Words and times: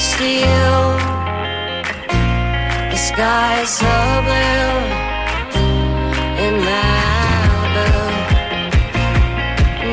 next 0.00 0.16
to 0.16 0.24
you. 0.24 0.70
The 2.90 2.96
sky 2.96 3.60
is 3.60 3.68
so 3.68 3.86
blue 4.24 4.72
in 6.40 6.54
Malibu. 6.64 7.88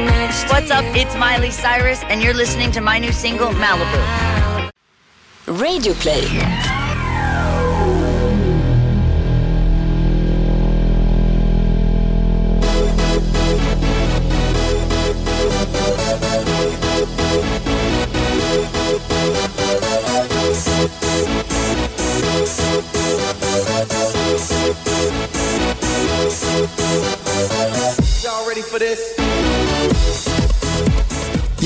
Next 0.05 0.49
What's 0.49 0.71
up? 0.71 0.85
It's 0.95 1.15
Miley 1.15 1.51
Cyrus, 1.51 2.03
and 2.03 2.23
you're 2.23 2.33
listening 2.33 2.71
to 2.71 2.81
my 2.81 2.99
new 2.99 3.11
single, 3.11 3.49
Malibu. 3.49 4.71
Radio 5.47 5.93
play. 5.93 6.66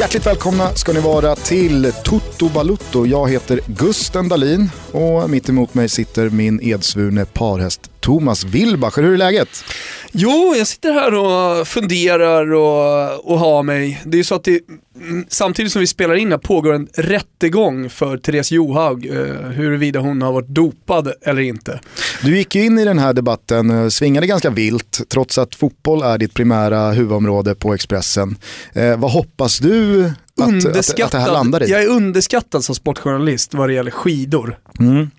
Hjärtligt 0.01 0.25
välkomna 0.25 0.75
ska 0.75 0.93
ni 0.93 0.99
vara 0.99 1.35
till 1.35 1.91
Toto 2.03 2.49
Balutto. 2.49 3.05
Jag 3.05 3.29
heter 3.29 3.59
Gusten 3.65 4.29
Dahlin 4.29 4.69
och 4.91 5.29
mitt 5.29 5.49
emot 5.49 5.73
mig 5.73 5.89
sitter 5.89 6.29
min 6.29 6.59
edsvurne 6.61 7.25
parhäst 7.25 8.00
Thomas 8.01 8.43
Wilbacher. 8.43 9.01
Hur 9.01 9.13
är 9.13 9.17
läget? 9.17 9.63
Jo, 10.11 10.55
jag 10.57 10.67
sitter 10.67 10.93
här 10.93 11.13
och 11.13 11.67
funderar 11.67 12.53
och, 12.53 13.31
och 13.31 13.39
har 13.39 13.63
mig. 13.63 14.01
Det 14.05 14.19
är 14.19 14.23
så 14.23 14.35
att 14.35 14.43
det, 14.43 14.59
mm, 14.95 15.25
samtidigt 15.29 15.71
som 15.71 15.79
vi 15.79 15.87
spelar 15.87 16.15
in 16.15 16.31
här 16.31 16.37
pågår 16.37 16.73
en 16.73 16.87
rättegång 16.93 17.89
för 17.89 18.17
Therese 18.17 18.51
Johaug 18.51 19.05
eh, 19.05 19.15
huruvida 19.49 19.99
hon 19.99 20.21
har 20.21 20.31
varit 20.31 20.47
dopad 20.47 21.13
eller 21.21 21.41
inte. 21.41 21.79
Du 22.23 22.37
gick 22.37 22.55
ju 22.55 22.65
in 22.65 22.79
i 22.79 22.85
den 22.85 22.99
här 22.99 23.13
debatten, 23.13 23.69
eh, 23.69 23.87
svingade 23.87 24.27
ganska 24.27 24.49
vilt 24.49 25.01
trots 25.09 25.37
att 25.37 25.55
fotboll 25.55 26.03
är 26.03 26.17
ditt 26.17 26.33
primära 26.33 26.91
huvudområde 26.91 27.55
på 27.55 27.73
Expressen. 27.73 28.35
Eh, 28.73 28.99
vad 28.99 29.11
hoppas 29.11 29.59
du 29.59 30.05
att, 30.41 30.65
att, 30.65 31.01
att 31.01 31.11
det 31.11 31.19
här 31.19 31.31
landar 31.31 31.63
i? 31.63 31.71
Jag 31.71 31.83
är 31.83 31.87
underskattad 31.87 32.63
som 32.63 32.75
sportjournalist 32.75 33.53
vad 33.53 33.69
det 33.69 33.73
gäller 33.73 33.91
skidor. 33.91 34.57
Mm. 34.79 35.09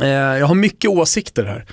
Eh, 0.00 0.08
jag 0.08 0.46
har 0.46 0.54
mycket 0.54 0.90
åsikter 0.90 1.44
här. 1.44 1.64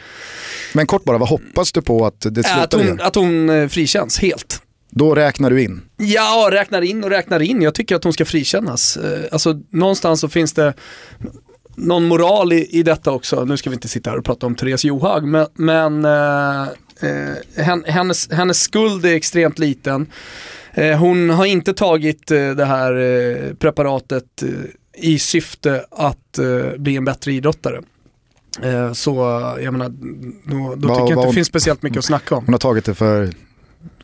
Men 0.73 0.87
kort 0.87 1.03
bara, 1.03 1.17
vad 1.17 1.29
hoppas 1.29 1.71
du 1.71 1.81
på 1.81 2.05
att 2.05 2.21
det 2.21 2.39
Att 2.39 2.45
slutar 2.71 2.77
hon, 2.89 2.99
i? 2.99 3.01
att 3.01 3.15
hon 3.15 3.49
eh, 3.49 3.67
frikänns 3.67 4.19
helt. 4.19 4.61
Då 4.89 5.15
räknar 5.15 5.49
du 5.49 5.63
in. 5.63 5.81
Ja, 5.97 6.49
räknar 6.51 6.81
in 6.81 7.03
och 7.03 7.09
räknar 7.09 7.39
in. 7.41 7.61
Jag 7.61 7.73
tycker 7.75 7.95
att 7.95 8.03
hon 8.03 8.13
ska 8.13 8.25
frikännas. 8.25 8.97
Eh, 8.97 9.19
Alltså 9.31 9.59
någonstans 9.69 10.19
så 10.19 10.29
finns 10.29 10.53
det 10.53 10.73
någon 11.75 12.07
moral 12.07 12.53
i, 12.53 12.67
i 12.79 12.83
detta 12.83 13.11
också. 13.11 13.45
Nu 13.45 13.57
ska 13.57 13.69
vi 13.69 13.73
inte 13.73 13.87
sitta 13.87 14.09
här 14.09 14.17
och 14.17 14.25
prata 14.25 14.45
om 14.45 14.55
Therese 14.55 14.83
Johaug, 14.85 15.23
men, 15.23 15.47
men 15.53 16.05
eh, 16.05 16.67
hen- 17.63 17.83
hennes, 17.87 18.31
hennes 18.31 18.59
skuld 18.59 19.05
är 19.05 19.15
extremt 19.15 19.59
liten. 19.59 20.05
Hon 20.99 21.29
har 21.29 21.45
inte 21.45 21.73
tagit 21.73 22.27
det 22.27 22.65
här 22.65 23.53
preparatet 23.59 24.43
i 25.01 25.19
syfte 25.19 25.85
att 25.91 26.37
eh, 26.37 26.77
bli 26.77 26.95
en 26.95 27.05
bättre 27.05 27.33
idrottare. 27.33 27.81
Eh, 28.63 28.93
så 28.93 29.11
jag 29.61 29.71
menar, 29.71 29.89
då, 29.89 30.75
då 30.75 30.87
Vad- 30.87 30.97
tycker 30.97 30.97
jag 30.97 31.09
inte 31.09 31.27
det 31.27 31.33
finns 31.33 31.47
speciellt 31.47 31.81
mycket 31.83 31.97
att 31.99 32.05
snacka 32.05 32.35
om. 32.35 32.45
Hon 32.45 32.53
har 32.53 32.59
tagit 32.59 32.85
det 32.85 32.95
för 32.95 33.29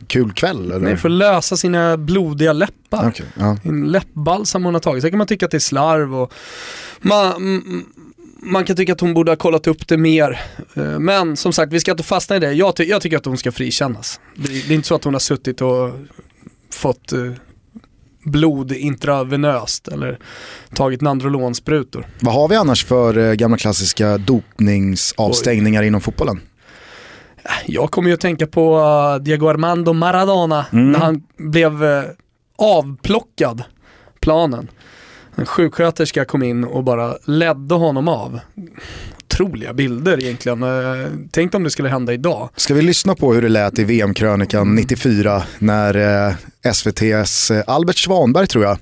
kul 0.06 0.32
kväll 0.32 0.66
eller? 0.72 0.78
Nej, 0.78 0.96
för 0.96 1.08
att 1.08 1.14
lösa 1.14 1.56
sina 1.56 1.96
blodiga 1.96 2.52
läppar. 2.52 3.08
Okej, 3.08 3.26
ja. 3.38 3.56
En 3.64 3.86
läppbalsam 3.92 4.64
hon 4.64 4.74
har 4.74 4.80
tagit. 4.80 5.02
Sen 5.02 5.10
kan 5.10 5.18
man 5.18 5.26
tycka 5.26 5.44
att 5.44 5.50
det 5.50 5.56
är 5.56 5.58
slarv 5.58 6.14
och 6.14 6.32
man, 7.00 7.62
man 8.42 8.64
kan 8.64 8.76
tycka 8.76 8.92
att 8.92 9.00
hon 9.00 9.14
borde 9.14 9.30
ha 9.30 9.36
kollat 9.36 9.66
upp 9.66 9.88
det 9.88 9.96
mer. 9.96 10.40
Eh, 10.74 10.98
Men 10.98 11.36
som 11.36 11.52
sagt, 11.52 11.72
vi 11.72 11.80
ska 11.80 11.90
inte 11.90 12.02
fastna 12.02 12.36
i 12.36 12.38
det. 12.38 12.52
Jag, 12.52 12.76
ty- 12.76 12.84
jag 12.84 13.02
tycker 13.02 13.16
att 13.16 13.24
hon 13.24 13.38
ska 13.38 13.52
frikännas. 13.52 14.20
Det, 14.36 14.48
det 14.48 14.70
är 14.70 14.74
inte 14.74 14.88
så 14.88 14.94
att 14.94 15.04
hon 15.04 15.14
har 15.14 15.20
suttit 15.20 15.60
och 15.60 15.90
fått 16.74 17.12
eh, 17.12 17.32
blod 18.24 18.72
intravenöst 18.72 19.88
eller 19.88 20.18
tagit 20.74 21.00
Nandrolonsprutor. 21.00 22.06
Vad 22.20 22.34
har 22.34 22.48
vi 22.48 22.56
annars 22.56 22.84
för 22.84 23.18
eh, 23.18 23.32
gamla 23.34 23.56
klassiska 23.56 24.18
dopningsavstängningar 24.18 25.82
inom 25.82 26.00
fotbollen? 26.00 26.40
Jag 27.66 27.90
kommer 27.90 28.08
ju 28.08 28.14
att 28.14 28.20
tänka 28.20 28.46
på 28.46 28.78
uh, 28.78 29.22
Diego 29.22 29.48
Armando 29.48 29.92
Maradona 29.92 30.66
Mm. 30.72 30.92
när 30.92 30.98
han 30.98 31.22
blev 31.36 31.84
uh, 31.84 32.04
avplockad 32.56 33.62
planen. 34.20 34.68
En 35.38 35.46
sjuksköterska 35.46 36.24
kom 36.24 36.42
in 36.42 36.64
och 36.64 36.84
bara 36.84 37.14
ledde 37.24 37.74
honom 37.74 38.08
av. 38.08 38.40
Otroliga 39.24 39.72
bilder 39.72 40.24
egentligen. 40.24 40.62
Uh, 40.62 41.08
Tänk 41.30 41.54
om 41.54 41.64
det 41.64 41.70
skulle 41.70 41.88
hända 41.88 42.12
idag. 42.12 42.48
Ska 42.56 42.74
vi 42.74 42.82
lyssna 42.82 43.14
på 43.14 43.34
hur 43.34 43.42
det 43.42 43.48
lät 43.48 43.78
i 43.78 43.84
VM-krönikan 43.84 44.74
94 44.74 45.42
när 45.58 46.26
eh, 46.28 46.34
SVTs 46.62 47.50
eh, 47.50 47.64
Albert 47.66 47.96
Svanberg 47.96 48.46
tror 48.46 48.64
jag 48.64 48.78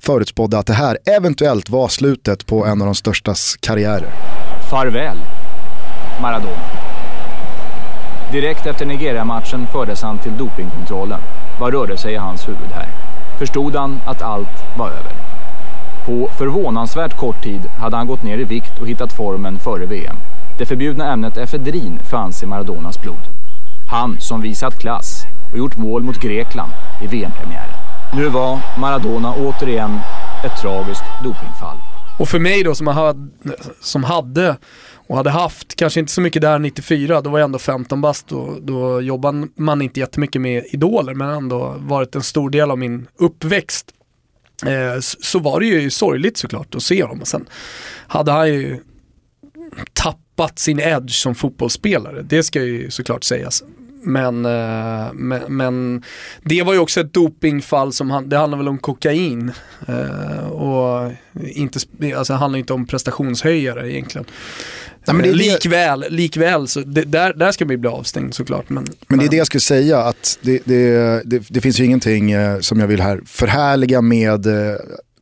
förutspådde 0.00 0.58
att 0.58 0.66
det 0.66 0.72
här 0.72 0.98
eventuellt 1.04 1.68
var 1.68 1.88
slutet 1.88 2.46
på 2.46 2.66
en 2.66 2.80
av 2.80 2.86
de 2.86 2.94
störstas 2.94 3.56
karriärer. 3.60 4.10
Farväl, 4.70 5.16
Maradona. 6.22 6.62
Direkt 8.32 8.66
efter 8.66 8.86
Nigeria-matchen 8.86 9.66
fördes 9.72 10.02
han 10.02 10.18
till 10.18 10.32
dopingkontrollen. 10.38 11.20
Vad 11.60 11.72
rörde 11.72 11.96
sig 11.96 12.12
i 12.12 12.16
hans 12.16 12.48
huvud 12.48 12.70
här? 12.74 12.88
Förstod 13.38 13.76
han 13.76 14.00
att 14.06 14.22
allt 14.22 14.78
var 14.78 14.88
över? 14.88 15.19
På 16.06 16.28
förvånansvärt 16.38 17.16
kort 17.16 17.42
tid 17.42 17.60
hade 17.60 17.96
han 17.96 18.06
gått 18.06 18.22
ner 18.22 18.38
i 18.38 18.44
vikt 18.44 18.80
och 18.80 18.88
hittat 18.88 19.16
formen 19.16 19.58
före 19.58 19.86
VM. 19.86 20.16
Det 20.58 20.66
förbjudna 20.66 21.12
ämnet 21.12 21.36
efedrin 21.36 21.98
fanns 22.10 22.42
i 22.42 22.46
Maradonas 22.46 23.02
blod. 23.02 23.20
Han 23.90 24.20
som 24.20 24.40
visat 24.40 24.80
klass 24.80 25.24
och 25.52 25.58
gjort 25.58 25.76
mål 25.76 26.02
mot 26.02 26.20
Grekland 26.20 26.72
i 27.02 27.06
VM-premiären. 27.06 27.74
Nu 28.16 28.28
var 28.28 28.58
Maradona 28.80 29.34
återigen 29.34 30.00
ett 30.44 30.60
tragiskt 30.60 31.04
dopingfall. 31.24 31.76
Och 32.18 32.28
för 32.28 32.38
mig 32.38 32.62
då 32.62 32.74
som, 32.74 32.86
hade, 32.86 33.30
som 33.80 34.04
hade 34.04 34.56
och 35.08 35.16
hade 35.16 35.30
haft, 35.30 35.76
kanske 35.76 36.00
inte 36.00 36.12
så 36.12 36.20
mycket 36.20 36.42
där 36.42 36.58
94, 36.58 37.20
då 37.20 37.30
var 37.30 37.38
jag 37.38 37.44
ändå 37.44 37.58
15 37.58 38.00
bast, 38.00 38.28
då, 38.28 38.56
då 38.60 39.00
jobbade 39.00 39.48
man 39.56 39.82
inte 39.82 40.00
jättemycket 40.00 40.42
med 40.42 40.64
idoler 40.70 41.14
men 41.14 41.30
ändå 41.30 41.74
varit 41.78 42.14
en 42.14 42.22
stor 42.22 42.50
del 42.50 42.70
av 42.70 42.78
min 42.78 43.06
uppväxt. 43.18 43.90
Eh, 44.66 45.00
så 45.00 45.38
var 45.38 45.60
det 45.60 45.66
ju 45.66 45.90
sorgligt 45.90 46.36
såklart 46.36 46.74
att 46.74 46.82
se 46.82 47.02
honom 47.02 47.20
och 47.20 47.28
sen 47.28 47.48
hade 48.06 48.32
han 48.32 48.48
ju 48.48 48.80
tappat 49.92 50.58
sin 50.58 50.80
edge 50.80 51.12
som 51.12 51.34
fotbollsspelare, 51.34 52.22
det 52.22 52.42
ska 52.42 52.62
ju 52.62 52.90
såklart 52.90 53.24
sägas. 53.24 53.62
Men, 54.02 54.44
eh, 54.44 55.12
men, 55.12 55.56
men 55.56 56.02
det 56.42 56.62
var 56.62 56.72
ju 56.72 56.78
också 56.78 57.00
ett 57.00 57.14
dopingfall 57.14 57.92
som 57.92 58.10
han, 58.10 58.28
det 58.28 58.36
handlar 58.36 58.58
väl 58.58 58.68
om 58.68 58.78
kokain. 58.78 59.52
Eh, 59.88 60.46
och 60.46 61.12
inte, 61.34 61.78
alltså 62.16 62.32
det 62.32 62.38
handlar 62.38 62.58
inte 62.58 62.72
om 62.72 62.86
prestationshöjare 62.86 63.92
egentligen. 63.92 64.26
Nej, 65.06 65.16
men 65.16 65.22
det 65.22 65.28
är 65.28 65.32
Eh, 65.32 65.36
det- 65.36 65.52
likväl, 65.54 66.04
likväl, 66.10 66.68
så 66.68 66.80
det, 66.80 67.02
där, 67.04 67.32
där 67.34 67.52
ska 67.52 67.64
vi 67.64 67.76
bli 67.76 67.90
avstängd 67.90 68.34
såklart. 68.34 68.68
Men, 68.68 68.86
Men 69.08 69.18
det 69.18 69.24
är 69.24 69.28
det 69.28 69.36
jag 69.36 69.46
skulle 69.46 69.60
säga, 69.60 69.98
att 69.98 70.38
det, 70.42 70.60
det, 70.64 71.22
det, 71.24 71.42
det 71.48 71.60
finns 71.60 71.80
ju 71.80 71.84
ingenting 71.84 72.30
eh, 72.32 72.60
som 72.60 72.80
jag 72.80 72.86
vill 72.86 73.00
här 73.00 73.20
förhärliga 73.26 74.00
med 74.00 74.46
eh, 74.46 74.76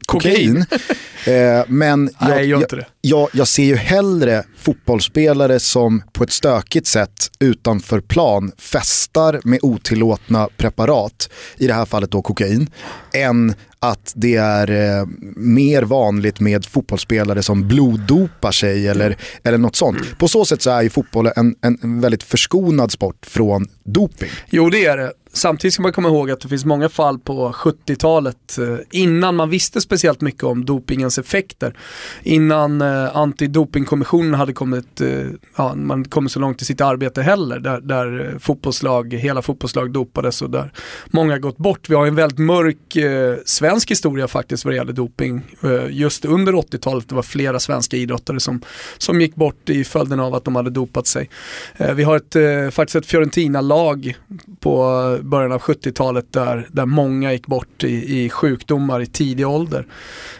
kokain. 0.06 0.56
eh, 1.26 1.64
men 1.68 2.10
jag, 2.20 2.28
Nej, 2.28 2.46
jag, 2.48 2.64
jag, 3.00 3.28
jag 3.32 3.48
ser 3.48 3.64
ju 3.64 3.76
hellre 3.76 4.44
fotbollsspelare 4.58 5.60
som 5.60 6.02
på 6.12 6.24
ett 6.24 6.32
stökigt 6.32 6.86
sätt 6.86 7.30
utanför 7.40 8.00
plan 8.00 8.52
festar 8.58 9.40
med 9.44 9.58
otillåtna 9.62 10.48
preparat, 10.56 11.30
i 11.56 11.66
det 11.66 11.74
här 11.74 11.84
fallet 11.84 12.10
då 12.10 12.22
kokain, 12.22 12.70
än 13.14 13.54
att 13.80 14.12
det 14.16 14.36
är 14.36 14.70
eh, 14.70 15.06
mer 15.36 15.82
vanligt 15.82 16.40
med 16.40 16.64
fotbollsspelare 16.64 17.42
som 17.42 17.68
bloddopar 17.68 18.52
sig 18.52 18.88
eller, 18.88 19.16
eller 19.44 19.58
något 19.58 19.76
sånt. 19.76 20.18
På 20.18 20.28
så 20.28 20.44
sätt 20.44 20.62
så 20.62 20.70
är 20.70 20.82
ju 20.82 20.90
fotboll 20.90 21.30
en, 21.36 21.54
en, 21.62 22.00
väldigt 22.00 22.22
förskonad 22.22 22.92
sport 22.92 23.26
från 23.26 23.66
doping. 23.84 24.30
Jo 24.50 24.70
det 24.70 24.86
är 24.86 24.96
det. 24.96 25.12
Samtidigt 25.32 25.74
ska 25.74 25.82
man 25.82 25.92
komma 25.92 26.08
ihåg 26.08 26.30
att 26.30 26.40
det 26.40 26.48
finns 26.48 26.64
många 26.64 26.88
fall 26.88 27.18
på 27.18 27.52
70-talet 27.52 28.58
eh, 28.58 28.76
innan 28.90 29.36
man 29.36 29.50
visste 29.50 29.80
speciellt 29.80 30.20
mycket 30.20 30.44
om 30.44 30.64
dopingens 30.64 31.18
effekter. 31.18 31.76
Innan 32.22 32.80
eh, 32.80 33.16
antidopingkommissionen 33.16 34.34
hade 34.34 34.52
kommit, 34.52 35.00
eh, 35.00 35.26
ja, 35.56 35.74
man 35.74 36.04
kommit 36.04 36.32
så 36.32 36.40
långt 36.40 36.62
i 36.62 36.64
sitt 36.64 36.80
arbete 36.80 37.22
heller. 37.22 37.58
Där, 37.58 37.80
där 37.80 38.36
fotbollslag, 38.38 39.14
hela 39.14 39.42
fotbollslag 39.42 39.92
dopades 39.92 40.42
och 40.42 40.50
där 40.50 40.72
många 41.06 41.38
gått 41.38 41.56
bort. 41.56 41.88
Vi 41.88 41.94
har 41.94 42.06
en 42.06 42.14
väldigt 42.14 42.38
mörk 42.38 42.96
eh, 42.96 43.36
svensk 43.44 43.90
historia 43.90 44.28
faktiskt 44.28 44.64
vad 44.64 44.74
det 44.74 44.76
gäller 44.76 44.92
doping. 44.92 45.42
Eh, 45.62 45.86
just 45.90 46.24
under 46.24 46.52
80-talet 46.52 47.08
det 47.08 47.14
var 47.14 47.22
flera 47.22 47.60
svenska 47.60 47.96
idrottare 47.96 48.40
som, 48.40 48.60
som 48.98 49.20
gick 49.20 49.34
bort 49.34 49.70
i 49.70 49.84
följden 49.84 50.20
av 50.20 50.34
att 50.34 50.44
de 50.44 50.56
hade 50.56 50.70
dopat 50.70 51.06
sig. 51.06 51.30
Eh, 51.76 51.94
vi 51.94 52.02
har 52.02 52.16
ett, 52.16 52.36
eh, 52.36 52.70
faktiskt 52.70 52.96
ett 52.96 53.06
Fiorentina-lag 53.06 54.16
på 54.60 55.17
på 55.18 55.24
början 55.28 55.52
av 55.52 55.60
70-talet 55.60 56.32
där, 56.32 56.68
där 56.72 56.86
många 56.86 57.32
gick 57.32 57.46
bort 57.46 57.84
i, 57.84 58.24
i 58.24 58.30
sjukdomar 58.30 59.00
i 59.00 59.06
tidig 59.06 59.48
ålder. 59.48 59.86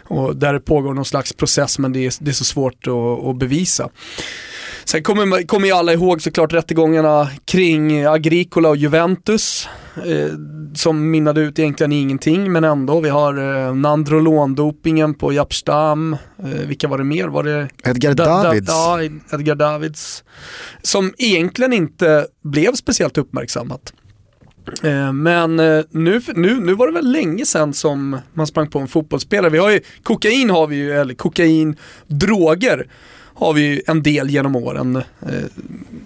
Och 0.07 0.35
där 0.35 0.53
det 0.53 0.59
pågår 0.59 0.93
någon 0.93 1.05
slags 1.05 1.33
process 1.33 1.79
men 1.79 1.93
det 1.93 1.99
är, 2.05 2.13
det 2.19 2.31
är 2.31 2.33
så 2.33 2.43
svårt 2.45 2.87
att, 2.87 3.25
att 3.27 3.39
bevisa. 3.39 3.89
Sen 4.85 5.03
kommer, 5.03 5.47
kommer 5.47 5.67
ju 5.67 5.73
alla 5.73 5.93
ihåg 5.93 6.21
såklart 6.21 6.53
rättegångarna 6.53 7.27
kring 7.45 8.05
Agricola 8.05 8.69
och 8.69 8.77
Juventus 8.77 9.67
eh, 10.05 10.27
som 10.75 11.11
minnade 11.11 11.41
ut 11.41 11.59
egentligen 11.59 11.91
ingenting 11.91 12.51
men 12.51 12.63
ändå. 12.63 12.99
Vi 13.01 13.09
har 13.09 13.33
eh, 13.37 13.73
Nandrolon-dopingen 13.75 15.13
på 15.13 15.33
Japstam. 15.33 16.13
Eh, 16.43 16.45
vilka 16.67 16.87
var 16.87 16.97
det 16.97 17.03
mer? 17.03 17.27
Var 17.27 17.43
det 17.43 17.67
Edgar 17.83 18.13
Da- 18.13 18.25
da- 18.25 18.43
Davids. 18.43 18.67
Ja, 18.69 19.01
Edgar 19.33 19.55
Davids. 19.55 20.23
Som 20.81 21.13
egentligen 21.17 21.73
inte 21.73 22.27
blev 22.43 22.73
speciellt 22.73 23.17
uppmärksammat. 23.17 23.93
Eh, 24.83 25.13
Men 25.13 25.59
eh, 25.59 25.83
nu, 25.91 26.21
nu, 26.35 26.59
nu 26.59 26.73
var 26.73 26.87
det 26.87 26.93
väl 26.93 27.11
länge 27.11 27.45
sedan 27.45 27.73
som 27.73 28.17
man 28.33 28.47
sprang 28.47 28.69
på 28.69 28.79
en 28.79 28.87
fotbollsspelare. 28.87 29.51
Vi 29.51 29.57
har 29.57 29.69
ju, 29.69 29.79
kokain 30.03 30.49
har 30.49 30.67
vi 30.67 30.75
ju, 30.75 30.91
eller 30.91 31.13
kokain, 31.13 31.75
droger 32.07 32.87
har 33.33 33.53
vi 33.53 33.61
ju 33.61 33.81
en 33.87 34.03
del 34.03 34.29
genom 34.29 34.55
åren. 34.55 34.95
Eh, 34.95 35.03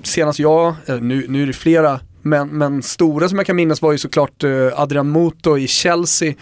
Senast 0.03 0.39
jag, 0.39 0.75
nu, 1.01 1.25
nu 1.29 1.43
är 1.43 1.47
det 1.47 1.53
flera, 1.53 1.99
men, 2.21 2.47
men 2.49 2.83
stora 2.83 3.29
som 3.29 3.37
jag 3.37 3.47
kan 3.47 3.55
minnas 3.55 3.81
var 3.81 3.91
ju 3.91 3.97
såklart 3.97 4.43
Adrian 4.73 5.09
Moto 5.09 5.57
i 5.57 5.67
Chelsea. 5.67 6.33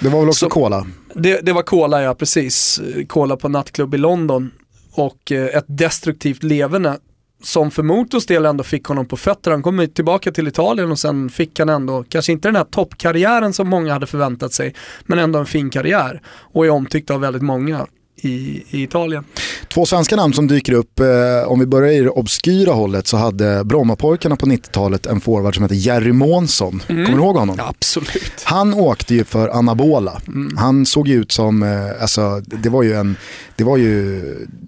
Det 0.00 0.08
var 0.08 0.20
väl 0.20 0.28
också 0.28 0.48
Cola? 0.48 0.86
Det, 1.14 1.40
det 1.40 1.52
var 1.52 1.62
Cola 1.62 2.02
ja, 2.02 2.14
precis. 2.14 2.80
Cola 3.08 3.36
på 3.36 3.48
nattklubb 3.48 3.94
i 3.94 3.98
London. 3.98 4.50
Och 4.92 5.32
ett 5.32 5.64
destruktivt 5.68 6.42
leverne 6.42 6.96
som 7.42 7.70
för 7.70 7.82
Motos 7.82 8.26
del 8.26 8.46
ändå 8.46 8.64
fick 8.64 8.84
honom 8.84 9.06
på 9.06 9.16
fötter. 9.16 9.50
Han 9.50 9.62
kom 9.62 9.88
tillbaka 9.94 10.32
till 10.32 10.48
Italien 10.48 10.90
och 10.90 10.98
sen 10.98 11.30
fick 11.30 11.58
han 11.58 11.68
ändå, 11.68 12.04
kanske 12.08 12.32
inte 12.32 12.48
den 12.48 12.56
här 12.56 12.64
toppkarriären 12.64 13.52
som 13.52 13.68
många 13.68 13.92
hade 13.92 14.06
förväntat 14.06 14.52
sig, 14.52 14.74
men 15.02 15.18
ändå 15.18 15.38
en 15.38 15.46
fin 15.46 15.70
karriär. 15.70 16.22
Och 16.26 16.66
är 16.66 16.70
omtyckt 16.70 17.10
av 17.10 17.20
väldigt 17.20 17.42
många 17.42 17.86
i, 18.22 18.64
i 18.70 18.82
Italien. 18.82 19.24
Två 19.68 19.86
svenska 19.86 20.16
namn 20.16 20.34
som 20.34 20.46
dyker 20.46 20.72
upp, 20.72 21.00
eh, 21.00 21.06
om 21.46 21.60
vi 21.60 21.66
börjar 21.66 21.92
i 21.92 22.00
det 22.00 22.10
obskyra 22.10 22.72
hållet 22.72 23.06
så 23.06 23.16
hade 23.16 23.64
Brommapojkarna 23.64 24.36
på 24.36 24.46
90-talet 24.46 25.06
en 25.06 25.20
forward 25.20 25.54
som 25.54 25.62
hette 25.62 25.74
Jerry 25.74 26.12
Månsson. 26.12 26.82
Kommer 26.86 27.04
du 27.04 27.14
ihåg 27.14 27.36
honom? 27.36 27.56
Absolut. 27.60 28.42
Han 28.44 28.74
åkte 28.74 29.14
ju 29.14 29.24
för 29.24 29.48
anabola. 29.48 30.20
Han 30.56 30.86
såg 30.86 31.08
ju 31.08 31.20
ut 31.20 31.32
som, 31.32 31.62
eh, 31.62 32.02
alltså 32.02 32.40
det 32.40 32.68
var 32.68 32.82
ju 32.82 32.94
en, 32.94 33.16
det 33.56 33.64
var 33.64 33.76
ju 33.76 34.20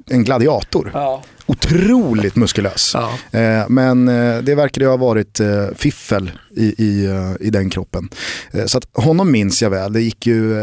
en 0.07 0.25
gladiator. 0.25 0.91
Ja. 0.95 1.23
Otroligt 1.47 2.37
muskulös. 2.37 2.91
Ja. 2.95 3.39
Eh, 3.39 3.65
men 3.69 4.09
eh, 4.09 4.39
det 4.43 4.55
verkade 4.55 4.85
ju 4.85 4.91
ha 4.91 4.97
varit 4.97 5.41
eh, 5.41 5.67
fiffel 5.77 6.31
i, 6.57 6.65
i, 6.85 7.09
i 7.41 7.51
den 7.51 7.71
kroppen. 7.71 8.09
Eh, 8.51 8.65
så 8.67 8.79
att 8.79 8.85
honom 8.93 9.31
minns 9.33 9.63
jag 9.63 9.71
väl. 9.71 9.93
Det 9.93 10.01
gick 10.01 10.27
ju 10.27 10.55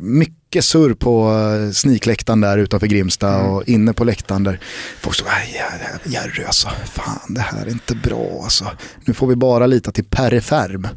mycket 0.00 0.64
surr 0.64 0.94
på 0.94 1.32
snikläktaren 1.74 2.40
där 2.40 2.58
utanför 2.58 2.86
Grimsta 2.86 3.42
och 3.42 3.68
inne 3.68 3.92
på 3.92 4.04
läktaren 4.04 4.44
där 4.44 4.60
folk 5.00 5.14
stod, 5.16 5.28
"Aj, 5.28 5.62
Jerry, 6.04 6.44
alltså, 6.44 6.68
fan 6.84 7.34
det 7.34 7.40
här 7.40 7.66
är 7.66 7.70
inte 7.70 7.94
bra 7.94 8.40
alltså. 8.42 8.64
Nu 9.04 9.14
får 9.14 9.26
vi 9.26 9.36
bara 9.36 9.66
lita 9.66 9.92
till 9.92 10.04
Perre 10.04 10.40
Färm 10.40 10.88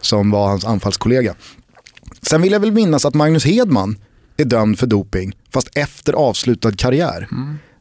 som 0.00 0.30
var 0.30 0.48
hans 0.48 0.64
anfallskollega. 0.64 1.34
Sen 2.22 2.42
vill 2.42 2.52
jag 2.52 2.60
väl 2.60 2.72
minnas 2.72 3.04
att 3.04 3.14
Magnus 3.14 3.44
Hedman 3.44 3.98
är 4.36 4.44
dömd 4.44 4.78
för 4.78 4.86
doping, 4.86 5.32
fast 5.52 5.68
efter 5.74 6.12
avslutad 6.12 6.72
karriär. 6.72 7.28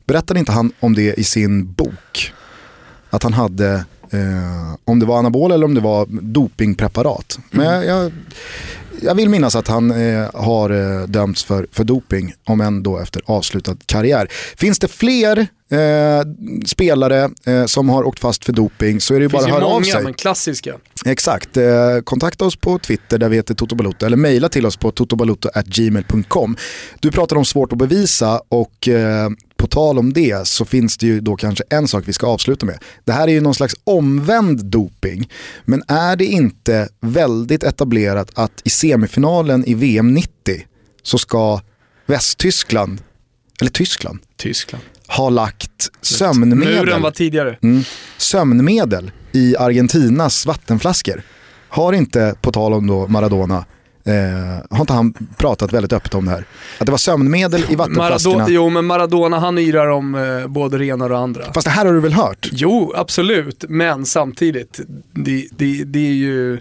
Berättade 0.10 0.40
inte 0.40 0.52
han 0.52 0.72
om 0.80 0.96
det 0.96 1.20
i 1.20 1.24
sin 1.24 1.74
bok? 1.74 2.34
Att 3.10 3.24
han 3.24 3.34
hade, 3.34 3.74
eh, 4.12 4.76
om 4.86 5.00
det 5.00 5.06
var 5.06 5.20
anabol 5.20 5.52
eller 5.52 5.66
om 5.66 5.74
det 5.74 5.82
var 5.82 6.08
dopingpreparat. 6.22 7.40
Men 7.52 7.66
jag, 7.66 7.86
jag, 7.86 8.12
jag 9.02 9.16
vill 9.16 9.30
minnas 9.30 9.56
att 9.56 9.68
han 9.68 9.92
eh, 9.92 10.30
har 10.34 10.70
eh, 10.70 11.08
dömts 11.08 11.44
för, 11.44 11.68
för 11.72 11.84
doping, 11.84 12.34
om 12.44 12.62
än 12.62 12.84
då 12.84 13.00
efter 13.00 13.22
avslutad 13.26 13.76
karriär. 13.86 14.28
Finns 14.58 14.80
det 14.80 14.88
fler 14.88 15.38
eh, 15.72 16.22
spelare 16.66 17.30
eh, 17.46 17.66
som 17.66 17.90
har 17.90 18.04
åkt 18.04 18.20
fast 18.20 18.46
för 18.46 18.54
doping 18.54 19.02
så 19.02 19.14
är 19.14 19.20
det 19.20 19.24
ju 19.24 19.30
bara 19.30 19.44
att 19.44 19.50
höra 19.50 19.66
av 19.66 19.72
många, 19.72 19.86
sig. 19.86 20.04
men 20.04 20.14
klassiska. 20.14 20.76
Exakt, 21.06 21.58
kontakta 22.04 22.46
oss 22.46 22.56
på 22.56 22.80
Twitter 22.80 23.18
där 23.18 23.30
vi 23.30 23.36
heter 23.36 23.56
Toto 23.56 24.06
eller 24.06 24.18
mejla 24.18 24.50
till 24.50 24.66
oss 24.66 24.78
på 24.78 24.92
totobalotto.gmail.com. 24.92 26.58
Du 27.00 27.12
pratar 27.12 27.36
om 27.36 27.46
svårt 27.46 27.72
att 27.72 27.78
bevisa 27.78 28.42
och 28.50 28.90
på 29.60 29.68
tal 29.68 30.00
om 30.00 30.14
det 30.14 30.48
så 30.48 30.66
finns 30.66 30.98
det 30.98 31.06
ju 31.06 31.20
då 31.20 31.36
kanske 31.36 31.64
en 31.70 31.88
sak 31.88 32.04
vi 32.08 32.14
ska 32.14 32.28
avsluta 32.28 32.66
med. 32.66 32.84
Det 33.06 33.12
här 33.12 33.28
är 33.28 33.32
ju 33.32 33.42
någon 33.42 33.56
slags 33.56 33.76
omvänd 33.84 34.66
doping, 34.66 35.30
men 35.66 35.84
är 35.88 36.16
det 36.16 36.26
inte 36.26 36.90
väldigt 37.00 37.64
etablerat 37.64 38.32
att 38.34 38.62
i 38.64 38.70
semifinalen 38.70 39.66
i 39.66 39.74
VM 39.74 40.14
90 40.14 40.30
så 41.04 41.18
ska 41.18 41.62
Västtyskland, 42.06 43.02
eller 43.62 43.72
Tyskland, 43.72 44.20
Tyskland. 44.38 44.84
ha 45.08 45.30
lagt 45.30 45.90
sömnmedel 46.02 46.58
Muren 46.58 47.02
var 47.02 47.12
tidigare. 47.12 47.58
Mm. 47.62 47.84
Sömnmedel 48.18 49.12
i 49.32 49.56
Argentinas 49.58 50.46
vattenflaskor. 50.46 51.22
Har 51.70 51.94
inte, 51.94 52.36
på 52.42 52.52
tal 52.52 52.74
om 52.74 52.88
då 52.88 53.08
Maradona, 53.08 53.66
eh, 54.06 54.14
har 54.70 54.80
inte 54.82 54.94
han 54.94 55.14
pratat 55.38 55.74
väldigt 55.74 55.94
öppet 55.94 56.14
om 56.16 56.26
det 56.26 56.32
här? 56.32 56.46
Att 56.80 56.86
det 56.86 56.92
var 56.92 56.98
sömnmedel 56.98 57.66
i 57.70 57.76
vattenflaskorna. 57.76 58.36
Maradona, 58.38 58.46
jo 58.50 58.70
men 58.70 58.86
Maradona 58.86 59.40
han 59.40 59.58
yrar 59.58 59.88
om 59.88 60.16
eh, 60.16 60.48
både 60.48 60.78
det 60.78 60.86
ena 60.86 61.04
och 61.06 61.10
det 61.10 61.18
andra. 61.18 61.54
Fast 61.54 61.66
det 61.66 61.72
här 61.72 61.86
har 61.86 61.94
du 61.94 62.00
väl 62.00 62.14
hört? 62.14 62.50
Jo, 62.52 62.94
absolut. 62.96 63.66
Men 63.70 64.06
samtidigt, 64.06 64.80
det, 65.14 65.48
det, 65.52 65.84
det 65.84 66.00
är 66.08 66.14
ju... 66.14 66.54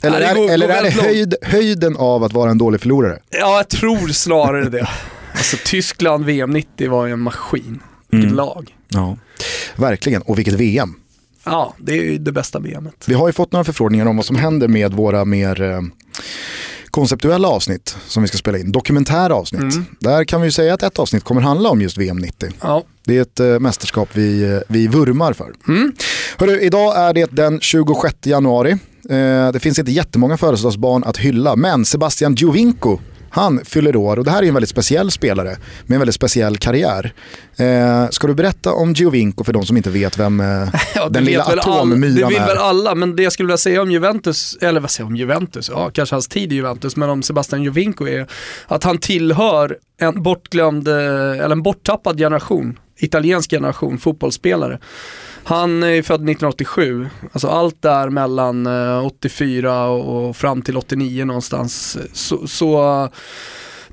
Eller, 0.00 0.20
Ja, 0.20 0.26
det 0.26 0.26
är, 0.26 0.34
går- 0.34 0.50
eller 0.50 0.66
går 0.66 0.74
är 0.74 0.82
det 0.82 0.90
höjd, 0.90 1.34
höjden 1.42 1.96
av 1.96 2.24
att 2.24 2.32
vara 2.32 2.50
en 2.50 2.58
dålig 2.58 2.80
förlorare? 2.80 3.18
Ja, 3.30 3.56
jag 3.56 3.68
tror 3.68 4.08
snarare 4.08 4.68
det. 4.68 4.88
Alltså 5.32 5.56
Tyskland 5.64 6.24
VM 6.24 6.50
90 6.50 6.90
var 6.90 7.06
ju 7.06 7.12
en 7.12 7.20
maskin. 7.20 7.80
Vilket 8.10 8.24
Mm. 8.30 8.36
lag. 8.36 8.74
Ja. 8.88 9.16
Verkligen, 9.76 10.22
och 10.22 10.38
vilket 10.38 10.54
VM. 10.54 10.94
Ja, 11.46 11.74
det 11.78 11.92
är 11.92 12.02
ju 12.02 12.18
det 12.18 12.32
bästa 12.32 12.58
VMet. 12.58 13.04
Vi 13.06 13.14
har 13.14 13.26
ju 13.26 13.32
fått 13.32 13.52
några 13.52 13.64
förfrågningar 13.64 14.06
om 14.06 14.16
vad 14.16 14.24
som 14.24 14.36
händer 14.36 14.68
med 14.68 14.92
våra 14.92 15.24
mer 15.24 15.62
eh, 15.62 15.80
konceptuella 16.90 17.48
avsnitt 17.48 17.96
som 18.06 18.22
vi 18.22 18.28
ska 18.28 18.38
spela 18.38 18.58
in. 18.58 18.72
Dokumentära 18.72 19.34
avsnitt. 19.34 19.60
Mm. 19.60 19.84
Där 20.00 20.24
kan 20.24 20.40
vi 20.40 20.46
ju 20.46 20.50
säga 20.50 20.74
att 20.74 20.82
ett 20.82 20.98
avsnitt 20.98 21.24
kommer 21.24 21.40
handla 21.40 21.68
om 21.68 21.80
just 21.80 21.98
VM 21.98 22.16
90. 22.18 22.50
Ja. 22.60 22.84
Det 23.04 23.16
är 23.16 23.22
ett 23.22 23.40
eh, 23.40 23.58
mästerskap 23.58 24.08
vi, 24.12 24.54
eh, 24.54 24.58
vi 24.68 24.86
vurmar 24.86 25.32
för. 25.32 25.52
Mm. 25.68 25.92
Hörru, 26.36 26.60
idag 26.60 26.96
är 26.96 27.14
det 27.14 27.30
den 27.30 27.60
26 27.60 28.14
januari. 28.26 28.70
Eh, 29.10 29.52
det 29.52 29.60
finns 29.60 29.78
inte 29.78 29.92
jättemånga 29.92 30.36
födelsedagsbarn 30.36 31.04
att 31.04 31.16
hylla, 31.16 31.56
men 31.56 31.84
Sebastian 31.84 32.34
Giovinco, 32.34 32.98
han 33.30 33.60
fyller 33.64 33.96
år 33.96 34.18
och 34.18 34.24
det 34.24 34.30
här 34.30 34.42
är 34.42 34.46
en 34.48 34.54
väldigt 34.54 34.70
speciell 34.70 35.10
spelare 35.10 35.56
med 35.86 35.94
en 35.96 36.00
väldigt 36.00 36.14
speciell 36.14 36.56
karriär. 36.56 37.12
Eh, 37.56 38.08
ska 38.10 38.26
du 38.26 38.34
berätta 38.34 38.72
om 38.72 38.92
Giovinco 38.92 39.44
för 39.44 39.52
de 39.52 39.66
som 39.66 39.76
inte 39.76 39.90
vet 39.90 40.18
vem 40.18 40.40
eh, 40.40 40.46
Ja, 40.94 41.04
det 41.04 41.08
den 41.10 41.24
lilla 41.24 41.48
väl 41.48 41.58
all- 41.58 41.66
Det 41.66 41.72
atommyran 41.76 42.28
vill 42.28 42.38
väl 42.38 42.56
är? 42.56 42.60
alla, 42.60 42.94
men 42.94 43.16
det 43.16 43.22
jag 43.22 43.32
skulle 43.32 43.46
vilja 43.46 43.56
säga 43.56 43.82
om 43.82 43.90
Juventus, 43.90 44.56
eller 44.60 44.80
vad 44.80 44.90
säger 44.90 45.04
jag 45.04 45.10
om 45.10 45.16
Juventus? 45.16 45.70
Ja, 45.74 45.90
kanske 45.90 46.14
hans 46.14 46.28
tid 46.28 46.52
i 46.52 46.56
Juventus, 46.56 46.96
men 46.96 47.08
om 47.10 47.22
Sebastian 47.22 47.62
Jovinko 47.62 48.06
är 48.08 48.26
att 48.66 48.84
han 48.84 48.98
tillhör 48.98 49.76
en 50.00 50.22
bortglömd, 50.22 50.88
eh, 50.88 50.94
eller 50.94 51.50
en 51.50 51.62
borttappad 51.62 52.18
generation, 52.18 52.78
italiensk 52.98 53.50
generation 53.50 53.98
fotbollsspelare. 53.98 54.78
Han 55.48 55.82
är 55.82 56.02
född 56.02 56.14
1987, 56.14 57.08
alltså 57.32 57.48
allt 57.48 57.82
där 57.82 58.10
mellan 58.10 58.66
eh, 58.66 59.06
84 59.06 59.84
och 59.88 60.36
fram 60.36 60.62
till 60.62 60.76
89 60.76 61.24
någonstans. 61.24 61.98
Så, 62.12 62.46
så 62.46 63.02
eh, 63.04 63.10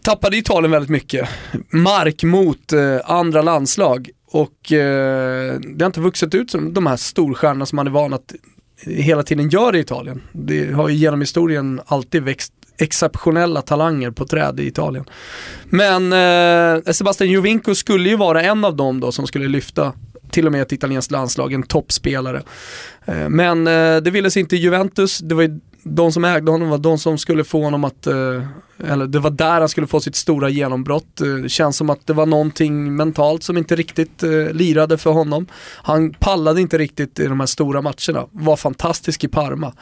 tappade 0.02 0.38
Italien 0.38 0.72
väldigt 0.72 0.90
mycket 0.90 1.30
mark 1.70 2.24
mot 2.24 2.74
eh, 2.74 2.98
andra 3.06 3.42
landslag 3.42 4.10
och 4.32 4.72
eh, 4.72 5.60
det 5.60 5.84
har 5.84 5.86
inte 5.86 6.00
vuxit 6.00 6.36
ut 6.36 6.52
som 6.52 6.74
de 6.74 6.88
här 6.88 6.98
storstjärnorna 6.98 7.66
som 7.66 7.76
man 7.76 7.88
är 7.88 7.92
van 7.92 8.14
att 8.14 8.34
hela 8.86 9.24
tiden 9.24 9.50
gör 9.50 9.76
i 9.76 9.80
Italien. 9.80 10.22
Det 10.32 10.72
har 10.72 10.90
ju 10.90 10.96
genom 10.96 11.22
historien 11.22 11.82
alltid 11.86 12.24
växt 12.24 12.54
exceptionella 12.78 13.62
talanger 13.62 14.12
på 14.12 14.26
träd 14.26 14.60
i 14.60 14.68
Italien. 14.68 15.06
Men 15.66 16.14
eh, 16.14 16.92
Sebastian 16.92 17.30
Jovinko 17.30 17.76
skulle 17.76 18.10
ju 18.10 18.16
vara 18.16 18.42
en 18.42 18.66
av 18.66 18.76
dem 18.76 19.00
då 19.00 19.12
som 19.12 19.28
skulle 19.28 19.48
lyfta 19.48 19.94
till 20.34 20.46
och 20.46 20.52
med 20.52 20.62
ett 20.62 20.72
italienskt 20.72 21.12
landslag, 21.12 21.54
en 21.54 21.64
toppspelare. 21.64 22.44
Eh, 23.06 23.30
men 23.30 23.68
eh, 23.68 23.98
det 23.98 24.12
ville 24.12 24.32
sig 24.32 24.40
inte 24.40 24.56
Juventus, 24.56 25.20
det 25.20 25.36
var 25.36 25.44
ju 25.44 25.60
de 25.84 26.12
som 26.12 26.26
ägde 26.26 26.52
honom 26.52 26.70
var 26.70 26.78
de 26.78 26.98
som 26.98 27.18
skulle 27.18 27.44
få 27.44 27.64
honom 27.64 27.84
att, 27.84 28.08
eh, 28.08 28.44
eller 28.80 29.08
det 29.08 29.20
var 29.20 29.30
där 29.30 29.60
han 29.60 29.70
skulle 29.70 29.88
få 29.88 30.00
sitt 30.00 30.16
stora 30.16 30.50
genombrott. 30.50 31.22
Eh, 31.22 31.28
det 31.28 31.50
känns 31.50 31.78
som 31.78 31.90
att 31.90 32.08
det 32.08 32.14
var 32.14 32.26
någonting 32.26 32.96
mentalt 32.96 33.44
som 33.44 33.58
inte 33.58 33.76
riktigt 33.76 34.24
eh, 34.24 34.30
lirade 34.30 34.98
för 34.98 35.12
honom. 35.12 35.48
Han 35.84 36.14
pallade 36.14 36.62
inte 36.62 36.78
riktigt 36.78 37.20
i 37.20 37.28
de 37.28 37.40
här 37.40 37.48
stora 37.48 37.82
matcherna, 37.82 38.28
var 38.32 38.56
fantastisk 38.56 39.24
i 39.24 39.28
Parma. 39.28 39.74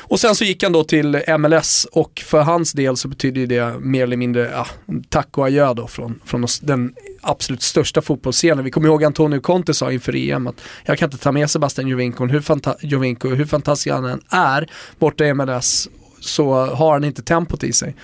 Och 0.00 0.20
sen 0.20 0.34
så 0.34 0.44
gick 0.44 0.62
han 0.62 0.72
då 0.72 0.84
till 0.84 1.22
MLS 1.38 1.86
och 1.92 2.22
för 2.26 2.42
hans 2.42 2.72
del 2.72 2.96
så 2.96 3.08
betyder 3.08 3.46
det 3.46 3.78
mer 3.80 4.02
eller 4.02 4.16
mindre 4.16 4.50
ja, 4.52 4.66
tack 5.08 5.38
och 5.38 5.46
adjö 5.46 5.74
då 5.74 5.86
från, 5.86 6.20
från 6.24 6.46
den 6.62 6.94
absolut 7.20 7.62
största 7.62 8.02
fotbollsscenen. 8.02 8.64
Vi 8.64 8.70
kommer 8.70 8.88
ihåg 8.88 9.04
Antonio 9.04 9.40
Conte 9.40 9.74
sa 9.74 9.92
inför 9.92 10.16
EM 10.16 10.46
att 10.46 10.60
jag 10.84 10.98
kan 10.98 11.06
inte 11.06 11.18
ta 11.18 11.32
med 11.32 11.50
Sebastian 11.50 11.88
Jovinko, 11.88 12.26
hur, 12.26 12.40
fanta 12.40 12.76
Jovinko, 12.80 13.28
hur 13.28 13.44
fantastisk 13.44 13.94
han 13.94 14.04
än 14.04 14.20
är 14.30 14.70
borta 14.98 15.24
i 15.24 15.34
MLS 15.34 15.88
så 16.24 16.66
har 16.66 16.92
han 16.92 17.04
inte 17.04 17.22
tempot 17.22 17.64
i 17.64 17.72
sig. 17.72 17.96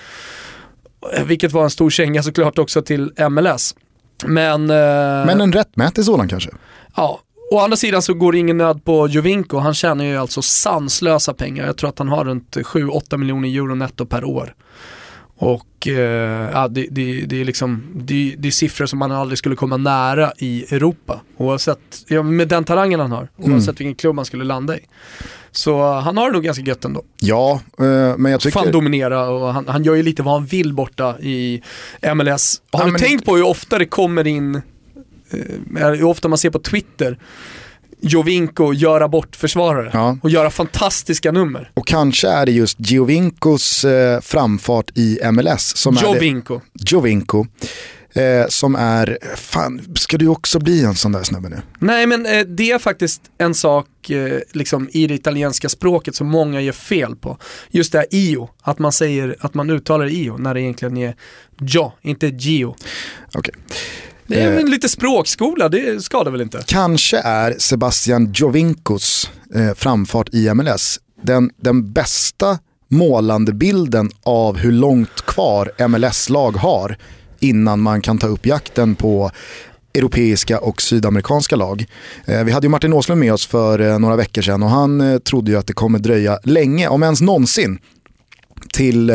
Vilket 1.25 1.51
var 1.51 1.63
en 1.63 1.69
stor 1.69 1.89
känga 1.89 2.23
såklart 2.23 2.59
också 2.59 2.81
till 2.81 3.13
MLS. 3.29 3.75
Men, 4.25 4.69
eh, 4.69 5.25
Men 5.25 5.41
en 5.41 5.53
rättmätig 5.53 6.05
sådan 6.05 6.27
kanske? 6.27 6.49
ja, 6.95 7.19
å 7.51 7.59
andra 7.59 7.77
sidan 7.77 8.01
så 8.01 8.13
går 8.13 8.31
det 8.31 8.37
ingen 8.37 8.57
nöd 8.57 8.85
på 8.85 9.07
Jovinko. 9.07 9.57
Han 9.57 9.73
tjänar 9.73 10.05
ju 10.05 10.17
alltså 10.17 10.41
sanslösa 10.41 11.33
pengar. 11.33 11.65
Jag 11.65 11.77
tror 11.77 11.89
att 11.89 11.99
han 11.99 12.09
har 12.09 12.25
runt 12.25 12.57
7-8 12.57 13.17
miljoner 13.17 13.49
euro 13.49 13.75
netto 13.75 14.05
per 14.05 14.23
år. 14.23 14.55
Och 15.35 15.87
eh, 15.87 16.49
ja, 16.53 16.67
det, 16.67 16.87
det, 16.91 17.21
det, 17.21 17.41
är 17.41 17.45
liksom, 17.45 17.83
det, 17.95 18.35
det 18.37 18.47
är 18.47 18.51
siffror 18.51 18.85
som 18.85 18.99
man 18.99 19.11
aldrig 19.11 19.37
skulle 19.37 19.55
komma 19.55 19.77
nära 19.77 20.31
i 20.37 20.75
Europa. 20.75 21.21
Oavsett, 21.37 21.79
ja, 22.07 22.23
med 22.23 22.47
den 22.47 22.63
talangen 22.63 22.99
han 22.99 23.11
har, 23.11 23.27
oavsett 23.37 23.79
vilken 23.79 23.95
klubb 23.95 24.15
han 24.15 24.25
skulle 24.25 24.43
landa 24.43 24.77
i. 24.77 24.79
Så 25.51 25.83
han 25.91 26.17
har 26.17 26.25
det 26.25 26.31
nog 26.33 26.43
ganska 26.43 26.63
gött 26.63 26.85
ändå. 26.85 27.03
Ja, 27.19 27.61
eh, 27.79 28.17
men 28.17 28.31
jag 28.31 28.41
tycker... 28.41 28.59
Fan 28.59 28.71
dominera 28.71 29.29
och 29.29 29.53
han, 29.53 29.67
han 29.67 29.83
gör 29.83 29.95
ju 29.95 30.03
lite 30.03 30.23
vad 30.23 30.33
han 30.33 30.45
vill 30.45 30.73
borta 30.73 31.19
i 31.19 31.61
MLS. 32.15 32.61
Har 32.71 32.79
Ja, 32.79 32.85
du 32.85 32.91
men- 32.91 33.01
tänkt 33.01 33.25
på 33.25 33.35
hur 33.35 33.43
ofta 33.45 33.77
det 33.79 33.85
kommer 33.85 34.27
in, 34.27 34.55
eh, 34.55 34.61
hur 35.89 36.03
ofta 36.03 36.27
man 36.27 36.37
ser 36.37 36.49
på 36.49 36.59
Twitter, 36.59 37.19
Jovinko 38.01 38.73
göra 38.73 39.07
bort 39.07 39.35
försvarare 39.35 39.89
Ja. 39.93 40.17
och 40.21 40.29
göra 40.29 40.49
fantastiska 40.49 41.31
nummer. 41.31 41.71
Och 41.73 41.87
kanske 41.87 42.27
är 42.29 42.45
det 42.45 42.51
just 42.51 42.77
Giovincos 42.91 43.85
eh, 43.85 44.21
framfart 44.21 44.91
i 44.97 45.19
MLS 45.31 45.75
som 45.77 45.97
är 45.97 46.01
det, 46.01 46.07
Jovinko. 46.91 47.45
Eh, 48.13 48.47
som 48.49 48.75
är, 48.75 49.17
fan, 49.35 49.81
ska 49.95 50.17
du 50.17 50.27
också 50.27 50.59
bli 50.59 50.83
en 50.83 50.95
sån 50.95 51.11
där 51.11 51.23
snubbe 51.23 51.49
nu? 51.49 51.61
Nej 51.79 52.07
men 52.07 52.25
eh, 52.25 52.39
det 52.41 52.71
är 52.71 52.79
faktiskt 52.79 53.21
en 53.37 53.53
sak 53.55 54.09
eh, 54.09 54.39
liksom, 54.51 54.89
i 54.91 55.07
det 55.07 55.13
italienska 55.13 55.69
språket 55.69 56.15
som 56.15 56.27
många 56.27 56.61
gör 56.61 56.71
fel 56.73 57.15
på. 57.15 57.37
Just 57.71 57.91
det 57.91 57.97
här 57.97 58.07
io, 58.11 58.49
att 58.61 58.79
man 58.79 58.91
säger 58.91 59.35
att 59.39 59.53
man 59.53 59.69
uttalar 59.69 60.07
io 60.09 60.37
när 60.37 60.53
det 60.53 60.61
egentligen 60.61 60.97
är 60.97 61.15
jo, 61.61 61.91
inte 62.01 62.27
gio. 62.27 62.75
Okej. 63.33 63.53
Det 64.27 64.41
är 64.41 64.57
Eh. 64.59 64.65
lite 64.65 64.89
språkskola, 64.89 65.69
det 65.69 66.03
skadar 66.03 66.31
väl 66.31 66.41
inte? 66.41 66.63
Kanske 66.67 67.17
är 67.17 67.55
Sebastian 67.57 68.31
Giovincos 68.33 69.29
eh, 69.55 69.73
framfart 69.75 70.29
i 70.33 70.53
MLS 70.53 70.99
den, 71.23 71.49
den 71.61 71.93
bästa 71.93 72.59
målande 72.87 73.53
bilden 73.53 74.09
av 74.23 74.57
hur 74.57 74.71
långt 74.71 75.21
kvar 75.25 75.87
MLS-lag 75.87 76.51
har 76.51 76.97
innan 77.39 77.79
man 77.79 78.01
kan 78.01 78.17
ta 78.17 78.27
upp 78.27 78.45
jakten 78.45 78.95
på 78.95 79.31
europeiska 79.93 80.59
och 80.59 80.81
sydamerikanska 80.81 81.55
lag. 81.55 81.85
Eh, 82.25 82.43
vi 82.43 82.51
hade 82.51 82.65
ju 82.65 82.69
Martin 82.71 82.93
Åslund 82.93 83.19
med 83.19 83.33
oss 83.33 83.47
för 83.47 83.79
eh, 83.79 83.99
några 83.99 84.15
veckor 84.15 84.41
sedan 84.41 84.63
och 84.63 84.69
han 84.69 85.01
eh, 85.01 85.17
trodde 85.19 85.51
ju 85.51 85.57
att 85.57 85.67
det 85.67 85.73
kommer 85.73 85.99
dröja 85.99 86.39
länge, 86.43 86.87
om 86.87 87.03
ens 87.03 87.21
någonsin, 87.21 87.79
till 88.73 89.11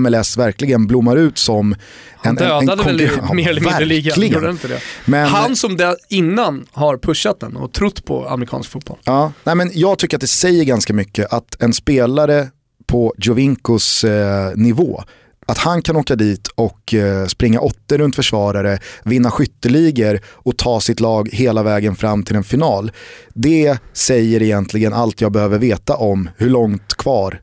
MLS 0.00 0.36
verkligen 0.36 0.86
blommar 0.86 1.16
ut 1.16 1.38
som 1.38 1.74
Han 2.16 2.34
dödade 2.34 2.82
väl 2.84 3.00
i- 3.00 3.06
konkurrent- 3.06 3.24
Ja, 3.28 3.34
mer 3.34 3.48
eller 3.48 3.60
mindre 3.60 3.84
ligan, 3.84 4.08
verkligen. 4.10 4.32
gjorde 4.32 4.46
han 4.46 4.54
inte 4.54 4.68
det? 4.68 4.80
Men- 5.04 5.28
Han 5.28 5.56
som 5.56 5.76
där 5.76 5.96
innan 6.08 6.66
har 6.72 6.96
pushat 6.96 7.40
den 7.40 7.56
och 7.56 7.72
trott 7.72 8.04
på 8.04 8.28
amerikansk 8.28 8.70
fotboll. 8.70 8.98
Ja, 9.04 9.32
nej 9.44 9.54
men 9.54 9.70
jag 9.74 9.98
tycker 9.98 10.16
att 10.16 10.20
det 10.20 10.26
säger 10.26 10.64
ganska 10.64 10.92
mycket 10.92 11.32
att 11.32 11.62
en 11.62 11.72
spelare 11.72 12.48
på 12.86 13.14
Jovincos 13.18 14.04
eh, 14.04 14.50
nivå, 14.54 15.02
att 15.48 15.58
han 15.58 15.82
kan 15.82 15.96
åka 15.96 16.16
dit 16.16 16.46
och 16.46 16.94
eh, 16.94 17.26
springa 17.26 17.60
åttor 17.60 17.98
runt 17.98 18.16
försvarare, 18.16 18.78
vinna 19.04 19.30
skytteligor 19.30 20.20
och 20.26 20.56
ta 20.56 20.80
sitt 20.80 21.00
lag 21.00 21.28
hela 21.32 21.62
vägen 21.62 21.96
fram 21.96 22.22
till 22.22 22.36
en 22.36 22.44
final. 22.44 22.92
Det 23.34 23.78
säger 23.92 24.42
egentligen 24.42 24.92
allt 24.92 25.20
jag 25.20 25.32
behöver 25.32 25.58
veta 25.58 25.96
om 25.96 26.30
hur 26.36 26.50
långt 26.50 26.94
kvar 26.94 27.40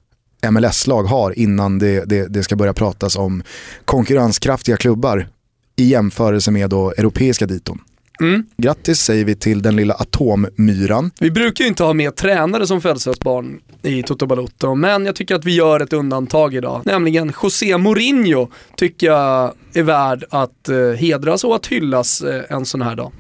MLS-lag 0.52 1.04
har 1.04 1.40
innan 1.40 1.80
det, 1.80 2.06
det, 2.06 2.28
det 2.28 2.44
ska 2.44 2.56
börja 2.56 2.74
pratas 2.74 3.16
om 3.16 3.44
konkurrenskraftiga 3.86 4.78
klubbar 4.78 5.28
i 5.76 5.84
jämförelse 5.84 6.52
med 6.52 6.70
då 6.70 6.92
europeiska 6.92 7.46
diton. 7.46 7.80
Mm. 8.20 8.46
Grattis 8.58 9.00
säger 9.00 9.26
vi 9.26 9.36
till 9.36 9.62
den 9.62 9.76
lilla 9.76 9.94
atommyran. 9.94 11.12
Vi 11.20 11.32
brukar 11.32 11.64
ju 11.64 11.68
inte 11.68 11.84
ha 11.84 11.94
med 11.94 12.16
tränare 12.16 12.68
som 12.68 12.82
födelsedagsbarn 12.82 13.60
i 13.82 14.04
Toto 14.04 14.26
Balotto, 14.26 14.76
men 14.76 15.06
jag 15.06 15.16
tycker 15.16 15.36
att 15.36 15.46
vi 15.46 15.56
gör 15.56 15.80
ett 15.80 15.94
undantag 15.94 16.56
idag. 16.56 16.82
Nämligen 16.86 17.34
José 17.44 17.78
Mourinho 17.78 18.48
tycker 18.78 19.08
jag 19.08 19.54
är 19.74 19.84
värd 19.84 20.24
att 20.30 20.70
eh, 20.70 20.78
hedras 20.78 21.44
och 21.44 21.56
att 21.56 21.68
hyllas 21.68 22.22
eh, 22.22 22.44
en 22.50 22.66
sån 22.66 22.82
här 22.82 22.96
dag. 22.96 23.12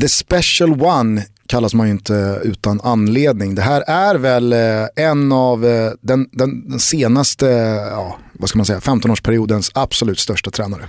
The 0.00 0.08
Special 0.08 0.82
One 0.82 1.22
kallas 1.46 1.74
man 1.74 1.86
ju 1.86 1.90
inte 1.92 2.40
utan 2.42 2.80
anledning. 2.80 3.54
Det 3.54 3.62
här 3.62 3.84
är 3.86 4.14
väl 4.14 4.52
eh, 4.52 4.58
en 4.96 5.32
av 5.32 5.60
den, 6.02 6.28
den, 6.32 6.68
den 6.68 6.80
senaste, 6.80 7.46
ja, 7.90 8.18
vad 8.32 8.48
ska 8.48 8.58
man 8.58 8.66
säga, 8.66 8.78
15-årsperiodens 8.78 9.70
absolut 9.74 10.18
största 10.18 10.50
tränare. 10.50 10.88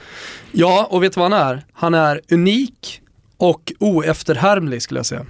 Ja, 0.52 0.88
och 0.90 1.04
vet 1.04 1.14
du 1.14 1.20
vad 1.20 1.32
han 1.32 1.48
är? 1.48 1.66
Han 1.74 1.94
är 1.94 2.22
unik 2.32 3.02
och 3.38 3.74
oefterhärmlig 3.80 4.82
skulle 4.82 5.00
jag 5.00 5.06
säga. 5.06 5.26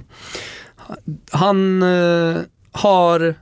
Han 1.31 1.83
eh, 1.83 2.37
har, 2.71 3.35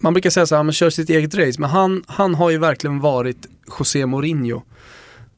man 0.00 0.12
brukar 0.12 0.30
säga 0.30 0.46
så 0.46 0.54
här, 0.54 0.62
han 0.62 0.72
kör 0.72 0.90
sitt 0.90 1.10
eget 1.10 1.34
race, 1.34 1.60
men 1.60 1.70
han, 1.70 2.04
han 2.06 2.34
har 2.34 2.50
ju 2.50 2.58
verkligen 2.58 3.00
varit 3.00 3.46
José 3.78 4.06
Mourinho 4.06 4.62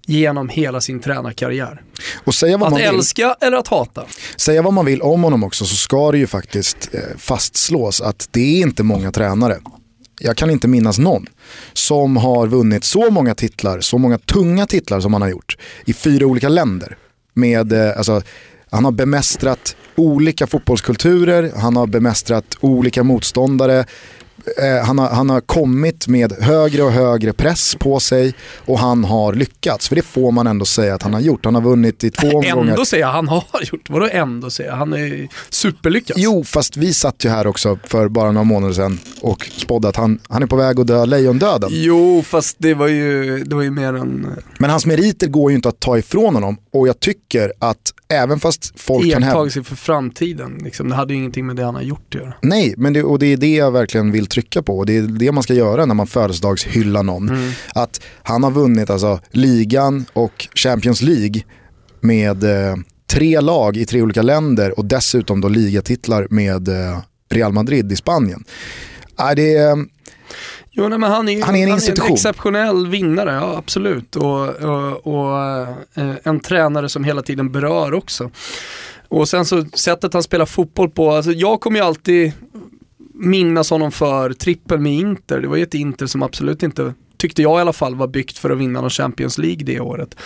genom 0.07 0.49
hela 0.49 0.81
sin 0.81 1.01
tränarkarriär. 1.01 1.83
Och 2.25 2.35
säga 2.35 2.59
vad, 2.59 2.67
Att 2.67 2.73
man 2.73 2.81
vill, 2.81 2.89
älska 2.89 3.37
eller 3.41 3.57
att 3.57 3.69
hata. 3.69 4.05
säga 4.37 4.63
vad 4.63 4.73
man 4.73 4.87
vill 4.87 5.03
om 5.03 5.23
honom 5.25 5.45
också 5.45 5.65
så 5.65 5.77
ska 5.77 6.13
det 6.13 6.19
ju 6.19 6.27
faktiskt 6.27 6.95
eh, 6.95 7.01
fastslås 7.19 8.01
att 8.01 8.29
det 8.31 8.41
är 8.41 8.63
inte 8.63 8.83
många 8.83 9.13
tränare. 9.13 9.59
Jag 10.21 10.37
kan 10.37 10.51
inte 10.51 10.69
minnas 10.69 10.99
någon 10.99 11.27
som 11.73 12.17
har 12.17 12.47
vunnit 12.47 12.85
så 12.85 13.11
många 13.11 13.35
titlar, 13.35 13.81
så 13.81 13.99
många 13.99 14.19
tunga 14.19 14.67
titlar 14.67 15.01
som 15.01 15.13
han 15.13 15.23
har 15.23 15.29
gjort 15.29 15.57
i 15.85 15.93
fyra 15.93 16.27
olika 16.27 16.49
länder. 16.49 16.97
Med, 17.35 17.73
eh, 17.73 17.97
alltså, 17.99 18.23
han 18.71 18.85
har 18.85 18.93
bemästrat 18.93 19.77
olika 19.97 20.47
fotbollskulturer, 20.47 21.53
han 21.57 21.77
har 21.77 21.87
bemästrat 21.87 22.45
olika 22.61 23.03
motståndare, 23.03 23.85
eh, 24.59 24.87
han, 24.87 24.99
har, 24.99 25.09
han 25.09 25.31
har 25.31 25.41
kommit 25.41 26.09
med 26.09 26.33
högre 26.33 26.83
och 26.83 26.93
högre 26.93 27.33
press 27.33 27.77
på 27.81 28.01
sig 28.01 28.35
och 28.67 28.79
han 28.79 29.05
har 29.05 29.33
lyckats. 29.33 29.89
För 29.89 29.97
det 29.97 30.03
får 30.03 30.33
man 30.33 30.47
ändå 30.47 30.65
säga 30.65 30.95
att 30.95 31.03
han 31.03 31.15
har 31.15 31.21
gjort. 31.21 31.45
Han 31.45 31.55
har 31.55 31.63
vunnit 31.63 32.05
i 32.05 32.11
två 32.11 32.29
omgångar. 32.29 32.71
Ändå 32.71 32.85
säger 32.85 33.05
jag 33.05 33.13
han 33.13 33.29
har 33.29 33.45
gjort, 33.63 33.91
vadå 33.91 34.09
ändå 34.13 34.51
säger 34.51 34.71
jag? 34.71 34.77
Han 34.77 34.93
är 34.93 35.29
superlyckad. 35.49 36.17
Jo, 36.19 36.45
fast 36.45 36.77
vi 36.77 36.95
satt 36.95 37.25
ju 37.25 37.29
här 37.29 37.47
också 37.47 37.79
för 37.85 38.09
bara 38.09 38.33
några 38.33 38.45
månader 38.45 38.75
sedan 38.75 38.99
och 39.21 39.51
spådde 39.57 39.89
att 39.89 39.97
han, 39.97 40.19
han 40.29 40.43
är 40.43 40.47
på 40.47 40.57
väg 40.57 40.81
att 40.81 40.87
dö 40.87 41.07
lejondöden. 41.07 41.71
Jo, 41.73 42.23
fast 42.23 42.57
det 42.59 42.75
var 42.75 42.89
ju, 42.89 43.45
det 43.45 43.55
var 43.55 43.63
ju 43.63 43.71
mer 43.71 43.95
en 43.95 44.27
Men 44.59 44.71
hans 44.71 44.87
meriter 44.87 45.27
går 45.27 45.51
ju 45.51 45.57
inte 45.57 45.69
att 45.69 45.81
ta 45.81 45.99
ifrån 45.99 46.35
honom 46.35 46.57
och 46.73 46.89
jag 46.89 47.01
tycker 47.01 47.53
att 47.59 47.93
även 48.09 48.41
fast 48.41 48.81
folk 48.81 49.05
kan 49.05 49.13
hävda... 49.13 49.27
iakttagelse 49.27 49.63
för 49.63 49.77
framtiden. 49.77 50.61
Liksom. 50.65 50.89
Det 50.89 50.95
hade 50.95 51.13
ju 51.13 51.19
ingenting 51.19 51.47
med 51.47 51.57
det 51.57 51.65
han 51.65 51.75
har 51.75 51.83
gjort 51.83 52.15
att 52.15 52.21
göra. 52.21 52.35
Nej, 52.43 52.75
men 52.77 52.93
det, 52.93 53.03
och 53.03 53.19
det 53.19 53.27
är 53.27 53.37
det 53.37 53.55
jag 53.55 53.71
verkligen 53.71 54.13
vill 54.13 54.27
trycka 54.27 54.63
på 54.63 54.85
det 54.85 54.97
är 54.97 55.03
det 55.03 55.33
man 55.33 55.43
ska 55.43 55.55
göra 55.55 55.87
när 55.87 55.95
man 55.95 56.07
födelsedagshyllar 56.07 57.03
någon. 57.03 57.53
Att 57.75 58.01
han 58.23 58.45
har 58.45 58.51
vunnit 58.51 58.91
alltså 58.91 59.21
ligan 59.31 60.05
och 60.13 60.49
Champions 60.55 61.03
League 61.03 61.43
med 62.01 62.45
eh, 62.45 62.77
tre 63.07 63.41
lag 63.41 63.77
i 63.77 63.87
tre 63.87 64.03
olika 64.03 64.23
länder 64.23 64.79
och 64.79 64.85
dessutom 64.85 65.41
då 65.41 65.49
ligatitlar 65.49 66.27
med 66.31 66.69
eh, 66.69 66.99
Real 67.31 67.53
Madrid 67.53 67.93
i 67.93 67.97
Spanien. 67.97 68.45
Nej, 69.19 69.37
det 69.37 69.57
är, 69.57 69.77
Jo, 70.79 70.89
nej, 70.89 70.99
men 70.99 71.11
han 71.11 71.29
är, 71.29 71.43
Han 71.43 71.57
är 71.57 71.63
en 71.63 71.69
institution. 71.75 72.13
exceptionell 72.13 72.87
vinnare, 72.87 73.33
ja 73.33 73.57
absolut. 73.57 74.17
Och, 74.17 74.49
och, 74.49 75.07
och 75.07 75.41
eh, 75.95 76.15
en 76.23 76.41
tränare 76.41 76.89
som 76.89 77.05
hela 77.05 77.23
tiden 77.23 77.53
berör 77.53 77.95
också. 77.95 78.31
Och 79.09 79.29
sen 79.29 79.45
så 79.45 79.65
sättet 79.65 80.13
han 80.13 80.23
spelar 80.23 80.47
fotboll 80.47 80.91
på, 80.91 81.11
alltså 81.11 81.33
jag 81.33 81.61
kommer 81.61 81.79
ju 81.79 81.85
alltid 81.85 82.33
minnas 83.15 83.71
honom 83.71 83.93
för 83.93 84.33
trippel 84.33 84.79
med 84.81 84.93
Inter. 84.93 85.41
Det 85.41 85.49
var 85.49 85.57
ju 85.57 85.63
ett 85.63 85.75
Inter 85.75 86.07
som 86.07 86.23
absolut 86.23 86.63
inte 86.63 86.95
tyckte 87.17 87.43
jag 87.43 87.59
i 87.59 87.61
alla 87.61 87.73
fall 87.73 87.95
var 87.95 88.07
byggt 88.07 88.39
för 88.39 88.51
att 88.51 88.59
vinna 88.59 88.81
någon 88.81 88.91
Champions 88.91 89.39
League 89.39 89.65
det 89.65 89.81
året. 89.81 90.17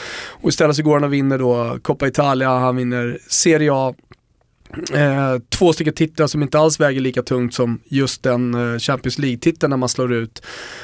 Och 0.43 0.49
istället 0.49 0.77
så 0.77 0.83
går 0.83 0.95
han 0.95 1.05
och 1.05 1.13
vinner 1.13 1.39
då 1.39 1.79
Coppa 1.83 2.07
Italia, 2.07 2.49
han 2.49 2.77
vinner 2.77 3.19
Serie 3.29 3.71
A, 3.73 3.95
Eh, 4.93 5.39
två 5.49 5.73
stycken 5.73 5.95
titlar 5.95 6.27
som 6.27 6.43
inte 6.43 6.59
alls 6.59 6.81
väger 6.81 7.01
lika 7.01 7.23
tungt 7.23 7.55
som 7.55 7.81
just 7.85 8.23
den 8.23 8.55
eh, 8.55 8.79
Champions 8.79 9.19
League-titeln 9.19 9.71
när 9.71 9.77
man 9.77 9.89
slår 9.89 10.13
ut 10.13 10.43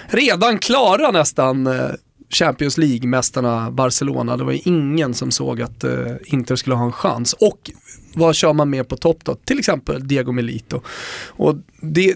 redan 0.08 0.58
klara 0.58 1.10
nästan 1.10 1.66
eh, 1.66 1.90
Champions 2.30 2.78
League-mästarna 2.78 3.70
Barcelona. 3.70 4.36
Det 4.36 4.44
var 4.44 4.52
ju 4.52 4.60
ingen 4.64 5.14
som 5.14 5.30
såg 5.30 5.62
att 5.62 5.84
eh, 5.84 6.12
Inter 6.24 6.56
skulle 6.56 6.76
ha 6.76 6.84
en 6.84 6.92
chans. 6.92 7.32
Och 7.32 7.70
vad 8.14 8.34
kör 8.34 8.52
man 8.52 8.70
med 8.70 8.88
på 8.88 8.96
topp 8.96 9.18
då? 9.24 9.34
Till 9.34 9.58
exempel 9.58 10.08
Diego 10.08 10.32
Melito. 10.32 10.80
Och 11.26 11.56
det, 11.80 12.14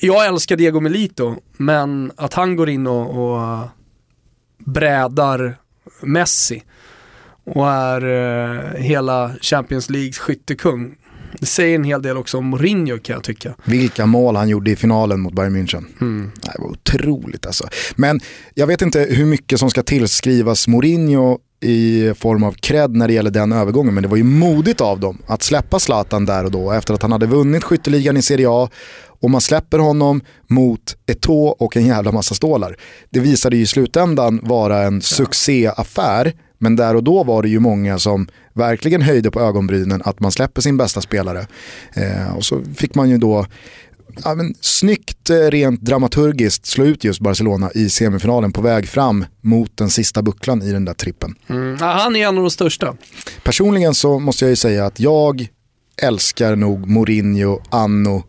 jag 0.00 0.26
älskar 0.26 0.56
Diego 0.56 0.80
Melito, 0.80 1.36
men 1.56 2.12
att 2.16 2.34
han 2.34 2.56
går 2.56 2.68
in 2.68 2.86
och, 2.86 3.10
och 3.10 3.42
eh, 3.42 3.64
brädar 4.58 5.56
Messi 6.02 6.62
och 7.44 7.70
är 7.70 8.04
eh, 8.04 8.80
hela 8.80 9.30
Champions 9.40 9.90
Leagues 9.90 10.18
skyttekung. 10.18 10.94
Det 11.40 11.46
säger 11.46 11.74
en 11.74 11.84
hel 11.84 12.02
del 12.02 12.16
också 12.16 12.38
om 12.38 12.46
Mourinho 12.46 12.98
kan 12.98 13.14
jag 13.14 13.22
tycka. 13.22 13.54
Vilka 13.64 14.06
mål 14.06 14.36
han 14.36 14.48
gjorde 14.48 14.70
i 14.70 14.76
finalen 14.76 15.20
mot 15.20 15.32
Bayern 15.32 15.56
München. 15.56 15.84
Det 16.42 16.58
var 16.58 16.70
otroligt 16.70 17.46
alltså. 17.46 17.68
Men 17.96 18.20
jag 18.54 18.66
vet 18.66 18.82
inte 18.82 19.06
hur 19.10 19.26
mycket 19.26 19.58
som 19.58 19.70
ska 19.70 19.82
tillskrivas 19.82 20.68
Mourinho 20.68 21.38
i 21.60 22.12
form 22.16 22.42
av 22.42 22.52
cred 22.52 22.96
när 22.96 23.08
det 23.08 23.14
gäller 23.14 23.30
den 23.30 23.52
övergången. 23.52 23.94
Men 23.94 24.02
det 24.02 24.08
var 24.08 24.16
ju 24.16 24.24
modigt 24.24 24.80
av 24.80 25.00
dem 25.00 25.18
att 25.26 25.42
släppa 25.42 25.78
Zlatan 25.78 26.26
där 26.26 26.44
och 26.44 26.50
då 26.50 26.72
efter 26.72 26.94
att 26.94 27.02
han 27.02 27.12
hade 27.12 27.26
vunnit 27.26 27.64
skytteligan 27.64 28.16
i 28.16 28.22
Serie 28.22 28.46
A 28.50 28.68
och 29.06 29.30
man 29.30 29.40
släpper 29.40 29.78
honom 29.78 30.20
mot 30.46 30.96
Eto'o 31.06 31.48
och 31.48 31.76
en 31.76 31.86
jävla 31.86 32.12
massa 32.12 32.34
stålar. 32.34 32.76
Det 33.10 33.20
visade 33.20 33.56
ju 33.56 33.62
i 33.62 33.66
slutändan 33.66 34.40
vara 34.42 34.82
en 34.82 35.02
succéaffär 35.02 36.32
men 36.64 36.76
där 36.76 36.96
och 36.96 37.04
då 37.04 37.24
var 37.24 37.42
det 37.42 37.48
ju 37.48 37.60
många 37.60 37.98
som 37.98 38.28
verkligen 38.52 39.02
höjde 39.02 39.30
på 39.30 39.40
ögonbrynen 39.40 40.02
att 40.04 40.20
man 40.20 40.32
släpper 40.32 40.62
sin 40.62 40.76
bästa 40.76 41.00
spelare. 41.00 41.46
Eh, 41.94 42.36
och 42.36 42.44
så 42.44 42.62
fick 42.76 42.94
man 42.94 43.10
ju 43.10 43.18
då 43.18 43.46
ja, 44.24 44.34
men, 44.34 44.54
snyggt 44.60 45.30
eh, 45.30 45.36
rent 45.36 45.80
dramaturgiskt 45.80 46.66
slå 46.66 46.84
ut 46.84 47.04
just 47.04 47.20
Barcelona 47.20 47.70
i 47.74 47.88
semifinalen 47.88 48.52
på 48.52 48.60
väg 48.60 48.88
fram 48.88 49.24
mot 49.40 49.76
den 49.76 49.90
sista 49.90 50.22
bucklan 50.22 50.62
i 50.62 50.72
den 50.72 50.84
där 50.84 50.94
trippen. 50.94 51.34
Mm. 51.48 51.76
Ja, 51.80 51.86
han 51.86 52.16
är 52.16 52.28
en 52.28 52.36
av 52.36 52.42
de 52.42 52.50
största. 52.50 52.96
Personligen 53.42 53.94
så 53.94 54.18
måste 54.18 54.44
jag 54.44 54.50
ju 54.50 54.56
säga 54.56 54.86
att 54.86 55.00
jag 55.00 55.48
älskar 56.02 56.56
nog 56.56 56.88
Mourinho 56.88 57.60
anno 57.70 58.22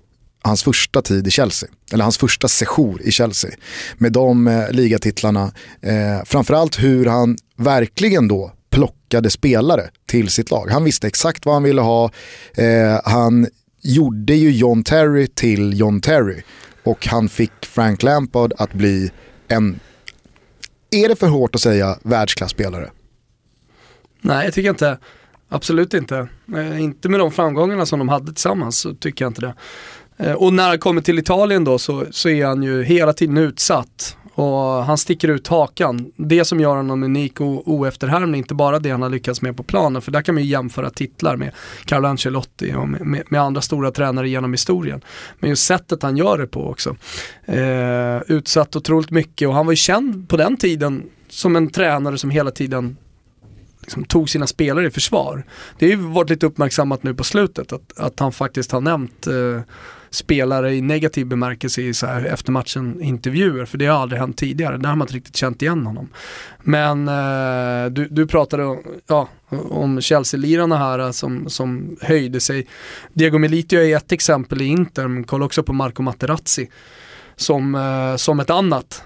hans 0.46 0.64
första 0.64 1.02
tid 1.02 1.28
i 1.28 1.32
Chelsea. 1.32 1.70
Eller 1.92 2.04
hans 2.04 2.18
första 2.18 2.48
sejour 2.48 3.02
i 3.02 3.12
Chelsea. 3.12 3.52
Med 3.98 4.12
de 4.12 4.48
eh, 4.48 4.72
ligatitlarna. 4.72 5.52
Eh, 5.82 6.24
framförallt 6.26 6.84
hur 6.84 7.06
han 7.06 7.38
verkligen 7.58 8.28
då 8.28 8.52
plockade 8.70 9.30
spelare 9.30 9.90
till 10.06 10.30
sitt 10.30 10.52
lag. 10.52 10.70
Han 10.72 10.84
visste 10.84 11.08
exakt 11.08 11.46
vad 11.46 11.56
han 11.56 11.64
ville 11.64 11.82
ha. 11.82 12.12
Eh, 12.54 13.00
han 13.04 13.48
gjorde 13.82 14.36
ju 14.36 14.52
John 14.52 14.84
Terry 14.84 15.28
till 15.28 15.80
John 15.80 16.02
Terry. 16.02 16.42
Och 16.84 17.08
han 17.08 17.30
fick 17.30 17.66
Frank 17.66 18.04
Lampard 18.04 18.54
att 18.58 18.74
bli 18.74 19.12
en, 19.48 19.80
är 20.92 21.10
det 21.10 21.16
för 21.16 21.28
hårt 21.28 21.56
att 21.56 21.62
säga 21.62 22.00
världsklasspelare? 22.04 22.90
Nej, 24.22 24.46
jag 24.46 24.54
tycker 24.54 24.70
inte. 24.70 24.98
Absolut 25.50 25.94
inte. 25.94 26.28
Eh, 26.56 26.82
inte 26.82 27.10
med 27.10 27.20
de 27.20 27.32
framgångarna 27.32 27.86
som 27.86 28.00
de 28.00 28.10
hade 28.10 28.34
tillsammans 28.34 28.78
så 28.78 28.94
tycker 28.94 29.26
jag 29.26 29.30
inte 29.30 29.42
det. 29.42 29.56
Eh, 30.18 30.34
och 30.34 30.54
när 30.54 30.70
han 30.70 30.80
kommer 30.80 31.02
till 31.02 31.20
Italien 31.20 31.64
då 31.64 31.78
så, 31.78 32.06
så 32.12 32.30
är 32.30 32.46
han 32.46 32.64
ju 32.64 32.84
hela 32.84 33.14
tiden 33.14 33.38
utsatt. 33.38 34.18
Och 34.36 34.86
han 34.86 34.98
sticker 34.98 35.28
ut 35.28 35.48
hakan. 35.48 36.12
Det 36.16 36.46
som 36.46 36.60
gör 36.60 36.76
honom 36.76 37.04
unik 37.04 37.42
och 37.42 37.68
oefterhärmlig, 37.68 38.40
inte 38.40 38.54
bara 38.54 38.80
det 38.80 38.90
han 38.90 39.02
har 39.02 39.10
lyckats 39.10 39.42
med 39.42 39.58
på 39.58 39.64
planen. 39.64 40.02
För 40.02 40.12
där 40.12 40.22
kan 40.22 40.36
man 40.36 40.44
ju 40.44 40.50
jämföra 40.50 40.90
titlar 40.90 41.36
med 41.36 41.52
Carlo 41.86 42.08
Ancelotti 42.08 42.74
och 42.76 42.90
med, 42.90 43.02
med, 43.02 43.24
med 43.30 43.42
andra 43.42 43.62
stora 43.62 43.92
tränare 43.92 44.30
genom 44.30 44.54
historien. 44.54 45.02
Men 45.40 45.50
just 45.50 45.66
sättet 45.66 46.04
han 46.04 46.18
gör 46.18 46.38
det 46.38 46.48
på 46.48 46.70
också. 46.70 46.96
Eh, 47.46 48.22
utsatt 48.28 48.76
otroligt 48.76 49.12
mycket 49.12 49.48
och 49.48 49.54
han 49.54 49.66
var 49.66 49.74
ju 49.74 49.78
känd 49.78 50.30
på 50.30 50.38
den 50.38 50.58
tiden 50.58 51.04
som 51.30 51.56
en 51.56 51.70
tränare 51.70 52.18
som 52.18 52.30
hela 52.30 52.52
tiden 52.52 52.98
liksom 53.82 54.04
tog 54.04 54.30
sina 54.30 54.48
spelare 54.48 54.88
i 54.88 54.92
försvar. 54.92 55.44
Det 55.80 55.86
har 55.86 55.92
ju 55.92 55.98
varit 55.98 56.30
lite 56.30 56.46
uppmärksammat 56.46 57.04
nu 57.04 57.14
på 57.14 57.24
slutet 57.24 57.74
att, 57.74 57.98
att 57.98 58.20
han 58.20 58.32
faktiskt 58.32 58.72
har 58.72 58.82
nämnt 58.82 59.28
eh, 59.28 59.62
spelare 60.16 60.76
i 60.76 60.82
negativ 60.82 61.26
bemärkelse 61.28 61.82
i 61.82 61.94
så 61.94 62.06
här 62.06 62.26
efter 62.26 62.52
matchen 62.52 63.02
intervjuer 63.02 63.66
för 63.66 63.78
det 63.78 63.86
har 63.86 64.02
aldrig 64.02 64.20
hänt 64.20 64.38
tidigare. 64.38 64.78
Där 64.78 64.90
har 64.90 64.96
man 64.96 65.06
inte 65.06 65.16
riktigt 65.16 65.36
känt 65.36 65.62
igen 65.62 65.86
honom. 65.86 66.10
Men 66.64 67.08
eh, 67.08 67.92
du, 67.92 68.08
du 68.12 68.28
pratade 68.28 68.66
om, 68.66 68.84
ja, 69.08 69.30
om 69.70 70.02
Chelsea-lirarna 70.02 70.78
här 70.78 71.00
eh, 71.00 71.12
som, 71.12 71.50
som 71.50 71.98
höjde 72.02 72.40
sig. 72.40 72.68
Diego 73.14 73.38
Melitio 73.38 73.80
är 73.80 73.98
ett 73.98 74.12
exempel 74.12 74.62
i 74.62 74.66
Inter, 74.66 75.08
men 75.08 75.24
kolla 75.24 75.46
också 75.46 75.64
på 75.64 75.74
Marco 75.74 76.02
Materazzi 76.02 76.70
som, 77.36 77.76
eh, 77.76 78.16
som 78.16 78.40
ett 78.40 78.50
annat 78.50 79.04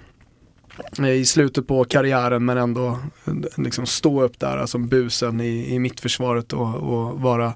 eh, 1.00 1.10
i 1.10 1.26
slutet 1.26 1.68
på 1.68 1.84
karriären 1.84 2.46
men 2.46 2.58
ändå 2.58 2.88
eh, 3.26 3.34
liksom 3.58 3.86
stå 3.86 4.24
upp 4.24 4.40
där 4.40 4.66
som 4.66 4.88
busen 4.88 5.42
i, 5.42 5.74
i 5.74 5.80
mittförsvaret 5.80 6.54
och, 6.54 6.76
och 6.76 7.22
vara 7.22 7.54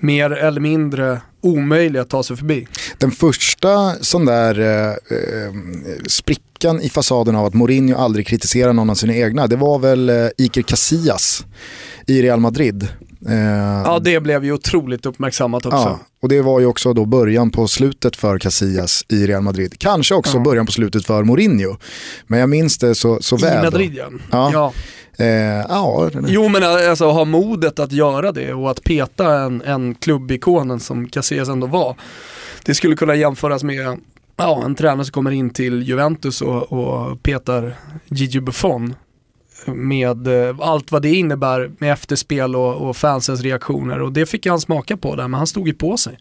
mer 0.00 0.30
eller 0.30 0.60
mindre 0.60 1.20
omöjlig 1.42 1.98
att 2.00 2.08
ta 2.10 2.22
sig 2.22 2.36
förbi. 2.36 2.66
Den 2.98 3.10
första 3.10 3.92
sån 4.00 4.24
där 4.24 4.60
eh, 4.60 4.88
eh, 4.90 5.54
sprickan 6.08 6.80
i 6.80 6.88
fasaden 6.88 7.36
av 7.36 7.44
att 7.46 7.54
Mourinho 7.54 7.96
aldrig 7.98 8.26
kritiserar 8.26 8.72
någon 8.72 8.90
av 8.90 8.94
sina 8.94 9.14
egna, 9.14 9.46
det 9.46 9.56
var 9.56 9.78
väl 9.78 10.08
eh, 10.10 10.26
Iker 10.38 10.62
Casillas 10.62 11.44
i 12.06 12.22
Real 12.22 12.40
Madrid. 12.40 12.88
Eh, 13.28 13.34
Ja 13.84 13.98
det 14.04 14.20
blev 14.20 14.44
ju 14.44 14.52
otroligt 14.52 15.06
uppmärksammat 15.06 15.66
också. 15.66 15.76
Ja, 15.78 16.00
och 16.22 16.28
det 16.28 16.40
var 16.42 16.60
ju 16.60 16.66
också 16.66 16.92
då 16.92 17.04
början 17.04 17.50
på 17.50 17.68
slutet 17.68 18.16
för 18.16 18.38
Casillas 18.38 19.04
i 19.08 19.26
Real 19.26 19.42
Madrid. 19.42 19.74
Kanske 19.78 20.14
också 20.14 20.36
Ja. 20.36 20.42
början 20.42 20.66
på 20.66 20.72
slutet 20.72 21.06
för 21.06 21.22
Mourinho. 21.24 21.76
Men 22.26 22.40
jag 22.40 22.48
minns 22.48 22.78
det 22.78 22.94
så, 22.94 23.18
så 23.22 23.38
I 23.38 23.40
väl. 23.42 23.56
då. 23.56 23.62
Madrid 23.64 23.94
ja. 24.30 24.50
Ja. 24.52 24.72
Eh, 25.18 25.26
ja, 25.68 26.10
Jo 26.26 26.48
men 26.48 26.62
eh, 26.62 26.90
alltså 26.90 27.10
ha 27.10 27.24
modet 27.24 27.78
att 27.78 27.92
göra 27.92 28.32
det 28.32 28.52
och 28.52 28.70
att 28.70 28.84
peta 28.84 29.34
en, 29.34 29.62
en 29.62 29.94
klubbikonen 29.94 30.80
som 30.80 31.08
Casillas 31.08 31.48
ändå 31.48 31.66
var. 31.66 31.96
Det 32.64 32.74
skulle 32.74 32.96
kunna 32.96 33.14
jämföras 33.14 33.62
med 33.62 33.98
ja, 34.36 34.62
en 34.64 34.74
tränare 34.74 35.04
som 35.04 35.12
kommer 35.12 35.30
in 35.30 35.50
till 35.50 35.82
Juventus 35.82 36.42
och, 36.42 36.72
och 36.72 37.22
petar 37.22 37.76
Gigi 38.08 38.40
Buffon 38.40 38.94
med 39.66 40.48
eh, 40.48 40.56
allt 40.60 40.92
vad 40.92 41.02
det 41.02 41.10
innebär 41.10 41.70
med 41.78 41.92
efterspel 41.92 42.56
och, 42.56 42.88
och 42.88 42.96
fansens 42.96 43.40
reaktioner 43.40 44.02
och 44.02 44.12
det 44.12 44.26
fick 44.26 44.46
han 44.46 44.60
smaka 44.60 44.96
på 44.96 45.16
där 45.16 45.28
men 45.28 45.38
han 45.38 45.46
stod 45.46 45.68
ju 45.68 45.74
på 45.74 45.96
sig. 45.96 46.18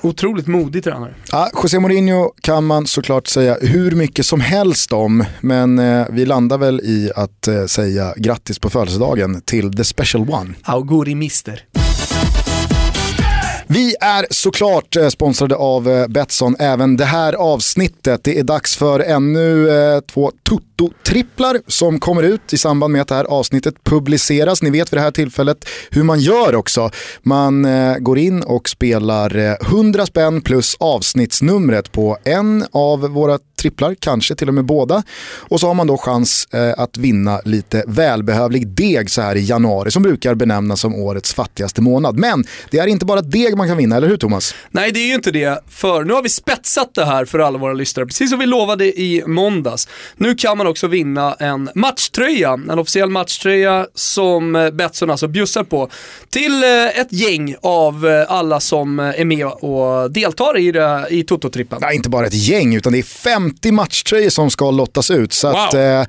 Otroligt 0.00 0.46
modig 0.46 0.84
tränare. 0.84 1.14
Ja, 1.32 1.50
José 1.62 1.78
Mourinho 1.78 2.32
kan 2.40 2.64
man 2.64 2.86
såklart 2.86 3.26
säga 3.26 3.56
hur 3.60 3.90
mycket 3.90 4.26
som 4.26 4.40
helst 4.40 4.92
om, 4.92 5.24
men 5.40 5.78
eh, 5.78 6.06
vi 6.10 6.26
landar 6.26 6.58
väl 6.58 6.80
i 6.80 7.10
att 7.16 7.48
eh, 7.48 7.64
säga 7.64 8.14
grattis 8.16 8.58
på 8.58 8.70
födelsedagen 8.70 9.40
till 9.40 9.76
the 9.76 9.84
special 9.84 10.30
one. 10.30 10.54
Auguri 10.62 11.14
mister. 11.14 11.64
Vi 13.66 13.94
är 14.00 14.26
såklart 14.30 14.96
eh, 14.96 15.08
sponsrade 15.08 15.56
av 15.56 15.90
eh, 15.90 16.08
Betsson 16.08 16.56
även 16.58 16.96
det 16.96 17.04
här 17.04 17.32
avsnittet. 17.32 18.24
Det 18.24 18.38
är 18.38 18.42
dags 18.42 18.76
för 18.76 19.00
ännu 19.00 19.70
eh, 19.70 20.00
två 20.00 20.32
Toto-tripplar 20.42 21.60
som 21.66 22.00
kommer 22.00 22.22
ut 22.22 22.52
i 22.52 22.58
samband 22.58 22.92
med 22.92 23.02
att 23.02 23.08
det 23.08 23.14
här 23.14 23.24
avsnittet 23.24 23.84
publiceras. 23.84 24.62
Ni 24.62 24.70
vet 24.70 24.92
vid 24.92 24.98
det 24.98 25.02
här 25.02 25.10
tillfället 25.10 25.64
hur 25.90 26.02
man 26.02 26.20
gör 26.20 26.54
också. 26.54 26.90
Man 27.22 27.66
går 28.00 28.18
in 28.18 28.42
och 28.42 28.68
spelar 28.68 29.58
100 29.66 30.06
spänn 30.06 30.40
plus 30.40 30.76
avsnittsnumret 30.80 31.92
på 31.92 32.18
en 32.24 32.64
av 32.72 33.00
våra 33.00 33.38
tripplar, 33.64 33.94
kanske 34.00 34.34
till 34.34 34.48
och 34.48 34.54
med 34.54 34.64
båda. 34.64 35.02
Och 35.38 35.60
så 35.60 35.66
har 35.66 35.74
man 35.74 35.86
då 35.86 35.96
chans 35.96 36.48
eh, 36.52 36.74
att 36.76 36.96
vinna 36.96 37.40
lite 37.44 37.84
välbehövlig 37.86 38.68
deg 38.68 39.10
så 39.10 39.22
här 39.22 39.36
i 39.36 39.40
januari 39.40 39.90
som 39.90 40.02
brukar 40.02 40.34
benämnas 40.34 40.80
som 40.80 40.94
årets 40.94 41.34
fattigaste 41.34 41.82
månad. 41.82 42.18
Men 42.18 42.44
det 42.70 42.78
är 42.78 42.86
inte 42.86 43.06
bara 43.06 43.22
deg 43.22 43.56
man 43.56 43.68
kan 43.68 43.76
vinna, 43.76 43.96
eller 43.96 44.08
hur 44.08 44.16
Thomas? 44.16 44.54
Nej 44.70 44.92
det 44.92 45.00
är 45.00 45.06
ju 45.06 45.14
inte 45.14 45.30
det, 45.30 45.60
för 45.68 46.04
nu 46.04 46.12
har 46.12 46.22
vi 46.22 46.28
spetsat 46.28 46.94
det 46.94 47.04
här 47.04 47.24
för 47.24 47.38
alla 47.38 47.58
våra 47.58 47.72
lyssnare, 47.72 48.06
precis 48.06 48.30
som 48.30 48.38
vi 48.38 48.46
lovade 48.46 48.84
i 48.84 49.22
måndags. 49.26 49.88
Nu 50.16 50.34
kan 50.34 50.58
man 50.58 50.66
också 50.66 50.86
vinna 50.86 51.34
en 51.34 51.70
matchtröja, 51.74 52.52
en 52.52 52.78
officiell 52.78 53.10
matchtröja 53.10 53.86
som 53.94 54.56
eh, 54.56 54.70
Betsson 54.70 55.10
alltså 55.10 55.28
bjussar 55.28 55.64
på 55.64 55.90
till 56.30 56.64
eh, 56.64 57.00
ett 57.00 57.12
gäng 57.12 57.54
av 57.62 58.06
eh, 58.06 58.32
alla 58.32 58.60
som 58.60 58.98
är 58.98 59.24
med 59.24 59.46
och 59.46 60.10
deltar 60.10 60.58
i, 60.58 60.72
det, 60.72 61.06
i 61.10 61.22
Toto-trippen. 61.22 61.78
Nej, 61.80 61.96
inte 61.96 62.08
bara 62.08 62.26
ett 62.26 62.48
gäng 62.48 62.74
utan 62.74 62.92
det 62.92 62.98
är 62.98 63.02
50 63.54 63.72
matchtröjor 63.72 64.30
som 64.30 64.50
ska 64.50 64.70
lottas 64.70 65.10
ut. 65.10 65.32
Så 65.32 65.48
Wow. 65.48 65.56
att, 65.56 65.74
eh, 65.74 66.02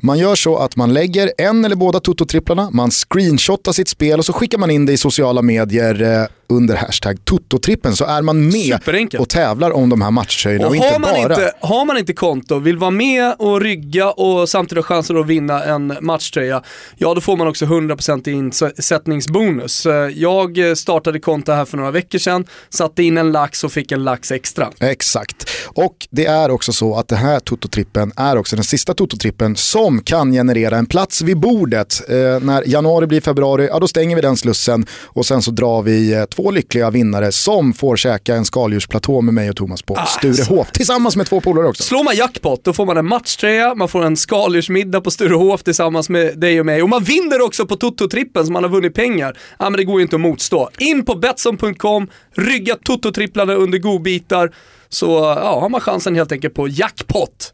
man 0.00 0.18
gör 0.18 0.34
så 0.34 0.56
att 0.56 0.76
man 0.76 0.92
lägger 0.92 1.32
en 1.38 1.64
eller 1.64 1.76
båda 1.76 1.98
Toto-tripplarna, 2.00 2.70
man 2.72 2.90
screenshotar 2.90 3.72
sitt 3.72 3.88
spel 3.88 4.18
och 4.18 4.24
så 4.24 4.32
skickar 4.32 4.58
man 4.58 4.70
in 4.70 4.86
det 4.86 4.92
i 4.92 4.96
sociala 4.96 5.42
medier 5.42 6.02
eh, 6.02 6.26
under 6.48 6.76
hashtag 6.76 7.18
Toto-trippen 7.24 7.92
så 7.96 8.04
är 8.04 8.22
man 8.22 8.48
med 8.48 8.80
och 9.18 9.28
tävlar 9.28 9.70
om 9.70 9.88
de 9.88 10.02
här 10.02 10.10
matchtröjorna 10.10 10.64
och, 10.66 10.70
Och 10.70 10.76
inte 10.76 10.98
bara... 11.02 11.18
inte, 11.18 11.52
har 11.60 11.84
man 11.84 11.98
inte 11.98 12.12
konto, 12.12 12.58
vill 12.58 12.76
vara 12.76 12.90
med 12.90 13.34
och 13.38 13.60
rygga 13.60 14.10
och 14.10 14.48
samtidigt 14.48 14.84
ha 14.84 14.94
chansen 14.94 15.16
att 15.16 15.26
vinna 15.26 15.64
en 15.64 15.96
matchtröja, 16.00 16.62
ja 16.96 17.14
då 17.14 17.20
får 17.20 17.36
man 17.36 17.48
också 17.48 17.64
100% 17.64 18.28
i 18.28 18.32
insättningsbonus. 18.32 19.86
Eh, 19.86 19.92
Jag 19.94 20.78
startade 20.78 21.18
konto 21.20 21.52
här 21.52 21.64
för 21.64 21.76
några 21.76 21.90
veckor 21.90 22.18
sedan, 22.18 22.44
satte 22.70 23.02
in 23.02 23.18
en 23.18 23.32
lax 23.32 23.64
och 23.64 23.72
fick 23.72 23.92
en 23.92 24.04
lax 24.04 24.30
extra. 24.32 24.68
Exakt. 24.80 25.50
Och 25.66 26.06
det 26.10 26.26
är 26.26 26.50
också 26.50 26.72
så 26.72 26.89
att 26.98 27.08
den 27.08 27.18
här 27.18 27.38
Toto-trippen 27.38 28.12
är 28.16 28.36
också 28.36 28.56
den 28.56 28.64
sista 28.64 28.92
Toto-trippen 28.92 29.54
som 29.54 30.02
kan 30.02 30.32
generera 30.32 30.76
en 30.76 30.86
plats 30.86 31.22
vid 31.22 31.38
bordet. 31.38 32.02
Eh, 32.08 32.16
när 32.16 32.68
januari 32.68 33.06
blir 33.06 33.20
februari, 33.20 33.66
ja 33.66 33.78
då 33.78 33.88
stänger 33.88 34.16
vi 34.16 34.22
den 34.22 34.36
slussen 34.36 34.86
och 35.06 35.26
sen 35.26 35.42
så 35.42 35.50
drar 35.50 35.82
vi 35.82 36.14
eh, 36.14 36.24
två 36.24 36.50
lyckliga 36.50 36.90
vinnare 36.90 37.32
som 37.32 37.72
får 37.72 37.96
käka 37.96 38.34
en 38.34 38.44
skaldjursplatå 38.44 39.20
med 39.20 39.34
mig 39.34 39.50
och 39.50 39.56
Thomas 39.56 39.82
på 39.82 39.98
Sturehof. 40.06 40.70
Tillsammans 40.72 41.16
med 41.16 41.26
två 41.26 41.40
polare 41.40 41.66
också. 41.66 41.82
Slår 41.82 42.04
man 42.04 42.16
jackpot 42.16 42.64
då 42.64 42.72
får 42.72 42.86
man 42.86 42.96
en 42.96 43.06
matchtröja, 43.06 43.74
man 43.74 43.88
får 43.88 44.04
en 44.04 44.16
skaldjursmiddag 44.16 45.00
på 45.00 45.10
Sturehof 45.10 45.62
tillsammans 45.62 46.08
med 46.08 46.38
dig 46.38 46.60
och 46.60 46.66
mig. 46.66 46.82
Och 46.82 46.88
man 46.88 47.04
vinner 47.04 47.40
också 47.40 47.66
på 47.66 47.76
Toto-trippen 47.76 48.46
så 48.46 48.52
man 48.52 48.62
har 48.62 48.70
vunnit 48.70 48.94
pengar. 48.94 49.36
Ja 49.58 49.70
men 49.70 49.78
det 49.78 49.84
går 49.84 50.00
ju 50.00 50.02
inte 50.02 50.16
att 50.16 50.20
motstå. 50.20 50.70
In 50.78 51.04
på 51.04 51.14
Betsson.com, 51.14 52.08
rygga 52.36 52.74
Toto-tripplarna 52.74 53.54
under 53.54 53.78
godbitar 53.78 54.50
så 54.90 55.34
ja, 55.36 55.60
har 55.60 55.68
man 55.68 55.80
chansen 55.80 56.14
helt 56.14 56.32
enkelt 56.32 56.54
på 56.54 56.68
jackpot. 56.68 57.52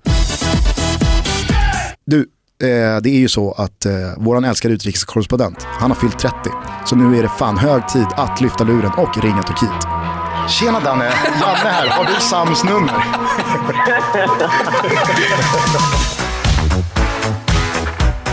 Du, 2.07 2.19
eh, 2.63 3.01
det 3.03 3.11
är 3.11 3.19
ju 3.19 3.29
så 3.29 3.53
att 3.53 3.87
eh, 3.87 3.93
våran 4.17 4.45
älskade 4.45 4.75
utrikeskorrespondent, 4.75 5.63
han 5.63 5.91
har 5.91 5.99
fyllt 5.99 6.19
30. 6.19 6.37
Så 6.87 6.97
nu 6.97 7.19
är 7.19 7.23
det 7.23 7.29
fan 7.29 7.59
hög 7.59 7.89
tid 7.89 8.07
att 8.17 8.41
lyfta 8.41 8.65
luren 8.65 8.93
och 8.97 9.23
ringa 9.23 9.43
Turkiet. 9.43 9.87
Tjena 10.49 10.81
Danne, 10.81 11.05
Janne 11.41 11.71
här. 11.71 11.89
Har 11.89 12.05
du 12.05 12.21
Sams 12.21 12.65
nummer? 12.65 12.95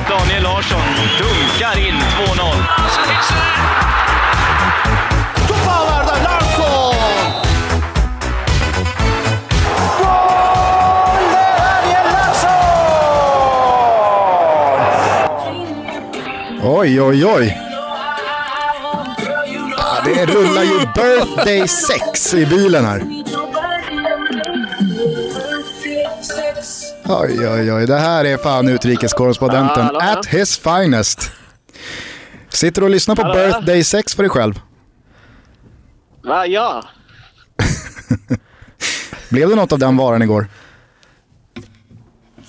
Daniel 0.10 0.44
Larsson 0.44 0.82
dunkar 1.20 1.88
in 1.88 1.96
2-0. 1.96 3.83
Oj, 16.66 17.02
oj, 17.02 17.26
oj. 17.26 17.58
Ja, 19.78 20.02
det 20.06 20.26
rullar 20.26 20.64
ju 20.64 20.80
birthday 20.96 21.68
sex 21.68 22.34
i 22.34 22.46
bilen 22.46 22.86
här. 22.86 23.02
Oj, 27.06 27.48
oj, 27.50 27.74
oj. 27.74 27.88
Det 27.88 27.98
här 28.00 28.26
är 28.26 28.38
fan 28.38 28.68
utrikeskorrespondenten 28.68 29.84
Hallå, 29.84 30.00
hallå. 30.00 30.20
at 30.20 30.26
his 30.26 30.58
finest. 30.58 31.32
Sitter 32.50 32.82
du 32.82 32.86
och 32.86 32.92
lyssnar 32.92 33.16
på 33.16 33.22
Hallå. 33.22 33.34
birthday 33.34 33.84
sex 33.84 34.16
för 34.16 34.24
dig 34.24 34.30
själv? 34.30 34.60
Va, 36.24 36.46
ja. 36.48 36.84
Blev 39.30 39.50
det 39.50 39.56
något 39.56 39.72
av 39.72 39.80
den 39.80 39.98
varan 39.98 40.22
igår? 40.22 40.48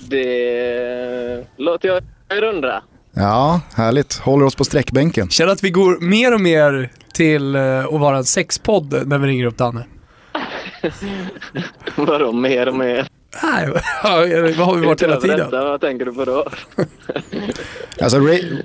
Det 0.09 1.47
låter 1.57 1.89
jag 1.89 2.03
undra. 2.55 2.83
Ja, 3.15 3.61
härligt. 3.75 4.15
Håller 4.15 4.47
oss 4.47 4.55
på 4.55 4.65
sträckbänken. 4.65 5.29
Känner 5.29 5.53
att 5.53 5.65
vi 5.65 5.71
går 5.71 6.01
mer 6.01 6.35
och 6.35 6.41
mer 6.41 6.91
till 7.13 7.55
eh, 7.57 7.85
att 7.85 8.01
vara 8.01 8.17
en 8.17 8.25
sexpodd 8.25 9.03
när 9.07 9.19
vi 9.19 9.29
ringer 9.29 9.47
upp 9.47 9.57
Danne. 9.57 9.87
Vadå 11.97 12.33
mer 12.33 12.69
och 12.69 12.75
mer? 12.75 13.07
Nej, 13.43 13.69
vad 13.71 13.83
har 14.67 14.77
vi 14.77 14.87
varit 14.87 15.03
hela 15.03 15.17
tiden? 15.21 15.51
vad 15.51 15.81
tänker 15.81 16.05
du 16.05 16.13
på 16.13 16.25
då? 16.25 16.47
Alltså, 18.01 18.19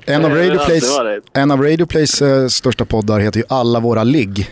en, 0.05 0.25
av 0.25 0.31
har 0.31 0.38
Radio 0.38 0.65
Plays, 0.65 0.97
varit. 0.97 1.23
en 1.33 1.51
av 1.51 1.62
Radio 1.63 1.85
Plays 1.85 2.21
eh, 2.21 2.47
största 2.47 2.85
poddar 2.85 3.19
heter 3.19 3.39
ju 3.39 3.45
Alla 3.49 3.79
våra 3.79 4.03
ligg. 4.03 4.49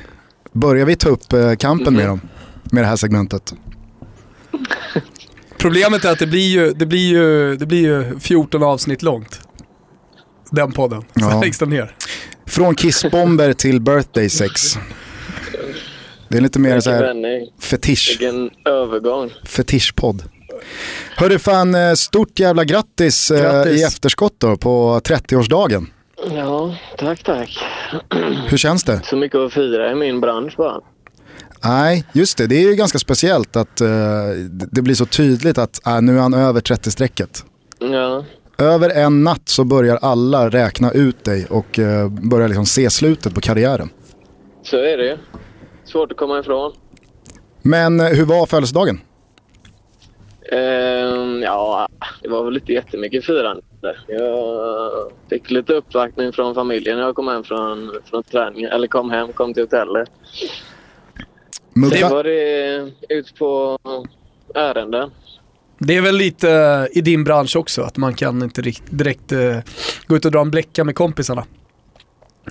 Börjar 0.51 0.85
vi 0.85 0.95
ta 0.95 1.09
upp 1.09 1.33
eh, 1.33 1.55
kampen 1.55 1.93
med 1.93 2.07
dem? 2.07 2.21
Med 2.63 2.83
det 2.83 2.87
här 2.87 2.95
segmentet? 2.95 3.53
Problemet 5.57 6.05
är 6.05 6.11
att 6.11 6.19
det 6.19 6.27
blir 6.27 6.47
ju, 6.47 6.71
det 6.73 6.85
blir 6.85 7.09
ju, 7.09 7.55
det 7.55 7.65
blir 7.65 7.81
ju 7.81 8.19
14 8.19 8.63
avsnitt 8.63 9.03
långt. 9.03 9.46
Den 10.51 10.71
podden. 10.71 11.03
Ja. 11.13 11.41
läggs 11.41 11.57
den 11.57 11.69
ner. 11.69 11.95
Från 12.45 12.75
kissbomber 12.75 13.53
till 13.53 13.81
birthday 13.81 14.29
sex. 14.29 14.77
Det 16.29 16.37
är 16.37 16.41
lite 16.41 16.59
mer 16.59 16.79
så 16.79 16.91
här 16.91 17.13
fetisch, 17.61 18.17
Vilken 18.19 18.49
övergång. 18.65 19.31
fetischpodd. 19.45 20.23
Hörru 21.15 21.39
fan, 21.39 21.75
eh, 21.75 21.93
stort 21.93 22.39
jävla 22.39 22.63
grattis, 22.65 23.31
eh, 23.31 23.41
Grattis. 23.41 23.81
i 23.81 23.83
efterskott 23.83 24.33
då 24.37 24.57
på 24.57 25.01
30-årsdagen. 25.03 25.87
Ja, 26.35 26.75
tack 26.97 27.23
tack. 27.23 27.57
Hur 28.49 28.57
känns 28.57 28.83
det? 28.83 29.01
Så 29.05 29.15
mycket 29.15 29.37
att 29.39 29.53
fira 29.53 29.91
i 29.91 29.95
min 29.95 30.21
bransch 30.21 30.53
bara. 30.57 30.79
Nej, 31.63 32.05
just 32.11 32.37
det. 32.37 32.47
Det 32.47 32.55
är 32.55 32.61
ju 32.69 32.75
ganska 32.75 32.99
speciellt 32.99 33.55
att 33.55 33.81
eh, 33.81 33.87
det 34.49 34.67
det 34.71 34.81
blir 34.81 34.95
så 34.95 35.05
tydligt 35.05 35.57
att 35.57 35.87
äh, 35.87 36.01
nu 36.01 36.17
är 36.17 36.21
han 36.21 36.33
över 36.33 36.61
30-strecket. 36.61 37.43
Ja, 37.79 38.25
Över 38.61 38.89
en 38.89 39.23
natt 39.23 39.49
så 39.49 39.63
börjar 39.63 39.99
alla 40.01 40.49
räkna 40.49 40.91
ut 40.91 41.23
dig 41.23 41.45
och 41.49 41.79
eh, 41.79 42.09
börjar 42.09 42.47
liksom 42.47 42.65
se 42.65 42.89
slutet 42.89 43.33
på 43.35 43.41
karriären. 43.41 43.89
så 44.63 44.77
är 44.77 44.97
det 44.97 45.05
ju. 45.05 45.17
Svårt 45.85 46.11
att 46.11 46.17
komma 46.17 46.39
ifrån. 46.39 46.73
Men 47.61 47.99
eh, 47.99 48.05
hur 48.05 48.25
var 48.25 48.45
födelsedagen? 48.45 48.99
Ehm, 50.51 51.41
ja, 51.41 51.87
det 52.21 52.29
var 52.29 52.43
väl 52.43 52.55
inte 52.57 52.73
jättemycket 52.73 53.25
firande. 53.25 53.61
Jag 54.07 54.91
fick 55.29 55.51
lite 55.51 55.73
uppvaktning 55.73 56.33
från 56.33 56.55
familjen 56.55 56.97
när 56.97 57.03
jag 57.05 57.15
kom 57.15 57.27
hem 57.27 57.43
från, 57.43 57.91
från 58.05 58.23
träningen. 58.23 58.71
Eller 58.71 58.87
kom 58.87 59.09
hem, 59.09 59.33
kom 59.33 59.53
till 59.53 59.63
hotellet. 59.63 60.09
Sen 61.73 61.81
Mugga, 61.81 62.09
var 62.09 62.23
det 62.23 62.91
ut 63.09 63.35
på 63.39 63.77
ärenden. 64.55 65.11
Det 65.79 65.95
är 65.97 66.01
väl 66.01 66.15
lite 66.15 66.51
eh, 66.51 66.97
i 66.97 67.01
din 67.01 67.23
bransch 67.23 67.55
också, 67.55 67.81
att 67.81 67.97
man 67.97 68.13
kan 68.13 68.43
inte 68.43 68.61
direkt 68.89 69.31
eh, 69.31 69.57
gå 70.07 70.15
ut 70.15 70.25
och 70.25 70.31
dra 70.31 70.41
en 70.41 70.51
bläcka 70.51 70.83
med 70.83 70.95
kompisarna. 70.95 71.45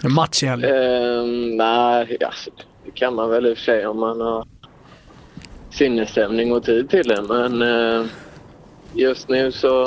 En 0.02 0.12
match 0.12 0.42
i 0.42 0.46
helgen. 0.46 0.70
Ehm, 0.70 1.56
nej, 1.56 2.16
alltså, 2.26 2.50
det 2.84 2.90
kan 2.90 3.14
man 3.14 3.30
väl 3.30 3.46
i 3.46 3.52
och 3.52 3.56
för 3.56 3.64
sig 3.64 3.86
om 3.86 4.00
man 4.00 4.20
har 4.20 4.46
sinnesstämning 5.70 6.52
och 6.52 6.64
tid 6.64 6.90
till 6.90 7.08
det. 7.08 7.22
Men 7.22 7.62
eh, 7.62 8.06
just 8.94 9.28
nu 9.28 9.52
så 9.52 9.86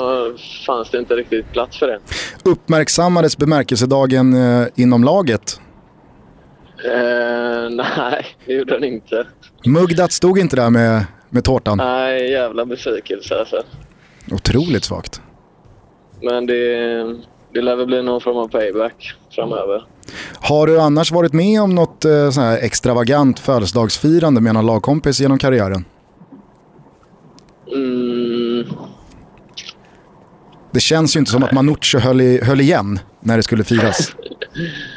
fanns 0.66 0.90
det 0.90 0.98
inte 0.98 1.14
riktigt 1.14 1.52
plats 1.52 1.78
för 1.78 1.86
det. 1.86 2.00
uppmärksammades 2.44 3.36
bemärkelsedagen 3.36 4.34
eh, 4.34 4.66
inom 4.76 5.04
laget? 5.04 5.60
Ehm, 6.84 7.76
nej, 7.76 8.26
det 8.46 8.52
gjorde 8.52 8.74
den 8.74 8.84
inte. 8.84 9.26
Mugdat 9.66 10.12
stod 10.12 10.38
inte 10.38 10.56
där 10.56 10.70
med, 10.70 11.04
med 11.30 11.44
tårtan. 11.44 11.78
Nej, 11.78 12.30
jävla 12.30 12.64
besvikelse 12.66 13.38
alltså. 13.38 13.62
Otroligt 14.30 14.84
svagt. 14.84 15.20
Men 16.22 16.46
det, 16.46 16.54
det 17.54 17.62
lär 17.62 17.76
väl 17.76 17.86
bli 17.86 18.02
någon 18.02 18.20
form 18.20 18.36
av 18.36 18.48
payback 18.48 19.14
framöver. 19.30 19.84
Har 20.40 20.66
du 20.66 20.80
annars 20.80 21.12
varit 21.12 21.32
med 21.32 21.62
om 21.62 21.74
något 21.74 22.04
eh, 22.04 22.30
sån 22.30 22.42
här 22.44 22.58
extravagant 22.58 23.38
födelsedagsfirande 23.38 24.40
med 24.40 24.54
någon 24.54 24.66
lagkompis 24.66 25.20
genom 25.20 25.38
karriären? 25.38 25.84
Mm, 27.74 28.64
Det 30.70 30.80
känns 30.80 31.16
ju 31.16 31.20
inte 31.20 31.30
som 31.32 31.42
att 31.42 31.52
Manucci 31.52 31.98
höll, 31.98 32.20
i, 32.20 32.44
höll 32.44 32.60
igen 32.60 32.98
när 33.20 33.36
det 33.36 33.42
skulle 33.42 33.64
firas. 33.64 34.16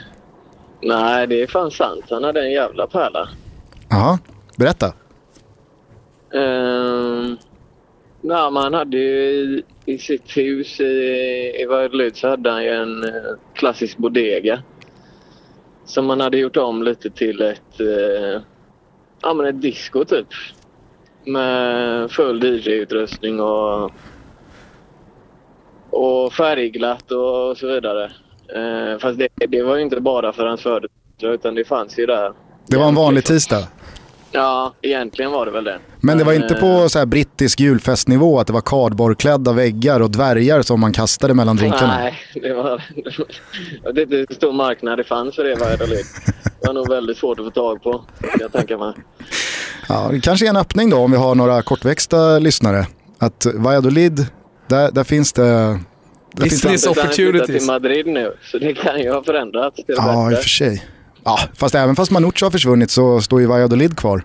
nej, 0.82 1.28
det 1.28 1.42
är 1.42 1.48
fan 1.48 1.72
sant. 1.72 2.06
Han 2.10 2.24
hade 2.24 2.42
en 2.42 2.52
jävla 2.52 2.88
pärla. 2.88 3.30
Jaha, 3.90 4.20
berätta. 4.58 4.94
Ehm, 6.34 7.32
uh, 7.32 7.38
nej, 8.22 8.52
men 8.52 8.64
han 8.64 8.74
hade 8.74 8.98
ju 8.98 9.64
i, 9.86 9.98
sitt 9.98 10.38
hus 10.38 10.80
i, 10.80 10.84
i 11.62 11.66
Värdelid 11.66 12.16
så 12.16 12.28
hade 12.28 12.52
han 12.52 12.64
ju 12.64 12.70
en 12.70 13.04
eh, 13.04 13.32
klassisk 13.54 13.98
bodega. 13.98 14.62
Som 15.86 16.06
man 16.06 16.20
hade 16.20 16.38
gjort 16.38 16.58
om 16.58 16.84
lite 16.84 17.10
till 17.10 17.42
ett, 17.42 17.82
uh, 17.82 18.42
ja, 19.22 19.34
men 19.34 19.46
ett 19.46 19.62
disco 19.62 20.06
typ. 20.06 20.28
Med 21.26 22.12
full 22.12 22.44
DJ-utrustning 22.44 23.40
och, 23.40 23.92
och 25.90 26.34
färgglatt 26.34 27.12
och 27.12 27.58
så 27.58 27.68
vidare. 27.68 28.12
Uh, 28.56 29.00
fast 29.00 29.20
det, 29.20 29.28
det 29.48 29.64
var 29.64 29.76
ju 29.76 29.82
inte 29.82 30.02
bara 30.02 30.34
för 30.34 30.46
hans 30.46 30.62
födelsedag 30.62 31.34
utan 31.34 31.56
det 31.56 31.66
fanns 31.66 32.00
ju 32.00 32.06
där. 32.06 32.34
Det 32.68 32.78
var 32.78 32.88
en 32.88 32.96
vanlig 32.96 33.24
tisdag. 33.26 33.68
Ja, 34.34 34.74
egentligen 34.82 35.32
var 35.32 35.46
det 35.46 35.52
väl 35.52 35.64
det. 35.64 35.80
Men 36.00 36.18
det 36.18 36.24
var 36.24 36.34
inte 36.34 36.54
eh, 36.54 36.60
på 36.60 36.90
så 36.90 37.00
här 37.00 37.06
brittisk 37.06 37.60
julfestnivå 37.60 38.40
att 38.40 38.48
det 38.48 38.54
var 38.54 38.62
kardborrklädda 38.62 39.54
väggar 39.54 40.00
och 40.00 40.12
dvärgar 40.12 40.62
som 40.62 40.80
man 40.80 40.94
kastade 40.94 41.34
mellan 41.34 41.56
drinkarna. 41.56 41.98
Nej, 41.98 42.14
det 42.34 42.54
var... 42.54 42.84
Jag 43.84 43.94
vet 43.94 44.12
inte 44.12 44.36
stor 44.36 44.54
marknad 44.54 44.98
det 44.98 45.04
fanns 45.04 45.36
för 45.36 45.44
det 45.44 45.56
Valladolid. 45.56 46.06
Det 46.44 46.68
var 46.68 46.74
nog 46.74 46.90
väldigt 46.90 47.18
svårt 47.18 47.40
att 47.40 47.46
få 47.46 47.52
tag 47.52 47.84
på, 47.84 48.06
jag 48.40 48.52
tänka 48.52 48.78
mig. 48.78 48.94
Ja, 49.90 50.10
det 50.12 50.20
kanske 50.20 50.46
är 50.46 50.50
en 50.50 50.58
öppning 50.58 50.90
då 50.90 50.98
om 50.98 51.12
vi 51.12 51.18
har 51.18 51.36
några 51.36 51.62
kortväxta 51.62 52.40
lyssnare. 52.40 52.88
Att 53.20 53.48
Valladolid, 53.54 54.26
där, 54.68 54.92
där 54.92 55.04
finns 55.04 55.34
det... 55.34 55.44
Där 56.36 56.44
finns 56.44 56.62
det 56.62 56.70
Business 56.70 56.88
opportunities. 56.88 57.58
till 57.58 57.68
Madrid 57.68 58.08
nu, 58.08 58.34
så 58.52 58.58
det 58.58 58.74
kan 58.74 59.00
ju 59.00 59.12
ha 59.12 59.24
förändrats 59.24 59.76
till 59.76 59.86
det 59.88 59.94
ja, 59.94 60.22
i 60.22 60.26
och 60.26 60.30
bättre. 60.30 60.42
för 60.42 60.50
sig. 60.50 60.84
Ja, 61.26 61.40
fast 61.56 61.76
även 61.76 61.96
fast 61.96 62.12
Manucci 62.12 62.46
har 62.46 62.52
försvunnit 62.52 62.92
så 62.92 63.22
står 63.22 63.42
ju 63.42 63.48
Valladolid 63.48 63.98
kvar. 63.98 64.24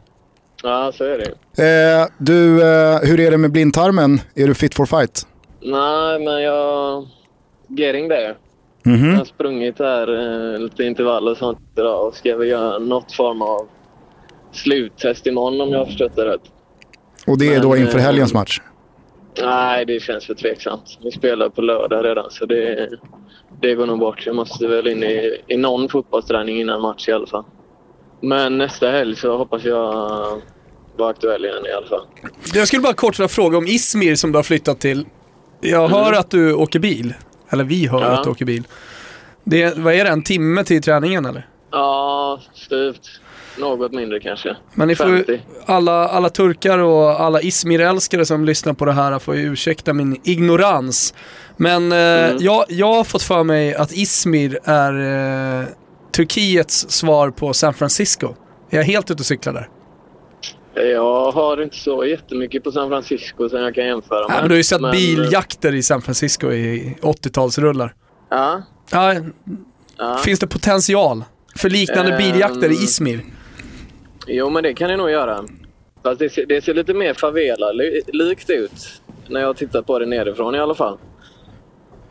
Ja, 0.62 0.92
så 0.94 1.04
är 1.04 1.18
det. 1.18 2.00
Eh, 2.00 2.06
du, 2.18 2.62
eh, 2.62 2.98
hur 3.02 3.20
är 3.20 3.30
det 3.30 3.38
med 3.38 3.52
blindtarmen? 3.52 4.20
Är 4.34 4.46
du 4.46 4.54
fit 4.54 4.74
for 4.74 4.86
fight? 4.86 5.26
Nej, 5.62 6.18
men 6.24 6.42
jag... 6.42 7.06
Getting 7.68 8.08
there. 8.08 8.34
Mhm. 8.84 9.10
Jag 9.10 9.18
har 9.18 9.24
sprungit 9.24 9.78
här 9.78 10.08
eh, 10.54 10.60
lite 10.60 10.84
intervall 10.84 11.28
och 11.28 11.36
sånt 11.36 11.58
idag 11.76 12.06
och 12.06 12.14
ska 12.14 12.36
väl 12.36 12.48
göra 12.48 12.78
något 12.78 13.12
form 13.12 13.42
av 13.42 13.68
sluttest 14.52 15.26
imorgon 15.26 15.60
om 15.60 15.68
jag 15.72 15.78
har 15.78 15.86
förstått 15.86 16.16
det 16.16 16.24
rätt. 16.24 16.40
Och 17.26 17.38
det 17.38 17.54
är 17.54 17.60
då 17.60 17.68
Men, 17.68 17.80
inför 17.80 17.98
eh, 17.98 18.04
helgens 18.04 18.34
match? 18.34 18.60
Nej, 19.42 19.84
det 19.84 20.00
känns 20.02 20.26
för 20.26 20.34
tveksamt. 20.34 20.98
Vi 21.04 21.10
spelar 21.10 21.48
på 21.48 21.62
lördag 21.62 22.04
redan 22.04 22.30
så 22.30 22.46
det, 22.46 22.88
det 23.62 23.74
går 23.74 23.86
nog 23.86 23.98
bort. 23.98 24.26
Jag 24.26 24.36
måste 24.36 24.66
väl 24.66 24.86
in 24.88 25.02
i, 25.02 25.40
i 25.46 25.56
någon 25.56 25.88
fotbollsträning 25.88 26.60
innan 26.60 26.80
match 26.82 27.08
i 27.08 27.12
alla 27.12 27.26
fall. 27.26 27.44
Men 28.22 28.58
nästa 28.58 28.90
helg 28.90 29.16
så 29.16 29.36
hoppas 29.36 29.64
jag 29.64 29.82
vara 30.96 31.10
aktuell 31.10 31.44
igen 31.44 31.66
i 31.66 31.72
alla 31.72 31.86
fall. 31.86 32.06
Jag 32.54 32.66
skulle 32.68 32.82
bara 32.82 32.92
kort 32.94 33.16
fråga 33.30 33.58
om 33.58 33.66
Izmir 33.66 34.14
som 34.14 34.32
du 34.32 34.38
har 34.38 34.42
flyttat 34.42 34.80
till. 34.80 35.06
Jag 35.60 35.88
hör 35.88 36.12
att 36.12 36.30
du 36.30 36.52
åker 36.54 36.78
bil. 36.78 37.14
Eller 37.50 37.64
vi 37.64 37.86
hör 37.86 37.98
Mm. 37.98 38.10
Ja. 38.10 38.18
att 38.18 38.24
du 38.24 38.30
åker 38.30 38.44
bil. 38.44 38.64
Det, 39.44 39.78
vad 39.78 39.94
är 39.94 40.04
det, 40.04 40.10
en 40.10 40.22
timme 40.22 40.64
till 40.64 40.82
träningen 40.82 41.26
eller? 41.26 41.46
Ja, 41.70 42.40
styvt. 42.54 43.08
Något 43.60 43.92
mindre 43.92 44.20
kanske. 44.20 44.56
Men 44.74 44.88
ni 44.88 44.94
får, 44.96 45.04
50. 45.04 45.40
alla, 45.66 46.08
alla 46.08 46.28
turkar 46.30 46.78
och 46.78 47.20
alla 47.20 47.40
Izmir-älskare 47.40 48.24
som 48.24 48.44
lyssnar 48.44 48.72
på 48.72 48.84
det 48.84 48.92
här 48.92 49.18
får 49.18 49.36
ju 49.36 49.42
ursäkta 49.52 49.92
min 49.92 50.20
ignorans. 50.24 51.14
Men 51.56 51.92
eh, 51.92 51.98
Mm. 51.98 52.36
jag, 52.40 52.64
jag 52.68 52.92
har 52.92 53.04
fått 53.04 53.22
för 53.22 53.44
mig 53.44 53.74
att 53.74 53.92
Izmir 53.92 54.58
är 54.64 54.92
eh, 55.60 55.66
Turkiets 56.16 56.90
svar 56.90 57.30
på 57.30 57.52
San 57.52 57.74
Francisco. 57.74 58.34
Är 58.70 58.76
jag 58.76 58.84
helt 58.84 59.10
ute 59.10 59.20
och 59.22 59.26
cyklar 59.26 59.52
där? 59.52 59.68
Jag 60.92 61.32
har 61.32 61.62
inte 61.62 61.76
så 61.76 62.04
jättemycket 62.04 62.64
på 62.64 62.72
San 62.72 62.88
Francisco 62.88 63.48
som 63.48 63.60
jag 63.60 63.74
kan 63.74 63.86
jämföra 63.86 64.28
med. 64.28 64.36
Ja, 64.36 64.40
men 64.40 64.48
du 64.48 64.54
har 64.54 64.56
ju 64.56 64.62
sett 64.64 64.80
Men, 64.80 64.90
biljakter 64.90 65.74
i 65.74 65.82
San 65.82 66.02
Francisco 66.02 66.52
i 66.52 66.96
80-talsrrullar. 67.02 67.90
Ja, 68.30 68.62
Ja. 68.90 69.14
Finns 70.24 70.40
det 70.40 70.46
potential 70.46 71.24
för 71.56 71.70
liknande 71.70 72.12
Ehm. 72.12 72.18
biljakter 72.18 72.70
i 72.70 72.74
Izmir? 72.74 73.20
Jo, 74.28 74.50
men 74.50 74.62
det 74.62 74.74
kan 74.74 74.90
ni 74.90 74.96
nog 74.96 75.10
göra. 75.10 75.44
Fast 76.02 76.18
det 76.18 76.30
ser, 76.30 76.46
det 76.46 76.64
ser 76.64 76.74
lite 76.74 76.94
mer 76.94 77.14
favela-likt 77.14 78.50
ut. 78.50 78.72
När 79.28 79.40
jag 79.40 79.56
tittar 79.56 79.82
på 79.82 79.98
det 79.98 80.06
nerifrån 80.06 80.54
i 80.54 80.58
alla 80.58 80.74
fall. 80.74 80.98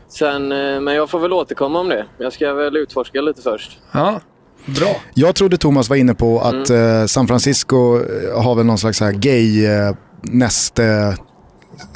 Sen, 0.08 0.52
eh, 0.52 0.80
men 0.80 0.94
jag 0.94 1.10
får 1.10 1.18
väl 1.18 1.32
återkomma 1.32 1.80
om 1.80 1.88
det. 1.88 2.06
Jag 2.18 2.32
ska 2.32 2.52
väl 2.54 2.76
utforska 2.76 3.20
lite 3.20 3.42
först. 3.42 3.78
Ja, 3.92 4.20
bra. 4.66 4.96
Jag 5.14 5.34
trodde 5.34 5.56
Thomas 5.56 5.88
var 5.88 5.96
inne 5.96 6.14
på 6.14 6.40
att 6.40 6.70
Mm. 6.70 7.00
eh, 7.00 7.06
San 7.06 7.26
Francisco 7.28 7.76
eh, 7.96 8.42
har 8.42 8.54
väl 8.54 8.66
någon 8.66 8.78
slags 8.78 8.98
så 8.98 9.04
här 9.04 9.12
gay 9.12 9.66
eh, 9.66 9.94
näste 10.22 11.16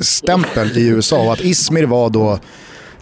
stämpel 0.01 0.79
i 0.79 0.87
USA 0.89 1.27
och 1.27 1.33
att 1.33 1.41
Izmir 1.41 1.85
var 1.85 2.11
då 2.11 2.39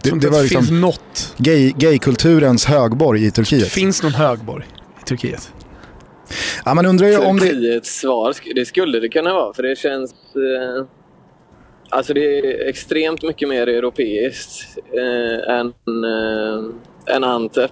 det, 0.01 0.09
det 0.19 0.29
var 0.29 0.39
finns 0.39 0.51
liksom 0.71 0.93
gay, 1.37 1.71
gaykulturens 1.77 2.65
högborg 2.65 3.25
i 3.25 3.31
Turkiet. 3.31 3.67
Finns 3.67 4.03
någon 4.03 4.11
högborg 4.13 4.65
i 5.01 5.05
Turkiet? 5.05 5.51
Ja, 6.65 6.73
man 6.73 6.85
undrar 6.85 7.07
ju 7.07 7.17
om 7.17 7.39
det... 7.39 7.45
Turkiets 7.45 7.99
svar, 7.99 8.35
det 8.55 8.65
skulle 8.65 8.99
det 8.99 9.09
kunna 9.09 9.33
vara. 9.33 9.53
För 9.53 9.63
det 9.63 9.77
känns... 9.77 10.11
Eh, 10.35 10.85
alltså 11.89 12.13
det 12.13 12.39
är 12.39 12.69
extremt 12.69 13.23
mycket 13.23 13.49
mer 13.49 13.67
europeiskt 13.69 14.77
eh, 14.93 15.55
än, 15.55 15.67
eh, 15.67 17.15
än 17.15 17.23
Antep. 17.23 17.71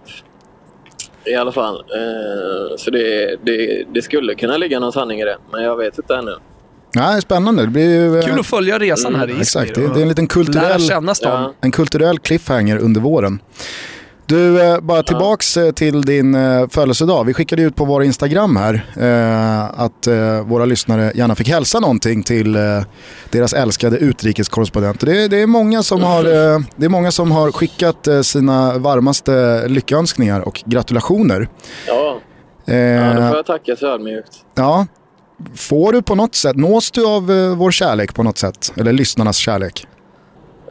I 1.25 1.35
alla 1.35 1.51
fall. 1.51 1.75
Eh, 1.75 2.77
så 2.77 2.91
det, 2.91 3.35
det, 3.43 3.83
det 3.93 4.01
skulle 4.01 4.35
kunna 4.35 4.57
ligga 4.57 4.79
någon 4.79 4.91
sanning 4.93 5.19
i 5.19 5.25
det. 5.25 5.37
Men 5.51 5.63
jag 5.63 5.77
vet 5.77 5.97
inte 5.97 6.15
ännu. 6.15 6.35
Nej, 6.95 7.21
spännande. 7.21 7.61
Det 7.61 7.67
blir 7.67 7.83
ju... 7.89 8.17
eh, 8.19 8.25
Kul 8.25 8.39
att 8.39 8.45
följa 8.45 8.79
resan 8.79 9.15
här 9.15 9.27
i 9.27 9.29
Izmir. 9.29 9.41
Exakt, 9.41 9.75
det, 9.75 9.81
det 9.93 9.99
är 9.99 10.01
en 10.01 10.07
liten 10.07 10.27
kulturell, 10.27 10.81
en 11.61 11.71
kulturell 11.71 12.19
cliffhanger 12.19 12.77
under 12.77 13.01
våren. 13.01 13.41
Du, 14.29 14.61
eh, 14.61 14.79
bara 14.79 15.03
tillbaks 15.03 15.57
eh, 15.57 15.71
till 15.71 16.01
din 16.01 16.35
eh, 16.35 16.67
födelsedag. 16.67 17.23
Vi 17.25 17.33
skickade 17.33 17.61
ut 17.61 17.75
på 17.75 17.85
vår 17.85 18.03
Instagram 18.03 18.55
här 18.55 18.85
att 19.75 20.07
våra 20.45 20.65
lyssnare 20.65 21.11
gärna 21.15 21.35
fick 21.35 21.49
hälsa 21.49 21.79
någonting 21.79 22.23
till 22.23 22.53
deras 23.31 23.53
älskade 23.53 23.97
utrikeskorrespondent. 23.97 24.99
Det, 24.99 25.27
det, 25.27 25.41
är 25.41 25.47
många 25.47 25.83
som 25.83 26.03
har, 26.03 26.23
det 26.79 26.85
är 26.85 26.89
många 26.89 27.11
som 27.11 27.31
har 27.31 27.51
skickat 27.51 28.07
sina 28.21 28.77
varmaste 28.77 29.67
lyckönskningar 29.67 30.41
och 30.41 30.63
gratulationer. 30.65 31.47
Ja, 31.87 32.19
Eh, 32.67 32.77
ja 32.77 33.13
då 33.13 33.27
får 33.27 33.35
jag 33.35 33.45
tacka 33.45 33.75
så 33.75 33.87
ödmjukt. 33.87 34.45
ja. 34.55 34.87
Får 35.55 35.93
du 35.93 36.01
på 36.01 36.15
något 36.15 36.35
sätt, 36.35 36.55
nås 36.55 36.91
du 36.91 37.07
av 37.07 37.27
vår 37.57 37.71
kärlek 37.71 38.15
på 38.15 38.23
något 38.23 38.37
sätt? 38.37 38.73
Eller 38.77 38.93
lyssnarnas 38.93 39.37
kärlek? 39.37 39.87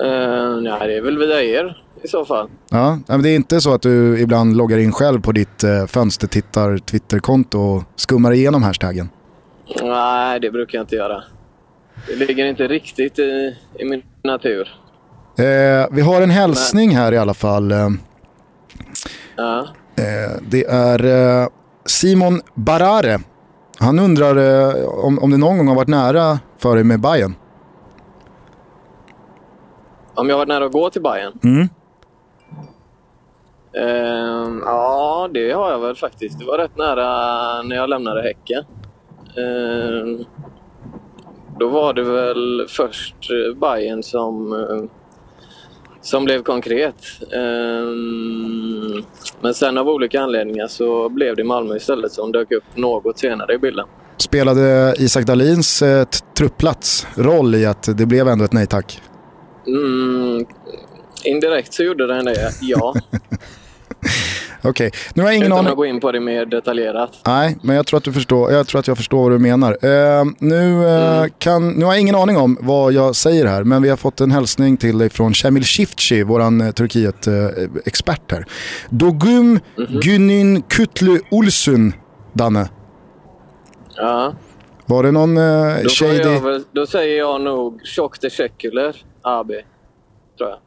Uh, 0.02 0.60
nej, 0.60 0.88
det 0.88 0.96
är 0.96 1.02
väl 1.02 1.18
via 1.18 1.42
er 1.42 1.82
i 2.02 2.08
så 2.08 2.24
fall. 2.24 2.48
Ja, 2.70 2.98
men 3.06 3.22
det 3.22 3.30
är 3.30 3.36
inte 3.36 3.60
så 3.60 3.74
att 3.74 3.82
du 3.82 4.20
ibland 4.20 4.56
loggar 4.56 4.78
in 4.78 4.92
själv 4.92 5.20
på 5.20 5.32
ditt 5.32 5.64
eh, 5.64 5.86
fönstertittar 5.86 6.78
Twitterkonto 6.78 7.58
och 7.60 7.82
skummar 7.96 8.32
igenom 8.32 8.62
hashtaggen? 8.62 9.08
Nej, 9.82 10.40
det 10.40 10.50
brukar 10.50 10.78
jag 10.78 10.82
inte 10.82 10.96
göra. 10.96 11.22
Det 12.06 12.26
ligger 12.26 12.46
inte 12.46 12.68
riktigt 12.68 13.18
i, 13.18 13.56
i 13.78 13.84
min 13.84 14.02
natur. 14.24 14.68
Eh, 15.38 15.86
vi 15.90 16.00
har 16.00 16.22
en 16.22 16.30
hälsning 16.30 16.96
här 16.96 17.12
i 17.12 17.18
alla 17.18 17.34
fall. 17.34 17.72
Eh, 17.72 17.88
Ja. 19.36 19.66
eh, 19.96 20.40
det 20.48 20.64
är 20.64 21.04
eh, 21.42 21.48
Simon 21.86 22.40
Barare. 22.54 23.18
Han 23.78 23.98
undrar 23.98 24.36
eh, 24.36 24.84
om, 24.88 25.18
om 25.18 25.30
det 25.30 25.36
någon 25.36 25.58
gång 25.58 25.68
har 25.68 25.74
varit 25.74 25.88
nära 25.88 26.38
för 26.58 26.74
dig 26.74 26.84
med 26.84 27.00
Bayern. 27.00 27.34
Om 30.14 30.28
jag 30.28 30.34
har 30.36 30.38
varit 30.38 30.48
nära 30.48 30.64
att 30.64 30.72
gå 30.72 30.90
till 30.90 31.02
Bayern? 31.02 31.32
Mm. 31.44 31.68
Ehm, 33.78 34.62
ja, 34.64 35.30
det 35.34 35.52
har 35.52 35.70
jag 35.70 35.78
väl 35.78 35.96
faktiskt. 35.96 36.38
Det 36.38 36.44
var 36.44 36.58
rätt 36.58 36.76
nära 36.76 37.62
när 37.62 37.76
jag 37.76 37.88
lämnade 37.88 38.22
Häcken. 38.22 38.64
Ehm, 39.36 40.24
då 41.58 41.68
var 41.68 41.94
det 41.94 42.02
väl 42.02 42.66
först 42.68 43.14
eh, 43.30 43.58
Bayern 43.60 44.02
som, 44.02 44.52
eh, 44.52 44.90
som 46.00 46.24
blev 46.24 46.42
konkret. 46.42 47.04
Ehm, 47.32 49.02
men 49.40 49.54
sen 49.54 49.78
av 49.78 49.88
olika 49.88 50.20
anledningar 50.20 50.66
så 50.66 51.08
blev 51.08 51.36
det 51.36 51.44
Malmö 51.44 51.76
istället 51.76 52.12
som 52.12 52.32
dök 52.32 52.52
upp 52.52 52.64
något 52.74 53.18
senare 53.18 53.54
i 53.54 53.58
bilden. 53.58 53.86
Spelade 54.16 54.94
Isak 54.98 55.26
Dahlins 55.26 55.82
eh, 55.82 56.06
truppplats 56.38 57.06
roll 57.14 57.54
i 57.54 57.66
att 57.66 57.98
det 57.98 58.06
blev 58.06 58.28
ändå 58.28 58.44
ett 58.44 58.52
nej 58.52 58.66
tack? 58.66 59.02
Mm, 59.66 60.46
indirekt 61.24 61.74
så 61.74 61.82
gjorde 61.82 62.06
den 62.06 62.24
det, 62.24 62.50
ja. 62.60 62.94
Okej, 64.62 64.90
nu 65.14 65.22
har 65.22 65.28
jag 65.28 65.36
ingen 65.36 65.46
Utan 65.46 65.58
aning. 65.58 65.70
att 65.70 65.76
gå 65.76 65.86
in 65.86 66.00
på 66.00 66.12
det 66.12 66.20
mer 66.20 66.46
detaljerat. 66.46 67.10
Nej, 67.26 67.56
men 67.62 67.76
jag 67.76 67.86
tror 67.86 67.98
att, 67.98 68.04
du 68.04 68.12
förstår, 68.12 68.52
jag 68.52 68.66
tror 68.66 68.78
att 68.78 68.88
jag 68.88 68.96
förstår 68.96 69.22
vad 69.22 69.32
du 69.32 69.38
menar. 69.38 69.78
Eh, 69.82 70.24
nu, 70.38 70.88
eh, 70.88 71.24
kan, 71.38 71.68
nu 71.70 71.84
har 71.84 71.92
jag 71.92 72.00
ingen 72.00 72.14
aning 72.14 72.36
om 72.36 72.58
vad 72.60 72.92
jag 72.92 73.16
säger 73.16 73.46
här, 73.46 73.64
men 73.64 73.82
vi 73.82 73.88
har 73.88 73.96
fått 73.96 74.20
en 74.20 74.30
hälsning 74.30 74.76
till 74.76 74.98
dig 74.98 75.10
från 75.10 75.34
Cemil 75.34 75.64
Shiftchi, 75.64 76.22
vår 76.22 76.40
eh, 76.40 76.70
Turkiet-expert 76.72 78.32
här. 78.32 78.44
Dogum 78.90 79.60
Günün 79.76 80.62
Kütlü 80.68 81.20
Ulsun, 81.30 81.92
Danne. 82.32 82.68
Ja. 83.96 84.34
Var 84.86 85.02
det 85.02 85.10
någon 85.10 85.36
eh, 85.36 85.76
Då, 85.82 85.88
shady... 85.88 86.38
väl, 86.38 86.64
då 86.72 86.86
säger 86.86 87.18
jag 87.18 87.40
nog 87.40 87.80
Tjock 87.84 88.18
Teşekkürler 88.18 88.96
AB. 89.22 89.48
Tror 90.38 90.50
jag. 90.50 90.58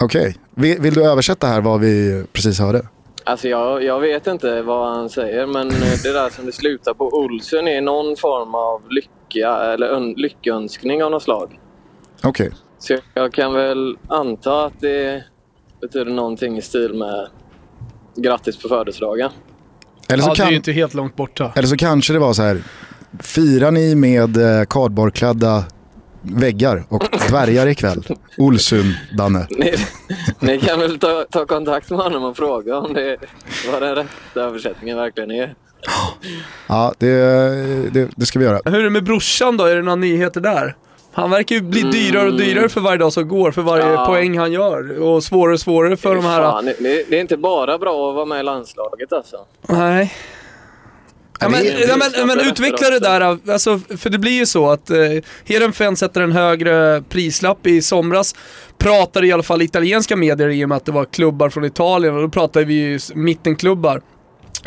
Okej, 0.00 0.36
vill, 0.54 0.80
vill 0.80 0.94
du 0.94 1.04
översätta 1.10 1.46
här 1.46 1.60
vad 1.60 1.80
vi 1.80 2.24
precis 2.32 2.58
hörde? 2.60 2.82
Alltså 3.24 3.48
jag, 3.48 3.84
jag 3.84 4.00
vet 4.00 4.26
inte 4.26 4.62
vad 4.62 4.96
han 4.96 5.08
säger 5.10 5.46
men 5.46 5.70
eh, 5.70 5.76
det 6.02 6.12
där 6.12 6.30
som 6.30 6.46
det 6.46 6.52
slutar 6.52 6.94
på 6.94 7.04
Olsen 7.08 7.68
är 7.68 7.80
någon 7.80 8.16
form 8.16 8.54
av 8.54 8.82
lycka 8.90 9.48
eller 9.72 9.86
ön, 9.86 10.12
lyckönskning 10.12 11.04
av 11.04 11.10
något 11.10 11.22
slag. 11.22 11.60
Okej, 12.22 12.50
Så 12.78 12.96
jag 13.14 13.32
kan 13.32 13.52
väl 13.54 13.96
anta 14.08 14.64
att 14.64 14.80
det 14.80 15.24
betyder 15.80 16.10
någonting 16.12 16.58
i 16.58 16.62
stil 16.62 16.94
med 16.94 17.26
grattis 18.16 18.56
på 18.62 18.68
födelsedagen. 18.68 19.30
eller, 20.08 20.22
så 20.22 20.28
Ja, 20.30 20.34
det 20.34 20.40
är 20.40 20.44
kan, 20.44 20.50
ju 20.50 20.56
inte 20.56 20.72
helt 20.72 20.94
långt 20.94 21.16
borta. 21.16 21.52
eller 21.56 21.68
så 21.68 21.76
kanske 21.76 22.12
det 22.12 22.18
var 22.18 22.32
så 22.32 22.42
här, 22.42 22.62
firar 23.20 23.70
ni 23.70 23.94
med 23.94 24.36
eh, 24.36 24.64
kardborrklädda 24.64 25.64
väggar 26.34 26.84
och 26.88 27.04
dvärgar 27.28 27.66
ikväll? 27.66 28.04
Olsun, 28.38 28.94
Danne. 29.18 29.46
Ni, 29.50 29.74
ni 30.40 30.60
kan 30.60 30.80
väl 30.80 30.98
ta, 30.98 31.24
ta 31.30 31.46
kontakt 31.46 31.90
med 31.90 31.98
honom 31.98 32.24
och 32.24 32.36
fråga 32.36 32.78
om 32.78 32.92
det 32.94 33.16
vad 33.72 33.82
den 33.82 33.94
rätta 33.94 34.40
översättningen 34.40 34.96
verkligen 34.96 35.30
är. 35.30 35.54
Ja, 36.66 36.92
det, 36.98 37.08
det, 37.92 38.08
det 38.16 38.26
ska 38.26 38.38
vi 38.38 38.44
göra. 38.44 38.60
Hur 38.64 38.78
är 38.80 38.84
det 38.84 38.90
med 38.90 39.04
brorsan 39.04 39.56
då? 39.56 39.64
Är 39.64 39.76
det 39.76 39.82
några 39.82 39.96
nyheter 39.96 40.40
där? 40.40 40.76
Han 41.12 41.30
verkar 41.30 41.54
ju 41.56 41.62
bli 41.62 41.82
dyrare 41.82 42.26
och 42.28 42.36
dyrare 42.36 42.68
för 42.68 42.80
varje 42.80 42.98
dag 42.98 43.12
som 43.12 43.28
går, 43.28 43.50
för 43.50 43.62
varje 43.62 43.92
Ja. 43.92 44.06
poäng 44.06 44.38
han 44.38 44.52
gör. 44.52 45.02
Och 45.02 45.24
svårare 45.24 45.52
och 45.54 45.60
svårare 45.60 45.96
för 45.96 46.14
de 46.14 46.24
här... 46.24 46.42
Fan, 46.42 46.64
det, 46.64 46.74
det 47.10 47.16
är 47.16 47.20
inte 47.20 47.36
bara 47.36 47.78
bra 47.78 48.08
att 48.08 48.14
vara 48.14 48.24
med 48.24 48.40
i 48.40 48.42
landslaget 48.42 49.12
alltså. 49.12 49.36
Nej. 49.68 50.14
Ja, 51.40 51.48
men, 51.48 51.66
ja, 51.66 51.96
men, 51.96 52.26
men 52.26 52.40
utveckla 52.40 52.90
det 52.90 52.98
där, 52.98 53.50
alltså, 53.52 53.80
för 53.96 54.10
det 54.10 54.18
blir 54.18 54.32
ju 54.32 54.46
så 54.46 54.70
att 54.70 54.90
eh, 54.90 54.96
Heerenveen 55.44 55.96
sätter 55.96 56.20
en 56.20 56.32
högre 56.32 57.02
prislapp 57.02 57.66
i 57.66 57.82
somras. 57.82 58.34
Pratade 58.78 59.26
i 59.26 59.32
alla 59.32 59.42
fall 59.42 59.62
italienska 59.62 60.16
medier 60.16 60.48
i 60.48 60.64
och 60.64 60.68
med 60.68 60.76
att 60.76 60.84
det 60.84 60.92
var 60.92 61.04
klubbar 61.04 61.50
från 61.50 61.64
Italien 61.64 62.14
och 62.14 62.22
då 62.22 62.28
pratade 62.28 62.64
vi 62.64 62.74
ju 62.74 62.98
mittenklubbar 63.14 64.00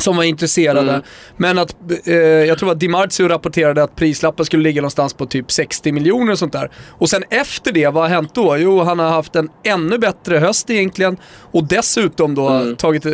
som 0.00 0.16
var 0.16 0.24
intresserade. 0.24 0.90
Mm. 0.90 1.02
Men 1.36 1.58
att, 1.58 1.76
eh, 2.04 2.14
jag 2.16 2.58
tror 2.58 2.70
att 2.72 2.80
Di 2.80 2.88
Marzio 2.88 3.28
rapporterade 3.28 3.82
att 3.82 3.96
prislappen 3.96 4.44
skulle 4.46 4.62
ligga 4.62 4.80
någonstans 4.80 5.14
på 5.14 5.26
typ 5.26 5.52
60 5.52 5.92
miljoner 5.92 6.32
och 6.32 6.38
sånt 6.38 6.52
där. 6.52 6.70
Och 6.88 7.10
sen 7.10 7.24
efter 7.30 7.72
det, 7.72 7.86
vad 7.88 8.02
har 8.02 8.10
hänt 8.10 8.34
då? 8.34 8.56
Jo, 8.58 8.82
han 8.82 8.98
har 8.98 9.08
haft 9.08 9.36
en 9.36 9.48
ännu 9.64 9.98
bättre 9.98 10.38
höst 10.38 10.70
egentligen 10.70 11.16
och 11.52 11.64
dessutom 11.64 12.34
då 12.34 12.48
Mm. 12.48 12.76
tagit, 12.76 13.06
eh, 13.06 13.12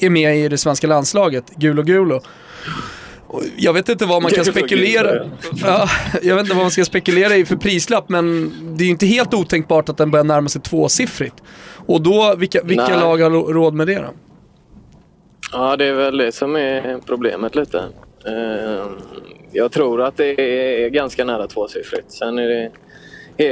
är 0.00 0.10
med 0.10 0.38
i 0.38 0.48
det 0.48 0.58
svenska 0.58 0.86
landslaget, 0.86 1.44
Gulo 1.56 1.82
Gulo. 1.82 2.20
Jag 3.56 3.72
vet 3.72 3.88
inte 3.88 4.06
vad 4.06 4.22
man 4.22 4.30
kan 4.30 4.44
spekulera 4.44 5.26
ja, 5.64 5.88
Jag 6.22 6.34
vet 6.34 6.42
inte 6.44 6.54
vad 6.54 6.64
man 6.64 6.70
ska 6.70 6.84
spekulera 6.84 7.36
i 7.36 7.44
för 7.44 7.56
prislapp, 7.56 8.08
men 8.08 8.52
det 8.76 8.84
är 8.84 8.86
ju 8.86 8.90
inte 8.90 9.06
helt 9.06 9.34
otänkbart 9.34 9.88
att 9.88 9.96
den 9.96 10.10
börjar 10.10 10.24
närma 10.24 10.48
sig 10.48 10.62
tvåsiffrigt. 10.62 11.34
Och 11.86 12.02
då, 12.02 12.34
vilka, 12.38 12.62
vilka 12.62 12.88
Nej. 12.88 13.00
lag 13.00 13.18
har 13.18 13.52
råd 13.52 13.74
med 13.74 13.86
det 13.86 13.94
då? 13.94 14.10
Ja, 15.52 15.76
det 15.76 15.84
är 15.84 15.92
väl 15.92 16.16
det 16.16 16.32
som 16.32 16.56
är 16.56 16.98
problemet 17.06 17.54
lite. 17.54 17.78
Ehm, 18.26 18.96
jag 19.52 19.72
tror 19.72 20.02
att 20.02 20.16
det 20.16 20.40
är 20.40 20.88
ganska 20.88 21.24
nära 21.24 21.46
tvåsiffrigt. 21.46 22.12
Sen 22.12 22.38
är 22.38 22.48
det... 22.48 22.70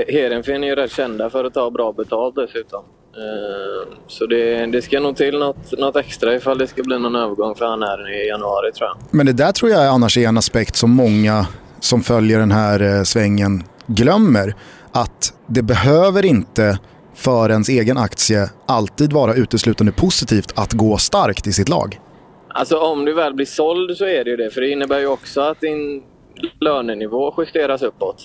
Heerenveen 0.09 0.65
är 0.65 0.69
ju 0.69 0.75
rätt 0.75 0.93
kända 0.93 1.31
för 1.31 1.45
att 1.45 1.55
ta 1.55 1.71
bra 1.71 1.93
betalt 1.93 2.35
dessutom. 2.35 2.85
Ehm, 3.17 3.95
så 4.07 4.27
det, 4.27 4.67
det 4.67 4.83
ska 4.83 5.01
nog 5.01 5.17
till 5.17 5.39
något, 5.39 5.79
något 5.79 5.97
extra 5.97 6.35
ifall 6.35 6.59
det 6.59 6.67
ska 6.67 6.83
bli 6.83 6.99
någon 6.99 7.17
övergång 7.17 7.55
för 7.55 7.65
han 7.65 7.83
här 7.83 8.15
i 8.15 8.29
januari 8.29 8.73
tror 8.73 8.89
jag. 8.89 8.97
Men 9.11 9.27
det 9.27 9.33
där 9.33 9.53
tror 9.53 9.71
jag 9.71 9.87
annars 9.87 10.19
är 10.19 10.29
en 10.29 10.39
aspekt 10.39 10.77
som 10.77 10.91
många 10.91 11.47
som 11.81 12.03
följer 12.03 12.39
den 12.39 12.53
här 12.53 12.83
eh, 12.83 13.03
svängen 13.03 13.63
glömmer. 13.87 14.55
Att 14.93 15.35
det 15.47 15.63
behöver 15.63 16.25
inte 16.25 16.79
för 17.17 17.51
ens 17.51 17.69
egen 17.69 17.99
aktie 17.99 18.51
alltid 18.69 19.13
vara 19.13 19.35
uteslutande 19.35 19.93
positivt 19.93 20.53
att 20.55 20.73
gå 20.73 20.97
starkt 20.99 21.47
i 21.47 21.53
sitt 21.53 21.69
lag. 21.69 22.01
Alltså 22.49 22.79
om 22.79 23.05
du 23.05 23.15
väl 23.15 23.35
blir 23.35 23.47
såld 23.47 23.97
så 23.97 24.05
är 24.05 24.25
det 24.25 24.31
ju 24.31 24.37
det. 24.37 24.51
För 24.51 24.61
det 24.61 24.71
innebär 24.71 24.99
ju 24.99 25.07
också 25.07 25.41
att 25.41 25.61
din 25.61 26.03
lönenivå 26.61 27.35
justeras 27.39 27.83
uppåt. 27.83 28.23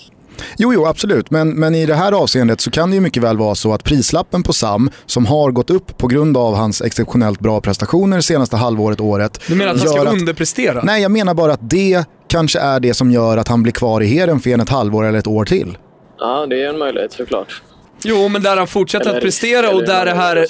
Jo, 0.58 0.74
jo, 0.74 0.86
absolut. 0.86 1.30
Men, 1.30 1.50
men 1.50 1.74
i 1.74 1.86
det 1.86 1.94
här 1.94 2.12
avseendet 2.12 2.60
så 2.60 2.70
kan 2.70 2.90
det 2.90 2.94
ju 2.94 3.00
mycket 3.00 3.22
väl 3.22 3.38
vara 3.38 3.54
så 3.54 3.72
att 3.72 3.84
prislappen 3.84 4.42
på 4.42 4.52
Sam, 4.52 4.90
som 5.06 5.26
har 5.26 5.50
gått 5.50 5.70
upp 5.70 5.98
på 5.98 6.06
grund 6.06 6.36
av 6.36 6.54
hans 6.54 6.82
exceptionellt 6.82 7.40
bra 7.40 7.60
prestationer 7.60 8.20
senaste 8.20 8.56
halvåret, 8.56 9.00
året. 9.00 9.40
Du 9.48 9.54
menar 9.54 9.72
att 9.72 9.80
han 9.80 9.88
ska 9.88 9.98
gör 9.98 10.12
underprestera? 10.12 10.82
Nej, 10.82 11.02
jag 11.02 11.10
menar 11.10 11.34
bara 11.34 11.52
att 11.52 11.70
det 11.70 12.04
kanske 12.28 12.58
är 12.58 12.80
det 12.80 12.94
som 12.94 13.10
gör 13.10 13.36
att 13.36 13.48
han 13.48 13.62
blir 13.62 13.72
kvar 13.72 14.00
i 14.00 14.06
Heerenveen 14.06 14.60
ett 14.60 14.68
halvår 14.68 15.04
eller 15.04 15.18
ett 15.18 15.26
år 15.26 15.44
till. 15.44 15.78
Ja, 16.18 16.46
det 16.46 16.62
är 16.62 16.68
en 16.68 16.78
möjlighet 16.78 17.12
såklart. 17.12 17.62
Jo, 18.04 18.28
men 18.28 18.42
där 18.42 18.56
han 18.56 18.66
fortsätter 18.66 19.06
Eller 19.06 19.18
att 19.18 19.24
prestera 19.24 19.70
och 19.70 19.84
där 19.84 20.04
det 20.04 20.14
här... 20.14 20.46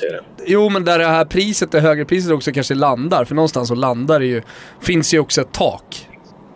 Jo, 0.46 0.68
men 0.68 0.84
där 0.84 0.98
det 0.98 1.06
här 1.06 1.24
priset, 1.24 1.72
det 1.72 1.80
högre 1.80 2.04
priset 2.04 2.32
också 2.32 2.52
kanske 2.52 2.74
landar. 2.74 3.24
För 3.24 3.34
någonstans 3.34 3.68
så 3.68 3.74
landar 3.74 4.20
det 4.20 4.26
ju... 4.26 4.42
Finns 4.80 5.14
ju 5.14 5.18
också 5.18 5.40
ett 5.40 5.52
tak. 5.52 6.08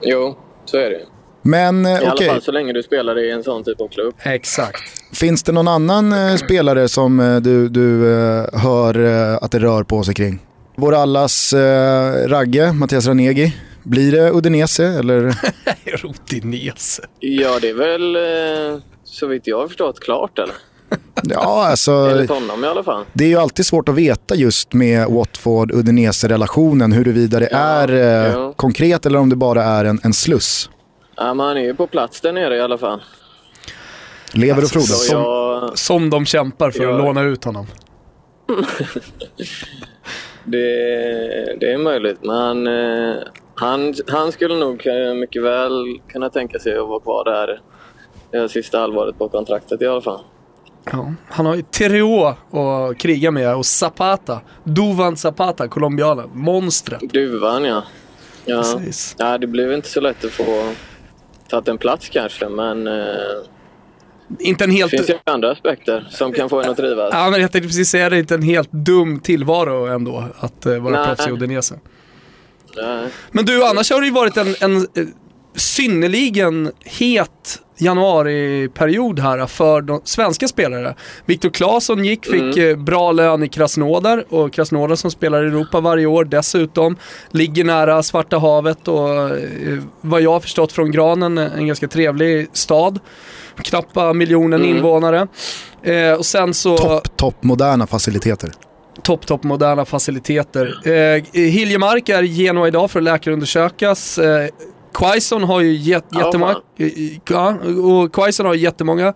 Jo, 0.02 0.38
så 0.64 0.76
är 0.76 0.90
det. 0.90 1.00
Men 1.42 1.86
eh, 1.86 1.92
I 1.92 1.96
okej, 1.96 2.08
alla 2.08 2.32
fall 2.32 2.42
så 2.42 2.52
länge 2.52 2.72
du 2.72 2.82
spelar 2.82 3.18
i 3.18 3.30
en 3.30 3.42
sån 3.44 3.64
typ 3.64 3.80
av 3.80 3.88
klubb. 3.88 4.14
Exakt. 4.22 4.82
finns 5.16 5.42
det 5.42 5.52
någon 5.52 5.68
annan 5.68 6.12
eh, 6.12 6.36
spelare 6.36 6.88
som 6.88 7.20
eh, 7.20 7.36
du, 7.36 7.68
du 7.68 8.12
eh, 8.12 8.44
hör 8.52 9.04
eh, 9.04 9.36
att 9.42 9.50
det 9.52 9.58
rör 9.58 9.82
på 9.82 10.02
sig 10.02 10.14
kring? 10.14 10.38
Vår 10.76 10.94
allas 10.94 11.52
eh, 11.52 12.28
Ragge, 12.28 12.72
Mattias 12.72 13.06
Ranegi. 13.06 13.56
Blir 13.82 14.12
det 14.12 14.30
Udinese 14.30 14.84
eller? 14.84 15.34
Rodinese. 15.84 17.02
Ja, 17.20 17.58
det 17.60 17.68
är 17.68 17.74
väl 17.74 18.16
eh, 18.16 18.80
så 19.04 19.26
vitt 19.26 19.46
jag 19.46 19.58
har 19.58 19.68
förstått 19.68 20.00
klart 20.00 20.38
eller? 20.38 20.54
Ja, 21.22 21.66
alltså. 21.66 21.92
Enligt 21.92 22.30
honom 22.30 22.64
i 22.64 22.66
alla 22.66 22.82
fall. 22.82 23.04
Det 23.12 23.24
är 23.24 23.28
ju 23.28 23.36
alltid 23.36 23.66
svårt 23.66 23.88
att 23.88 23.94
veta 23.94 24.34
just 24.34 24.72
med 24.72 25.06
Watford-Udinese-relationen 25.08 26.92
huruvida 26.92 27.40
det 27.40 27.48
Ja, 27.52 27.58
är 27.58 27.88
eh, 27.92 28.32
ja. 28.32 28.52
konkret 28.56 29.06
eller 29.06 29.18
om 29.18 29.28
det 29.28 29.36
bara 29.36 29.62
är 29.64 29.84
en, 29.84 30.00
en 30.02 30.12
sluss. 30.12 30.70
Ja, 31.16 31.34
men 31.34 31.46
han 31.46 31.56
är 31.56 31.60
ju 31.60 31.74
på 31.74 31.86
plats 31.86 32.20
där 32.20 32.32
nere 32.32 32.56
i 32.56 32.60
alla 32.60 32.78
fall. 32.78 33.02
Lever 34.32 34.62
och 34.62 34.68
Så 34.68 34.72
frodas. 34.80 35.08
jag, 35.10 35.78
Som 35.78 36.10
de 36.10 36.26
kämpar 36.26 36.70
för 36.70 36.84
att 36.84 36.90
Ja. 36.90 36.98
låna 36.98 37.22
ut 37.22 37.44
honom. 37.44 37.66
det, 40.44 40.58
det 41.60 41.72
är 41.72 41.78
möjligt, 41.78 42.18
men 42.22 42.36
han, 42.36 42.66
eh, 42.66 43.16
han, 43.54 43.94
han 44.08 44.32
skulle 44.32 44.54
nog 44.54 44.86
eh, 44.86 45.14
mycket 45.14 45.42
väl 45.42 45.98
kunna 46.08 46.30
tänka 46.30 46.58
sig 46.58 46.78
att 46.78 46.88
vara 46.88 47.00
kvar 47.00 47.24
där 47.24 47.60
det 48.30 48.48
sista 48.48 48.78
halvåret 48.78 49.18
på 49.18 49.28
kontraktet 49.28 49.82
i 49.82 49.86
alla 49.86 50.00
fall. 50.00 50.20
Ja. 50.92 51.12
Han 51.28 51.46
har 51.46 51.54
ju 51.54 51.62
Tereo 51.62 52.24
att 52.24 52.98
kriga 52.98 53.30
med 53.30 53.56
och 53.56 53.66
Zapata. 53.66 54.40
Duvan 54.64 55.16
Zapata, 55.16 55.68
colombianen. 55.68 56.30
Monstret. 56.32 57.00
Duvan 57.00 57.64
ja. 57.64 57.82
Ja. 58.44 58.62
Precis. 58.62 59.16
ja, 59.18 59.38
det 59.38 59.46
blev 59.46 59.72
inte 59.72 59.88
så 59.88 60.00
lätt 60.00 60.24
att 60.24 60.30
få 60.30 60.72
tagit 61.48 61.68
en 61.68 61.78
plats 61.78 62.08
kanske, 62.08 62.48
men 62.48 62.86
eh, 62.86 63.04
Inte 64.38 64.64
en 64.64 64.70
det 64.70 64.76
helt... 64.76 64.90
finns 64.90 65.10
ju 65.10 65.18
andra 65.24 65.50
aspekter 65.50 66.06
som 66.10 66.32
kan 66.32 66.48
få 66.48 66.62
en 66.62 66.70
att 66.70 66.76
trivas. 66.76 67.10
Ja, 67.12 67.30
men 67.30 67.40
jag 67.40 67.52
tänkte 67.52 67.68
precis 67.68 67.88
säga 67.88 68.10
det, 68.10 68.18
inte 68.18 68.34
en 68.34 68.42
helt 68.42 68.72
dum 68.72 69.20
tillvaro 69.20 69.86
ändå 69.86 70.24
att 70.38 70.66
uh, 70.66 70.78
vara 70.78 71.06
proffs 71.06 71.26
i 71.26 71.30
Udinese. 71.30 71.74
Men 73.30 73.44
du, 73.44 73.64
annars 73.64 73.90
har 73.90 74.00
det 74.00 74.06
ju 74.06 74.12
varit 74.12 74.36
en, 74.36 74.54
en 74.60 74.76
eh, 74.76 75.06
synnerligen 75.54 76.72
het 76.84 77.62
januariperiod 77.78 79.18
här 79.18 79.46
för 79.46 79.80
de 79.80 80.00
svenska 80.04 80.48
spelare. 80.48 80.94
Viktor 81.26 81.50
Claesson 81.50 82.04
gick, 82.04 82.26
fick 82.26 82.56
eh, 82.56 82.76
bra 82.76 83.12
lön 83.12 83.42
i 83.42 83.48
Krasnodar 83.48 84.24
och 84.28 84.52
Krasnodar 84.52 84.96
som 84.96 85.10
spelar 85.10 85.44
i 85.44 85.46
Europa 85.46 85.80
varje 85.80 86.06
år 86.06 86.24
dessutom. 86.24 86.96
Ligger 87.30 87.64
nära 87.64 88.02
Svarta 88.02 88.38
havet 88.38 88.88
och 88.88 89.30
eh, 89.30 89.36
vad 90.00 90.22
jag 90.22 90.32
har 90.32 90.40
förstått 90.40 90.72
från 90.72 90.90
Granen, 90.90 91.38
en 91.38 91.66
ganska 91.66 91.88
trevlig 91.88 92.48
stad. 92.52 92.98
Knappa 93.62 94.12
miljonen 94.12 94.64
invånare. 94.64 95.26
Eh, 95.82 96.12
och 96.12 96.26
sen 96.26 96.54
så... 96.54 96.76
Topp, 96.78 97.16
topp 97.16 97.42
moderna 97.42 97.86
faciliteter. 97.86 98.50
topp, 99.02 99.26
topp 99.26 99.42
moderna 99.42 99.84
faciliteter. 99.84 100.88
Eh, 100.88 101.24
Hiljemark 101.32 102.08
är 102.08 102.22
i 102.22 102.26
Genoa 102.26 102.68
idag 102.68 102.90
för 102.90 103.00
att 103.00 103.04
läkarundersökas. 103.04 104.18
Eh, 104.18 104.48
Quaison 104.98 105.44
har 105.44 105.60
ju 105.60 105.72
jät- 105.72 106.18
jättemånga, 106.24 106.52
fan. 106.52 106.62
eh, 106.78 106.88
ja, 107.30 107.54
och 107.82 108.12
Quaison 108.14 108.46
har 108.46 108.54
jättemånga 108.54 109.14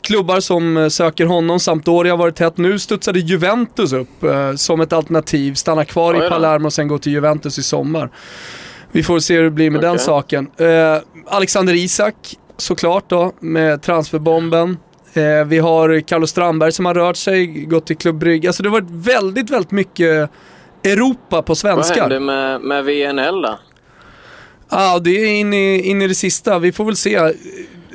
klubbar 0.00 0.40
som 0.40 0.76
eh, 0.76 0.88
söker 0.88 1.26
honom. 1.26 1.60
Sampdoria 1.60 2.12
har 2.12 2.18
varit 2.18 2.36
tätt. 2.36 2.56
Nu 2.58 2.78
studsade 2.78 3.18
Juventus 3.18 3.92
upp 3.92 4.22
eh, 4.24 4.54
som 4.54 4.80
ett 4.80 4.92
alternativ. 4.92 5.54
Stanna 5.54 5.84
kvar 5.84 6.14
Oj 6.20 6.26
i. 6.26 6.28
Palermo 6.28 6.66
och 6.66 6.72
sen 6.72 6.88
gå 6.88 6.98
till 6.98 7.12
Juventus 7.12 7.58
i 7.58 7.62
sommar. 7.62 8.10
Vi 8.92 9.02
får 9.02 9.18
se 9.18 9.36
hur 9.36 9.42
det 9.44 9.50
blir 9.50 9.70
med 9.70 9.80
den 9.80 9.90
Okej. 9.90 10.04
saken. 10.04 10.50
Eh, 10.56 10.96
Alexander 11.26 11.74
Isak 11.74 12.14
såklart 12.56 13.04
då 13.10 13.32
med 13.40 13.82
transferbomben. 13.82 14.76
Eh, 15.14 15.44
vi 15.46 15.58
har 15.58 16.00
Carlos 16.00 16.30
Strandberg 16.30 16.72
som 16.72 16.86
har 16.86 16.94
rört 16.94 17.16
sig, 17.16 17.46
gått 17.46 17.86
till 17.86 17.96
Club 17.96 18.18
Brygge. 18.18 18.48
Alltså 18.48 18.62
det 18.62 18.68
har 18.68 18.80
varit 18.80 18.90
väldigt, 19.06 19.50
väldigt 19.50 19.70
mycket 19.70 20.30
Europa 20.84 21.42
på 21.42 21.50
Vad 21.50 21.58
svenskar. 21.58 22.00
hände 22.00 22.20
med, 22.20 22.60
med 22.60 22.84
VNL 22.84 23.42
då? 23.42 23.58
Ja, 24.72 24.98
det 24.98 25.10
är 25.10 25.26
in 25.26 25.54
i, 25.54 25.80
in 25.90 26.02
i 26.02 26.08
det 26.08 26.14
sista. 26.14 26.58
Vi 26.58 26.72
får 26.72 26.84
väl 26.84 26.96
se. 26.96 27.14
eh, 27.14 27.30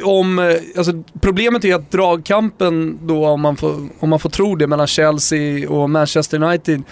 Om, 0.04 0.40
eh, 0.40 0.56
alltså, 0.78 1.04
problemet 1.22 1.66
är 1.66 1.76
att 1.76 1.92
dragkampen 1.92 3.00
då, 3.08 3.26
om 3.28 3.42
man 3.42 3.56
får, 3.58 3.88
om 4.00 4.10
man 4.10 4.20
får 4.20 4.30
tro 4.30 4.56
det, 4.56 4.68
mellan 4.68 4.88
Chelsea 4.88 5.70
och 5.70 5.90
Manchester 5.90 6.44
United 6.44 6.84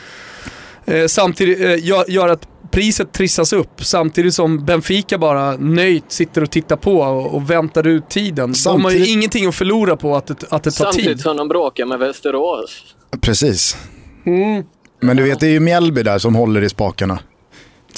eh, 0.85 1.05
samtidigt 1.07 1.59
eh, 1.59 1.85
gör, 1.85 2.05
gör 2.11 2.29
att 2.29 2.47
priset 2.71 3.11
trissas 3.13 3.53
upp 3.53 3.83
samtidigt 3.85 4.33
som 4.33 4.65
Benfica 4.65 5.17
bara 5.17 5.57
nöjt 5.57 6.03
sitter 6.07 6.41
och 6.43 6.51
tittar 6.51 6.75
på 6.75 6.99
och, 6.99 7.33
och 7.35 7.49
väntar 7.49 7.87
ut 7.87 8.09
tiden. 8.09 8.35
De 8.35 8.83
har 8.83 8.91
ju 8.91 8.97
Samtidigt- 8.97 9.07
ingenting 9.07 9.45
att 9.47 9.55
förlora 9.55 9.95
på 9.95 10.15
att 10.15 10.27
det, 10.27 10.33
att 10.49 10.63
det 10.63 10.71
tar 10.71 10.85
Samtidigt 10.85 11.07
tid. 11.09 11.19
som 11.19 11.37
de 11.37 11.47
bråkar 11.47 11.85
med 11.85 11.99
Västerås. 11.99 12.83
Precis. 13.21 13.77
Mm. 14.25 14.63
Men 15.01 15.17
du 15.17 15.23
vet, 15.23 15.39
det 15.39 15.47
är 15.47 15.51
ju 15.51 15.59
Mjällby 15.59 16.03
där 16.03 16.17
som 16.17 16.35
håller 16.35 16.61
i 16.61 16.69
spakarna. 16.69 17.19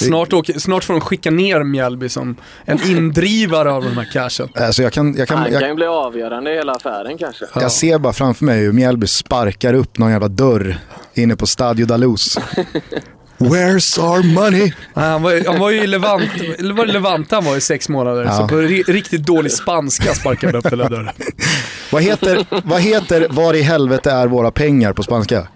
Snart, 0.05 0.33
åker, 0.33 0.59
snart 0.59 0.83
får 0.83 0.93
de 0.93 1.01
skicka 1.01 1.31
ner 1.31 1.63
Mjällby 1.63 2.09
som 2.09 2.35
en 2.65 2.79
indrivare 2.89 3.71
av 3.71 3.83
den 3.83 3.93
här 3.97 4.09
cashen. 4.13 4.49
Alltså 4.55 4.83
jag, 4.83 4.93
kan, 4.93 5.15
jag, 5.17 5.27
kan, 5.27 5.37
Han 5.37 5.51
kan 5.51 5.69
ju 5.69 5.75
bli 5.75 5.85
avgörande 5.85 6.51
i 6.51 6.55
hela 6.55 6.73
affären 6.73 7.17
kanske. 7.17 7.45
jag 7.55 7.71
ser 7.71 7.97
bara 7.99 8.13
framför 8.13 8.45
mig 8.45 8.59
hur 8.59 8.71
Mjällby 8.71 9.07
sparkar 9.07 9.73
upp 9.73 9.97
någon 9.97 10.11
jävla 10.11 10.27
dörr 10.27 10.77
inne 11.13 11.35
på 11.35 11.47
Stadio 11.47 11.85
Dalus. 11.85 12.37
Where's 13.39 13.99
our 13.99 14.33
money? 14.33 14.73
Han, 14.93 15.21
var, 15.23 15.31
ju- 15.33 15.43
han 15.47 15.59
var 15.59 15.69
ju 15.71 15.83
i 15.83 15.87
Levant, 15.87 16.29
var 16.59 16.85
det 16.85 16.93
Levante 16.93 17.35
han 17.35 17.45
var 17.45 17.57
i 17.57 17.61
sex 17.61 17.89
månader, 17.89 18.23
Ja. 18.25 18.37
så 18.37 18.47
på 18.47 18.55
ri- 18.55 18.83
riktigt 18.91 19.25
dålig 19.25 19.51
spanska 19.51 20.13
sparkade 20.13 20.47
han 20.47 20.55
upp 20.55 20.71
hela 20.73 20.89
dörren. 20.89 21.09
Vad 21.91 22.03
heter, 22.03 22.45
vad 22.63 22.81
heter 22.81 23.27
Var 23.29 23.53
i 23.53 23.61
helvete 23.61 24.11
är 24.11 24.27
våra 24.27 24.51
pengar 24.51 24.93
på 24.93 25.03
spanska? 25.03 25.47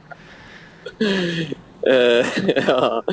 Eh, 1.87 2.25
ja. 2.67 3.03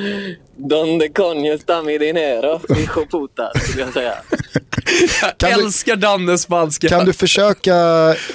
Donde 0.55 1.09
coño 1.09 1.57
sta 1.57 1.81
mi 1.81 1.97
dinero? 1.97 2.61
Hijo 2.75 3.05
puta, 3.11 3.51
skulle 3.63 3.81
jag 3.83 3.93
säga. 3.93 4.13
Jag 5.21 5.37
Kan 5.37 5.51
du- 5.59 5.65
älskar 5.65 5.95
Dannes 5.95 6.41
spanska. 6.41 6.87
Kan 6.89 7.05
du 7.05 7.13
försöka 7.13 7.75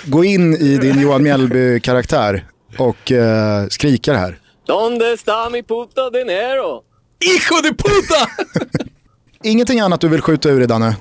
gå 0.05 0.24
in 0.24 0.55
i 0.55 0.76
din 0.76 1.01
Johan 1.01 1.22
Mjällby-karaktär 1.22 2.45
och 2.78 3.12
eh, 3.12 3.66
skrika 3.68 4.12
det 4.12 4.18
här? 4.18 4.39
Donde 4.66 5.16
sta 5.16 5.51
mi 5.51 5.62
puta 5.62 6.11
dinero? 6.11 6.82
Hijo 7.24 7.61
de 7.62 7.68
puta! 7.68 8.28
Ingenting 9.45 9.80
annat 9.80 10.01
du 10.01 10.09
vill 10.09 10.20
skjuta 10.20 10.49
ur 10.49 10.59
dig 10.59 10.68
Danne? 10.68 10.97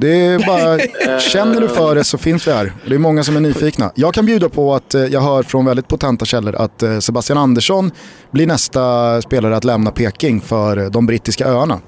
Det 0.00 0.26
är 0.26 0.46
bara, 0.46 1.18
känner 1.20 1.60
du 1.60 1.68
för 1.68 1.94
det 1.94 2.04
så 2.04 2.18
finns 2.18 2.48
vi 2.48 2.52
här. 2.52 2.72
Det 2.86 2.94
är 2.94 2.98
många 2.98 3.24
som 3.24 3.36
är 3.36 3.40
nyfikna. 3.40 3.92
Jag 3.94 4.14
kan 4.14 4.26
bjuda 4.26 4.48
på 4.48 4.74
att 4.74 4.94
eh, 4.94 5.04
jag 5.04 5.20
hör 5.20 5.42
från 5.42 5.64
väldigt 5.64 5.88
potenta 5.88 6.24
källor 6.24 6.54
att 6.54 6.82
eh, 6.82 6.98
Sebastian 6.98 7.38
Andersson 7.38 7.90
blir 8.30 8.46
nästa 8.46 9.22
spelare 9.22 9.56
att 9.56 9.64
lämna 9.64 9.90
Peking 9.90 10.40
för 10.40 10.76
eh, 10.76 10.90
de 10.90 11.06
brittiska 11.06 11.46
öarna. 11.46 11.80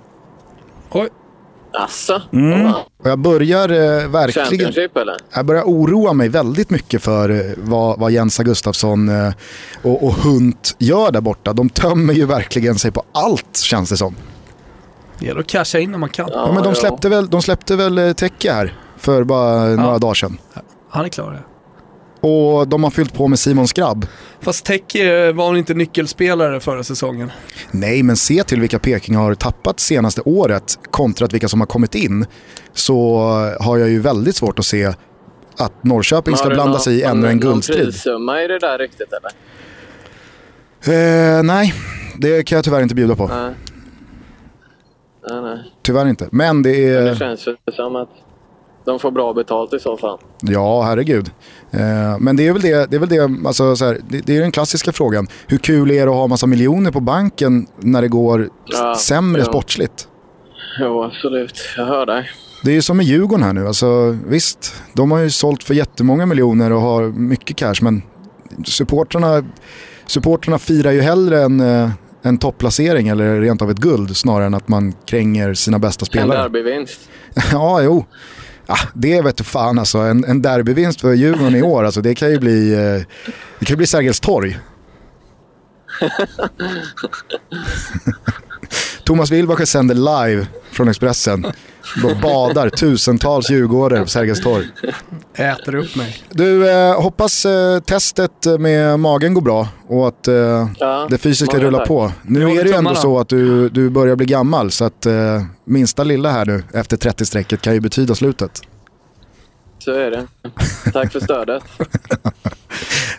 Oj. 0.91 1.09
Asså? 1.75 2.21
Och 3.03 3.11
jag 3.11 3.19
börjar 3.19 3.69
eh, 3.69 4.09
verkligen... 4.09 4.73
Jag 5.35 5.47
börjar 5.47 5.63
oroa 5.63 6.13
mig 6.13 6.29
väldigt 6.29 6.71
mycket 6.71 7.03
för 7.03 7.31
eh, 7.31 7.53
vad, 7.57 7.99
vad 7.99 8.13
Jens 8.13 8.39
Gustafsson 8.39 9.09
eh, 9.09 9.33
och, 9.83 10.07
och 10.07 10.15
Hunt 10.15 10.77
gör 10.79 11.11
där 11.11 11.21
borta. 11.21 11.53
De 11.53 11.69
tömmer 11.69 12.15
ju 12.15 12.27
verkligen 12.27 12.79
sig 12.79 12.91
på 12.91 13.03
allt 13.13 13.57
känns 13.57 13.91
det 13.91 13.97
som. 13.97 14.17
Det 15.23 15.29
gäller 15.29 15.41
att 15.41 15.47
casha 15.47 15.79
in 15.79 15.91
när 15.91 15.99
man 15.99 16.09
kan. 16.09 16.29
Ja, 16.33 16.53
men 16.55 16.63
de 16.63 16.69
ja. 16.69 16.75
släppte 16.75 17.09
väl, 17.09 17.31
de 17.31 17.43
släppte 17.43 17.77
väl 17.77 17.99
eh, 17.99 18.13
Tecke 18.13 18.53
här 18.53 18.75
för 18.97 19.25
bara 19.25 19.65
några 19.67 19.99
dagar 19.99 20.15
sedan. 20.15 20.39
Han 20.91 21.05
är 21.05 21.09
klar. 21.09 21.33
Ja. 21.43 22.29
Och 22.29 22.69
de 22.69 22.85
har 22.85 22.91
fyllt 22.91 23.15
på 23.15 23.29
med 23.29 23.39
Simon 23.39 23.69
Skrabb. 23.69 24.07
Fast 24.41 24.65
Tech 24.65 24.97
eh, 24.97 25.35
var 25.35 25.49
väl 25.51 25.59
inte 25.59 25.75
nyckelspelare 25.75 26.61
förra 26.61 26.83
säsongen. 26.85 27.31
Nej, 27.71 28.03
men 28.03 28.17
se 28.17 28.43
till 28.45 28.61
vilka 28.61 28.79
Peking 28.79 29.17
har 29.17 29.35
tappat 29.35 29.81
senaste 29.81 30.21
året 30.21 30.79
kontra 30.91 31.27
vilka 31.27 31.49
som 31.49 31.61
har 31.61 31.67
kommit 31.67 31.95
in. 31.95 32.27
Så 32.73 33.19
har 33.61 33.79
jag 33.79 33.89
ju 33.89 34.01
väldigt 34.01 34.37
svårt 34.37 34.59
att 34.59 34.65
se 34.67 34.93
att 35.59 35.85
Norrköping 35.85 36.37
ska 36.37 36.45
Har 36.45 36.51
du 36.51 36.55
blanda 36.57 36.73
någon- 36.73 36.81
sig 36.81 36.95
i 36.99 37.03
ännu 37.03 37.29
en 37.29 37.41
guldstrid. 37.41 37.85
prissumma 37.85 38.43
i 38.43 38.47
det 38.49 38.59
där 38.59 38.79
riktigt 38.79 39.09
eller? 39.13 39.33
Eh, 41.39 41.43
nej, 41.43 41.75
det 42.19 42.43
kan 42.43 42.57
jag 42.57 42.65
tyvärr 42.65 42.83
inte 42.83 42.95
bjuda 42.95 43.17
på. 43.17 43.27
Nej. 43.27 43.55
Nej, 45.31 45.43
nej. 45.43 45.73
Tyvärr 45.83 46.07
inte. 46.09 46.29
Men 46.33 46.63
det 46.63 46.71
Det 46.71 47.09
är... 47.09 47.15
känns 47.15 47.47
ju 47.47 47.57
som 47.77 47.97
att 47.97 48.09
de 48.85 48.99
får 48.99 49.11
bra 49.11 49.33
betalt 49.33 49.75
i 49.75 49.79
så 49.79 49.97
fall. 49.97 50.19
Ja, 50.41 50.83
herregud. 50.83 51.31
Eh, 51.71 52.19
men 52.21 52.37
det 52.37 52.47
är 52.49 52.53
väl 52.53 52.63
det, 52.63 52.91
det, 52.91 52.97
är 52.97 53.01
väl 53.01 53.09
det, 53.09 53.49
alltså, 53.49 53.77
så 53.77 53.85
här, 53.85 53.99
det, 54.09 54.21
det 54.27 54.37
är 54.37 54.41
den 54.41 54.53
klassiska 54.53 54.93
frågan. 54.93 55.27
Hur 55.47 55.59
kul 55.59 55.91
är 55.91 56.07
det 56.07 56.13
att 56.13 56.17
ha 56.19 56.27
massa 56.27 56.47
miljoner 56.47 56.91
på 56.91 57.01
banken 57.01 57.67
när 57.81 58.03
det 58.03 58.09
går 58.09 58.49
Ja, 58.67 58.95
sämre 58.95 59.41
ja. 59.43 59.45
sportsligt? 59.47 60.09
Jo, 60.81 61.03
absolut. 61.03 61.55
Jag 61.77 61.87
hör 61.87 62.07
dig. 62.07 62.31
Det 62.65 62.71
är 62.71 62.75
ju 62.75 62.83
som 62.83 62.97
med 62.97 63.07
Djurgården 63.07 63.45
här 63.45 63.53
nu. 63.53 63.67
Alltså, 63.67 64.17
visst, 64.27 64.83
de 64.93 65.11
har 65.11 65.19
ju 65.19 65.31
sålt 65.31 65.65
för 65.65 65.75
jättemånga 65.75 66.27
miljoner 66.27 66.73
och 66.73 66.81
har 66.81 67.03
mycket 67.03 67.57
cash. 67.57 67.75
Men 67.83 68.03
supportrarna, 68.67 69.45
supportrarna 70.07 70.59
firar 70.59 70.91
ju 70.93 71.01
hellre 71.01 71.43
en, 71.43 71.61
eh, 71.61 71.91
en 72.23 72.39
topplacering 72.39 73.09
eller 73.09 73.41
rent 73.41 73.63
av 73.63 73.71
ett 73.71 73.79
guld 73.79 74.17
snarare 74.17 74.47
än 74.47 74.55
att 74.55 74.69
man 74.69 74.93
kränger 75.07 75.55
sina 75.55 75.79
bästa 75.79 76.03
En 76.03 76.07
spelare. 76.07 76.43
derbyvinst. 76.43 77.01
Ja, 77.53 77.83
jo. 77.83 78.07
Ja, 78.67 78.77
det 78.95 79.23
vet 79.23 79.37
du 79.37 79.45
fan 79.45 79.79
alltså. 79.79 79.99
En, 79.99 80.25
en 80.25 80.43
derbyvinst 80.43 81.01
för 81.01 81.13
Djurgården 81.15 81.57
i 81.57 81.63
år, 81.63 81.85
alltså, 81.85 82.01
det 82.01 82.15
kan 82.15 82.31
ju 82.31 82.39
bli, 82.39 82.73
eh, 82.73 82.79
det 83.59 83.65
kan 83.65 83.73
ju 83.73 83.77
bli 83.77 83.87
Sergels 83.87 84.21
torg. 84.21 84.59
Thomas 89.05 89.31
Wilbacher 89.31 89.65
sänder 89.65 89.95
live 89.95 90.47
från 90.71 90.89
Expressen. 90.89 91.47
Då 92.03 92.15
badar 92.15 92.69
tusentals 92.71 93.51
djurgårdare 93.51 94.01
på 94.03 94.09
Sergels 94.09 94.41
torg. 94.41 94.69
Äter 95.35 95.75
upp 95.75 95.97
mig. 95.97 96.23
Du, 96.31 96.71
eh, 96.71 97.01
hoppas 97.03 97.47
eh, 97.47 97.81
testet 97.81 98.47
med 98.59 99.01
magen 99.01 99.35
går 99.35 99.43
bra 99.43 99.69
och 99.89 100.09
att 100.09 100.29
eh, 100.29 100.69
Ja, 100.79 101.07
det 101.11 101.19
fysiska 101.19 101.59
rullar 101.59 101.79
tack. 101.79 101.89
på. 101.89 102.13
Nu 102.23 102.51
är 102.51 102.65
det 102.65 102.71
ju 102.71 102.77
ändå 102.77 102.95
så 102.95 103.19
att 103.19 103.29
du, 103.29 103.69
du 103.69 103.91
börjar 103.91 104.17
bli 104.17 104.27
gammal 104.27 104.71
så 104.71 104.85
att 104.85 105.07
eh, 105.07 105.43
minsta 105.65 106.05
lilla 106.05 106.31
här 106.31 106.47
nu 106.47 106.63
efter 106.75 106.97
30-strecket 106.97 107.61
kan 107.61 107.75
ju 107.75 107.81
betyda 107.81 108.15
slutet. 108.15 108.61
Så 109.79 109.91
är 109.93 110.11
det. 110.11 110.27
Tack 110.93 111.13
för 111.13 111.21
stödet. 111.21 111.63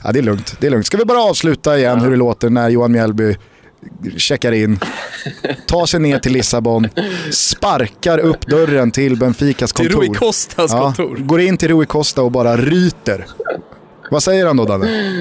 Ja, 0.03 0.11
det 0.11 0.19
är 0.19 0.23
lugnt. 0.23 0.55
Det 0.59 0.67
är 0.67 0.71
lugnt. 0.71 0.85
Ska 0.85 0.97
vi 0.97 1.05
bara 1.05 1.21
avsluta 1.21 1.77
igen 1.77 1.99
hur 2.01 2.11
det 2.11 2.17
låter 2.17 2.49
när 2.49 2.69
Johan 2.69 2.91
Mjällby 2.91 3.37
checkar 4.17 4.51
in, 4.51 4.79
tar 5.67 5.85
sig 5.85 5.99
ner 5.99 6.19
till 6.19 6.33
Lissabon, 6.33 6.89
sparkar 7.31 8.19
upp 8.19 8.47
dörren 8.47 8.91
till 8.91 9.17
Benficas 9.17 9.73
Till 9.73 9.85
kontor. 9.91 10.01
Rui 10.07 10.15
Costas 10.15 10.71
Ja, 10.71 10.81
kontor. 10.81 11.15
går 11.19 11.41
in 11.41 11.57
till 11.57 11.67
Rui 11.69 11.85
Costa 11.85 12.21
och 12.21 12.31
bara 12.31 12.57
ryter. 12.57 13.25
Vad 14.11 14.23
säger 14.23 14.45
han 14.45 14.57
då 14.57 14.65
Danne? 14.65 15.11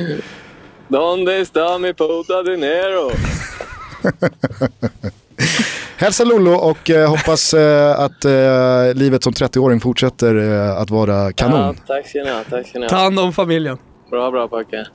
Donde 0.89 1.37
está 1.41 1.79
mi 1.79 1.95
puta 1.95 2.43
dinero? 2.43 3.11
Hälsa 5.97 6.25
Lollo 6.25 6.53
och 6.53 6.91
eh, 6.91 7.09
hoppas 7.11 7.55
eh, 7.55 8.01
att 8.01 8.25
eh, 8.25 8.95
livet 8.95 9.23
som 9.25 9.33
30-åring 9.33 9.81
fortsätter 9.81 10.53
eh, 10.53 10.77
att 10.79 10.91
vara 10.91 11.33
kanon. 11.33 11.77
Ja, 11.87 11.95
tack 11.95 12.09
ska 12.09 12.19
ni 12.19 12.31
ha. 12.31 12.41
Tack 12.51 12.69
ska 12.69 12.79
ni 12.79 12.89
Ta 12.89 12.97
ha. 12.97 13.03
hand 13.03 13.19
om 13.21 13.33
familjen. 13.33 13.79
Bra, 14.11 14.31
bra 14.31 14.49
pojkar. 14.49 14.89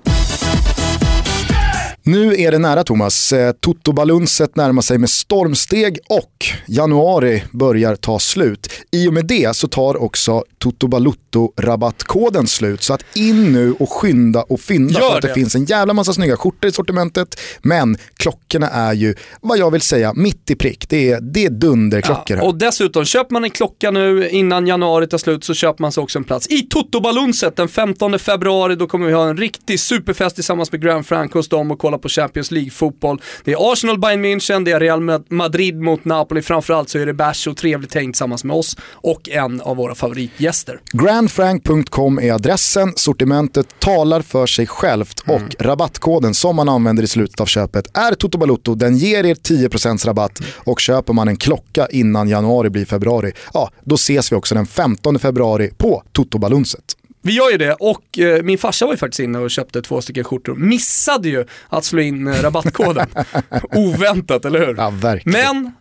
Nu 2.08 2.36
är 2.36 2.52
det 2.52 2.58
nära 2.58 2.84
Thomas. 2.84 3.34
Eh, 3.34 3.54
Toto-balunset 3.54 4.56
närmar 4.56 4.82
sig 4.82 4.98
med 4.98 5.10
stormsteg 5.10 6.00
och 6.10 6.46
januari 6.68 7.44
börjar 7.52 7.96
ta 7.96 8.20
slut. 8.20 8.70
I 8.92 9.08
och 9.08 9.14
med 9.14 9.26
det 9.26 9.56
så 9.56 9.68
tar 9.68 10.04
också 10.04 10.44
Toto 10.58 10.88
Balutto-rabattkoden 10.88 12.48
slut. 12.48 12.84
Så 12.84 12.94
att 12.94 13.04
in 13.16 13.54
nu 13.54 13.74
och 13.80 13.90
skynda 13.90 14.42
och 14.42 14.60
fynda 14.60 15.00
Gör 15.00 15.10
för 15.10 15.16
att 15.16 15.22
det 15.22 15.28
det. 15.28 15.34
finns 15.34 15.56
en 15.56 15.66
jävla 15.66 15.94
massa 15.94 16.14
snygga 16.14 16.38
skjortor 16.38 16.70
i 16.70 16.72
sortimentet. 16.72 17.40
Men 17.62 17.98
klockorna 18.18 18.70
är 18.70 18.94
ju, 18.94 19.16
vad 19.42 19.58
jag 19.58 19.72
vill 19.72 19.82
säga, 19.82 20.14
mitt 20.14 20.52
i 20.52 20.56
prick. 20.56 20.90
Det 20.90 21.12
är, 21.12 21.22
det 21.22 21.46
är 21.46 21.50
dunderklockor 21.50 22.36
här. 22.36 22.46
och 22.46 22.58
dessutom, 22.58 23.06
köper 23.06 23.34
man 23.34 23.44
en 23.44 23.50
klocka 23.50 23.92
nu 23.92 24.30
innan 24.30 24.68
januari 24.68 25.08
tar 25.08 25.18
slut 25.18 25.44
så 25.44 25.54
köper 25.54 25.82
man 25.82 25.92
sig 25.92 26.04
också 26.04 26.20
en 26.20 26.24
plats 26.24 26.48
i 26.48 26.62
Toto-balunset 26.62 27.56
den 27.56 27.68
15 27.68 28.20
februari. 28.20 28.76
Då 28.76 28.88
kommer 28.88 29.08
vi 29.08 29.14
ha 29.14 29.30
en 29.30 29.38
riktig 29.38 29.80
superfest 29.80 30.36
tillsammans 30.36 30.72
med 30.72 30.82
Grand 30.82 31.06
Frank 31.06 31.34
hos 31.34 31.50
dem 31.50 31.72
och 31.72 31.80
kolla 31.80 31.97
på 31.98 32.10
Champions 32.10 32.52
League-fotboll. 32.52 33.22
Det 33.44 33.52
är 33.52 33.72
Arsenal, 33.72 34.00
Bayern 34.00 34.26
München, 34.26 34.66
det 34.66 34.72
är 34.72 34.80
Real 34.80 35.02
Madrid 35.30 35.82
mot 35.82 36.06
Napoli. 36.06 36.42
Framförallt 36.42 36.90
så 36.90 37.00
är 37.00 37.06
det 37.06 37.14
bärs 37.14 37.48
och 37.48 37.58
trevligt 37.58 37.94
häng 37.94 38.12
tillsammans 38.12 38.44
med 38.44 38.56
oss 38.56 38.78
och 38.92 39.30
en 39.30 39.62
av 39.62 39.78
våra 39.78 39.96
favoritgäster. 39.96 40.80
Grandfrank.com 40.92 42.20
är 42.20 42.34
adressen, 42.34 42.94
sortimentet 42.96 43.80
talar 43.80 44.22
för 44.22 44.46
sig 44.46 44.68
självt 44.68 45.20
och 45.20 45.56
rabattkoden 45.60 46.34
som 46.34 46.56
man 46.56 46.70
använder 46.70 47.04
i 47.04 47.08
slutet 47.08 47.42
av 47.42 47.46
köpet 47.46 47.98
är 47.98 48.14
Toto 48.14 48.38
Balutto. 48.38 48.76
Den 48.76 48.98
ger 48.98 49.26
er 49.26 49.36
10% 49.36 50.06
rabatt 50.06 50.42
och 50.56 50.80
köper 50.80 51.14
man 51.14 51.28
en 51.28 51.38
klocka 51.38 51.88
innan 51.88 52.30
januari 52.30 52.70
blir 52.70 52.86
februari, 52.86 53.32
ja 53.54 53.72
då 53.84 53.96
ses 53.96 54.32
vi 54.32 54.36
också 54.36 54.56
den 54.56 54.66
15 54.66 55.20
februari 55.20 55.72
på 55.78 56.04
Toto 56.12 56.38
Balunset. 56.38 56.97
Vi 57.22 57.34
gör 57.34 57.52
ju 57.52 57.58
det 57.58 57.74
och 57.74 58.20
eh, 58.20 58.44
min 58.44 58.58
farsa 58.58 58.86
var 58.86 58.94
ju 58.94 58.98
faktiskt 58.98 59.20
inne 59.20 59.40
och 59.40 59.52
köpte 59.52 59.82
två 59.82 60.02
stycken 60.02 60.24
skjortor. 60.24 60.56
Missade 60.56 61.30
ju 61.30 61.46
att 61.70 61.86
slå 61.86 62.02
in 62.02 62.28
eh, 62.28 62.42
rabattkoden. 62.42 63.08
Oväntat, 63.76 64.46
eller 64.46 64.66
hur? 64.66 64.76
Ja, 64.78 64.90
verkligen. 64.90 65.40
Men 65.42 65.72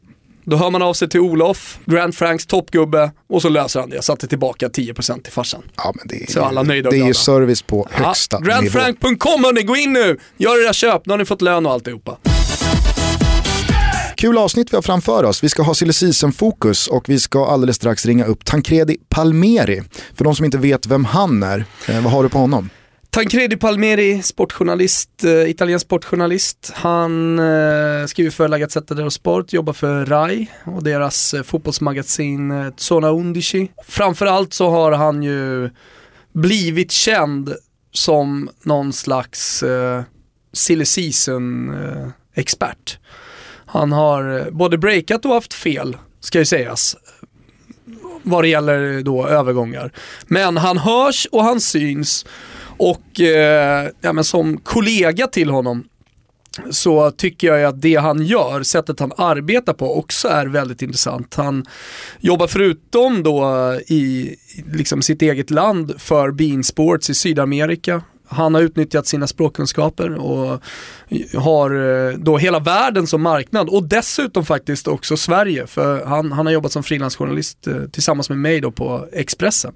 då 0.44 0.56
hör 0.56 0.70
man 0.70 0.82
av 0.82 0.94
sig 0.94 1.08
till 1.08 1.20
Olof, 1.20 1.78
Grand 1.84 2.14
Franks 2.14 2.46
toppgubbe 2.46 3.10
och 3.28 3.42
så 3.42 3.48
löser 3.48 3.80
han 3.80 3.90
det. 3.90 4.02
Satte 4.02 4.26
tillbaka 4.26 4.68
10% 4.68 5.22
till 5.22 5.32
farsan. 5.32 5.62
Ja, 5.76 5.92
men 5.94 6.08
det 6.08 6.22
är, 6.22 6.32
Så 6.32 6.42
alla 6.42 6.62
nöjda 6.62 6.88
och 6.88 6.94
det 6.94 7.00
är 7.00 7.06
ju 7.06 7.14
service 7.14 7.62
på 7.62 7.88
högsta 7.90 8.36
ja, 8.36 8.40
nivå. 8.40 8.50
Grandfrank.com 8.50 9.44
hörni, 9.44 9.62
gå 9.62 9.76
in 9.76 9.92
nu! 9.92 10.18
Gör 10.36 10.64
era 10.66 10.72
köp, 10.72 11.06
nu 11.06 11.12
har 11.12 11.18
ni 11.18 11.24
fått 11.24 11.42
lön 11.42 11.66
och 11.66 11.72
alltihopa. 11.72 12.18
Kul 14.16 14.38
avsnitt 14.38 14.72
vi 14.72 14.76
har 14.76 14.82
framför 14.82 15.24
oss. 15.24 15.44
Vi 15.44 15.48
ska 15.48 15.62
ha 15.62 15.74
silly 15.74 15.92
season-fokus 15.92 16.86
och 16.86 17.08
vi 17.08 17.20
ska 17.20 17.46
alldeles 17.46 17.76
strax 17.76 18.06
ringa 18.06 18.24
upp 18.24 18.44
Tancredi 18.44 18.96
Palmeri. 19.08 19.82
För 20.14 20.24
de 20.24 20.34
som 20.34 20.44
inte 20.44 20.58
vet 20.58 20.86
vem 20.86 21.04
han 21.04 21.42
är, 21.42 21.64
eh, 21.88 22.02
vad 22.02 22.12
har 22.12 22.22
du 22.22 22.28
på 22.28 22.38
honom? 22.38 22.70
Tancredi 23.10 23.56
Palmeri, 23.56 24.22
sportjournalist, 24.22 25.24
eh, 25.24 25.50
italiensk 25.50 25.86
sportjournalist. 25.86 26.72
Han 26.74 27.38
eh, 27.38 28.06
skriver 28.06 28.30
för 28.30 28.48
La 28.48 28.58
Gazzetta 28.58 28.94
dello 28.94 29.10
Sport, 29.10 29.52
jobbar 29.52 29.72
för 29.72 30.06
RAI 30.06 30.46
och 30.64 30.82
deras 30.82 31.34
eh, 31.34 31.42
fotbollsmagasin 31.42 32.50
eh, 32.50 32.66
Zona 32.76 33.08
Undici. 33.08 33.70
Framförallt 33.86 34.54
så 34.54 34.70
har 34.70 34.92
han 34.92 35.22
ju 35.22 35.70
blivit 36.32 36.92
känd 36.92 37.54
som 37.92 38.50
någon 38.62 38.92
slags 38.92 39.62
eh, 39.62 40.02
silly 40.52 40.84
season-expert. 40.84 42.98
Eh, 42.98 43.02
han 43.66 43.92
har 43.92 44.38
eh, 44.38 44.50
både 44.50 44.78
breakat 44.78 45.24
och 45.24 45.34
haft 45.34 45.54
fel, 45.54 45.96
ska 46.20 46.38
ju 46.38 46.44
sägas 46.44 46.96
vad 48.22 48.44
det 48.44 48.48
gäller 48.48 49.02
då 49.02 49.26
övergångar. 49.26 49.92
Men 50.26 50.56
han 50.56 50.78
hörs 50.78 51.26
och 51.32 51.44
han 51.44 51.60
syns 51.60 52.26
och 52.78 53.20
eh, 53.20 53.88
ja, 54.00 54.12
men 54.12 54.24
som 54.24 54.58
kollega 54.58 55.26
till 55.26 55.50
honom 55.50 55.84
så 56.70 57.10
tycker 57.10 57.54
jag 57.54 57.64
att 57.64 57.82
det 57.82 57.94
han 57.94 58.22
gör, 58.22 58.62
sättet 58.62 59.00
han 59.00 59.12
arbetar 59.16 59.72
på 59.72 59.98
också 59.98 60.28
är 60.28 60.46
väldigt 60.46 60.82
intressant. 60.82 61.34
Han 61.34 61.64
jobbar 62.20 62.46
förutom 62.46 63.22
då 63.22 63.74
i 63.86 64.36
liksom 64.72 65.02
sitt 65.02 65.22
eget 65.22 65.50
land 65.50 65.94
för 65.98 66.30
Bean 66.30 66.64
Sports 66.64 67.10
i 67.10 67.14
Sydamerika. 67.14 68.02
Han 68.28 68.54
har 68.54 68.62
utnyttjat 68.62 69.06
sina 69.06 69.26
språkkunskaper 69.26 70.14
och 70.14 70.60
har 71.36 71.70
eh, 72.08 72.18
då 72.18 72.38
hela 72.38 72.58
världen 72.58 73.06
som 73.06 73.22
marknad 73.22 73.68
och 73.68 73.88
dessutom 73.88 74.44
faktiskt 74.44 74.88
också 74.88 75.16
Sverige 75.16 75.66
för 75.66 76.04
han, 76.04 76.32
han 76.32 76.46
har 76.46 76.52
jobbat 76.52 76.72
som 76.72 76.82
frilansjournalist 76.82 77.66
eh, 77.66 77.74
tillsammans 77.92 78.28
med 78.28 78.38
mig 78.38 78.60
då 78.60 78.70
på 78.70 79.08
Expressen. 79.12 79.72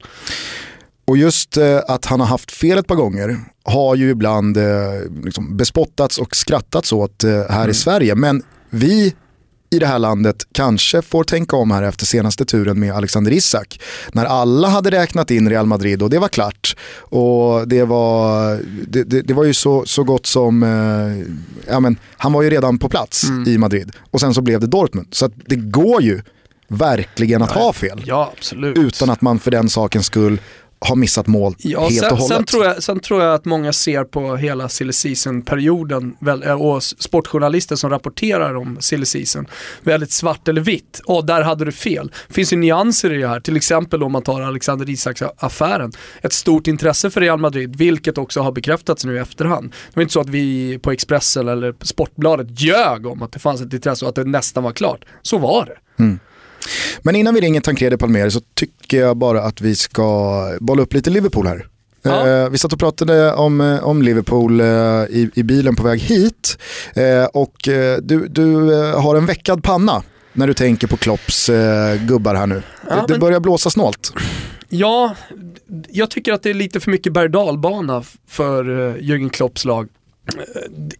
Och 1.05 1.17
just 1.17 1.57
eh, 1.57 1.79
att 1.89 2.05
han 2.05 2.21
har 2.21 2.27
haft 2.27 2.51
fel 2.51 2.79
ett 2.79 2.87
par 2.87 2.97
gånger 2.97 3.37
har 3.65 3.95
ju 3.95 4.11
ibland 4.11 4.59
liksom 5.25 5.57
bespottats 5.57 6.19
och 6.19 6.37
skrattats 6.37 6.93
åt 6.93 7.23
här 7.25 7.59
Mm. 7.59 7.71
i 7.71 7.75
Sverige. 7.75 8.15
Men 8.15 8.43
vi 8.71 9.15
i 9.73 9.79
det 9.79 9.87
här 9.87 9.99
landet 9.99 10.47
kanske 10.53 11.03
får 11.03 11.25
tänka 11.25 11.57
om 11.57 11.71
här 11.71 11.83
efter 11.83 12.07
senaste 12.07 12.45
turen 12.45 12.81
med 12.81 12.93
Alexander 12.93 13.33
Isak. 13.33 13.81
När 14.13 14.25
alla 14.25 14.69
hade 14.69 14.91
räknat 14.91 15.31
in 15.31 15.49
Real 15.51 15.67
Madrid 15.67 16.03
och 16.03 16.11
det 16.11 16.19
var 16.19 16.29
klart. 16.29 16.77
Och 16.99 17.69
det 17.69 17.85
var, 17.85 18.61
det, 18.89 19.05
det, 19.05 19.23
det 19.23 19.35
var 19.35 19.45
ju 19.45 19.55
så, 19.55 19.85
så 19.87 20.05
gott 20.05 20.27
som, 20.27 20.63
eh, 20.63 21.27
ja 21.73 21.81
men 21.81 21.97
han 22.17 22.33
var 22.33 22.43
ju 22.43 22.51
redan 22.51 22.79
på 22.79 22.89
plats 22.89 23.25
Mm. 23.25 23.49
i 23.49 23.59
Madrid. 23.59 23.93
Och 24.11 24.21
sen 24.21 24.35
så 24.35 24.41
blev 24.43 24.61
det 24.61 24.67
Dortmund. 24.67 25.09
Så 25.11 25.31
det 25.47 25.57
går 25.57 26.03
ju 26.03 26.23
verkligen 26.69 27.43
att 27.43 27.51
ha 27.53 27.73
fel. 27.73 28.03
Ja. 28.07 28.33
Utan 28.77 29.11
att 29.11 29.21
man 29.21 29.39
för 29.39 29.51
den 29.51 29.71
sakens 29.71 30.07
skull 30.07 30.41
har 30.81 30.97
missat 30.97 31.27
mål 31.27 31.55
Ja, 31.59 31.81
helt 31.81 31.95
sen, 31.95 32.13
och 32.13 32.19
hållet. 32.19 32.37
sen, 32.37 32.45
tror 32.45 32.65
jag, 32.65 32.83
sen 32.83 33.01
tror 33.01 33.23
jag 33.23 33.35
att 33.35 33.45
många 33.45 33.73
ser 33.73 34.05
på 34.05 34.37
hela 34.37 34.69
silly 34.69 34.93
season-perioden 34.93 36.17
eh, 36.45 36.53
och 36.63 36.83
sportjournalister 36.83 37.77
som 37.77 37.91
rapporterar 37.91 38.55
om 38.55 38.77
silly 38.81 39.05
season 39.05 39.47
väldigt 39.83 40.11
svart 40.13 40.49
eller 40.49 40.61
vitt. 40.61 41.01
Åh, 41.07 41.25
där 41.25 41.43
hade 41.43 41.65
du 41.65 41.73
fel. 41.73 42.11
Det 42.29 42.35
finns 42.35 42.53
ju 42.53 42.57
nyanser 42.57 43.13
i 43.13 43.19
det 43.19 43.29
här, 43.29 43.41
till 43.41 43.57
exempel 43.57 44.03
om 44.03 44.13
man 44.13 44.23
tar 44.23 44.41
Alexander 44.41 44.91
Isaks-affären. 44.91 45.93
Ett 46.23 46.33
stort 46.33 46.67
intresse 46.67 47.11
för 47.11 47.21
Real 47.21 47.39
Madrid, 47.39 47.77
vilket 47.77 48.19
också 48.19 48.41
har 48.41 48.53
bekräftats 48.53 49.05
nu 49.05 49.15
i 49.17 49.19
efterhand. 49.19 49.71
Det 49.71 49.97
var 49.97 50.03
inte 50.03 50.13
så 50.13 50.21
att 50.21 50.29
vi 50.29 50.79
på 50.79 50.91
Expressen 50.93 51.49
eller 51.49 51.75
Sportbladet 51.83 52.61
ljög 52.61 53.07
om 53.07 53.23
att 53.23 53.33
det 53.33 53.39
fanns 53.39 53.61
ett 53.61 53.73
intresse 53.73 54.05
och 54.05 54.09
att 54.09 54.15
det 54.15 54.25
nästan 54.25 54.65
var 54.65 54.73
klart. 54.73 55.05
Så 55.23 55.39
var 55.39 55.67
det. 55.67 55.77
Men 57.03 57.17
innan 57.17 57.35
vi 57.35 57.41
ringer 57.41 57.61
Tancredi 57.61 57.97
Palmeri 57.97 58.31
så 58.31 58.41
tycker 58.55 59.01
jag 59.01 59.17
bara 59.17 59.43
att 59.43 59.61
vi 59.61 59.77
ska 59.77 60.43
bolla 60.61 60.83
upp 60.83 60.95
lite 60.95 61.11
Liverpool 61.11 61.47
här. 61.47 61.67
Ja. 62.03 62.29
Eh, 62.29 62.49
vi 62.51 62.59
satt 62.59 62.73
och 62.73 62.79
pratade 62.79 63.35
om, 63.35 63.61
eh, 63.61 63.85
om 63.85 64.03
Liverpool 64.03 64.61
eh, 64.61 64.67
i, 64.67 65.31
i 65.35 65.43
bilen 65.43 65.77
på 65.77 65.83
väg 65.83 66.01
hit. 66.01 66.59
Och 67.33 67.57
du, 68.03 68.29
du 68.29 68.55
har 68.93 69.17
en 69.17 69.27
veckad 69.27 69.63
panna 69.63 70.03
när 70.33 70.47
du 70.47 70.55
tänker 70.55 70.87
på 70.87 70.97
Klopps 70.97 71.51
gubbar 72.09 72.35
här 72.35 72.47
nu. 72.47 72.63
Ja, 72.89 72.95
det, 72.95 73.01
det 73.01 73.13
men- 73.13 73.21
börjar 73.21 73.41
blåsa 73.41 73.71
snålt. 73.71 74.13
Ja, 74.69 75.15
jag 75.89 76.11
tycker 76.11 76.33
att 76.33 76.43
det 76.43 76.51
är 76.51 76.55
lite 76.55 76.81
för 76.81 76.91
mycket 76.91 77.13
berg 77.13 77.31
för 78.29 78.65
Jürgen 78.99 79.31
Klopps 79.31 79.65
lag. 79.65 79.89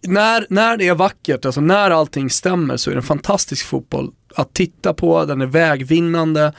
När, 0.01 0.45
när 0.49 0.77
det 0.77 0.87
är 0.87 0.95
vackert, 0.95 1.45
alltså 1.45 1.61
när 1.61 1.91
allting 1.91 2.29
stämmer 2.29 2.77
så 2.77 2.89
är 2.89 2.93
det 2.93 2.99
en 2.99 3.03
fantastisk 3.03 3.65
fotboll 3.65 4.11
att 4.35 4.53
titta 4.53 4.93
på, 4.93 5.25
den 5.25 5.41
är 5.41 5.45
vägvinnande. 5.45 6.53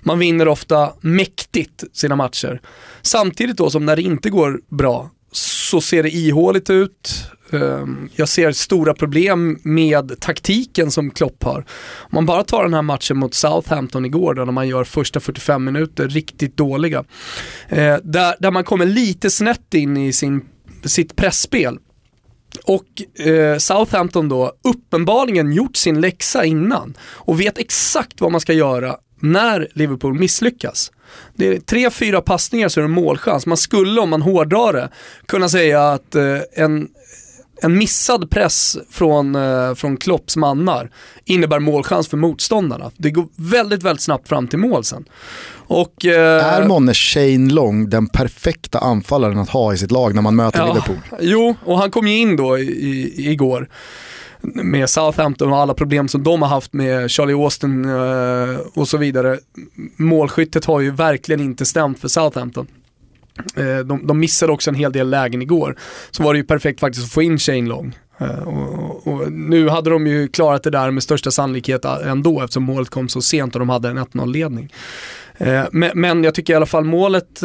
Man 0.00 0.18
vinner 0.18 0.48
ofta 0.48 0.92
mäktigt 1.00 1.84
sina 1.92 2.16
matcher. 2.16 2.60
Samtidigt 3.02 3.56
då 3.56 3.70
som 3.70 3.86
när 3.86 3.96
det 3.96 4.02
inte 4.02 4.30
går 4.30 4.60
bra 4.68 5.10
så 5.32 5.80
ser 5.80 6.02
det 6.02 6.10
ihåligt 6.10 6.70
ut. 6.70 7.30
Ehm, 7.52 8.08
jag 8.14 8.28
ser 8.28 8.52
stora 8.52 8.94
problem 8.94 9.58
med 9.62 10.20
taktiken 10.20 10.90
som 10.90 11.10
Klopp 11.10 11.42
har. 11.42 11.64
Om 11.96 12.10
man 12.10 12.26
bara 12.26 12.44
tar 12.44 12.62
den 12.62 12.74
här 12.74 12.82
matchen 12.82 13.18
mot 13.18 13.34
Southampton 13.34 14.04
igår 14.04 14.34
då, 14.34 14.44
när 14.44 14.52
man 14.52 14.68
gör 14.68 14.84
första 14.84 15.20
45 15.20 15.64
minuter 15.64 16.08
riktigt 16.08 16.56
dåliga. 16.56 17.04
Eh, 17.68 17.96
där, 18.02 18.34
där 18.38 18.50
man 18.50 18.64
kommer 18.64 18.86
lite 18.86 19.30
snett 19.30 19.74
in 19.74 19.96
i 19.96 20.12
sin, 20.12 20.44
sitt 20.84 21.16
pressspel. 21.16 21.78
Och 22.64 23.26
eh, 23.26 23.58
Southampton 23.58 24.28
då 24.28 24.52
uppenbarligen 24.64 25.52
gjort 25.52 25.76
sin 25.76 26.00
läxa 26.00 26.44
innan 26.44 26.96
och 27.02 27.40
vet 27.40 27.58
exakt 27.58 28.20
vad 28.20 28.32
man 28.32 28.40
ska 28.40 28.52
göra 28.52 28.96
när 29.20 29.68
Liverpool 29.72 30.14
misslyckas. 30.14 30.92
Det 31.36 31.46
är 31.48 31.60
tre, 31.60 31.90
fyra 31.90 32.20
passningar 32.20 32.68
så 32.68 32.80
är 32.80 32.82
det 32.82 32.86
en 32.86 32.90
målchans. 32.90 33.46
Man 33.46 33.56
skulle, 33.56 34.00
om 34.00 34.10
man 34.10 34.22
hårdrar 34.22 34.72
det, 34.72 34.88
kunna 35.26 35.48
säga 35.48 35.88
att 35.88 36.14
eh, 36.14 36.38
en, 36.52 36.88
en 37.62 37.78
missad 37.78 38.30
press 38.30 38.76
från, 38.90 39.34
eh, 39.34 39.74
från 39.74 39.96
Klopps 39.96 40.36
mannar 40.36 40.90
innebär 41.24 41.58
målchans 41.58 42.08
för 42.08 42.16
motståndarna. 42.16 42.90
Det 42.96 43.10
går 43.10 43.28
väldigt, 43.36 43.82
väldigt 43.82 44.02
snabbt 44.02 44.28
fram 44.28 44.48
till 44.48 44.58
mål 44.58 44.84
sen. 44.84 45.04
Och, 45.52 46.04
eh, 46.04 46.54
Är 46.54 46.66
månne 46.66 46.94
Shane 46.94 47.52
Long 47.52 47.90
den 47.90 48.06
perfekta 48.06 48.78
anfallaren 48.78 49.38
att 49.38 49.50
ha 49.50 49.74
i 49.74 49.78
sitt 49.78 49.90
lag 49.90 50.14
när 50.14 50.22
man 50.22 50.36
möter 50.36 50.66
Liverpool? 50.66 50.96
Jo, 51.20 51.54
och 51.64 51.78
han 51.78 51.90
kom 51.90 52.06
ju 52.06 52.18
in 52.18 52.36
då 52.36 52.58
i, 52.58 52.62
i, 52.62 53.30
igår 53.30 53.68
med 54.42 54.90
Southampton 54.90 55.52
och 55.52 55.58
alla 55.58 55.74
problem 55.74 56.08
som 56.08 56.22
de 56.22 56.42
har 56.42 56.48
haft 56.48 56.72
med 56.72 57.10
Charlie 57.10 57.34
Austin 57.34 57.84
eh, 57.84 58.58
och 58.74 58.88
så 58.88 58.96
vidare. 58.96 59.38
Målskyttet 59.96 60.64
har 60.64 60.80
ju 60.80 60.90
verkligen 60.90 61.40
inte 61.40 61.66
stämt 61.66 61.98
för 61.98 62.08
Southampton. 62.08 62.66
Eh, 63.56 63.78
de, 63.78 64.06
de 64.06 64.18
missade 64.20 64.52
också 64.52 64.70
en 64.70 64.74
hel 64.74 64.92
del 64.92 65.10
lägen 65.10 65.42
igår. 65.42 65.76
Så 66.10 66.22
var 66.22 66.34
det 66.34 66.38
ju 66.38 66.44
perfekt 66.44 66.80
faktiskt 66.80 67.04
att 67.04 67.12
få 67.12 67.22
in 67.22 67.38
Shane 67.38 67.68
Long. 67.68 67.98
Eh, 68.18 68.48
och, 68.48 69.06
och 69.06 69.32
nu 69.32 69.68
hade 69.68 69.90
de 69.90 70.06
ju 70.06 70.28
klarat 70.28 70.62
det 70.62 70.70
där 70.70 70.90
med 70.90 71.02
största 71.02 71.30
sannolikhet 71.30 71.84
eh, 71.84 72.10
ändå 72.10 72.40
eftersom 72.40 72.62
målet 72.62 72.90
kom 72.90 73.08
så 73.08 73.22
sent 73.22 73.54
och 73.54 73.58
de 73.58 73.68
hade 73.68 73.88
en 73.88 73.98
1-0-ledning. 73.98 74.72
Men, 75.70 75.90
men 75.94 76.24
jag 76.24 76.34
tycker 76.34 76.52
i 76.52 76.56
alla 76.56 76.66
fall 76.66 76.84
målet 76.84 77.42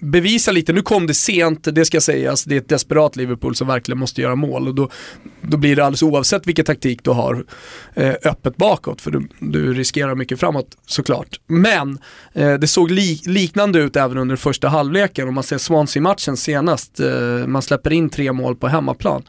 bevisa 0.00 0.52
lite, 0.52 0.72
nu 0.72 0.82
kom 0.82 1.06
det 1.06 1.14
sent, 1.14 1.68
det 1.72 1.84
ska 1.84 2.00
sägas, 2.00 2.44
det 2.44 2.54
är 2.54 2.60
ett 2.60 2.68
desperat 2.68 3.16
Liverpool 3.16 3.54
som 3.54 3.66
verkligen 3.66 3.98
måste 3.98 4.22
göra 4.22 4.34
mål 4.34 4.68
och 4.68 4.74
då, 4.74 4.88
då 5.40 5.56
blir 5.56 5.76
det 5.76 5.84
alldeles 5.84 6.02
oavsett 6.02 6.46
vilken 6.46 6.64
taktik 6.64 7.04
du 7.04 7.10
har 7.10 7.44
eh, 7.94 8.14
öppet 8.24 8.56
bakåt 8.56 9.00
för 9.00 9.10
du, 9.10 9.28
du 9.38 9.74
riskerar 9.74 10.14
mycket 10.14 10.40
framåt 10.40 10.76
såklart. 10.86 11.40
Men 11.46 11.98
eh, 12.32 12.54
det 12.54 12.66
såg 12.66 12.90
li, 12.90 13.20
liknande 13.24 13.78
ut 13.78 13.96
även 13.96 14.18
under 14.18 14.36
första 14.36 14.68
halvleken 14.68 15.28
om 15.28 15.34
man 15.34 15.44
ser 15.44 15.58
Swansea-matchen 15.58 16.36
senast, 16.36 17.00
eh, 17.00 17.46
man 17.46 17.62
släpper 17.62 17.92
in 17.92 18.10
tre 18.10 18.32
mål 18.32 18.56
på 18.56 18.68
hemmaplan. 18.68 19.22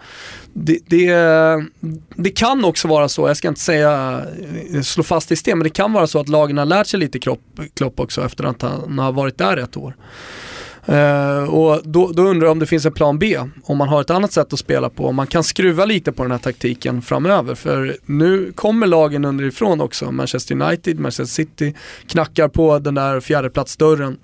Det, 0.53 0.79
det, 0.87 1.13
det 2.15 2.29
kan 2.29 2.65
också 2.65 2.87
vara 2.87 3.09
så, 3.09 3.27
jag 3.27 3.37
ska 3.37 3.47
inte 3.47 3.59
säga 3.59 4.21
eh, 4.73 4.81
slå 4.81 5.03
fast 5.03 5.31
i 5.31 5.35
sten, 5.35 5.57
men 5.57 5.63
det 5.63 5.69
kan 5.69 5.93
vara 5.93 6.07
så 6.07 6.19
att 6.19 6.29
lagen 6.29 6.57
har 6.57 6.65
lärt 6.65 6.87
sig 6.87 6.99
lite 6.99 7.19
Klopp, 7.19 7.41
Klopp 7.73 7.99
också 7.99 8.25
efter 8.25 8.43
att 8.43 8.61
han 8.61 8.99
har 8.99 9.11
varit 9.11 9.37
där 9.37 9.57
ett 9.57 9.77
år. 9.77 9.95
Eh, 10.85 11.43
och 11.43 11.81
då, 11.83 12.11
då 12.11 12.23
undrar 12.23 12.45
jag 12.47 12.51
om 12.51 12.59
det 12.59 12.65
finns 12.65 12.85
en 12.85 12.91
plan 12.91 13.19
B, 13.19 13.39
om 13.63 13.77
man 13.77 13.87
har 13.87 14.01
ett 14.01 14.09
annat 14.09 14.31
sätt 14.31 14.53
att 14.53 14.59
spela 14.59 14.89
på, 14.89 15.07
om 15.07 15.15
man 15.15 15.27
kan 15.27 15.43
skruva 15.43 15.85
lite 15.85 16.11
på 16.11 16.23
den 16.23 16.31
här 16.31 16.37
taktiken 16.39 17.01
framöver. 17.01 17.55
För 17.55 17.97
nu 18.05 18.51
kommer 18.55 18.87
lagen 18.87 19.25
underifrån 19.25 19.81
också, 19.81 20.11
Manchester 20.11 20.61
United, 20.61 20.99
Manchester 20.99 21.25
City, 21.43 21.73
knackar 22.07 22.47
på 22.47 22.79
den 22.79 22.95
där 22.95 23.19
fjärdeplatsdörren. 23.19 24.17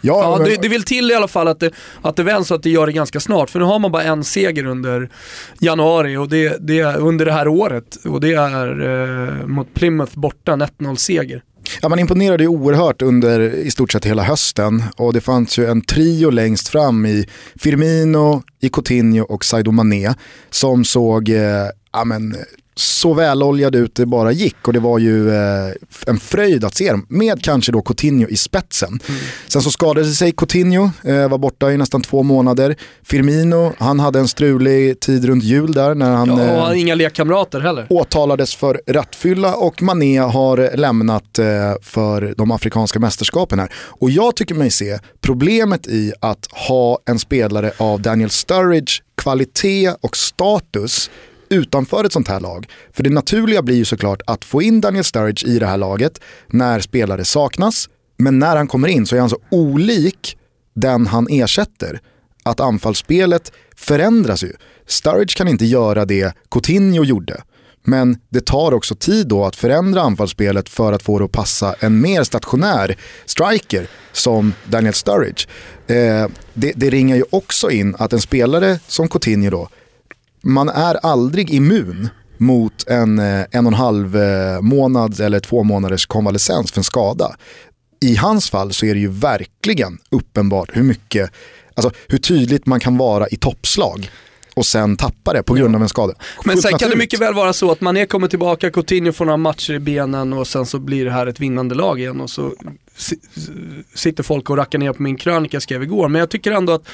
Ja, 0.00 0.36
men- 0.38 0.48
det, 0.48 0.62
det 0.62 0.68
vill 0.68 0.82
till 0.82 1.10
i 1.10 1.14
alla 1.14 1.28
fall 1.28 1.48
att 1.48 1.60
det, 1.60 1.70
att 2.02 2.16
det 2.16 2.22
vänds 2.22 2.48
så 2.48 2.54
att 2.54 2.62
det 2.62 2.70
gör 2.70 2.86
det 2.86 2.92
ganska 2.92 3.20
snart. 3.20 3.50
För 3.50 3.58
nu 3.58 3.64
har 3.64 3.78
man 3.78 3.92
bara 3.92 4.02
en 4.02 4.24
seger 4.24 4.64
under 4.66 5.08
januari 5.58 6.16
och 6.16 6.28
det, 6.28 6.56
det 6.60 6.82
under 6.84 7.24
det 7.26 7.32
här 7.32 7.48
året. 7.48 7.96
Och 8.04 8.20
det 8.20 8.32
är 8.32 8.80
eh, 9.40 9.46
mot 9.46 9.74
Plymouth 9.74 10.18
borta, 10.18 10.52
en 10.52 10.62
1-0 10.62 10.94
seger. 10.96 11.42
Ja, 11.82 11.88
man 11.88 11.98
imponerade 11.98 12.42
ju 12.42 12.48
oerhört 12.48 13.02
under 13.02 13.40
i 13.40 13.70
stort 13.70 13.92
sett 13.92 14.04
hela 14.04 14.22
hösten. 14.22 14.82
Och 14.96 15.12
det 15.12 15.20
fanns 15.20 15.58
ju 15.58 15.66
en 15.66 15.80
trio 15.80 16.30
längst 16.30 16.68
fram 16.68 17.06
i 17.06 17.28
Firmino, 17.56 18.42
i 18.60 18.68
Coutinho 18.68 19.24
och 19.24 19.44
Sadio 19.44 19.72
Mané 19.72 20.14
som 20.50 20.84
såg 20.84 21.28
eh, 21.28 21.66
ja, 21.92 22.04
men, 22.04 22.36
så 22.78 23.14
väloljad 23.14 23.74
ut 23.74 23.94
det 23.94 24.06
bara 24.06 24.32
gick 24.32 24.66
och 24.68 24.72
det 24.72 24.80
var 24.80 24.98
ju 24.98 25.30
eh, 25.30 25.72
en 26.06 26.20
fröjd 26.20 26.64
att 26.64 26.74
se 26.74 26.90
dem 26.90 27.06
med 27.08 27.42
kanske 27.42 27.72
då 27.72 27.82
Coutinho 27.82 28.28
i 28.28 28.36
spetsen. 28.36 29.00
Sen 29.48 29.62
så 29.62 29.70
skadade 29.70 30.06
sig 30.06 30.32
Coutinho, 30.32 30.90
eh, 31.04 31.28
var 31.28 31.38
borta 31.38 31.72
i 31.72 31.76
nästan 31.76 32.02
två 32.02 32.22
månader. 32.22 32.76
Firmino, 33.02 33.72
han 33.78 34.00
hade 34.00 34.18
en 34.18 34.28
strulig 34.28 35.00
tid 35.00 35.24
runt 35.24 35.44
jul 35.44 35.72
där 35.72 35.94
när 35.94 36.10
han 36.10 36.28
Ja, 36.28 36.40
eh, 36.44 36.62
han 36.64 36.76
inga 36.76 36.94
lekkamrater 36.94 37.60
heller. 37.60 37.86
åtalades 37.90 38.54
för 38.54 38.80
rattfylla 38.86 39.54
och 39.54 39.82
Mané 39.82 40.18
har 40.18 40.76
lämnat 40.76 41.38
eh, 41.38 41.46
för 41.82 42.34
de 42.36 42.50
afrikanska 42.50 42.98
mästerskapen 42.98 43.58
här. 43.58 43.72
Och 43.74 44.10
jag 44.10 44.36
tycker 44.36 44.54
mig 44.54 44.70
se 44.70 44.98
problemet 45.20 45.86
i 45.86 46.12
att 46.20 46.46
ha 46.68 46.98
en 47.06 47.18
spelare 47.18 47.72
av 47.76 48.02
Daniel 48.02 48.30
Sturridge 48.30 48.92
kvalitet 49.16 49.90
och 50.00 50.16
status 50.16 51.10
utanför 51.50 52.04
ett 52.04 52.12
sånt 52.12 52.28
här 52.28 52.40
lag. 52.40 52.66
För 52.92 53.02
det 53.02 53.10
naturliga 53.10 53.62
blir 53.62 53.76
ju 53.76 53.84
såklart 53.84 54.22
att 54.26 54.44
få 54.44 54.62
in 54.62 54.80
Daniel 54.80 55.04
Sturridge 55.04 55.46
i 55.46 55.58
det 55.58 55.66
här 55.66 55.76
laget 55.76 56.20
när 56.46 56.80
spelare 56.80 57.24
saknas. 57.24 57.88
Men 58.18 58.38
när 58.38 58.56
han 58.56 58.68
kommer 58.68 58.88
in 58.88 59.06
så 59.06 59.16
är 59.16 59.20
han 59.20 59.30
så 59.30 59.38
olik 59.50 60.38
den 60.74 61.06
han 61.06 61.26
ersätter 61.30 62.00
att 62.42 62.60
anfallsspelet 62.60 63.52
förändras 63.76 64.42
ju. 64.42 64.52
Sturridge 64.86 65.34
kan 65.36 65.48
inte 65.48 65.66
göra 65.66 66.04
det 66.04 66.34
Coutinho 66.50 67.04
gjorde. 67.04 67.42
Men 67.84 68.18
det 68.28 68.46
tar 68.46 68.74
också 68.74 68.94
tid 68.94 69.26
då 69.26 69.44
att 69.44 69.56
förändra 69.56 70.02
anfallsspelet 70.02 70.68
för 70.68 70.92
att 70.92 71.02
få 71.02 71.18
det 71.18 71.24
att 71.24 71.32
passa 71.32 71.74
en 71.80 72.00
mer 72.00 72.24
stationär 72.24 72.96
striker 73.26 73.88
som 74.12 74.54
Daniel 74.64 74.94
Sturridge. 74.94 75.46
Eh, 75.86 76.28
det, 76.54 76.72
det 76.76 76.90
ringar 76.90 77.16
ju 77.16 77.24
också 77.30 77.70
in 77.70 77.96
att 77.98 78.12
en 78.12 78.20
spelare 78.20 78.78
som 78.86 79.08
Coutinho 79.08 79.50
då, 79.50 79.68
man 80.42 80.68
är 80.68 80.94
aldrig 80.94 81.50
immun 81.50 82.08
mot 82.38 82.86
en 82.86 83.18
eh, 83.18 83.44
en 83.50 83.66
och 83.66 83.72
en 83.72 83.78
halv 83.78 84.16
eh, 84.16 84.60
månad 84.60 85.20
eller 85.20 85.40
två 85.40 85.62
månaders 85.62 86.06
konvalescens 86.06 86.72
för 86.72 86.80
en 86.80 86.84
skada. 86.84 87.36
I 88.00 88.16
hans 88.16 88.50
fall 88.50 88.72
så 88.72 88.86
är 88.86 88.94
det 88.94 89.00
ju 89.00 89.08
verkligen 89.08 89.98
uppenbart 90.10 90.70
hur 90.72 90.82
mycket, 90.82 91.30
alltså 91.74 91.90
hur 92.08 92.18
tydligt 92.18 92.66
man 92.66 92.80
kan 92.80 92.96
vara 92.96 93.28
i 93.28 93.36
toppslag 93.36 94.10
och 94.54 94.66
sen 94.66 94.96
tappa 94.96 95.32
det 95.32 95.42
på 95.42 95.54
grund 95.54 95.76
av 95.76 95.82
en 95.82 95.88
skada. 95.88 96.14
Men 96.44 96.56
sen 96.56 96.78
kan 96.78 96.90
det 96.90 96.96
mycket 96.96 97.20
väl 97.20 97.34
vara 97.34 97.52
så 97.52 97.72
att 97.72 97.80
Mané 97.80 98.06
kommer 98.06 98.28
tillbaka, 98.28 98.70
Coutinho 98.70 99.12
får 99.12 99.24
några 99.24 99.36
matcher 99.36 99.74
i 99.74 99.78
benen 99.78 100.32
och 100.32 100.46
sen 100.46 100.66
så 100.66 100.78
blir 100.78 101.04
det 101.04 101.10
här 101.10 101.26
ett 101.26 101.40
vinnande 101.40 101.74
lag 101.74 102.00
igen 102.00 102.20
och 102.20 102.30
så 102.30 102.52
sitter 103.94 104.22
folk 104.22 104.50
och 104.50 104.56
rackar 104.56 104.78
ner 104.78 104.92
på 104.92 105.02
min 105.02 105.16
krönika 105.16 105.54
jag 105.54 105.62
skrev 105.62 105.82
igår. 105.82 106.08
Men 106.08 106.18
jag 106.18 106.30
tycker 106.30 106.52
ändå 106.52 106.72
att 106.72 106.88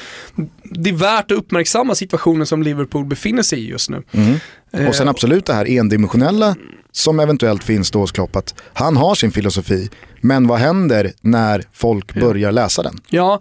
det 0.62 0.90
är 0.90 0.94
värt 0.94 1.30
att 1.30 1.38
uppmärksamma 1.38 1.94
situationen 1.94 2.46
som 2.46 2.62
Liverpool 2.62 3.04
befinner 3.04 3.42
sig 3.42 3.58
i 3.58 3.68
just 3.68 3.90
nu. 3.90 4.02
Mm. 4.12 4.88
Och 4.88 4.94
sen 4.94 5.08
absolut 5.08 5.46
det 5.46 5.54
här 5.54 5.70
endimensionella 5.70 6.56
som 6.92 7.20
eventuellt 7.20 7.64
finns 7.64 7.90
då 7.90 7.98
hos 7.98 8.12
Klopp, 8.12 8.36
att 8.36 8.54
han 8.72 8.96
har 8.96 9.14
sin 9.14 9.32
filosofi, 9.32 9.90
men 10.20 10.46
vad 10.46 10.58
händer 10.58 11.12
när 11.20 11.64
folk 11.72 12.14
börjar 12.14 12.52
läsa 12.52 12.82
den? 12.82 13.00
Ja, 13.08 13.40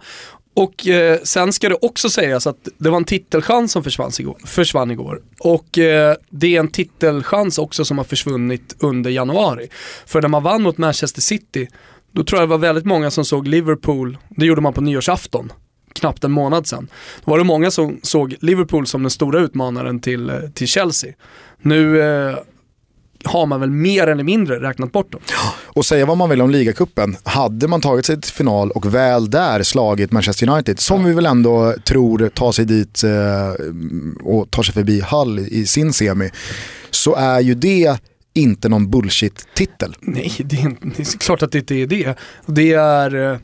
och 0.54 0.86
eh, 0.86 1.18
sen 1.22 1.52
ska 1.52 1.68
det 1.68 1.78
också 1.80 2.10
sägas 2.10 2.46
att 2.46 2.68
det 2.78 2.90
var 2.90 2.96
en 2.96 3.04
titelchans 3.04 3.72
som 3.72 3.84
försvann 3.84 4.10
igår. 4.18 4.36
Försvann 4.44 4.90
igår. 4.90 5.20
Och 5.38 5.78
eh, 5.78 6.16
det 6.30 6.56
är 6.56 6.60
en 6.60 6.68
titelchans 6.68 7.58
också 7.58 7.84
som 7.84 7.98
har 7.98 8.04
försvunnit 8.04 8.76
under 8.78 9.10
januari. 9.10 9.68
För 10.06 10.22
när 10.22 10.28
man 10.28 10.42
vann 10.42 10.62
mot 10.62 10.78
Manchester 10.78 11.20
City, 11.20 11.68
då 12.14 12.24
tror 12.24 12.40
jag 12.40 12.48
det 12.48 12.50
var 12.50 12.58
väldigt 12.58 12.84
många 12.84 13.10
som 13.10 13.24
såg 13.24 13.48
Liverpool, 13.48 14.18
det 14.28 14.46
gjorde 14.46 14.60
man 14.60 14.72
på 14.72 14.80
nyårsafton, 14.80 15.52
knappt 15.92 16.24
en 16.24 16.32
månad 16.32 16.66
sedan. 16.66 16.88
Då 17.24 17.30
var 17.30 17.38
det 17.38 17.44
många 17.44 17.70
som 17.70 18.00
såg 18.02 18.36
Liverpool 18.40 18.86
som 18.86 19.02
den 19.02 19.10
stora 19.10 19.40
utmanaren 19.40 20.00
till, 20.00 20.30
eh, 20.30 20.36
till 20.54 20.68
Chelsea. 20.68 21.12
Nu 21.62 22.02
eh, 22.02 22.36
har 23.24 23.46
man 23.46 23.60
väl 23.60 23.70
mer 23.70 24.06
eller 24.06 24.24
mindre 24.24 24.60
räknat 24.60 24.92
bort 24.92 25.12
dem. 25.12 25.20
Och 25.64 25.86
säga 25.86 26.06
vad 26.06 26.16
man 26.16 26.30
vill 26.30 26.42
om 26.42 26.50
ligacupen, 26.50 27.16
hade 27.22 27.68
man 27.68 27.80
tagit 27.80 28.06
sig 28.06 28.20
till 28.20 28.32
final 28.32 28.70
och 28.70 28.94
väl 28.94 29.30
där 29.30 29.62
slagit 29.62 30.12
Manchester 30.12 30.48
United, 30.48 30.80
som 30.80 31.04
vi 31.04 31.12
väl 31.12 31.26
ändå 31.26 31.74
tror 31.84 32.28
tar 32.28 32.52
sig 32.52 32.64
dit 32.64 33.04
eh, 33.04 33.66
och 34.24 34.50
tar 34.50 34.62
sig 34.62 34.74
förbi 34.74 35.00
Hull 35.00 35.38
i 35.38 35.66
sin 35.66 35.92
semi, 35.92 36.30
så 36.90 37.14
är 37.14 37.40
ju 37.40 37.54
det 37.54 37.98
inte 38.34 38.68
någon 38.68 38.90
bullshit-titel. 38.90 39.94
Nej, 40.00 40.32
det 40.38 40.56
är, 40.56 40.76
det 40.96 40.98
är 41.02 41.18
klart 41.18 41.42
att 41.42 41.52
det 41.52 41.58
inte 41.58 41.74
är 41.74 41.86
det. 41.86 42.14
Det 42.46 42.72
är 42.72 43.32
eh, 43.32 43.38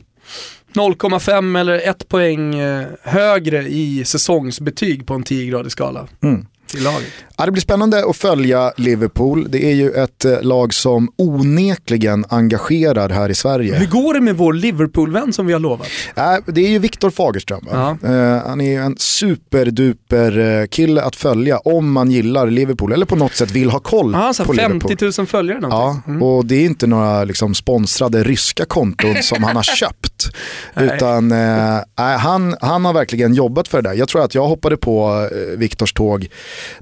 0,5 0.73 1.59
eller 1.59 1.89
1 1.89 2.07
poäng 2.07 2.55
eh, 2.59 2.87
högre 3.03 3.63
i 3.67 4.03
säsongsbetyg 4.05 5.05
på 5.07 5.13
en 5.13 5.23
10-gradig 5.23 5.69
skala 5.69 6.07
Mm. 6.23 6.45
till 6.67 6.83
laget. 6.83 7.11
Ja, 7.41 7.45
det 7.45 7.51
blir 7.51 7.61
spännande 7.61 8.05
att 8.09 8.17
följa 8.17 8.71
Liverpool. 8.77 9.47
Det 9.49 9.65
är 9.65 9.73
ju 9.75 9.91
ett 9.91 10.25
eh, 10.25 10.41
lag 10.41 10.73
som 10.73 11.11
onekligen 11.17 12.25
engagerar 12.29 13.09
här 13.09 13.29
i 13.29 13.35
Sverige. 13.35 13.75
Hur 13.75 13.87
går 13.87 14.13
det 14.13 14.21
med 14.21 14.37
vår 14.37 14.53
Liverpool-vän 14.53 15.33
som 15.33 15.47
vi 15.47 15.53
har 15.53 15.59
lovat? 15.59 15.87
Äh, 16.15 16.23
det 16.45 16.61
är 16.61 16.69
ju 16.69 16.79
Viktor 16.79 17.09
Fagerström. 17.09 17.65
Va? 17.71 17.97
Eh, 18.03 18.47
han 18.47 18.61
är 18.61 18.71
ju 18.71 18.75
en 18.75 18.95
superduper 18.97 20.39
eh, 20.61 20.67
kille 20.67 21.01
att 21.01 21.15
följa 21.15 21.57
om 21.57 21.91
man 21.91 22.11
gillar 22.11 22.47
Liverpool 22.47 22.91
eller 22.91 23.05
på 23.05 23.15
något 23.15 23.35
sätt 23.35 23.51
vill 23.51 23.69
ha 23.69 23.79
koll 23.79 24.17
så 24.33 24.45
på 24.45 24.53
här 24.53 24.69
Liverpool. 24.69 24.97
50 24.97 25.21
000 25.21 25.27
följare 25.27 25.59
Ja, 25.61 25.67
någonting. 25.69 26.13
Mm. 26.13 26.23
och 26.23 26.45
det 26.45 26.55
är 26.55 26.65
inte 26.65 26.87
några 26.87 27.23
liksom, 27.23 27.55
sponsrade 27.55 28.23
ryska 28.23 28.65
konton 28.65 29.15
som 29.21 29.43
han 29.43 29.55
har 29.55 29.63
köpt. 29.75 30.29
Utan 30.75 31.27
nej, 31.27 31.83
han, 31.97 32.55
han 32.61 32.85
har 32.85 32.93
verkligen 32.93 33.33
jobbat 33.33 33.67
för 33.67 33.81
det 33.81 33.89
där. 33.89 33.95
Jag 33.95 34.07
tror 34.07 34.23
att 34.23 34.35
jag 34.35 34.47
hoppade 34.47 34.77
på 34.77 35.27
eh, 35.31 35.57
Viktors 35.57 35.93
tåg 35.93 36.27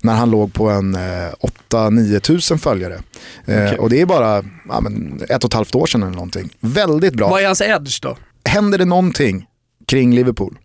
när 0.02 0.14
han 0.14 0.30
låg 0.32 0.49
på 0.50 0.70
en 0.70 0.96
eh, 0.96 1.34
8-9 1.70 2.20
tusen 2.20 2.60
följare. 2.60 2.94
Eh, 3.46 3.66
Okej. 3.66 3.78
Och 3.78 3.90
det 3.90 4.02
är 4.02 4.06
bara 4.06 4.44
ja, 4.68 4.82
men, 4.82 5.22
ett 5.30 5.44
och 5.44 5.50
ett 5.50 5.54
halvt 5.54 5.76
år 5.76 5.86
sedan 5.86 6.04
eller 6.04 6.12
någonting. 6.12 6.50
Väldigt 6.60 7.14
bra. 7.14 7.30
Vad 7.30 7.42
är 7.42 7.46
hans 7.46 7.62
edge 7.62 8.00
då? 8.02 8.18
Händer 8.46 8.78
det 8.78 8.86
någonting 8.86 9.46
kring 9.88 10.16
Liverpool 10.16 10.58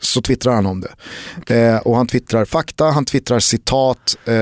så 0.00 0.22
twittrar 0.22 0.54
han 0.54 0.66
om 0.66 0.80
det. 0.80 0.94
Eh, 1.54 1.76
och 1.78 1.96
han 1.96 2.06
twittrar 2.06 2.44
fakta, 2.44 2.84
han 2.84 3.04
twittrar 3.04 3.38
citat, 3.38 4.16
eh, 4.24 4.34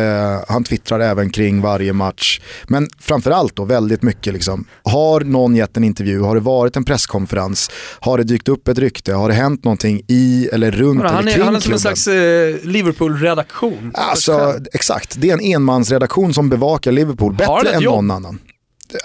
han 0.48 0.64
twittrar 0.64 1.00
även 1.00 1.30
kring 1.30 1.60
varje 1.60 1.92
match. 1.92 2.40
Men 2.68 2.88
framförallt 3.00 3.56
då 3.56 3.64
väldigt 3.64 4.02
mycket 4.02 4.32
liksom, 4.32 4.64
har 4.84 5.20
någon 5.20 5.56
gett 5.56 5.76
en 5.76 5.84
intervju, 5.84 6.20
har 6.20 6.34
det 6.34 6.40
varit 6.40 6.76
en 6.76 6.84
presskonferens, 6.84 7.70
har 8.00 8.18
det 8.18 8.24
dykt 8.24 8.48
upp 8.48 8.68
ett 8.68 8.78
rykte, 8.78 9.12
har 9.12 9.28
det 9.28 9.34
hänt 9.34 9.64
någonting 9.64 10.02
i 10.08 10.48
eller 10.52 10.70
runt 10.70 11.02
Han 11.02 11.18
eller 11.18 11.30
är, 11.30 11.34
kring 11.34 11.44
han 11.44 11.54
är 11.56 11.60
som 11.60 11.72
en 11.72 11.78
klubben? 11.78 11.96
slags 11.96 12.06
eh, 12.08 12.56
Liverpool-redaktion. 12.70 13.92
Alltså 13.94 14.54
exakt, 14.72 15.14
det 15.20 15.30
är 15.30 15.34
en 15.34 15.40
enmansredaktion 15.40 16.34
som 16.34 16.48
bevakar 16.48 16.92
Liverpool 16.92 17.34
bättre 17.34 17.70
än 17.70 17.82
någon 17.82 18.10
annan. 18.10 18.38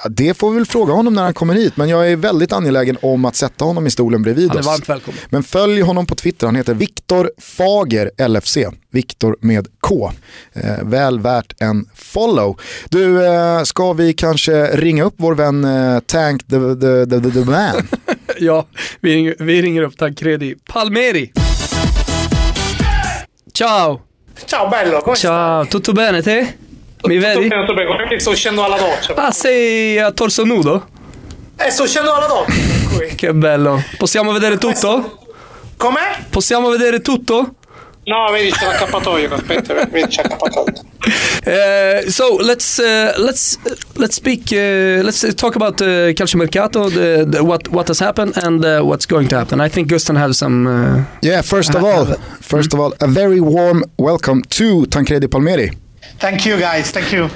Det 0.10 0.34
får 0.34 0.50
vi 0.52 0.56
väl 0.58 0.66
fråga 0.66 0.94
honom 0.94 1.14
när 1.14 1.24
han 1.24 1.34
kommer 1.34 1.54
hit, 1.54 1.78
men 1.78 1.90
jag 1.90 2.12
är 2.12 2.16
väldigt 2.16 2.54
angelägen 2.54 2.98
om 3.02 3.26
att 3.26 3.36
sätta 3.36 3.66
honom 3.66 3.88
i 3.88 3.92
stolen 3.92 4.22
bredvid 4.22 4.48
Han 4.48 4.58
är 4.58 4.60
oss. 4.62 4.66
varmt 4.68 4.90
välkommen. 4.90 5.20
Men 5.30 5.44
följ 5.44 5.82
honom 5.82 6.06
på 6.06 6.16
Twitter, 6.16 6.48
han 6.48 6.56
heter 6.56 6.74
Viktor 6.74 7.32
Fager 7.38 8.28
LFC. 8.28 8.58
Viktor 8.92 9.36
med 9.42 9.68
K. 9.80 10.12
Eh, 10.54 10.84
väl 10.84 11.20
värt 11.20 11.62
en 11.62 11.86
follow. 11.96 12.60
Du, 12.90 13.26
eh, 13.26 13.64
ska 13.64 13.94
vi 13.94 14.14
kanske 14.14 14.66
ringa 14.78 15.04
upp 15.04 15.14
vår 15.18 15.36
vän 15.36 15.64
eh, 15.64 16.00
Tank 16.00 16.48
the, 16.48 16.56
the, 16.60 17.06
the, 17.06 17.22
the, 17.22 17.32
the 17.32 17.46
man? 17.52 17.88
Ja, 18.40 18.68
vi 19.02 19.16
ringer, 19.16 19.36
vi 19.40 19.62
ringer 19.62 19.82
upp 19.82 19.98
Tancredi 19.98 20.56
Palmeri. 20.74 21.32
Ciao! 23.54 24.02
Ciao 24.46 24.70
bello, 24.70 25.02
come 25.02 25.16
Ciao, 25.18 25.66
tutto 25.66 25.94
bene 25.94 26.22
te? 26.22 26.48
Mi 27.04 27.18
vedi? 27.18 27.48
Tutto 27.50 27.74
bene, 27.74 27.86
guarda 27.86 28.08
che 28.08 28.20
sto 28.20 28.32
uscendo 28.32 28.62
dalla 28.62 28.78
doccia. 28.78 29.14
Ah, 29.16 29.32
sei 29.32 29.98
a 30.00 30.12
torso 30.12 30.44
nudo? 30.44 30.88
Eh, 31.58 31.70
sto 31.70 31.84
uscendo 31.84 32.12
dalla 32.12 32.28
doccia. 32.28 32.80
Che 33.16 33.34
bello. 33.34 33.82
Possiamo 33.98 34.32
vedere 34.32 34.58
tutto? 34.58 35.20
Com'è? 35.78 36.26
Possiamo 36.30 36.70
vedere 36.70 37.02
tutto? 37.02 37.56
No, 38.04 38.32
vedi 38.32 38.50
c'è 38.52 38.66
l'accappatoio, 38.66 39.32
aspetta, 39.34 39.74
vedi 39.86 40.08
c'è 40.08 40.24
l'accappatoio. 40.24 40.74
Uh, 41.46 42.10
so 42.10 42.38
let's 42.42 42.78
uh, 42.80 43.14
let's 43.22 43.58
let's 43.96 44.16
speak. 44.16 44.52
Uh, 44.52 45.02
let's 45.04 45.22
talk 45.36 45.56
about 45.56 45.80
uh, 45.82 46.12
calciomercato, 46.14 46.90
the, 46.90 47.26
the, 47.28 47.44
what 47.44 47.68
what 47.70 47.88
has 47.88 48.00
happened 48.00 48.36
and 48.44 48.64
uh, 48.66 48.82
what's 48.82 49.06
going 49.06 49.28
to 49.30 49.38
happen. 49.38 49.60
I 49.62 49.70
think 49.70 49.88
Gusten 49.88 50.18
has 50.18 50.38
some. 50.38 50.68
Uh, 50.68 51.04
Yeah, 51.22 51.42
first 51.44 51.74
of 51.76 51.84
all, 51.84 52.06
first 52.42 52.74
of 52.74 52.80
all, 52.80 52.94
a 53.00 53.08
very 53.08 53.40
warm 53.40 53.84
welcome 53.98 54.42
to 54.58 54.86
Tancredi 54.88 55.28
Palmeri. 55.28 55.72
Thank 56.22 56.46
you 56.46 56.60
guys, 56.60 56.92
thank 56.92 57.12
you. 57.12 57.30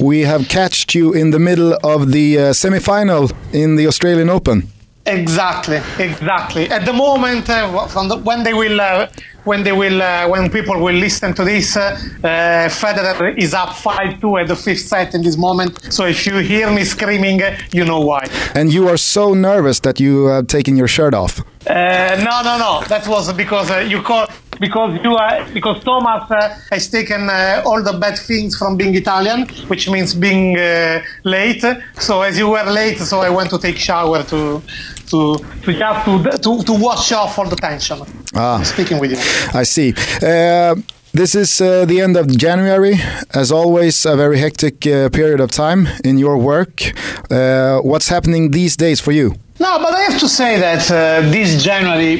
We 0.00 0.22
have 0.22 0.48
catched 0.48 0.96
you 0.96 1.12
in 1.12 1.30
the 1.30 1.38
middle 1.38 1.78
of 1.84 2.10
the 2.10 2.38
uh, 2.38 2.52
semi-final 2.52 3.30
in 3.52 3.76
the 3.76 3.86
Australian 3.86 4.28
Open. 4.28 4.66
Exactly, 5.06 5.80
exactly. 6.00 6.68
At 6.68 6.84
the 6.84 6.92
moment, 6.92 7.48
uh, 7.48 7.86
from 7.86 8.08
the, 8.08 8.16
when 8.16 8.42
they 8.42 8.52
will, 8.52 8.80
uh, 8.80 9.06
when 9.44 9.62
they 9.62 9.70
will, 9.70 10.02
uh, 10.02 10.28
when 10.28 10.50
people 10.50 10.80
will 10.80 10.94
listen 10.94 11.34
to 11.34 11.44
this, 11.44 11.76
uh, 11.76 11.82
uh, 12.24 12.68
Federer 12.68 13.38
is 13.38 13.54
up 13.54 13.74
five-two 13.74 14.36
at 14.38 14.48
the 14.48 14.56
fifth 14.56 14.86
set 14.88 15.14
in 15.14 15.22
this 15.22 15.36
moment. 15.36 15.92
So 15.92 16.06
if 16.06 16.26
you 16.26 16.38
hear 16.38 16.68
me 16.68 16.82
screaming, 16.82 17.42
uh, 17.42 17.56
you 17.72 17.84
know 17.84 18.00
why. 18.00 18.26
And 18.56 18.72
you 18.72 18.88
are 18.88 18.96
so 18.96 19.34
nervous 19.34 19.78
that 19.80 20.00
you 20.00 20.26
have 20.26 20.48
taken 20.48 20.76
your 20.76 20.88
shirt 20.88 21.14
off. 21.14 21.40
Uh, 21.66 22.16
no, 22.28 22.42
no, 22.42 22.58
no. 22.58 22.82
That 22.88 23.06
was 23.06 23.32
because 23.32 23.70
uh, 23.70 23.78
you 23.78 24.02
call 24.02 24.26
because 24.60 24.98
you 25.02 25.16
are 25.16 25.44
because 25.52 25.82
Thomas 25.84 26.30
uh, 26.30 26.58
has 26.70 26.88
taken 26.88 27.28
uh, 27.28 27.62
all 27.64 27.82
the 27.82 27.92
bad 27.94 28.18
things 28.18 28.56
from 28.56 28.76
being 28.76 28.94
Italian, 28.94 29.48
which 29.68 29.88
means 29.88 30.14
being 30.14 30.58
uh, 30.58 31.02
late. 31.24 31.64
So 31.98 32.22
as 32.22 32.38
you 32.38 32.48
were 32.48 32.64
late, 32.64 32.98
so 32.98 33.20
I 33.20 33.30
went 33.30 33.50
to 33.50 33.58
take 33.58 33.76
shower 33.76 34.22
to 34.24 34.62
to 35.10 35.36
to 35.62 35.72
just 35.72 36.04
to 36.06 36.38
to, 36.44 36.62
to 36.62 36.72
wash 36.72 37.12
off 37.12 37.38
all 37.38 37.48
the 37.48 37.56
tension. 37.56 38.00
Ah. 38.34 38.58
I'm 38.58 38.64
speaking 38.64 38.98
with 38.98 39.12
you. 39.12 39.18
I 39.58 39.64
see. 39.64 39.94
Uh, 40.22 40.76
this 41.14 41.34
is 41.34 41.60
uh, 41.60 41.84
the 41.84 42.00
end 42.00 42.16
of 42.16 42.26
January. 42.26 42.94
As 43.34 43.52
always, 43.52 44.06
a 44.06 44.16
very 44.16 44.38
hectic 44.38 44.86
uh, 44.86 45.10
period 45.10 45.40
of 45.40 45.50
time 45.50 45.86
in 46.04 46.16
your 46.16 46.38
work. 46.38 46.92
Uh, 47.30 47.80
what's 47.80 48.08
happening 48.08 48.50
these 48.50 48.76
days 48.78 48.98
for 48.98 49.12
you? 49.12 49.34
No, 49.62 49.78
but 49.78 49.94
I 49.94 50.00
have 50.10 50.18
to 50.18 50.28
say 50.28 50.58
that 50.58 50.90
uh, 50.90 51.20
this 51.30 51.62
January 51.62 52.16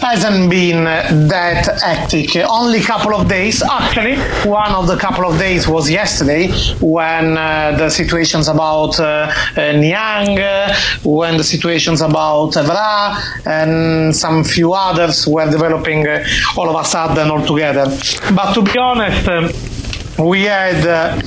hasn't 0.00 0.50
been 0.50 0.88
uh, 0.88 1.06
that 1.28 1.64
hectic. 1.80 2.34
Only 2.34 2.80
a 2.80 2.82
couple 2.82 3.14
of 3.14 3.28
days. 3.28 3.62
Actually, 3.62 4.16
one 4.50 4.72
of 4.72 4.88
the 4.88 4.96
couple 4.96 5.24
of 5.24 5.38
days 5.38 5.68
was 5.68 5.88
yesterday 5.88 6.48
when 6.80 7.38
uh, 7.38 7.76
the 7.78 7.90
situations 7.90 8.48
about 8.48 8.98
uh, 8.98 9.32
uh, 9.56 9.70
Niang, 9.70 10.36
uh, 10.40 10.74
when 11.04 11.36
the 11.36 11.44
situations 11.44 12.00
about 12.00 12.54
Evra, 12.54 13.14
and 13.46 14.16
some 14.16 14.42
few 14.42 14.72
others 14.72 15.28
were 15.28 15.48
developing 15.48 16.08
all 16.56 16.68
of 16.68 16.74
a 16.74 16.84
sudden 16.84 17.30
all 17.30 17.46
together. 17.46 17.86
But 18.34 18.52
to 18.54 18.62
be 18.62 18.76
honest, 18.76 19.28
um, 19.28 19.48
we 20.20 20.42
had 20.44 20.86
uh, 20.86 21.20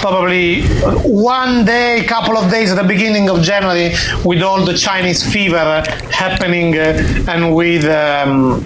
probably 0.00 0.62
one 1.04 1.64
day, 1.64 2.04
couple 2.06 2.36
of 2.36 2.50
days 2.50 2.70
at 2.72 2.80
the 2.80 2.86
beginning 2.86 3.30
of 3.30 3.42
January 3.42 3.94
with 4.24 4.42
all 4.42 4.64
the 4.64 4.76
Chinese 4.76 5.22
fever 5.32 5.82
happening 6.10 6.76
uh, 6.76 7.24
and 7.28 7.54
with. 7.54 7.84
Um, 7.84 8.64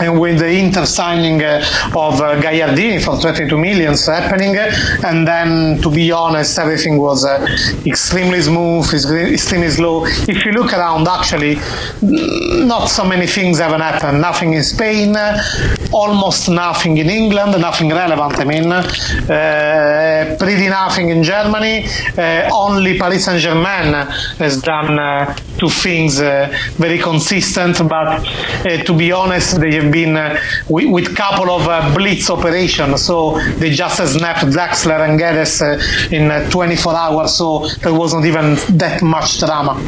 and 0.00 0.20
with 0.20 0.40
the 0.40 0.48
Inter 0.48 0.84
signing 0.86 1.42
uh, 1.42 1.64
of 1.94 2.20
uh, 2.20 2.40
Gagliardini 2.40 3.02
for 3.02 3.20
22 3.20 3.56
millions 3.56 4.06
happening, 4.06 4.56
and 5.04 5.26
then 5.26 5.80
to 5.82 5.90
be 5.90 6.10
honest, 6.10 6.58
everything 6.58 6.98
was 6.98 7.24
uh, 7.24 7.46
extremely 7.86 8.40
smooth, 8.40 8.84
extremely 8.92 9.70
slow. 9.70 10.04
If 10.06 10.44
you 10.44 10.52
look 10.52 10.72
around, 10.72 11.06
actually, 11.06 11.58
not 12.02 12.86
so 12.86 13.04
many 13.04 13.26
things 13.26 13.58
haven't 13.58 13.82
happened. 13.82 14.20
Nothing 14.20 14.54
in 14.54 14.64
Spain, 14.64 15.16
almost 15.92 16.48
nothing 16.48 16.96
in 16.96 17.08
England, 17.08 17.60
nothing 17.60 17.90
relevant. 17.90 18.40
I 18.40 18.44
mean, 18.44 18.72
uh, 18.72 20.36
pretty 20.38 20.68
nothing 20.68 21.10
in 21.10 21.22
Germany. 21.22 21.86
Uh, 22.18 22.50
only 22.52 22.98
Paris 22.98 23.26
Saint 23.26 23.40
Germain 23.40 23.94
has 24.38 24.60
done 24.60 24.98
uh, 24.98 25.36
two 25.58 25.68
things 25.68 26.18
very 26.18 26.98
consistent, 26.98 27.88
but 27.88 28.24
to 28.84 28.92
be 28.96 29.12
honest, 29.12 29.60
they 29.60 29.83
been 29.90 30.16
uh, 30.16 30.38
with, 30.68 30.90
with 30.90 31.16
couple 31.16 31.50
of 31.50 31.66
uh, 31.68 31.94
blitz 31.94 32.30
operations. 32.30 33.02
So 33.02 33.38
they 33.58 33.70
just 33.70 33.96
snapped 33.96 34.44
Draxler 34.46 35.08
and 35.08 35.18
Geddes 35.18 35.62
uh, 35.62 35.80
in 36.10 36.30
uh, 36.30 36.48
24 36.50 36.94
hours. 36.94 37.34
So 37.34 37.66
there 37.82 37.94
wasn't 37.94 38.26
even 38.26 38.56
that 38.78 39.02
much 39.02 39.38
drama. 39.38 39.80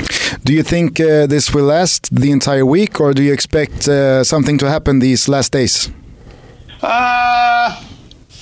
Do 0.44 0.53
you 0.53 0.62
think 0.62 1.01
uh, 1.01 1.26
this 1.26 1.53
will 1.53 1.64
last 1.64 2.14
the 2.14 2.30
entire 2.30 2.64
week, 2.66 3.01
or 3.01 3.12
do 3.12 3.22
you 3.22 3.32
expect 3.32 3.88
uh, 3.88 4.24
something 4.24 4.59
to 4.59 4.68
happen 4.68 4.99
these 5.01 5.28
last 5.28 5.53
days? 5.53 5.90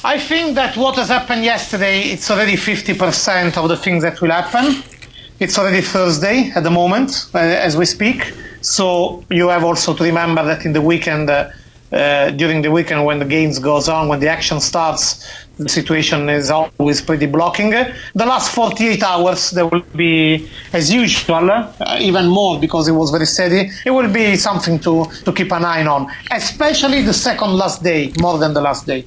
I 0.06 0.18
think 0.18 0.54
that 0.56 0.76
what 0.76 0.96
has 0.96 1.08
happened 1.08 1.44
yesterday, 1.44 2.02
it's 2.02 2.30
already 2.30 2.56
50% 2.56 3.56
of 3.56 3.68
the 3.70 3.76
things 3.76 4.02
that 4.02 4.20
will 4.20 4.30
happen. 4.30 4.82
It's 5.40 5.58
already 5.58 5.80
Thursday 5.80 6.52
at 6.54 6.62
the 6.62 6.70
moment, 6.70 7.26
as 7.32 7.76
we 7.76 7.86
speak. 7.86 8.34
So 8.64 9.22
you 9.30 9.48
have 9.48 9.62
also 9.62 9.92
to 9.92 10.02
remember 10.02 10.42
that 10.42 10.64
in 10.64 10.72
the 10.72 10.80
weekend, 10.80 11.28
uh, 11.28 11.50
uh, 11.92 12.30
during 12.30 12.62
the 12.62 12.70
weekend 12.70 13.04
when 13.04 13.18
the 13.18 13.26
games 13.26 13.58
goes 13.58 13.90
on, 13.90 14.08
when 14.08 14.20
the 14.20 14.28
action 14.28 14.58
starts, 14.58 15.28
the 15.58 15.68
situation 15.68 16.30
is 16.30 16.50
always 16.50 17.02
pretty 17.02 17.26
blocking. 17.26 17.70
The 17.70 18.24
last 18.26 18.54
48 18.54 19.02
hours, 19.02 19.50
there 19.50 19.66
will 19.66 19.84
be, 19.94 20.48
as 20.72 20.90
usual, 20.90 21.50
uh, 21.50 21.98
even 22.00 22.26
more 22.26 22.58
because 22.58 22.88
it 22.88 22.92
was 22.92 23.10
very 23.10 23.26
steady. 23.26 23.70
It 23.84 23.90
will 23.90 24.10
be 24.10 24.34
something 24.36 24.78
to, 24.80 25.04
to 25.26 25.32
keep 25.32 25.52
an 25.52 25.66
eye 25.66 25.84
on, 25.86 26.10
especially 26.30 27.02
the 27.02 27.12
second 27.12 27.52
last 27.52 27.82
day, 27.82 28.14
more 28.18 28.38
than 28.38 28.54
the 28.54 28.62
last 28.62 28.86
day. 28.86 29.04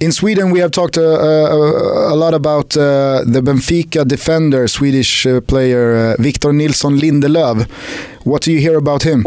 In 0.00 0.12
Sweden, 0.12 0.50
we 0.50 0.60
have 0.60 0.70
talked 0.70 0.98
uh, 0.98 1.02
uh, 1.02 2.12
a 2.12 2.16
lot 2.16 2.34
about 2.34 2.76
uh, 2.76 3.22
the 3.24 3.40
Benfica 3.40 4.04
defender, 4.04 4.66
Swedish 4.68 5.26
uh, 5.26 5.40
player 5.40 5.94
uh, 6.18 6.22
Victor 6.22 6.52
Nilsson 6.52 6.96
Lindelöf. 6.98 7.66
What 8.24 8.42
do 8.42 8.50
you 8.52 8.58
hear 8.60 8.76
about 8.78 9.02
him? 9.04 9.24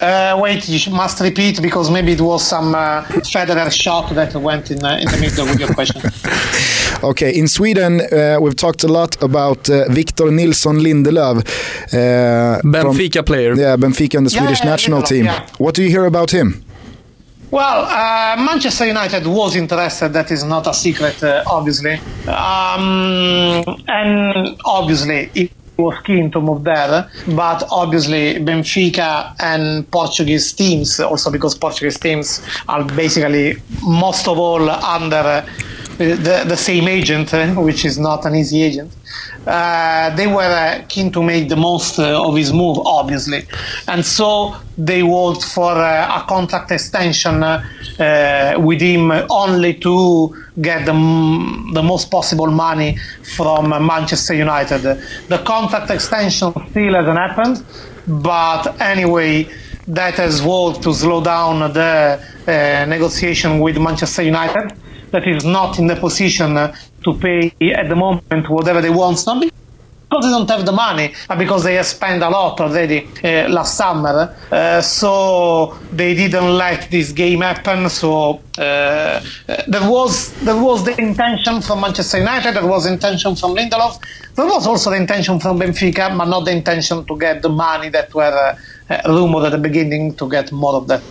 Uh, 0.00 0.38
wait, 0.42 0.68
you 0.68 0.92
must 0.92 1.20
repeat 1.20 1.62
because 1.62 1.90
maybe 1.90 2.12
it 2.12 2.20
was 2.20 2.46
some 2.46 2.74
uh, 2.74 3.02
Federer 3.24 3.70
shot 3.72 4.14
that 4.14 4.34
went 4.34 4.70
in, 4.70 4.84
uh, 4.84 4.98
in 5.00 5.06
the 5.08 5.16
middle 5.18 5.46
with 5.46 5.58
your 5.58 5.72
question. 5.72 6.02
okay, 7.02 7.34
in 7.34 7.48
Sweden, 7.48 8.00
uh, 8.12 8.36
we've 8.38 8.56
talked 8.56 8.84
a 8.84 8.88
lot 8.88 9.16
about 9.22 9.70
uh, 9.70 9.88
Victor 9.88 10.30
Nilsson 10.30 10.80
Lindelöf. 10.80 11.38
Uh, 11.94 12.60
Benfica 12.62 13.14
from, 13.14 13.24
player. 13.24 13.54
Yeah, 13.54 13.76
Benfica 13.76 14.18
and 14.18 14.26
the 14.26 14.32
Yeah, 14.32 14.40
Swedish 14.40 14.60
yeah, 14.60 14.70
national 14.70 15.00
Lindelöf, 15.00 15.08
team. 15.08 15.24
yeah. 15.24 15.46
What 15.58 15.74
do 15.74 15.82
you 15.82 15.88
hear 15.88 16.04
about 16.04 16.30
him? 16.30 16.62
Well, 17.50 17.84
uh, 17.84 18.36
Manchester 18.42 18.86
United 18.86 19.26
was 19.26 19.54
interested. 19.54 20.12
That 20.12 20.30
is 20.30 20.42
not 20.42 20.66
a 20.66 20.74
secret, 20.74 21.22
uh, 21.22 21.44
obviously. 21.46 21.94
Um, 22.26 23.62
and 23.86 24.60
obviously, 24.64 25.30
it 25.34 25.52
was 25.76 26.00
keen 26.02 26.30
to 26.32 26.40
move 26.40 26.64
there. 26.64 27.08
But 27.28 27.62
obviously, 27.70 28.34
Benfica 28.34 29.34
and 29.38 29.88
Portuguese 29.90 30.52
teams, 30.52 30.98
also 30.98 31.30
because 31.30 31.56
Portuguese 31.56 31.98
teams 31.98 32.42
are 32.68 32.82
basically 32.82 33.56
most 33.82 34.26
of 34.26 34.38
all 34.38 34.68
under 34.68 35.16
uh, 35.16 35.46
the, 35.98 36.44
the 36.46 36.56
same 36.56 36.88
agent, 36.88 37.32
uh, 37.32 37.46
which 37.54 37.84
is 37.84 37.98
not 37.98 38.24
an 38.24 38.34
easy 38.34 38.62
agent. 38.62 38.92
Uh, 39.46 40.14
they 40.16 40.26
were 40.26 40.42
uh, 40.42 40.82
keen 40.88 41.10
to 41.12 41.22
make 41.22 41.48
the 41.48 41.56
most 41.56 41.98
uh, 41.98 42.26
of 42.28 42.36
his 42.36 42.52
move, 42.52 42.78
obviously, 42.84 43.44
and 43.88 44.04
so 44.04 44.56
they 44.76 45.02
worked 45.02 45.44
for 45.44 45.72
a 45.72 46.24
contract 46.28 46.70
extension 46.72 47.40
with 48.58 48.80
him 48.80 49.10
only 49.30 49.74
to 49.74 50.34
get 50.60 50.84
the, 50.84 50.92
m- 50.92 51.70
the 51.72 51.82
most 51.82 52.10
possible 52.10 52.48
money 52.50 52.98
from 53.36 53.70
Manchester 53.86 54.34
United. 54.34 54.82
The 55.28 55.38
contract 55.46 55.90
extension 55.90 56.52
still 56.70 56.94
hasn't 56.94 57.16
happened, 57.18 57.64
but 58.06 58.80
anyway, 58.80 59.48
that 59.88 60.14
has 60.14 60.42
worked 60.42 60.82
to 60.82 60.92
slow 60.92 61.22
down 61.22 61.72
the 61.72 62.20
uh, 62.46 62.84
negotiation 62.86 63.60
with 63.60 63.78
Manchester 63.78 64.22
United. 64.22 64.72
That 65.10 65.26
is 65.26 65.44
not 65.44 65.78
in 65.78 65.86
the 65.86 65.96
position 65.96 66.56
uh, 66.56 66.74
to 67.04 67.14
pay 67.14 67.52
at 67.72 67.88
the 67.88 67.94
moment 67.94 68.48
whatever 68.48 68.80
they 68.80 68.90
want, 68.90 69.24
not 69.26 69.40
because 69.40 70.24
they 70.24 70.30
don't 70.30 70.48
have 70.48 70.64
the 70.64 70.72
money, 70.72 71.12
but 71.28 71.38
because 71.38 71.64
they 71.64 71.74
have 71.74 71.86
spent 71.86 72.22
a 72.22 72.28
lot 72.28 72.60
already 72.60 73.08
uh, 73.24 73.48
last 73.48 73.76
summer. 73.76 74.34
Uh, 74.50 74.80
so 74.80 75.76
they 75.92 76.14
didn't 76.14 76.56
let 76.56 76.90
this 76.90 77.12
game 77.12 77.40
happen. 77.40 77.88
So 77.88 78.40
uh, 78.58 79.20
there 79.66 79.90
was 79.90 80.32
there 80.44 80.60
was 80.60 80.84
the 80.84 81.00
intention 81.00 81.60
from 81.60 81.80
Manchester 81.80 82.18
United, 82.18 82.54
there 82.54 82.66
was 82.66 82.86
intention 82.86 83.34
from 83.34 83.54
Lindelof, 83.54 84.00
there 84.36 84.46
was 84.46 84.66
also 84.66 84.90
the 84.90 84.96
intention 84.96 85.40
from 85.40 85.58
Benfica, 85.58 86.16
but 86.16 86.26
not 86.26 86.44
the 86.44 86.52
intention 86.52 87.04
to 87.04 87.18
get 87.18 87.42
the 87.42 87.48
money 87.48 87.88
that 87.88 88.12
were 88.14 88.22
uh, 88.22 88.56
uh, 88.88 89.02
rumored 89.06 89.44
at 89.44 89.52
the 89.52 89.58
beginning 89.58 90.14
to 90.14 90.28
get 90.28 90.52
more 90.52 90.74
of 90.74 90.86
that. 90.88 91.02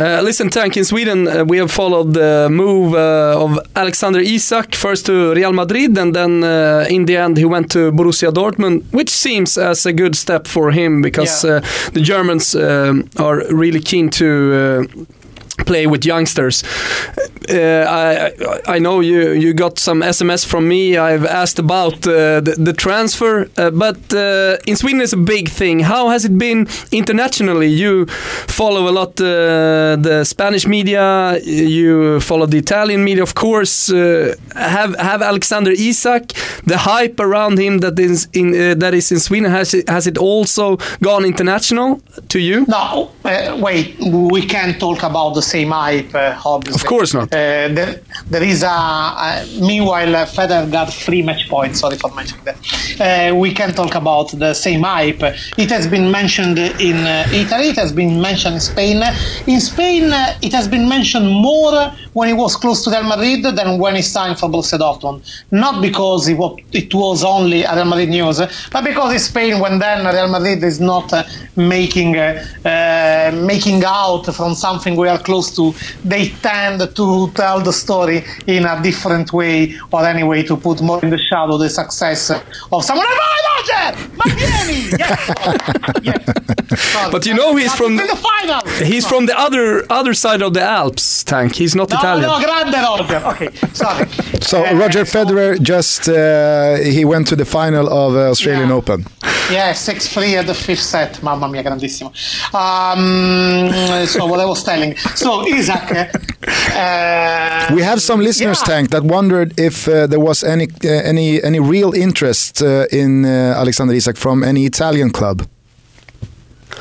Uh, 0.00 0.22
listen, 0.22 0.48
Tank, 0.48 0.76
in 0.78 0.84
Sweden 0.84 1.28
uh, 1.28 1.44
we 1.44 1.58
have 1.58 1.70
followed 1.70 2.14
the 2.14 2.48
move 2.50 2.94
uh, 2.94 3.44
of 3.44 3.58
Alexander 3.76 4.18
Isak 4.20 4.74
first 4.74 5.04
to 5.06 5.34
Real 5.34 5.52
Madrid 5.52 5.98
and 5.98 6.14
then 6.14 6.42
uh, 6.42 6.86
in 6.88 7.04
the 7.04 7.18
end 7.18 7.36
he 7.36 7.44
went 7.44 7.70
to 7.72 7.92
Borussia 7.92 8.32
Dortmund, 8.32 8.82
which 8.92 9.10
seems 9.10 9.58
as 9.58 9.84
a 9.84 9.92
good 9.92 10.16
step 10.16 10.46
for 10.46 10.70
him 10.70 11.02
because 11.02 11.44
Yeah. 11.44 11.56
uh, 11.56 11.60
the 11.92 12.00
Germans 12.00 12.54
um 12.54 13.04
are 13.18 13.42
really 13.50 13.80
keen 13.80 14.08
to 14.10 14.24
uh, 14.24 15.04
play 15.64 15.86
with 15.86 16.04
youngsters. 16.04 16.62
Uh, 17.48 17.84
I 17.88 18.32
I 18.76 18.78
know 18.78 19.00
you 19.00 19.32
you 19.32 19.54
got 19.54 19.78
some 19.78 20.00
SMS 20.02 20.46
from 20.46 20.68
me. 20.68 20.96
I've 20.96 21.24
asked 21.24 21.58
about 21.58 22.06
uh, 22.06 22.40
the, 22.40 22.54
the 22.58 22.72
transfer, 22.72 23.48
uh, 23.56 23.70
but 23.70 23.98
uh, 24.14 24.56
in 24.66 24.76
Sweden 24.76 25.00
it's 25.00 25.12
a 25.12 25.24
big 25.36 25.48
thing. 25.48 25.80
How 25.80 26.10
has 26.10 26.24
it 26.24 26.38
been 26.38 26.68
internationally? 26.92 27.68
You 27.68 28.06
follow 28.46 28.88
a 28.88 28.92
lot 28.92 29.20
uh, 29.20 29.96
the 29.96 30.24
Spanish 30.24 30.66
media. 30.66 31.38
You 31.42 32.20
follow 32.20 32.46
the 32.46 32.58
Italian 32.58 33.02
media, 33.04 33.22
of 33.22 33.34
course. 33.34 33.90
Uh, 33.90 34.34
have 34.54 34.94
have 34.98 35.22
Alexander 35.22 35.72
Isak 35.72 36.32
the 36.66 36.78
hype 36.78 37.18
around 37.18 37.58
him 37.58 37.78
that 37.78 37.98
is 37.98 38.28
in 38.32 38.78
that 38.78 38.94
is 38.94 39.10
in 39.10 39.18
Sweden 39.18 39.50
has 39.50 39.74
it, 39.74 39.88
has 39.88 40.06
it 40.06 40.18
also 40.18 40.76
gone 41.02 41.24
international 41.24 42.00
to 42.28 42.38
you? 42.38 42.64
No, 42.68 43.10
wait, 43.58 43.96
we 43.98 44.42
can't 44.46 44.78
talk 44.78 45.02
about 45.02 45.34
the 45.34 45.42
same 45.50 45.70
hype, 45.70 46.14
uh, 46.14 46.52
obviously. 46.54 46.80
Of 46.80 46.86
course 46.86 47.10
not. 47.18 47.28
Uh, 47.32 47.68
there, 47.76 47.92
there 48.32 48.42
is 48.52 48.62
a, 48.62 48.66
a 49.28 49.28
meanwhile 49.60 50.12
uh, 50.16 50.26
Federer 50.36 50.70
got 50.70 50.88
three 51.04 51.22
match 51.22 51.48
points. 51.48 51.80
Sorry 51.80 51.96
for 51.96 52.10
mentioning 52.14 52.44
that. 52.48 52.58
Uh, 53.00 53.34
we 53.34 53.50
can 53.52 53.70
talk 53.80 53.94
about 54.02 54.28
the 54.44 54.52
same 54.54 54.82
hype. 54.82 55.22
It 55.64 55.70
has 55.76 55.86
been 55.94 56.10
mentioned 56.10 56.58
in 56.58 56.98
uh, 57.06 57.42
Italy. 57.42 57.68
It 57.74 57.78
has 57.84 57.92
been 57.92 58.20
mentioned 58.28 58.54
in 58.54 58.60
Spain. 58.72 59.02
In 59.46 59.60
Spain, 59.60 60.04
uh, 60.12 60.38
it 60.46 60.52
has 60.52 60.66
been 60.68 60.86
mentioned 60.88 61.28
more 61.50 61.92
when 62.12 62.28
he 62.28 62.34
was 62.34 62.56
close 62.56 62.82
to 62.84 62.90
Real 62.90 63.04
Madrid 63.04 63.42
than 63.44 63.78
when 63.78 63.94
he 63.96 64.02
signed 64.02 64.38
for 64.38 64.48
Borussia 64.48 64.78
Dortmund. 64.78 65.22
Not 65.50 65.80
because 65.82 66.28
it 66.28 66.36
was, 66.36 66.58
it 66.72 66.92
was 66.94 67.24
only 67.24 67.62
a 67.64 67.74
Real 67.74 67.84
Madrid 67.84 68.08
news, 68.08 68.40
but 68.72 68.84
because 68.84 69.12
in 69.12 69.18
Spain, 69.18 69.60
when 69.60 69.78
then 69.78 70.04
Real 70.06 70.28
Madrid 70.28 70.62
is 70.64 70.80
not 70.80 71.12
uh, 71.12 71.24
making 71.56 72.16
uh, 72.16 72.44
uh, 72.64 73.30
making 73.34 73.82
out 73.84 74.24
from 74.34 74.54
something 74.54 74.96
we 74.96 75.08
are 75.08 75.18
close 75.18 75.54
to, 75.56 75.72
they 76.04 76.28
tend 76.42 76.80
to 76.96 77.30
tell 77.34 77.60
the 77.60 77.72
story 77.72 78.24
in 78.46 78.64
a 78.64 78.80
different 78.82 79.32
way, 79.32 79.74
or 79.92 80.04
anyway 80.04 80.42
to 80.42 80.56
put 80.56 80.80
more 80.82 81.00
in 81.02 81.10
the 81.10 81.18
shadow 81.18 81.56
the 81.58 81.68
success 81.68 82.30
of 82.30 82.84
someone. 82.84 83.06
Roger, 83.60 83.98
ma 84.16 84.24
vieni! 84.26 84.90
Yes, 84.98 85.32
yes. 86.02 87.10
But 87.12 87.26
you 87.26 87.34
know 87.34 87.56
he's 87.56 87.74
from- 87.74 87.96
the 87.96 88.16
final. 88.16 88.60
He's 88.86 89.06
from 89.06 89.26
the 89.26 89.38
other 89.38 89.84
other 89.90 90.14
side 90.14 90.42
of 90.42 90.54
the 90.54 90.62
Alps, 90.62 91.24
Tank. 91.24 91.54
He's 91.54 91.74
not 91.74 91.90
No, 91.90 91.96
Italian. 92.00 92.28
no, 92.28 92.38
grande 92.40 92.74
Roger. 92.88 93.20
Okay, 93.32 93.48
sorry. 93.72 94.06
So 94.40 94.56
Uh, 94.64 94.74
Roger 94.82 95.04
Federer 95.04 95.56
just 95.62 96.08
uh, 96.08 96.14
he 96.96 97.04
went 97.04 97.28
to 97.28 97.36
the 97.36 97.44
final 97.44 97.86
of 97.88 98.14
uh, 98.14 98.30
Australian 98.30 98.68
Yeah. 98.68 98.76
Open. 98.78 99.04
Yeah, 99.50 99.72
6-3 99.74 100.38
at 100.38 100.46
the 100.46 100.54
fifth 100.54 100.82
set, 100.82 101.22
mamma 101.22 101.48
mia, 101.48 101.62
grandissimo. 101.64 102.12
Um, 102.54 104.06
so 104.06 104.26
what 104.26 104.38
I 104.40 104.44
was 104.46 104.62
telling. 104.62 104.96
So 105.16 105.42
Isaac. 105.56 106.10
Uh, 106.72 107.74
We 107.74 107.82
have 107.82 108.00
some 108.00 108.22
listeners, 108.22 108.60
yeah. 108.60 108.74
Tank, 108.74 108.90
that 108.90 109.02
wondered 109.02 109.58
if 109.58 109.86
uh, 109.88 110.06
there 110.06 110.20
was 110.20 110.42
any 110.44 110.64
uh, 110.84 110.88
any 111.10 111.42
any 111.42 111.58
real 111.60 111.92
interest 111.94 112.62
uh, 112.62 112.86
in 112.92 113.24
uh, 113.24 113.60
Alexander 113.60 113.94
Isak 113.94 114.16
from 114.16 114.42
any 114.44 114.64
Italian 114.64 115.10
club. 115.10 115.42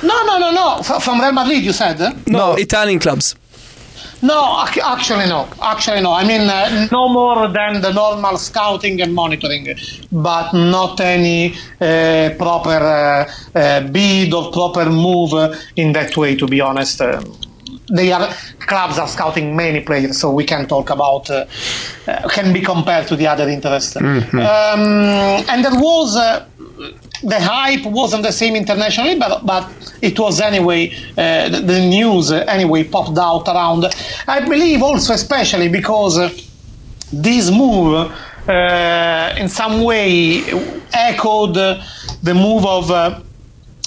No, 0.04 0.18
no, 0.26 0.38
no, 0.38 0.52
no. 0.52 0.78
F- 0.80 1.04
from 1.04 1.20
Real 1.22 1.34
Madrid, 1.34 1.64
you 1.64 1.74
said? 1.74 1.98
no, 2.28 2.56
Italian 2.58 3.00
clubs. 3.00 3.36
No, 4.22 4.66
actually 4.84 5.28
no. 5.28 5.48
Actually 5.62 6.02
no. 6.02 6.12
I 6.14 6.26
mean, 6.26 6.42
uh, 6.42 6.88
no 6.92 7.08
more 7.08 7.48
than 7.48 7.82
the 7.82 7.92
normal 7.94 8.38
scouting 8.38 9.02
and 9.02 9.14
monitoring, 9.14 9.68
but 10.12 10.54
not 10.54 11.00
any 11.00 11.54
uh, 11.80 12.32
proper 12.38 12.70
uh, 12.70 13.32
uh, 13.56 13.82
bid 13.88 14.34
or 14.34 14.52
proper 14.52 14.90
move 14.90 15.34
in 15.76 15.94
that 15.94 16.16
way. 16.18 16.36
To 16.36 16.48
be 16.48 16.60
honest, 16.62 17.02
Um 17.02 17.24
they 17.92 18.12
are 18.12 18.30
clubs 18.60 19.00
are 19.00 19.08
scouting 19.08 19.56
many 19.56 19.82
players, 19.82 20.20
so 20.20 20.30
we 20.32 20.44
can 20.46 20.68
talk 20.68 20.90
about 20.92 21.30
uh, 21.30 21.46
uh, 22.08 22.28
can 22.30 22.54
be 22.54 22.62
compared 22.62 23.08
to 23.08 23.16
the 23.16 23.28
other 23.28 23.50
interest. 23.50 23.98
Um, 23.98 25.44
and 25.50 25.64
there 25.66 25.76
was. 25.76 26.18
The 27.24 27.40
hype 27.40 27.86
wasn't 27.86 28.24
the 28.24 28.32
same 28.32 28.56
internationally, 28.56 29.20
but 29.20 29.46
but 29.46 29.70
it 30.02 30.18
was 30.18 30.40
anyway. 30.40 30.92
Uh, 31.18 31.50
the, 31.50 31.60
the 31.60 31.80
news 31.82 32.32
anyway 32.32 32.84
popped 32.84 33.18
out 33.18 33.48
around. 33.48 33.86
I 34.28 34.40
believe 34.40 34.82
also, 34.82 35.14
especially 35.14 35.68
because 35.68 36.18
uh, 36.18 36.30
this 37.12 37.52
move 37.52 38.12
uh, 38.48 39.36
in 39.38 39.50
some 39.50 39.84
way 39.84 40.44
echoed 40.94 41.56
the 41.56 42.34
move 42.34 42.66
of 42.66 42.90
uh, 42.92 42.96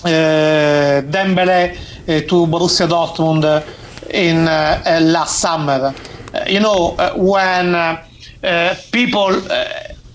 uh, 0.05 1.01
Dembele 1.03 1.73
uh, 1.73 2.21
to 2.29 2.47
Borussia 2.47 2.87
Dortmund 2.87 3.65
in 4.11 4.45
last 4.45 5.41
summer. 5.41 5.95
You 6.47 6.61
know, 6.61 6.97
when 7.17 7.99
people 8.93 9.41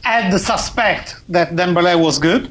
had 0.03 0.32
the 0.32 0.39
suspect 0.39 1.15
that 1.30 1.55
Dembele 1.55 1.99
was 1.99 2.20
good, 2.20 2.49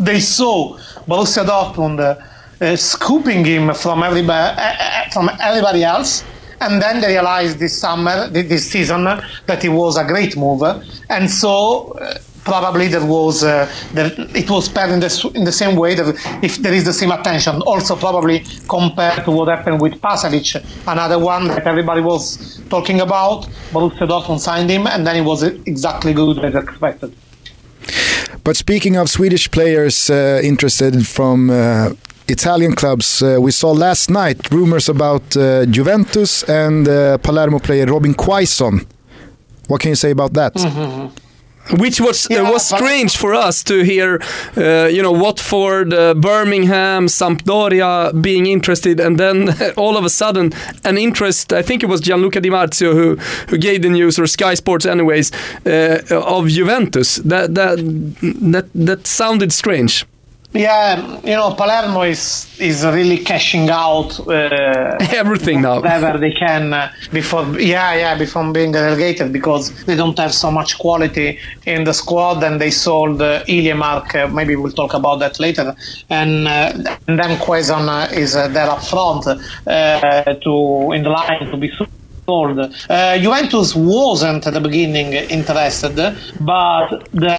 they 0.00 0.20
saw 0.20 0.76
Borussia 1.06 1.44
Dortmund 1.44 2.00
uh, 2.00 2.16
uh, 2.64 2.76
scooping 2.76 3.44
him 3.44 3.72
from 3.74 4.02
everybody, 4.02 4.54
uh, 4.56 4.62
uh, 4.62 5.10
from 5.10 5.30
everybody 5.40 5.82
else, 5.84 6.24
and 6.60 6.80
then 6.80 7.00
they 7.00 7.08
realized 7.08 7.58
this 7.58 7.78
summer, 7.78 8.28
this 8.28 8.70
season, 8.70 9.04
that 9.04 9.64
it 9.64 9.70
was 9.70 9.96
a 9.96 10.04
great 10.04 10.36
move, 10.36 10.62
and 11.08 11.30
so. 11.30 11.96
Probably 12.42 12.88
there 12.88 13.04
was 13.04 13.44
uh, 13.44 13.70
there, 13.92 14.10
it 14.34 14.48
was 14.48 14.66
paired 14.66 14.92
in 14.92 15.00
the, 15.00 15.30
in 15.34 15.44
the 15.44 15.52
same 15.52 15.76
way 15.76 15.94
that 15.94 16.40
if 16.42 16.56
there 16.56 16.72
is 16.72 16.84
the 16.84 16.92
same 16.92 17.12
attention. 17.12 17.60
Also, 17.66 17.94
probably 17.94 18.42
compared 18.66 19.24
to 19.26 19.30
what 19.30 19.48
happened 19.48 19.78
with 19.78 20.00
Pasalic, 20.00 20.56
another 20.88 21.18
one 21.18 21.48
that 21.48 21.66
everybody 21.66 22.00
was 22.00 22.58
talking 22.70 23.02
about. 23.02 23.46
Borussia 23.72 24.08
Dortmund 24.08 24.40
signed 24.40 24.70
him, 24.70 24.86
and 24.86 25.06
then 25.06 25.16
it 25.16 25.20
was 25.20 25.42
exactly 25.42 26.14
good 26.14 26.42
as 26.42 26.54
expected. 26.54 27.14
But 28.44 28.56
speaking 28.56 28.96
of 28.96 29.08
Swedish 29.08 29.50
players 29.50 30.10
uh, 30.10 30.40
interested 30.42 31.06
from 31.06 31.50
uh, 31.50 31.90
Italian 32.28 32.74
clubs, 32.74 33.22
uh, 33.22 33.38
we 33.40 33.50
saw 33.50 33.72
last 33.72 34.08
night 34.10 34.50
rumors 34.50 34.88
about 34.88 35.36
uh, 35.36 35.66
Juventus 35.66 36.42
and 36.44 36.88
uh, 36.88 37.18
Palermo 37.18 37.58
player 37.58 37.86
Robin 37.86 38.14
Quaison. 38.14 38.86
What 39.68 39.80
can 39.80 39.90
you 39.90 39.96
say 39.96 40.10
about 40.10 40.32
that? 40.34 40.52
Which 41.78 42.00
was 42.00 42.26
Yeah, 42.30 42.42
uh, 42.42 42.52
was 42.52 42.66
strange 42.66 43.16
for 43.16 43.34
us 43.34 43.62
to 43.64 43.82
hear, 43.82 44.20
uh, 44.56 44.88
you 44.90 45.02
know, 45.02 45.12
Watford, 45.12 45.92
uh, 45.92 46.14
Birmingham, 46.14 47.06
Sampdoria 47.06 48.12
being 48.20 48.46
interested, 48.46 49.00
and 49.00 49.18
then 49.18 49.54
all 49.76 49.96
of 49.96 50.04
a 50.04 50.10
sudden 50.10 50.52
an 50.84 50.98
interest. 50.98 51.52
I 51.52 51.62
think 51.62 51.82
it 51.82 51.88
was 51.88 52.00
Gianluca 52.00 52.40
Di 52.40 52.50
Marzio 52.50 52.92
who 52.92 53.16
who 53.48 53.58
gave 53.58 53.82
the 53.82 53.90
news, 53.90 54.18
or 54.18 54.26
Sky 54.26 54.54
Sports, 54.54 54.86
anyways, 54.86 55.32
uh, 55.66 55.98
of 56.10 56.48
Juventus. 56.48 57.16
That 57.24 57.54
that 57.54 57.78
that 58.50 58.66
that 58.74 59.06
sounded 59.06 59.52
strange. 59.52 60.04
Yeah, 60.52 61.20
you 61.22 61.36
know, 61.36 61.54
Palermo 61.54 62.02
is 62.02 62.48
is 62.58 62.84
really 62.84 63.18
cashing 63.18 63.70
out 63.70 64.18
uh, 64.26 64.98
Everything 65.12 65.62
now. 65.62 65.76
whatever 65.76 66.18
they 66.18 66.32
can 66.32 66.72
uh, 66.72 66.90
before. 67.12 67.44
Yeah, 67.60 67.94
yeah, 67.94 68.18
before 68.18 68.52
being 68.52 68.72
relegated 68.72 69.32
because 69.32 69.70
they 69.84 69.94
don't 69.94 70.18
have 70.18 70.34
so 70.34 70.50
much 70.50 70.76
quality 70.76 71.38
in 71.66 71.84
the 71.84 71.92
squad, 71.92 72.42
and 72.42 72.60
they 72.60 72.70
sold 72.72 73.22
uh, 73.22 73.44
Iliemark. 73.46 74.12
Uh, 74.16 74.26
maybe 74.26 74.56
we'll 74.56 74.72
talk 74.72 74.92
about 74.94 75.20
that 75.20 75.38
later. 75.38 75.72
And 76.08 76.48
uh, 76.48 76.96
and 77.06 77.16
then 77.20 77.38
Quaison 77.38 77.88
uh, 77.88 78.08
is 78.12 78.34
uh, 78.34 78.48
there 78.48 78.68
up 78.68 78.82
front 78.82 79.28
uh, 79.28 79.36
to 80.44 80.92
in 80.92 81.04
the 81.04 81.10
line 81.10 81.46
to 81.50 81.56
be. 81.56 81.70
sold. 82.26 82.58
Uh, 82.88 83.18
Juventus 83.18 83.74
wasn't 83.74 84.46
at 84.46 84.52
the 84.54 84.60
beginning 84.60 85.12
interested, 85.12 85.96
but 86.40 86.88
the 87.12 87.38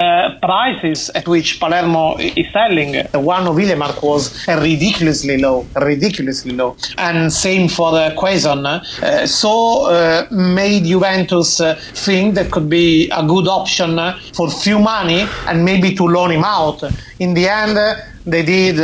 uh, 0.00 0.38
prices 0.42 1.10
at 1.14 1.26
which 1.26 1.58
Palermo 1.58 2.16
is 2.18 2.46
selling, 2.52 2.92
the 3.12 3.20
one 3.20 3.46
of 3.46 3.56
Illemark 3.56 4.02
was 4.02 4.46
ridiculously 4.48 5.38
low, 5.38 5.66
ridiculously 5.76 6.52
low. 6.52 6.76
And 6.98 7.32
same 7.32 7.68
for 7.68 7.94
uh, 7.94 8.14
Quaison. 8.14 8.66
Uh, 8.66 9.26
so 9.26 9.86
uh, 9.86 10.26
made 10.30 10.84
Juventus 10.84 11.60
uh, 11.60 11.74
think 11.94 12.34
that 12.34 12.50
could 12.50 12.68
be 12.68 13.08
a 13.10 13.26
good 13.26 13.48
option 13.48 13.98
uh, 13.98 14.18
for 14.34 14.50
few 14.50 14.78
money 14.78 15.26
and 15.46 15.64
maybe 15.64 15.94
to 15.94 16.04
loan 16.04 16.32
him 16.32 16.44
out. 16.44 16.82
In 17.18 17.34
the 17.34 17.48
end, 17.48 17.78
uh, 17.78 17.94
they 18.26 18.42
did 18.42 18.78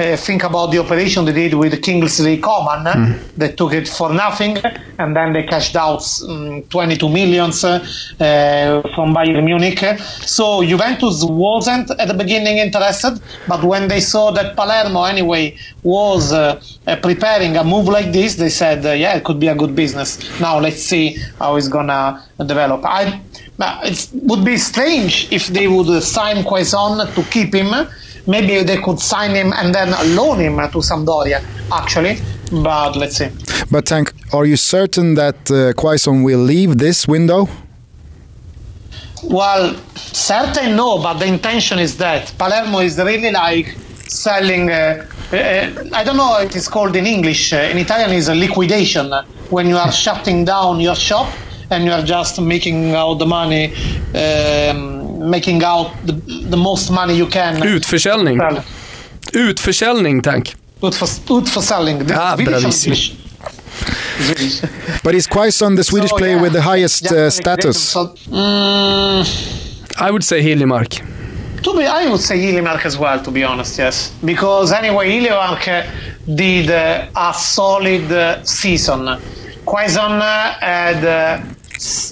uh, 0.00 0.04
uh, 0.12 0.16
think 0.16 0.44
about 0.44 0.70
the 0.70 0.78
operation 0.78 1.24
they 1.24 1.32
did 1.32 1.54
with 1.54 1.82
Kingsley 1.82 2.38
Coman. 2.38 2.86
uh, 2.86 3.18
They 3.36 3.52
took 3.52 3.72
it 3.72 3.88
for 3.88 4.12
nothing, 4.12 4.58
and 4.98 5.14
then 5.16 5.32
they 5.32 5.42
cashed 5.44 5.76
out 5.76 6.02
um, 6.28 6.62
22 6.70 7.08
millions 7.08 7.64
uh, 7.64 7.78
uh, 8.20 8.82
from 8.94 9.14
Bayern 9.14 9.44
Munich. 9.44 9.78
So 10.22 10.62
Juventus 10.62 11.24
wasn't 11.24 11.90
at 11.98 12.08
the 12.08 12.14
beginning 12.14 12.58
interested, 12.58 13.20
but 13.48 13.62
when 13.64 13.88
they 13.88 14.00
saw 14.00 14.30
that 14.32 14.56
Palermo 14.56 15.04
anyway 15.04 15.56
was 15.82 16.32
uh, 16.32 16.60
uh, 16.86 16.96
preparing 16.96 17.56
a 17.56 17.64
move 17.64 17.88
like 17.88 18.12
this, 18.12 18.34
they 18.36 18.50
said, 18.50 18.84
uh, 18.84 18.92
"Yeah, 18.92 19.16
it 19.16 19.24
could 19.24 19.40
be 19.40 19.48
a 19.48 19.54
good 19.54 19.74
business." 19.74 20.18
Now 20.40 20.58
let's 20.58 20.82
see 20.82 21.16
how 21.38 21.56
it's 21.56 21.68
gonna 21.68 22.22
develop. 22.38 22.84
I. 22.84 23.20
It 23.84 24.08
would 24.22 24.42
be 24.42 24.56
strange 24.56 25.28
if 25.30 25.48
they 25.48 25.66
would 25.68 25.88
uh, 25.88 26.00
sign 26.00 26.42
Quaison 26.44 27.06
to 27.14 27.22
keep 27.24 27.54
him. 27.54 27.68
Maybe 28.34 28.62
they 28.62 28.78
could 28.86 29.00
sign 29.00 29.32
him 29.40 29.52
and 29.52 29.74
then 29.74 29.88
loan 30.16 30.38
him 30.38 30.56
to 30.56 30.78
Sampdoria, 30.90 31.38
actually. 31.80 32.14
But 32.52 32.96
let's 32.96 33.16
see. 33.16 33.28
But 33.70 33.86
Tank, 33.86 34.12
are 34.32 34.46
you 34.46 34.56
certain 34.56 35.14
that 35.14 35.50
uh, 35.50 35.72
Quaison 35.80 36.22
will 36.22 36.44
leave 36.54 36.78
this 36.78 37.08
window? 37.08 37.48
Well, 39.22 39.76
certain 39.96 40.76
no, 40.76 40.98
but 41.02 41.14
the 41.18 41.26
intention 41.26 41.78
is 41.78 41.96
that 41.98 42.32
Palermo 42.38 42.78
is 42.78 42.98
really 42.98 43.30
like 43.30 43.76
selling. 44.08 44.70
Uh, 44.70 45.06
uh, 45.32 45.84
I 45.92 46.02
don't 46.04 46.16
know 46.16 46.30
what 46.30 46.56
it's 46.56 46.68
called 46.68 46.96
in 46.96 47.06
English. 47.06 47.52
Uh, 47.52 47.70
in 47.72 47.78
Italian, 47.78 48.12
is 48.12 48.28
a 48.28 48.34
liquidation 48.34 49.12
when 49.50 49.66
you 49.68 49.76
are 49.76 49.92
shutting 49.92 50.44
down 50.44 50.80
your 50.80 50.96
shop 50.96 51.28
and 51.70 51.84
you 51.84 51.92
are 51.92 52.02
just 52.02 52.40
making 52.40 52.94
out 52.94 53.14
the 53.14 53.26
money, 53.26 53.66
um, 54.14 54.99
making 55.20 55.62
out 55.64 55.90
the, 56.06 56.12
the 56.50 56.56
most 56.56 56.90
money 56.90 57.14
you 57.14 57.26
can. 57.26 57.62
Utförsäljning. 57.62 58.38
Sell. 58.38 58.60
Utförsäljning, 59.32 60.22
Tank. 60.22 60.54
Ut 60.82 60.94
for, 60.94 61.08
ut 61.40 61.48
for 61.48 61.60
selling. 61.62 61.98
This 62.06 62.16
Ah, 62.16 62.34
Swedish 62.36 62.54
or 62.56 62.60
bravissimo. 62.60 62.94
English? 62.94 63.12
Swedish. 64.26 64.60
But 65.04 65.14
is 65.14 65.26
Quaison 65.26 65.76
the 65.76 65.84
Swedish 65.84 66.10
So, 66.10 66.16
player 66.18 66.32
yeah. 66.36 66.42
with 66.42 66.52
the 66.52 66.60
highest 66.62 67.04
Yeah, 67.10 67.26
uh, 67.26 67.30
status? 67.30 67.76
So, 67.90 68.14
mm, 68.30 69.24
I 70.06 70.10
would 70.10 70.24
say 70.24 70.42
Hiljemark. 70.42 71.02
To 71.62 71.74
be, 71.76 71.84
I 71.86 72.06
would 72.08 72.20
say 72.22 72.38
Ilimark 72.38 72.86
as 72.86 72.96
well, 72.98 73.20
to 73.22 73.30
be 73.30 73.44
honest, 73.44 73.78
yes. 73.78 74.12
Because 74.24 74.72
anyway, 74.72 75.10
Ilimark 75.20 75.68
uh, 75.68 75.82
did 76.34 76.70
uh, 76.70 77.06
a 77.30 77.34
solid 77.34 78.10
uh, 78.10 78.42
season. 78.44 79.18
Quaison 79.66 80.12
uh, 80.22 80.54
had, 80.60 81.04
uh, 81.04 81.44
s- 81.74 82.09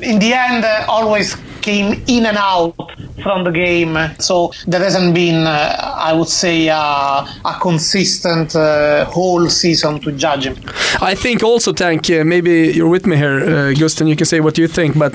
in 0.00 0.18
the 0.18 0.32
end, 0.32 0.64
uh, 0.64 0.84
always 0.88 1.36
came 1.60 2.02
in 2.06 2.26
and 2.26 2.36
out 2.36 2.74
from 3.22 3.44
the 3.44 3.50
game. 3.50 3.98
So 4.18 4.52
there 4.66 4.80
hasn't 4.80 5.14
been, 5.14 5.46
uh, 5.46 5.94
I 6.10 6.12
would 6.12 6.28
say, 6.28 6.68
uh, 6.68 7.26
a 7.44 7.58
consistent 7.60 8.54
uh, 8.54 9.04
whole 9.06 9.48
season 9.48 10.00
to 10.00 10.12
judge 10.12 10.46
him. 10.46 10.56
I 11.00 11.14
think 11.14 11.42
also, 11.42 11.72
Tank, 11.72 12.10
uh, 12.10 12.24
maybe 12.24 12.72
you're 12.74 12.88
with 12.88 13.06
me 13.06 13.16
here, 13.16 13.38
uh, 13.40 13.74
Gustin, 13.74 14.08
you 14.08 14.16
can 14.16 14.26
say 14.26 14.40
what 14.40 14.58
you 14.58 14.68
think, 14.68 14.98
but 14.98 15.14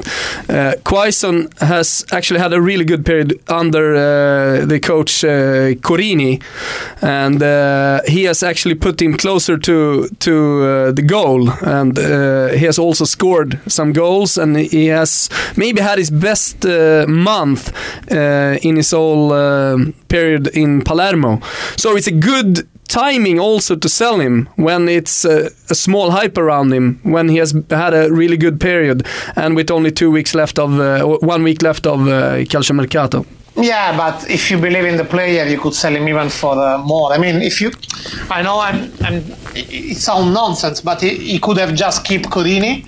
uh, 0.49 0.75
Quaison 0.83 1.49
has 1.59 2.05
actually 2.11 2.39
had 2.39 2.53
a 2.53 2.61
really 2.61 2.85
good 2.85 3.05
period 3.05 3.39
under 3.47 3.95
uh, 3.95 4.65
the 4.65 4.79
coach 4.79 5.23
Corini, 5.81 6.41
and 7.01 7.41
he 8.07 8.23
has 8.23 8.43
actually 8.43 8.75
put 8.75 9.01
him 9.01 9.17
closer 9.17 9.57
to, 9.57 10.07
to 10.19 10.91
the 10.93 11.01
goal, 11.01 11.49
and 11.61 11.97
he 11.97 12.65
has 12.65 12.79
also 12.79 13.05
scored 13.05 13.59
some 13.67 13.93
goals, 13.93 14.37
and 14.37 14.57
he 14.57 14.87
has 14.87 15.29
maybe 15.57 15.81
had 15.81 15.97
his 15.97 16.11
best 16.11 16.65
month 17.07 17.71
in 18.09 18.75
his 18.75 18.91
whole 18.91 19.31
uh, 19.33 19.77
period 20.07 20.47
in 20.47 20.81
Palermo. 20.81 21.39
So 21.77 21.95
it's 21.95 22.07
a 22.07 22.11
good 22.11 22.67
timing 22.87 23.39
also 23.39 23.75
to 23.75 23.89
sell 23.89 24.19
him 24.19 24.47
when 24.55 24.87
it's 24.87 25.25
uh, 25.25 25.49
a 25.69 25.75
small 25.75 26.11
hype 26.11 26.37
around 26.37 26.71
him 26.71 26.99
when 27.03 27.29
he 27.29 27.37
has 27.37 27.55
had 27.69 27.93
a 27.93 28.11
really 28.11 28.37
good 28.37 28.59
period 28.59 29.05
and 29.35 29.55
with 29.55 29.71
only 29.71 29.91
two 29.91 30.11
weeks 30.11 30.35
left 30.35 30.59
of 30.59 30.79
uh, 30.79 31.03
one 31.21 31.43
week 31.43 31.61
left 31.61 31.87
of 31.87 32.01
uh, 32.07 32.43
Calcio 32.45 32.75
Mercato. 32.75 33.25
Yeah, 33.55 33.95
but 33.95 34.29
if 34.29 34.49
you 34.49 34.57
believe 34.57 34.85
in 34.85 34.97
the 34.97 35.05
player, 35.05 35.45
you 35.45 35.59
could 35.59 35.75
sell 35.75 35.95
him 35.95 36.07
even 36.07 36.29
for 36.29 36.57
uh, 36.57 36.79
more. 36.79 37.13
I 37.13 37.19
mean, 37.19 37.41
if 37.41 37.61
you, 37.61 37.71
I 38.29 38.41
know 38.41 38.59
I'm, 38.59 38.91
I'm 39.01 39.23
it 39.55 39.97
sounds 39.97 40.33
nonsense, 40.33 40.81
but 40.81 41.01
he, 41.01 41.09
he 41.17 41.39
could 41.39 41.57
have 41.57 41.75
just 41.75 42.03
kept 42.03 42.25
Corini, 42.25 42.85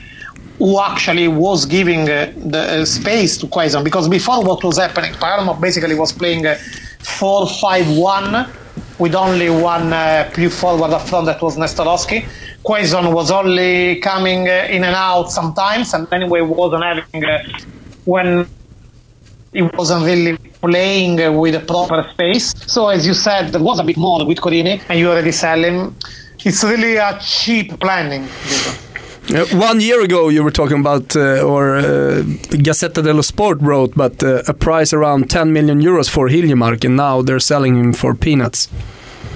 who 0.58 0.80
actually 0.80 1.28
was 1.28 1.66
giving 1.66 2.10
uh, 2.10 2.32
the 2.38 2.82
uh, 2.82 2.86
space 2.86 3.38
to 3.38 3.48
Quaison 3.48 3.84
because 3.84 4.08
before 4.08 4.44
what 4.44 4.64
was 4.64 4.78
happening, 4.78 5.14
Palermo 5.14 5.54
basically 5.54 5.96
was 5.96 6.14
playing 6.14 6.46
uh, 6.46 6.56
4-5-1 7.00 8.50
with 9.00 9.16
only 9.16 9.50
one 9.50 9.92
uh, 9.92 10.30
forward 10.50 10.92
up 10.92 11.02
front 11.08 11.26
that 11.26 11.42
was 11.42 11.58
Nestorowski. 11.58 12.26
Quaison 12.64 13.14
was 13.14 13.30
only 13.32 14.00
coming 14.00 14.48
uh, 14.48 14.68
in 14.70 14.84
and 14.84 14.96
out 14.96 15.32
sometimes, 15.32 15.94
and 15.94 16.08
anyway 16.12 16.42
wasn't 16.42 16.84
having 16.84 17.26
uh, 17.26 17.44
when 18.06 18.48
he 19.54 19.62
wasn't 19.62 20.04
really 20.04 20.38
playing 20.62 21.22
uh, 21.22 21.32
with 21.32 21.56
a 21.56 21.60
proper 21.60 22.08
space. 22.14 22.54
So 22.66 22.90
as 22.90 23.06
you 23.06 23.14
said, 23.14 23.50
there 23.50 23.62
was 23.62 23.80
a 23.80 23.84
bit 23.84 23.98
more 23.98 24.26
with 24.26 24.40
Corini, 24.40 24.82
and 24.90 25.00
you 25.00 25.10
already 25.10 25.32
sell 25.32 25.64
him. 25.64 25.96
It's 26.44 26.64
really 26.64 26.96
a 26.98 27.20
cheap 27.22 27.80
planning. 27.80 28.28
Uh, 29.34 29.44
one 29.58 29.82
year 29.82 30.02
ago, 30.02 30.30
you 30.30 30.44
were 30.44 30.52
talking 30.52 30.80
about, 30.80 31.16
uh, 31.16 31.42
or 31.42 31.78
uh, 31.78 31.82
Gazzetta 32.62 33.02
dello 33.04 33.22
Sport 33.22 33.60
wrote, 33.60 33.96
but 33.96 34.24
uh, 34.24 34.44
a 34.48 34.54
price 34.54 34.94
around 34.94 35.32
10 35.32 35.52
million 35.52 35.82
euros 35.82 36.08
for 36.08 36.30
Hiljemark, 36.30 36.86
and 36.86 36.96
now 36.96 37.24
they're 37.24 37.40
selling 37.40 37.76
him 37.76 37.92
for 37.92 38.14
peanuts. 38.14 38.70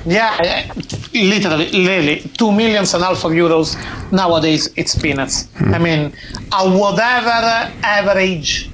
Yeah, 0.05 0.37
uh, 0.39 0.73
literally, 1.13 1.71
literally, 1.71 2.21
two 2.37 2.51
millions 2.51 2.93
and 2.93 3.03
a 3.03 3.07
half 3.07 3.23
of 3.25 3.31
euros 3.31 3.75
nowadays. 4.11 4.69
It's 4.75 4.95
peanuts. 4.95 5.47
I 5.59 5.79
mean, 5.79 6.13
a 6.51 6.69
whatever 6.69 7.71
average 7.83 8.69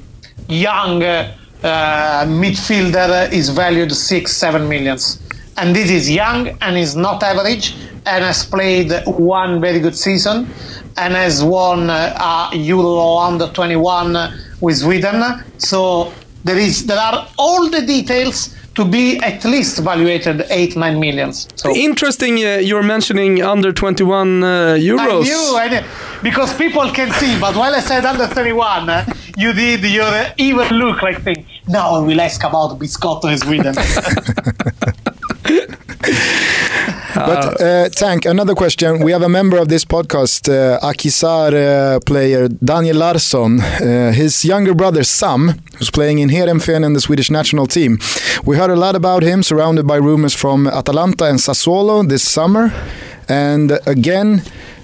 young 0.49 1.01
uh, 1.01 2.25
midfielder 2.27 3.31
is 3.31 3.49
valued 3.49 3.93
six, 3.93 4.35
seven 4.35 4.67
millions, 4.67 5.21
and 5.57 5.75
this 5.75 5.89
is 5.89 6.09
young 6.09 6.49
and 6.61 6.77
is 6.77 6.95
not 6.95 7.23
average, 7.23 7.75
and 8.05 8.23
has 8.23 8.45
played 8.45 8.91
one 9.05 9.61
very 9.61 9.79
good 9.79 9.95
season, 9.95 10.47
and 10.97 11.13
has 11.13 11.43
won 11.43 11.89
uh, 11.89 12.49
a 12.53 12.55
Euro 12.57 13.17
under 13.17 13.47
21 13.47 14.17
with 14.61 14.77
Sweden. 14.77 15.23
So 15.57 16.13
there 16.43 16.57
is 16.57 16.85
there 16.85 16.99
are 16.99 17.27
all 17.37 17.69
the 17.69 17.81
details 17.85 18.55
to 18.75 18.83
be 18.83 19.17
at 19.19 19.43
least 19.45 19.79
valuated 19.79 20.45
eight 20.49 20.75
nine 20.75 20.99
millions. 20.99 21.47
So 21.55 21.73
Interesting, 21.75 22.35
uh, 22.45 22.57
you're 22.57 22.83
mentioning 22.83 23.41
under 23.41 23.71
21 23.71 24.43
uh, 24.43 24.47
euros. 24.77 25.23
I 25.23 25.23
knew, 25.23 25.57
I 25.57 25.67
knew, 25.69 25.87
because 26.21 26.53
people 26.57 26.89
can 26.91 27.11
see. 27.13 27.39
But 27.39 27.55
while 27.55 27.73
I 27.73 27.79
said 27.79 28.05
under 28.05 28.27
31, 28.27 28.89
uh, 28.89 29.05
you 29.37 29.53
did 29.53 29.83
your 29.83 30.03
uh, 30.03 30.33
even 30.37 30.67
look 30.77 31.01
like 31.01 31.21
thing. 31.21 31.45
Now 31.67 31.95
I 31.95 31.99
will 31.99 32.19
ask 32.21 32.43
about 32.43 32.77
Biscotto 32.77 33.25
and 33.31 33.39
Sweden. 33.39 33.75
But 37.15 37.61
uh, 37.61 37.89
Tank, 37.89 38.25
another 38.25 38.53
question. 38.55 38.99
We 38.99 39.13
have 39.13 39.21
a 39.21 39.29
member 39.29 39.57
of 39.57 39.69
this 39.69 39.85
podcast, 39.85 40.49
uh, 40.49 40.79
Akisar 40.81 41.53
uh, 41.53 41.99
player 42.01 42.49
Daniel 42.49 42.97
Larsson. 42.97 43.61
Uh, 43.61 44.11
his 44.11 44.43
younger 44.43 44.73
brother 44.73 45.03
Sam, 45.05 45.53
who's 45.77 45.89
playing 45.89 46.19
in 46.19 46.27
Heerenveen 46.29 46.85
and 46.85 46.93
the 46.93 46.99
Swedish 46.99 47.31
national 47.31 47.67
team. 47.67 47.99
We 48.43 48.57
heard 48.57 48.69
a 48.69 48.75
lot 48.75 48.95
about 48.95 49.23
him, 49.23 49.43
surrounded 49.43 49.87
by 49.87 49.95
rumors 49.95 50.33
from 50.33 50.67
Atalanta 50.67 51.25
and 51.25 51.39
Sassuolo 51.39 52.05
this 52.05 52.29
summer. 52.29 52.73
And 53.29 53.79
again, 53.85 54.41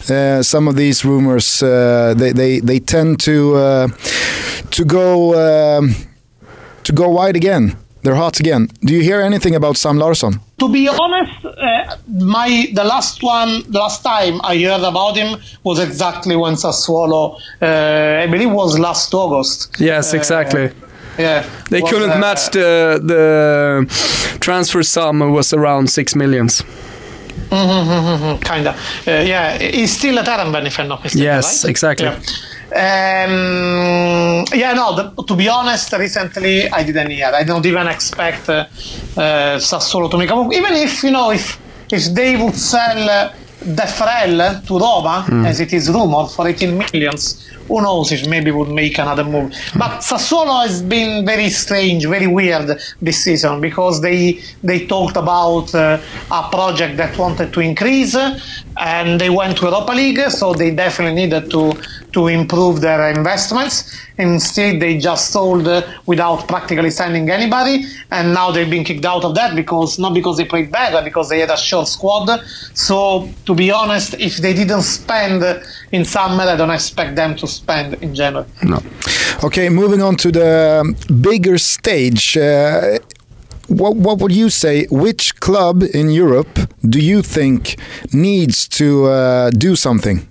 uh, 0.09 0.41
some 0.41 0.69
of 0.69 0.75
these 0.77 1.03
rumors 1.03 1.61
uh, 1.61 2.13
they, 2.17 2.31
they 2.31 2.59
they 2.61 2.79
tend 2.79 3.19
to 3.19 3.55
uh, 3.55 3.87
to 4.71 4.85
go 4.85 5.33
um, 5.35 5.95
to 6.83 6.93
go 6.93 7.09
wide 7.09 7.35
again. 7.35 7.75
They're 8.03 8.15
hot 8.15 8.39
again. 8.39 8.67
Do 8.83 8.93
you 8.93 9.01
hear 9.03 9.21
anything 9.21 9.55
about 9.55 9.77
Sam 9.77 9.97
Larsson? 9.97 10.39
to 10.59 10.69
be 10.69 10.87
honest, 10.87 11.43
uh, 11.45 11.95
my 12.07 12.67
the 12.73 12.83
last 12.83 13.23
one, 13.23 13.63
last 13.71 14.03
time 14.03 14.39
I 14.43 14.57
heard 14.57 14.83
about 14.83 15.15
him 15.17 15.39
was 15.63 15.79
exactly 15.79 16.35
when 16.35 16.53
Sassuolo, 16.55 17.39
uh, 17.61 18.23
I 18.23 18.27
believe, 18.27 18.51
was 18.51 18.77
last 18.77 19.13
August. 19.13 19.75
Yes, 19.79 20.13
Uh, 20.13 20.17
exactly. 20.17 20.69
Yeah, 21.17 21.43
They 21.69 21.81
was, 21.81 21.91
couldn't 21.91 22.11
uh, 22.11 22.19
match 22.19 22.49
the 22.51 22.99
the 23.03 23.85
transfer 24.39 24.83
sum 24.83 25.19
was 25.31 25.53
around 25.53 25.89
six 25.89 26.15
millions. 26.15 26.63
kind 27.49 28.67
of. 28.67 28.75
Uh, 29.07 29.11
yeah, 29.11 29.57
he's 29.57 29.91
still 29.97 30.17
at 30.19 30.25
Arenberg, 30.27 30.65
if 30.67 30.79
I'm 30.79 30.87
not 30.87 31.03
mistaken. 31.03 31.25
Yes, 31.25 31.63
right? 31.63 31.69
exactly. 31.71 32.07
Yeah. 32.07 32.19
Um, 32.71 34.45
yeah, 34.53 34.73
no. 34.73 34.95
The, 34.95 35.23
to 35.23 35.35
be 35.35 35.49
honest, 35.49 35.91
recently 35.93 36.69
I 36.69 36.83
didn't 36.83 37.09
hear. 37.11 37.31
I 37.33 37.43
don't 37.43 37.65
even 37.65 37.87
expect 37.87 38.49
uh, 38.49 38.53
uh, 39.17 39.57
Sassuolo 39.59 40.09
to 40.09 40.17
make 40.17 40.29
a 40.29 40.35
move. 40.35 40.53
Even 40.53 40.73
if 40.75 41.03
you 41.03 41.11
know, 41.11 41.31
if 41.31 41.59
if 41.91 42.13
they 42.13 42.37
would 42.41 42.55
sell 42.55 43.09
uh, 43.09 43.33
Defrel 43.63 44.65
to 44.65 44.79
Roma, 44.79 45.25
as 45.45 45.59
it 45.59 45.73
is 45.73 45.89
rumored, 45.89 46.31
for 46.31 46.47
18 46.47 46.77
millions, 46.77 47.45
who 47.67 47.81
knows 47.81 48.11
if 48.11 48.27
maybe 48.27 48.51
would 48.51 48.69
make 48.69 48.97
another 48.97 49.23
move. 49.23 49.51
But 49.77 50.01
Sassuolo 50.01 50.63
has 50.63 50.81
been 50.81 51.25
very 51.25 51.49
strange, 51.49 52.05
very 52.05 52.27
weird 52.27 52.79
this 53.01 53.23
season 53.23 53.61
because 53.61 54.01
they 54.01 54.39
they 54.63 54.85
talked 54.85 55.17
about 55.17 55.73
uh, 55.73 55.99
a 56.31 56.49
project 56.49 56.97
that 56.97 57.17
wanted 57.17 57.53
to 57.53 57.59
increase, 57.59 58.15
uh, 58.15 58.39
and 58.77 59.19
they 59.19 59.29
went 59.29 59.57
to 59.57 59.65
Europa 59.65 59.93
League, 59.93 60.21
so 60.29 60.53
they 60.53 60.71
definitely 60.71 61.15
needed 61.15 61.49
to 61.51 61.73
to 62.13 62.27
improve 62.27 62.81
their 62.81 63.09
investments. 63.09 63.97
Instead, 64.17 64.79
they 64.79 64.97
just 64.97 65.31
sold 65.31 65.67
uh, 65.67 65.81
without 66.05 66.47
practically 66.47 66.91
signing 66.91 67.29
anybody, 67.29 67.85
and 68.11 68.33
now 68.33 68.51
they've 68.51 68.69
been 68.69 68.83
kicked 68.83 69.05
out 69.05 69.23
of 69.23 69.33
that 69.35 69.55
because 69.55 69.97
not 69.97 70.13
because 70.13 70.37
they 70.37 70.45
played 70.45 70.71
bad, 70.71 70.91
but 70.93 71.03
because 71.03 71.29
they 71.29 71.39
had 71.39 71.49
a 71.49 71.57
short 71.57 71.87
squad. 71.87 72.27
So, 72.73 73.29
to 73.45 73.55
be 73.55 73.71
honest, 73.71 74.13
if 74.19 74.37
they 74.37 74.53
didn't 74.53 74.83
spend 74.83 75.43
in 75.91 76.05
summer, 76.05 76.43
I 76.43 76.55
don't 76.55 76.69
expect 76.69 77.15
them 77.15 77.35
to 77.37 77.47
spend 77.47 77.60
in 78.01 78.13
January. 78.15 78.45
No. 78.63 78.79
Okay, 79.43 79.69
moving 79.69 80.01
on 80.01 80.15
to 80.17 80.31
the 80.31 80.95
bigger 81.21 81.57
stage. 81.57 82.37
Uh, 82.37 82.99
what, 83.67 83.95
what 83.95 84.19
would 84.19 84.31
you 84.31 84.49
say? 84.49 84.85
Which 84.91 85.39
club 85.39 85.83
in 85.93 86.09
Europe 86.09 86.59
do 86.87 86.99
you 86.99 87.21
think 87.21 87.77
needs 88.13 88.67
to 88.69 89.05
uh, 89.07 89.49
do 89.51 89.75
something? 89.75 90.27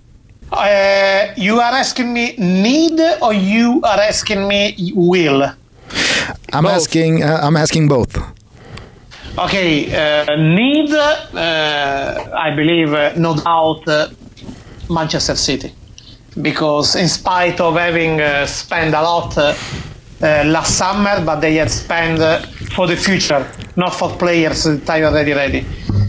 Uh, 0.53 1.33
you 1.37 1.61
are 1.61 1.73
asking 1.73 2.13
me 2.13 2.35
need, 2.37 3.01
or 3.23 3.33
you 3.33 3.81
are 3.85 4.01
asking 4.01 4.49
me 4.49 4.93
will? 4.95 5.43
I'm 6.53 6.65
Both. 6.65 6.73
asking. 6.73 7.23
Uh, 7.23 7.41
I'm 7.43 7.57
asking 7.57 7.89
both. 7.89 8.17
Okay, 9.39 9.87
uh, 9.95 10.37
need, 10.37 10.93
uh, 10.93 12.27
I 12.37 12.51
believe, 12.55 12.93
uh, 12.93 13.13
no 13.17 13.35
doubt, 13.37 13.87
uh, 13.89 14.09
Manchester 14.89 15.37
City. 15.37 15.73
Because 16.43 16.97
in 16.97 17.09
spite 17.09 17.61
of 17.61 17.77
having 17.77 18.21
uh, 18.21 18.47
spent 18.47 18.95
a 18.95 19.03
lot 19.03 19.37
uh, 19.37 19.55
uh, 20.23 20.45
last 20.47 20.77
summer, 20.77 21.25
but 21.25 21.41
they 21.41 21.55
had 21.57 21.71
spent 21.71 22.21
uh, 22.21 22.41
for 22.75 22.87
the 22.87 22.97
future, 22.97 23.47
not 23.77 23.95
for 23.95 24.11
players 24.17 24.65
that 24.65 24.89
are 24.89 25.05
already 25.05 25.33
ready. 25.33 25.65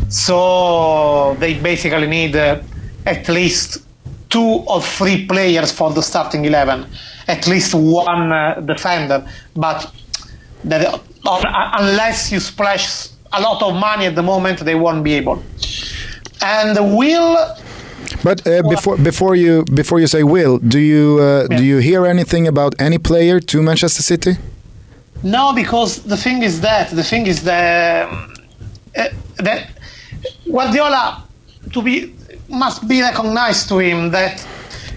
So 0.10 1.36
they 1.40 1.54
basically 1.60 2.08
need 2.08 2.36
uh, 2.36 2.62
at 3.06 3.28
least 3.30 3.80
two 4.30 4.64
or 4.68 4.82
three 4.82 5.26
players 5.26 5.72
for 5.72 5.92
the 5.92 6.02
starting 6.02 6.46
11, 6.46 6.86
at 7.28 7.48
least 7.48 7.74
one 7.74 8.32
uh, 8.32 8.62
defender. 8.62 9.26
But 9.56 9.92
unless 10.64 12.32
you 12.32 12.40
splash 12.40 13.10
a 13.34 13.42
lot 13.42 13.62
of 13.62 13.76
money 13.76 14.06
at 14.06 14.16
the 14.16 14.24
moment, 14.24 14.60
they 14.60 14.76
won't 14.76 15.04
be 15.04 15.14
able. 15.14 15.42
And 16.42 16.98
will 16.98 17.56
But 18.24 18.45
uh, 18.47 18.62
before 18.70 18.97
before 18.97 19.36
you 19.36 19.64
before 19.64 19.99
you 19.99 20.08
say 20.08 20.24
will, 20.24 20.58
do 20.60 20.80
you 20.80 21.20
uh, 21.20 21.47
do 21.47 21.64
you 21.64 21.78
hear 21.80 22.06
anything 22.06 22.47
about 22.47 22.74
any 22.80 22.97
player 22.97 23.39
to 23.39 23.62
Manchester 23.62 24.04
City? 24.04 24.38
No, 25.24 25.54
because 25.54 26.04
the 26.04 26.18
thing 26.18 26.43
is 26.43 26.62
that 26.62 26.89
the 26.89 27.04
thing 27.04 27.28
is 27.28 27.43
that 27.43 28.10
uh, 28.97 29.08
that 29.38 29.70
Guardiola 30.52 31.24
to 31.74 31.82
be 31.82 32.14
must 32.49 32.88
be 32.88 33.02
recognized 33.02 33.70
to 33.70 33.80
him 33.80 34.12
that 34.12 34.45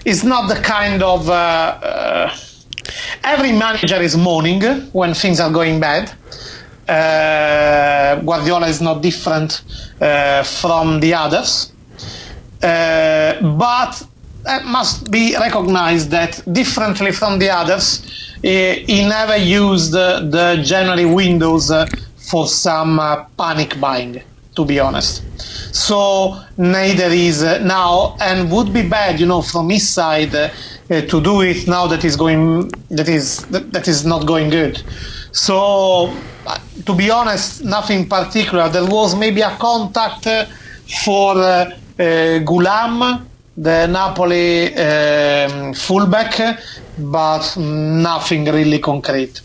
is 0.03 0.23
not 0.23 0.47
the 0.47 0.61
kind 0.61 1.01
of 1.01 1.29
uh, 1.29 1.33
uh, 1.33 2.35
every 3.23 3.51
manager 3.51 4.01
is 4.01 4.15
mourning 4.15 4.61
when 4.91 5.13
things 5.13 5.39
are 5.39 5.51
going 5.51 5.79
bad. 5.79 6.11
Uh, 6.87 8.21
Guardiola 8.21 8.67
is 8.67 8.81
not 8.81 9.01
different 9.01 9.63
uh, 9.99 10.43
from 10.43 10.99
the 10.99 11.13
others, 11.13 11.71
but 12.61 14.07
it 14.47 14.65
must 14.65 15.11
be 15.11 15.35
recognized 15.35 16.11
that 16.11 16.41
differently 16.51 17.11
from 17.11 17.39
the 17.39 17.49
others, 17.49 18.03
he, 18.41 19.05
never 19.07 19.37
used 19.37 19.91
the, 19.91 20.61
January 20.63 21.05
windows 21.05 21.71
uh, 21.71 21.87
for 22.29 22.47
some 22.47 22.99
uh, 22.99 23.25
panic 23.37 23.79
buying, 23.79 24.21
to 24.55 24.65
be 24.65 24.79
honest. 24.79 25.23
So 25.75 26.39
neither 26.57 27.05
is 27.05 27.43
uh, 27.43 27.59
now, 27.59 28.15
and 28.21 28.51
would 28.51 28.73
be 28.73 28.87
bad, 28.87 29.19
you 29.19 29.25
know, 29.25 29.41
from 29.41 29.69
his 29.69 29.87
side 29.89 30.33
uh, 30.35 30.49
uh, 30.89 31.01
to 31.01 31.21
do 31.21 31.41
it 31.41 31.67
now 31.67 31.87
that 31.87 32.05
is 32.05 32.15
going 32.15 32.69
that 32.89 33.09
is 33.09 33.45
that, 33.47 33.87
is 33.87 34.05
not 34.05 34.25
going 34.27 34.49
good. 34.49 34.81
So 35.31 36.13
uh, 36.45 36.59
to 36.85 36.93
be 36.93 37.09
honest, 37.09 37.63
nothing 37.63 38.07
particular. 38.07 38.69
There 38.69 38.85
was 38.85 39.15
maybe 39.15 39.41
a 39.41 39.55
contact 39.57 40.27
uh, 40.27 40.45
for 41.03 41.35
uh, 41.99 42.03
uh, 42.03 42.39
Gulam, 42.39 43.25
the 43.57 43.87
Napoli 43.87 44.75
um, 44.75 45.73
fullback, 45.73 46.59
but 46.97 47.57
nothing 47.57 48.45
really 48.45 48.79
concrete. 48.79 49.39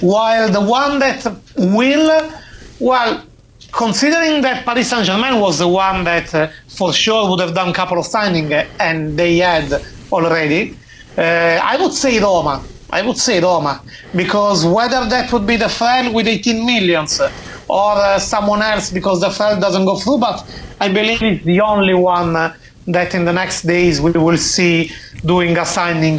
While 0.00 0.50
the 0.50 0.60
one 0.60 0.98
that 0.98 1.26
will, 1.56 2.32
well, 2.80 3.24
considering 3.72 4.40
that 4.42 4.64
Paris 4.64 4.90
Saint 4.90 5.04
Germain 5.04 5.40
was 5.40 5.58
the 5.58 5.68
one 5.68 6.04
that 6.04 6.34
uh, 6.34 6.48
for 6.68 6.92
sure 6.92 7.28
would 7.30 7.40
have 7.40 7.54
done 7.54 7.68
a 7.68 7.74
couple 7.74 7.98
of 7.98 8.06
signings 8.06 8.66
and 8.80 9.18
they 9.18 9.38
had 9.38 9.82
already, 10.10 10.76
uh, 11.16 11.20
I 11.20 11.76
would 11.80 11.92
say 11.92 12.18
Roma. 12.18 12.62
I 12.90 13.02
would 13.02 13.18
say 13.18 13.40
Roma 13.40 13.82
because 14.16 14.64
whether 14.64 15.06
that 15.08 15.32
would 15.32 15.46
be 15.46 15.56
the 15.56 15.66
Frel 15.66 16.12
with 16.12 16.26
18 16.26 16.64
millions 16.64 17.20
or 17.68 17.92
uh, 17.92 18.18
someone 18.18 18.62
else 18.62 18.90
because 18.90 19.20
the 19.20 19.28
Frel 19.28 19.60
doesn't 19.60 19.84
go 19.84 19.96
through, 19.96 20.18
but 20.18 20.44
I 20.80 20.88
believe 20.88 21.22
it's 21.22 21.44
the 21.44 21.60
only 21.60 21.94
one 21.94 22.34
uh, 22.34 22.54
that 22.86 23.14
in 23.14 23.24
the 23.24 23.32
next 23.32 23.62
days 23.62 24.00
we 24.00 24.12
will 24.12 24.38
see 24.38 24.90
doing 25.24 25.56
a 25.58 25.66
signing 25.66 26.18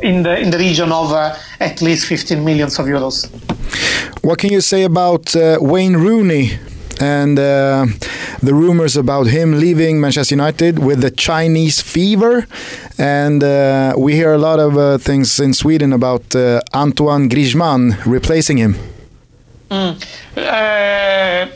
in 0.00 0.22
the 0.22 0.38
in 0.40 0.50
the 0.50 0.58
region 0.58 0.92
of 0.92 1.12
uh, 1.12 1.36
at 1.60 1.82
least 1.82 2.06
15 2.06 2.42
millions 2.44 2.78
of 2.78 2.86
euros. 2.86 3.28
What 4.22 4.38
can 4.38 4.50
you 4.50 4.60
say 4.60 4.84
about 4.84 5.34
uh, 5.36 5.58
Wayne 5.60 5.96
Rooney 5.96 6.58
and 7.00 7.38
uh, 7.38 7.86
the 8.42 8.54
rumors 8.54 8.96
about 8.96 9.26
him 9.28 9.58
leaving 9.58 10.00
Manchester 10.00 10.34
United 10.34 10.78
with 10.78 11.00
the 11.00 11.10
Chinese 11.10 11.80
fever? 11.80 12.46
And 12.98 13.42
uh, 13.42 13.94
we 13.96 14.14
hear 14.14 14.32
a 14.32 14.38
lot 14.38 14.58
of 14.58 14.76
uh, 14.76 14.98
things 14.98 15.38
in 15.40 15.54
Sweden 15.54 15.92
about 15.92 16.34
uh, 16.34 16.60
Antoine 16.74 17.28
Griezmann 17.28 17.96
replacing 18.04 18.58
him. 18.58 18.76
Uh, 19.70 21.46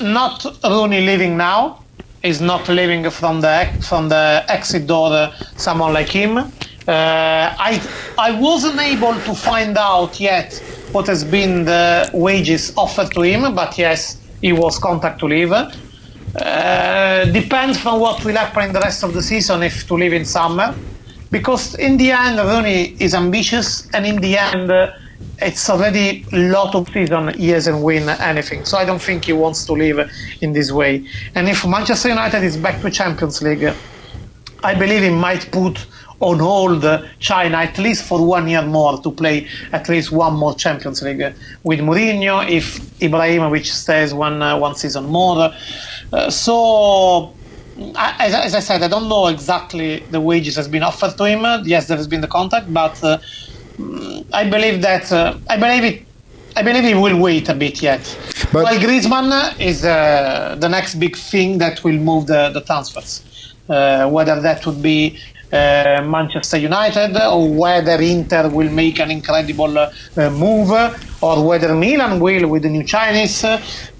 not 0.00 0.44
Rooney 0.64 1.00
leaving 1.00 1.36
now. 1.36 1.82
Is 2.22 2.40
not 2.40 2.68
leaving 2.68 3.08
from 3.10 3.40
the 3.40 3.68
from 3.82 4.08
the 4.08 4.44
exit 4.48 4.86
door. 4.86 5.32
Someone 5.56 5.92
like 5.92 6.08
him. 6.08 6.38
Uh, 6.38 6.44
I 6.88 7.80
I 8.18 8.32
wasn't 8.40 8.80
able 8.80 9.14
to 9.14 9.34
find 9.34 9.76
out 9.76 10.18
yet 10.18 10.60
what 10.92 11.06
has 11.06 11.24
been 11.24 11.64
the 11.64 12.10
wages 12.12 12.72
offered 12.76 13.12
to 13.12 13.22
him, 13.22 13.54
but 13.54 13.76
yes, 13.78 14.16
he 14.46 14.52
was 14.52 14.78
contact 14.78 15.18
to 15.22 15.26
leave. 15.26 15.52
Uh, 15.52 17.24
depends 17.40 17.76
from 17.82 17.98
what 18.04 18.24
will 18.24 18.36
happen 18.36 18.62
in 18.68 18.72
the 18.72 18.84
rest 18.88 19.02
of 19.02 19.10
the 19.16 19.22
season 19.22 19.62
if 19.62 19.86
to 19.88 19.94
leave 19.94 20.12
in 20.12 20.24
summer, 20.24 20.68
because 21.30 21.74
in 21.86 21.96
the 21.96 22.10
end 22.10 22.38
Rooney 22.38 22.80
is 23.06 23.12
ambitious, 23.14 23.68
and 23.94 24.06
in 24.06 24.16
the 24.26 24.38
end. 24.38 24.70
Uh, 24.70 24.92
it's 25.38 25.68
already 25.68 26.24
a 26.32 26.38
lot 26.56 26.74
of 26.74 26.88
season 26.88 27.28
he 27.34 27.48
hasn't 27.50 27.82
win 27.82 28.08
anything 28.32 28.64
so 28.64 28.78
i 28.78 28.84
don't 28.84 29.02
think 29.08 29.24
he 29.24 29.34
wants 29.34 29.66
to 29.66 29.72
leave 29.72 29.98
in 30.40 30.52
this 30.52 30.70
way 30.72 30.92
and 31.34 31.48
if 31.48 31.66
manchester 31.66 32.08
united 32.08 32.42
is 32.42 32.56
back 32.56 32.80
to 32.80 32.90
champions 32.90 33.42
league 33.42 33.66
i 34.70 34.74
believe 34.74 35.02
he 35.02 35.10
might 35.10 35.44
put 35.52 35.86
on 36.20 36.38
hold 36.38 36.82
china 37.18 37.58
at 37.58 37.76
least 37.78 38.04
for 38.04 38.24
one 38.26 38.48
year 38.48 38.62
more 38.62 39.00
to 39.02 39.10
play 39.10 39.46
at 39.72 39.88
least 39.88 40.10
one 40.10 40.34
more 40.34 40.54
champions 40.54 41.02
league 41.02 41.34
with 41.62 41.80
Mourinho 41.80 42.48
if 42.48 42.78
ibrahimovic 43.00 43.66
stays 43.66 44.14
one 44.14 44.40
uh, 44.42 44.56
one 44.58 44.74
season 44.74 45.04
more 45.06 45.52
uh, 46.12 46.30
so 46.30 47.32
I- 47.94 48.16
as, 48.20 48.32
as 48.34 48.54
I 48.54 48.60
said, 48.60 48.82
I 48.82 48.88
don't 48.88 49.06
know 49.06 49.26
exactly 49.26 50.06
the 50.10 50.18
wages 50.18 50.56
has 50.56 50.66
been 50.66 50.82
offered 50.82 51.14
to 51.18 51.24
him. 51.24 51.44
Yes, 51.66 51.88
there 51.88 51.98
has 51.98 52.08
been 52.08 52.22
the 52.22 52.26
contact, 52.28 52.72
but 52.72 52.96
uh, 53.04 53.18
I 54.32 54.48
believe 54.48 54.80
that 54.80 55.12
uh, 55.12 55.36
I 55.50 55.58
believe 55.58 55.84
it. 55.84 56.02
I 56.56 56.62
believe 56.62 56.84
he 56.84 56.94
will 56.94 57.20
wait 57.20 57.50
a 57.50 57.54
bit 57.54 57.82
yet. 57.82 58.00
But- 58.50 58.64
While 58.64 58.78
Griezmann 58.78 59.60
is 59.60 59.84
uh, 59.84 60.56
the 60.58 60.68
next 60.70 60.94
big 60.94 61.14
thing 61.18 61.58
that 61.58 61.84
will 61.84 61.98
move 61.98 62.28
the, 62.28 62.48
the 62.48 62.62
transfers, 62.62 63.22
uh, 63.68 64.08
whether 64.08 64.40
that 64.40 64.64
would 64.64 64.80
be 64.80 65.18
uh, 65.52 66.02
Manchester 66.04 66.58
United 66.58 67.16
or 67.16 67.48
whether 67.48 68.00
Inter 68.00 68.48
will 68.48 68.70
make 68.70 68.98
an 68.98 69.10
incredible 69.10 69.78
uh, 69.78 69.90
move 70.30 70.70
or 71.22 71.46
whether 71.46 71.74
Milan 71.74 72.20
will 72.20 72.48
with 72.48 72.62
the 72.62 72.68
new 72.68 72.84
Chinese, 72.84 73.42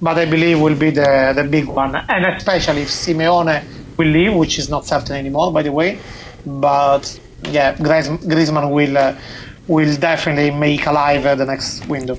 but 0.03 0.19
I 0.19 0.25
believe 0.25 0.61
will 0.61 0.75
be 0.75 0.91
the, 0.91 1.33
the 1.35 1.45
big 1.45 1.67
one. 1.67 1.95
And 1.95 2.27
especially 2.27 2.83
if 2.83 2.89
Simeone 2.89 3.63
will 3.97 4.09
leave, 4.09 4.35
which 4.35 4.59
is 4.59 4.69
not 4.69 4.87
certain 4.87 5.17
anymore, 5.17 5.53
by 5.53 5.63
the 5.63 5.73
way. 5.73 5.99
But 6.45 7.19
yeah, 7.51 7.75
Griez- 7.75 8.19
Griezmann 8.25 8.71
will 8.73 8.97
uh, 8.97 9.17
will 9.69 9.97
definitely 9.97 10.51
make 10.53 10.87
alive 10.87 11.27
uh, 11.27 11.35
the 11.35 11.45
next 11.47 11.87
window. 11.89 12.19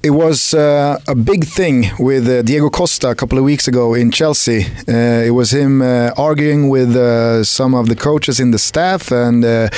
It 0.00 0.10
was 0.10 0.54
uh, 0.54 1.00
a 1.08 1.14
big 1.16 1.44
thing 1.44 1.86
with 1.98 2.28
uh, 2.28 2.42
Diego 2.42 2.70
Costa 2.70 3.10
a 3.10 3.14
couple 3.16 3.36
of 3.36 3.42
weeks 3.42 3.66
ago 3.66 3.94
in 3.94 4.12
Chelsea. 4.12 4.64
Uh, 4.86 5.26
it 5.26 5.32
was 5.32 5.52
him 5.52 5.82
uh, 5.82 6.12
arguing 6.16 6.68
with 6.68 6.94
uh, 6.94 7.42
some 7.42 7.74
of 7.74 7.88
the 7.88 7.96
coaches 7.96 8.38
in 8.38 8.52
the 8.52 8.60
staff, 8.60 9.10
and 9.10 9.44
uh, 9.44 9.68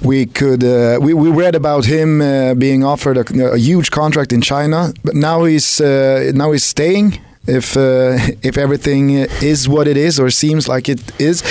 we 0.00 0.26
could 0.26 0.62
we, 1.02 1.12
we 1.12 1.28
read 1.28 1.56
about 1.56 1.86
him 1.86 2.20
being 2.56 2.84
offered 2.84 3.16
a, 3.16 3.52
a 3.54 3.58
huge 3.58 3.90
contract 3.90 4.32
in 4.32 4.42
China, 4.42 4.92
but 5.02 5.16
now 5.16 5.42
he's 5.42 5.80
now 5.80 6.52
he's 6.52 6.64
staying. 6.64 7.20
If 7.48 7.76
if 8.42 8.56
everything 8.56 9.10
is 9.42 9.68
what 9.68 9.88
it 9.88 9.96
is 9.96 10.20
or 10.20 10.30
seems 10.30 10.68
like 10.68 10.88
it 10.88 11.00
is, 11.20 11.42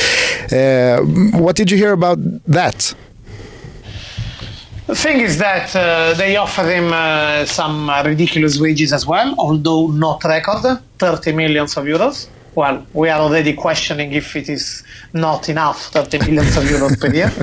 what 1.34 1.58
did 1.58 1.72
you 1.72 1.78
hear 1.78 1.92
about 1.92 2.20
that? 2.46 2.96
The 4.88 4.94
thing 4.94 5.20
is 5.20 5.40
that 5.40 5.76
uh, 5.76 6.14
they 6.14 6.36
offer 6.36 6.62
him 6.70 6.94
uh, 6.94 7.46
some 7.46 7.90
ridiculous 8.06 8.60
wages 8.60 8.94
as 8.94 9.08
well, 9.08 9.34
although 9.40 9.88
not 9.88 10.24
record, 10.24 10.80
30 11.00 11.32
millions 11.32 11.76
of 11.76 11.86
euros. 11.86 12.28
Well, 12.54 12.86
we 12.94 13.10
are 13.10 13.20
already 13.20 13.54
questioning 13.54 14.14
if 14.14 14.36
it 14.36 14.48
is 14.48 14.84
not 15.12 15.50
enough, 15.50 15.88
30 15.88 16.20
millions 16.20 16.56
of 16.56 16.64
euros 16.66 17.00
per 17.00 17.12
year. 17.14 17.32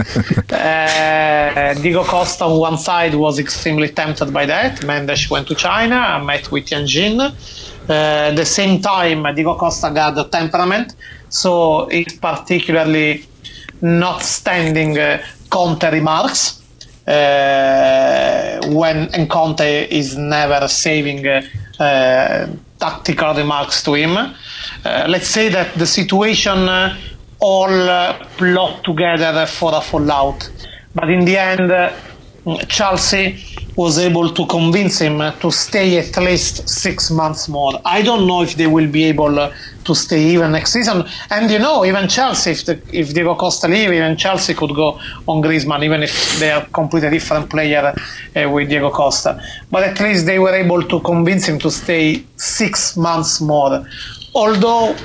Uh, 0.53 1.74
Diego 1.74 2.05
Costa 2.05 2.45
on 2.45 2.59
one 2.59 2.78
side 2.78 3.14
was 3.14 3.38
extremely 3.38 3.88
tempted 3.88 4.32
by 4.32 4.47
that. 4.47 4.84
Mendes 4.84 5.28
went 5.28 5.49
to 5.49 5.55
China 5.55 5.97
and 5.97 6.26
met 6.26 6.51
with 6.53 6.66
Tianjin. 6.66 7.20
Uh, 7.20 7.93
at 7.93 8.36
the 8.36 8.45
same 8.45 8.80
time, 8.80 9.22
Diego 9.34 9.57
Costa 9.57 9.90
got 9.90 10.14
the 10.14 10.24
temperament, 10.24 10.95
so 11.28 11.88
it's 11.88 12.16
particularly 12.16 13.26
not 13.80 14.22
standing 14.22 14.97
uh, 14.99 15.22
Conte 15.51 15.90
remarks 15.90 16.61
when 17.07 19.09
and 19.14 19.28
Conte 19.28 19.88
is 19.90 20.16
never 20.16 20.68
saving 20.68 21.26
uh, 21.26 21.42
uh, 21.78 22.46
tactical 22.78 23.34
remarks 23.34 23.82
to 23.82 23.94
him. 23.94 24.16
Uh, 24.16 25.07
let's 25.09 25.28
say 25.28 25.48
that 25.48 25.74
the 25.74 25.86
situation 25.86 26.68
uh, 26.68 26.96
all 27.40 27.88
uh, 27.88 28.24
plot 28.36 28.84
together 28.84 29.46
for 29.46 29.74
a 29.74 29.80
fallout, 29.80 30.48
but 30.94 31.11
in 31.11 31.24
the 31.24 31.36
end, 31.36 31.72
uh, 31.72 31.92
Chelsea 32.68 33.45
was 33.76 33.99
able 33.99 34.28
to 34.30 34.47
convince 34.47 34.99
him 34.99 35.18
to 35.40 35.51
stay 35.51 35.99
at 35.99 36.16
least 36.18 36.68
six 36.68 37.11
months 37.11 37.49
more. 37.49 37.80
I 37.84 38.03
don't 38.03 38.26
know 38.26 38.43
if 38.43 38.57
they 38.57 38.66
will 38.66 38.90
be 38.90 39.05
able 39.05 39.38
uh, 39.38 39.53
to 39.84 39.95
stay 39.95 40.22
even 40.34 40.53
next 40.53 40.72
season. 40.72 41.05
And 41.30 41.51
you 41.51 41.59
know, 41.59 41.84
even 41.84 42.09
Chelsea, 42.09 42.51
if, 42.51 42.64
the, 42.66 42.80
if 42.93 43.14
Diego 43.14 43.34
Costa 43.34 43.68
leave, 43.68 43.93
even 43.93 44.16
Chelsea 44.16 44.55
could 44.55 44.74
go 44.74 45.01
on 45.27 45.40
Griezmann, 45.43 45.85
even 45.85 46.02
if 46.02 46.39
they 46.39 46.51
are 46.51 46.66
completely 46.66 47.10
different 47.10 47.48
player 47.48 47.94
uh, 48.36 48.51
with 48.51 48.69
Diego 48.69 48.90
Costa. 48.90 49.43
But 49.70 49.85
at 49.85 50.01
least 50.01 50.27
they 50.27 50.39
were 50.39 50.55
able 50.55 50.82
to 50.82 51.01
convince 51.01 51.47
him 51.47 51.59
to 51.60 51.70
stay 51.70 52.24
six 52.36 52.97
months 52.97 53.40
more. 53.40 53.86
Although 54.35 54.97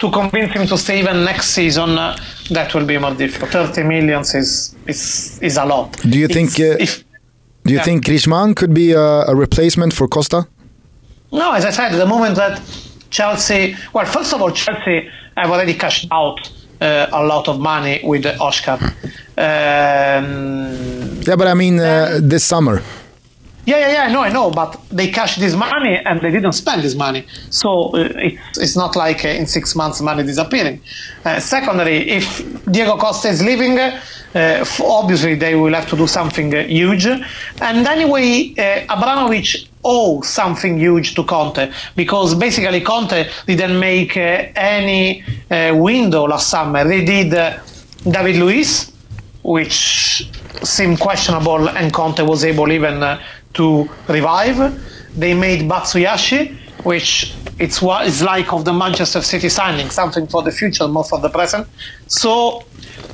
to 0.00 0.10
convince 0.10 0.52
him 0.52 0.66
to 0.68 0.78
stay 0.78 1.00
even 1.00 1.24
next 1.24 1.50
season, 1.50 1.98
uh, 1.98 2.16
that 2.50 2.74
will 2.74 2.86
be 2.86 2.98
more 2.98 3.14
difficult. 3.14 3.50
30 3.50 3.82
millions 3.84 4.34
is 4.34 4.74
is 4.86 5.38
is 5.42 5.56
a 5.58 5.64
lot. 5.64 5.96
Do 6.02 6.18
you 6.18 6.24
It's- 6.24 6.34
think, 6.36 6.50
uh, 6.60 6.76
if 6.82 7.04
Do 7.64 7.72
you 7.74 7.78
Yeah. 7.80 7.84
think 7.84 8.04
Griezmann 8.06 8.54
could 8.54 8.72
be 8.72 8.92
a, 8.92 9.24
a 9.32 9.34
replacement 9.34 9.92
for 9.92 10.08
Costa? 10.08 10.46
No, 11.30 11.52
as 11.52 11.64
I 11.66 11.70
said, 11.72 11.92
the 11.92 12.06
moment 12.06 12.36
that 12.36 12.60
Chelsea, 13.10 13.76
well, 13.92 14.06
first 14.06 14.32
of 14.32 14.40
all, 14.40 14.50
Chelsea 14.52 15.08
have 15.36 15.50
already 15.52 15.74
cashed 15.74 16.06
out 16.10 16.38
uh, 16.80 17.06
a 17.12 17.22
lot 17.24 17.48
of 17.48 17.58
money 17.58 18.00
with 18.04 18.24
Oscar. 18.40 18.78
Um, 19.38 21.20
Yeah, 21.26 21.36
but 21.36 21.46
I 21.46 21.54
mean 21.54 21.78
uh, 21.80 22.18
this 22.30 22.44
summer. 22.44 22.80
Yeah, 23.68 23.80
yeah, 23.80 23.92
yeah, 23.92 24.04
I 24.04 24.12
know, 24.12 24.22
I 24.22 24.30
know, 24.30 24.50
but 24.50 24.80
they 24.90 25.08
cashed 25.10 25.38
this 25.40 25.54
money 25.54 26.00
and 26.02 26.22
they 26.22 26.30
didn't 26.30 26.52
spend 26.52 26.82
this 26.82 26.94
money. 26.94 27.26
So 27.50 27.90
uh, 27.94 28.08
it's, 28.16 28.56
it's 28.58 28.76
not 28.76 28.96
like 28.96 29.26
uh, 29.26 29.28
in 29.28 29.46
six 29.46 29.76
months 29.76 30.00
money 30.00 30.22
disappearing. 30.22 30.80
Uh, 31.22 31.38
secondly, 31.38 32.08
if 32.08 32.24
Diego 32.64 32.96
Costa 32.96 33.28
is 33.28 33.42
leaving, 33.42 33.78
uh, 33.78 34.64
obviously 34.82 35.34
they 35.34 35.54
will 35.54 35.74
have 35.74 35.86
to 35.90 35.96
do 35.96 36.06
something 36.06 36.54
uh, 36.54 36.62
huge. 36.62 37.04
And 37.04 37.86
anyway, 37.86 38.54
uh, 38.56 38.94
Abramovich 38.96 39.68
owes 39.84 40.28
something 40.28 40.78
huge 40.78 41.14
to 41.16 41.24
Conte 41.24 41.70
because 41.94 42.34
basically 42.34 42.80
Conte 42.80 43.28
didn't 43.46 43.78
make 43.78 44.16
any 44.16 45.22
window 45.50 46.24
last 46.24 46.48
summer. 46.48 46.84
They 46.84 47.04
did 47.04 47.30
David 48.10 48.36
Luiz, 48.36 48.90
which 49.42 50.26
seemed 50.62 50.98
questionable, 50.98 51.68
and 51.68 51.92
Conte 51.92 52.22
was 52.22 52.44
able 52.44 52.72
even 52.72 53.18
to 53.54 53.88
revive. 54.08 54.58
They 55.16 55.34
made 55.34 55.68
Batsuyashi, 55.68 56.56
which 56.84 57.34
it's 57.58 57.82
what 57.82 58.06
is 58.06 58.22
like 58.22 58.52
of 58.52 58.64
the 58.64 58.72
Manchester 58.72 59.20
City 59.20 59.48
signing, 59.48 59.90
something 59.90 60.26
for 60.26 60.42
the 60.42 60.52
future, 60.52 60.86
more 60.86 61.04
for 61.04 61.18
the 61.18 61.28
present. 61.28 61.66
So 62.06 62.64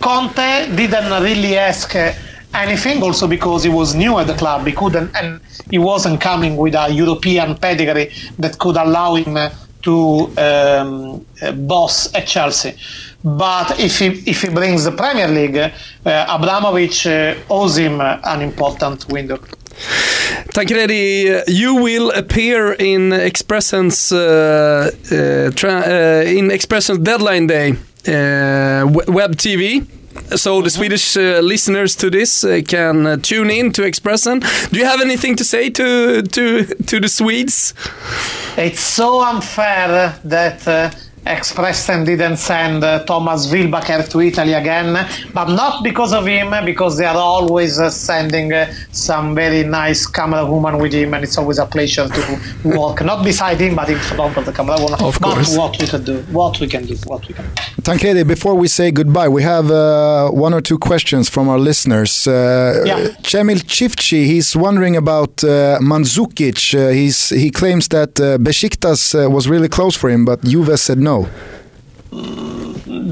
Conte 0.01 0.77
didn't 0.77 1.23
really 1.23 1.57
ask 1.57 1.97
uh, 1.97 2.13
anything, 2.53 3.03
also 3.03 3.27
because 3.27 3.65
he 3.65 3.71
was 3.71 3.95
new 3.95 4.19
at 4.19 4.27
the 4.27 4.35
club. 4.35 4.67
He 4.67 4.73
couldn't, 4.73 5.15
and 5.17 5.41
he 5.71 5.79
wasn't 5.79 6.21
coming 6.21 6.57
with 6.57 6.75
a 6.75 6.91
European 6.91 7.57
pedigree 7.57 8.13
that 8.39 8.59
could 8.59 8.77
allow 8.77 9.15
him 9.15 9.37
uh, 9.37 9.51
to 9.83 10.31
um, 10.39 11.27
uh, 11.43 11.53
boss 11.53 12.15
at 12.15 12.27
Chelsea. 12.27 12.75
But 13.25 13.81
if 13.81 13.99
he 13.99 14.07
if 14.27 14.43
he 14.43 14.51
brings 14.51 14.85
the 14.85 14.93
Premier 14.93 15.29
League, 15.29 15.73
Abramovich 16.05 17.07
owes 17.49 17.79
him 17.79 18.01
an 18.03 18.43
important 18.43 19.09
window. 19.11 19.39
Tancredi, 20.53 21.43
you 21.49 21.75
will 21.75 22.11
appear 22.13 22.73
in 22.73 23.11
Expressen's 23.11 24.13
uh, 24.13 24.91
uh, 25.11 26.23
in 26.27 26.51
Expressen's 26.51 26.99
deadline 26.99 27.47
day 27.47 27.73
web 28.07 29.37
TV. 29.37 29.87
So 30.37 30.63
the 30.63 30.71
Swedish 30.71 31.17
listeners 31.17 31.97
to 31.97 32.09
this 32.09 32.45
can 32.69 33.21
tune 33.23 33.51
in 33.51 33.73
to 33.73 33.83
Expressen. 33.83 34.41
Do 34.71 34.79
you 34.79 34.85
have 34.85 35.01
anything 35.01 35.37
to 35.37 35.45
say 35.45 35.71
to 35.71 36.23
to 36.23 36.65
to 36.65 37.01
the 37.01 37.09
Swedes? 37.09 37.75
It's 38.57 38.81
so 38.81 39.23
unfair 39.23 40.15
that 40.25 40.95
Expressen 41.27 42.05
didn't 42.05 42.37
send 42.37 42.85
uh, 42.85 43.03
Thomas 43.05 43.47
Wilbacher 43.47 44.09
to 44.11 44.21
Italy 44.21 44.53
again, 44.53 44.93
but 45.33 45.49
not 45.49 45.83
because 45.83 46.13
of 46.13 46.27
him, 46.27 46.53
because 46.65 46.99
they 46.99 47.07
are 47.07 47.17
always 47.17 47.79
uh, 47.81 47.89
sending 47.91 48.53
uh, 48.53 48.71
some 48.93 49.35
very 49.35 49.65
nice 49.65 50.07
camera 50.07 50.45
woman 50.45 50.79
with 50.79 50.93
him, 50.93 51.15
and 51.15 51.25
it's 51.25 51.39
always 51.39 51.59
a 51.59 51.67
pleasure 51.67 52.07
to 52.09 52.41
walk, 52.65 53.03
not 53.03 53.25
beside 53.25 53.59
him, 53.61 53.75
but 53.75 53.89
in 53.89 53.99
front 53.99 54.37
of 54.37 54.45
the 54.45 54.53
camera 54.53 54.77
woman. 54.79 55.01
Of 55.01 55.19
but 55.21 55.35
course. 55.35 55.57
what 55.57 55.79
we 55.81 55.87
can 55.87 56.05
do, 56.05 56.17
what 56.31 56.61
we 56.61 56.67
can 56.67 56.85
do, 56.85 56.97
what 57.07 57.27
we 57.27 57.35
can 57.35 57.45
do. 57.47 57.83
Tancredi, 57.83 58.23
before 58.27 58.55
we 58.55 58.69
say 58.69 58.91
goodbye, 58.91 59.29
we 59.29 59.43
have 59.43 59.71
uh, 59.71 60.29
one 60.31 60.53
or 60.53 60.61
two 60.61 60.79
questions 60.79 61.29
from 61.29 61.49
our 61.49 61.59
listeners. 61.59 62.27
Uh, 62.27 62.83
Yeah. 62.85 63.09
Cemil 63.23 63.61
Chifchi, 63.75 64.27
he's 64.33 64.55
wondering 64.57 64.97
about 64.97 65.43
uh, 65.45 65.79
Mandzukic. 65.81 66.61
Uh, 66.75 66.93
he's, 66.93 67.31
he 67.31 67.51
claims 67.51 67.89
that 67.89 68.21
uh, 68.21 68.37
Besiktas 68.39 69.15
uh, 69.15 69.31
was 69.31 69.49
really 69.49 69.69
close 69.69 69.97
for 69.97 70.11
him, 70.11 70.25
but 70.25 70.43
Juve 70.45 70.79
said 70.79 70.99
no. 70.99 71.14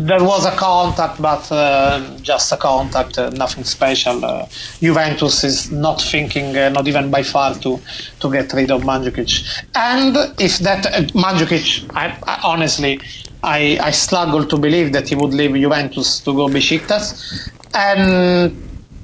There 0.08 0.24
was 0.24 0.46
a 0.46 0.50
contact, 0.52 1.20
but 1.20 1.50
uh, 1.50 2.18
just 2.22 2.52
a 2.52 2.56
contact, 2.56 3.18
uh, 3.18 3.30
nothing 3.30 3.64
special. 3.64 4.24
Uh, 4.24 4.46
Juventus 4.80 5.44
is 5.44 5.70
not 5.70 6.00
thinking, 6.00 6.56
uh, 6.56 6.68
not 6.68 6.86
even 6.86 7.10
by 7.10 7.22
far, 7.22 7.54
to 7.64 7.80
to 8.20 8.30
get 8.30 8.52
rid 8.52 8.70
of 8.70 8.82
Mandzukic. 8.82 9.32
And 9.74 10.16
if 10.38 10.58
that 10.58 10.86
uh, 10.86 11.02
Mandzukic, 11.14 11.66
I, 11.94 12.04
I, 12.26 12.40
honestly, 12.52 13.00
I, 13.42 13.78
I 13.88 13.90
struggle 13.92 14.44
to 14.46 14.56
believe 14.56 14.92
that 14.92 15.08
he 15.08 15.14
would 15.14 15.34
leave 15.34 15.54
Juventus 15.54 16.20
to 16.20 16.32
go 16.32 16.48
Besiktas. 16.48 17.50
And 17.74 18.52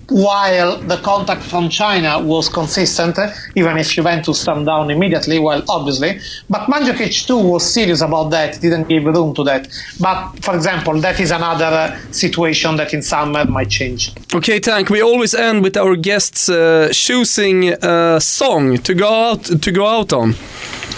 while 0.08 0.78
the 0.78 0.96
contact 0.98 1.42
from 1.42 1.68
China 1.68 2.18
was 2.20 2.48
consistent, 2.48 3.18
even 3.54 3.76
if 3.76 3.90
Juventus 3.92 4.44
turned 4.44 4.66
down 4.66 4.90
immediately, 4.90 5.38
well, 5.38 5.62
obviously, 5.68 6.18
but 6.48 6.62
Mandzukic 6.62 7.26
too 7.26 7.38
was 7.38 7.72
serious 7.72 8.00
about 8.00 8.30
that, 8.30 8.60
didn't 8.60 8.88
give 8.88 9.04
room 9.04 9.34
to 9.34 9.44
that. 9.44 9.68
But, 10.00 10.42
for 10.42 10.54
example, 10.54 10.98
that 11.00 11.20
is 11.20 11.30
another 11.30 11.66
uh, 11.66 11.98
situation 12.10 12.76
that 12.76 12.94
in 12.94 13.02
summer 13.02 13.44
might 13.44 13.68
change. 13.70 14.12
Okay, 14.34 14.60
Tank. 14.60 14.88
We 14.90 15.02
always 15.02 15.34
end 15.34 15.62
with 15.62 15.76
our 15.76 15.96
guests 15.96 16.48
uh, 16.48 16.88
choosing 16.92 17.74
a 17.82 18.18
song 18.20 18.78
to 18.78 18.94
go 18.94 19.08
out 19.08 19.44
to 19.44 19.72
go 19.72 19.86
out 19.86 20.12
on. 20.12 20.34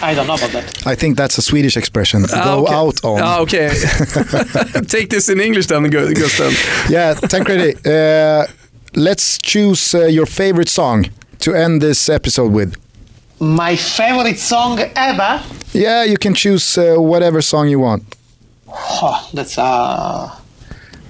I 0.03 0.15
don't 0.15 0.27
know 0.27 0.35
about 0.35 0.53
that. 0.53 0.87
I 0.87 0.95
think 0.95 1.16
that's 1.16 1.37
a 1.37 1.43
Swedish 1.43 1.77
expression. 1.77 2.24
Ah, 2.32 2.45
Go 2.45 2.62
okay. 2.65 2.74
out 2.74 3.05
on. 3.05 3.20
Ah, 3.23 3.41
okay. 3.41 3.69
Take 4.87 5.11
this 5.11 5.28
in 5.28 5.41
English 5.41 5.66
then, 5.66 5.82
Gu- 5.91 6.15
Gusten. 6.15 6.53
Yeah, 6.89 7.15
Tancredi, 7.15 7.74
uh, 7.85 8.47
let's 8.94 9.38
choose 9.38 9.94
uh, 9.94 10.06
your 10.06 10.26
favorite 10.26 10.68
song 10.68 11.06
to 11.40 11.54
end 11.54 11.80
this 11.80 12.08
episode 12.08 12.52
with. 12.52 12.74
My 13.40 13.76
favorite 13.76 14.38
song 14.38 14.78
ever? 14.96 15.42
Yeah, 15.72 16.04
you 16.04 16.18
can 16.18 16.34
choose 16.34 16.76
uh, 16.76 16.96
whatever 16.96 17.40
song 17.42 17.68
you 17.68 17.80
want. 17.80 18.02
Oh, 18.68 19.28
that's 19.32 19.56
a 19.58 20.30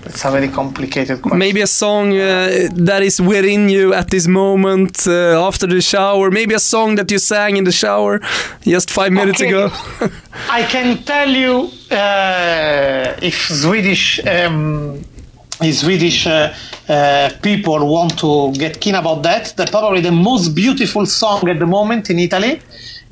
that's 0.03 0.25
a 0.25 0.31
very 0.31 0.49
complicated 0.49 1.21
question. 1.21 1.39
Maybe 1.39 1.61
a 1.61 1.67
song 1.67 2.13
uh, 2.13 2.69
that 2.73 3.03
is 3.03 3.21
within 3.21 3.69
you 3.69 3.93
at 3.93 4.09
this 4.11 4.27
moment 4.27 5.07
uh, 5.07 5.47
after 5.47 5.67
the 5.67 5.81
shower. 5.83 6.31
Maybe 6.31 6.55
a 6.55 6.59
song 6.61 6.95
that 6.97 7.11
you 7.11 7.19
sang 7.19 7.57
in 7.59 7.65
the 7.65 7.73
shower 7.73 8.21
just 8.63 8.91
five 8.91 9.13
minutes 9.13 9.43
Okay. 9.43 9.51
ago. 9.51 9.71
I 10.49 10.63
can 10.63 11.03
tell 11.05 11.29
you 11.29 11.69
uh, 11.91 13.17
if 13.21 13.35
Swedish 13.35 14.21
um, 14.27 15.05
if 15.63 15.77
Swedish 15.77 16.27
uh, 16.27 16.53
uh, 16.89 17.31
people 17.43 17.87
want 17.87 18.19
to 18.19 18.53
get 18.53 18.81
keen 18.81 18.95
about 18.95 19.23
that. 19.23 19.55
That 19.57 19.71
probably 19.71 20.01
the 20.01 20.13
most 20.13 20.55
beautiful 20.55 21.07
song 21.07 21.49
at 21.49 21.59
the 21.59 21.67
moment 21.67 22.11
in 22.11 22.19
Italy. 22.19 22.61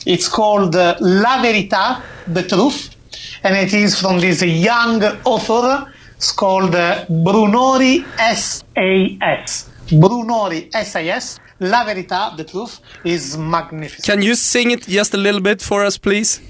It's 0.07 0.29
called 0.29 0.75
uh, 0.75 0.97
La 1.01 1.43
Verità, 1.43 2.03
the 2.27 2.43
truth, 2.43 2.91
and 3.43 3.57
it 3.57 3.75
is 3.75 4.01
from 4.01 4.21
this 4.21 4.43
young 4.43 5.03
author. 5.25 5.93
It's 6.17 6.33
called 6.33 6.75
uh, 6.75 7.05
Brunori 7.07 8.05
S.A.S. 8.19 9.71
Brunori 9.89 10.71
S.A.S. 10.75 11.39
La 11.61 11.85
Verità, 11.85 12.37
the 12.37 12.45
truth, 12.45 12.81
is 13.05 13.37
magnificent. 13.37 14.05
Can 14.07 14.23
you 14.23 14.35
sing 14.35 14.71
it 14.71 14.87
just 14.87 15.13
a 15.15 15.17
little 15.17 15.41
bit 15.41 15.61
for 15.61 15.85
us, 15.85 15.99
please? 15.99 16.41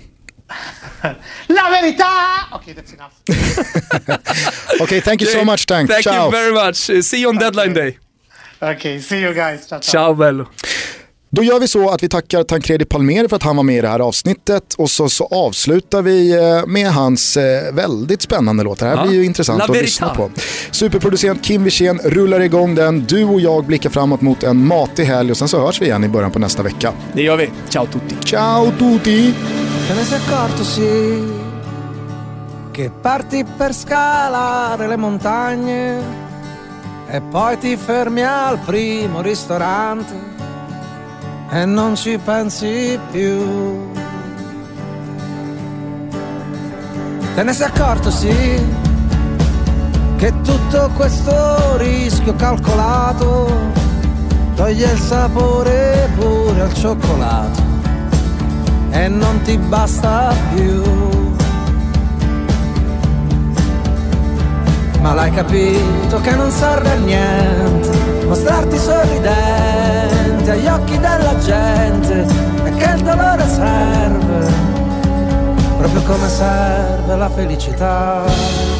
La 1.46 1.62
Verità! 1.70 2.56
Okay, 2.56 2.74
that's 2.74 2.94
enough. 2.94 3.12
Okay, 4.80 5.00
thank 5.00 5.20
you 5.22 5.30
so 5.30 5.38
Okay, 5.38 5.44
much, 5.44 5.66
Tank. 5.66 5.90
Thank 5.90 6.02
Ciao. 6.04 6.24
you 6.24 6.30
very 6.30 6.52
much. 6.66 7.04
See 7.04 7.20
you 7.22 7.28
on 7.30 7.36
deadline 7.38 7.74
day. 7.74 7.98
Okay, 8.60 9.00
see 9.00 9.20
you 9.20 9.34
guys. 9.34 9.66
Ciao, 9.68 9.80
ciao. 9.80 9.92
Ciao 9.92 10.14
bello. 10.14 10.46
Då 11.30 11.42
gör 11.42 11.60
vi 11.60 11.68
så 11.68 11.90
att 11.90 12.02
vi 12.02 12.08
tackar 12.08 12.42
Tancredi 12.42 12.84
Palmer 12.84 13.28
för 13.28 13.36
att 13.36 13.42
han 13.42 13.56
var 13.56 13.62
med 13.62 13.76
i 13.76 13.80
det 13.80 13.88
här 13.88 14.00
avsnittet 14.00 14.74
och 14.74 14.90
så, 14.90 15.08
så 15.08 15.24
avslutar 15.26 16.02
vi 16.02 16.32
eh, 16.32 16.66
med 16.66 16.92
hans 16.92 17.36
eh, 17.36 17.74
väldigt 17.74 18.22
spännande 18.22 18.62
låt. 18.64 18.78
Det 18.78 18.86
här 18.86 18.96
Ja. 18.96 19.06
blir 19.06 19.14
ju 19.18 19.24
intressant 19.24 19.58
La 19.58 19.64
att 19.64 19.70
lyssna 19.82 20.14
på. 20.14 20.30
Superproducent 20.70 21.44
Kim 21.44 21.64
Wirsén 21.64 21.98
rullar 22.04 22.40
igång 22.40 22.74
den. 22.74 23.04
Du 23.04 23.24
och 23.24 23.40
jag 23.40 23.64
blickar 23.64 23.90
framåt 23.90 24.20
mot 24.20 24.42
en 24.42 24.66
matig 24.66 25.04
helg 25.04 25.30
och 25.30 25.36
sen 25.36 25.48
så 25.48 25.60
hörs 25.66 25.80
vi 25.80 25.86
igen 25.86 26.04
i 26.04 26.08
början 26.08 26.30
på 26.30 26.38
nästa 26.38 26.62
vecka. 26.62 26.92
Det 27.12 27.22
gör 27.22 27.36
vi. 27.36 27.50
Ciao 27.68 27.86
tutti. 27.86 28.14
Ciao 28.24 28.72
tutti! 28.78 29.34
Te 29.88 29.94
ne 29.94 30.04
sei 30.04 30.20
accorto 30.20 30.64
sì 30.64 31.32
che 32.72 32.90
parti 32.90 33.42
per 33.42 33.72
scalare 33.72 34.86
le 34.86 34.96
montagne 34.96 35.98
e 37.06 37.22
poi 37.22 37.56
ti 37.56 37.74
fermi 37.74 38.22
al 38.22 38.58
primo 38.58 39.22
ristorante 39.22 40.12
e 41.48 41.64
non 41.64 41.96
ci 41.96 42.18
pensi 42.18 43.00
più. 43.10 43.90
Te 47.34 47.42
ne 47.42 47.52
sei 47.54 47.66
accorto 47.68 48.10
sì 48.10 48.66
che 50.18 50.40
tutto 50.42 50.90
questo 50.96 51.78
rischio 51.78 52.34
calcolato 52.34 53.50
toglie 54.54 54.92
il 54.92 54.98
sapore 54.98 56.10
pure 56.14 56.60
al 56.60 56.74
cioccolato 56.74 57.67
e 58.90 59.08
non 59.08 59.40
ti 59.42 59.56
basta 59.56 60.34
più. 60.54 60.82
Ma 65.00 65.14
l'hai 65.14 65.30
capito 65.30 66.20
che 66.20 66.34
non 66.34 66.50
serve 66.50 66.90
a 66.90 66.94
niente 66.96 68.26
mostrarti 68.26 68.78
sorridente 68.78 70.50
agli 70.50 70.66
occhi 70.66 70.98
della 70.98 71.38
gente 71.38 72.26
e 72.64 72.74
che 72.74 72.90
il 72.94 73.02
dolore 73.02 73.46
serve, 73.48 74.52
proprio 75.78 76.02
come 76.02 76.28
serve 76.28 77.16
la 77.16 77.28
felicità. 77.30 78.77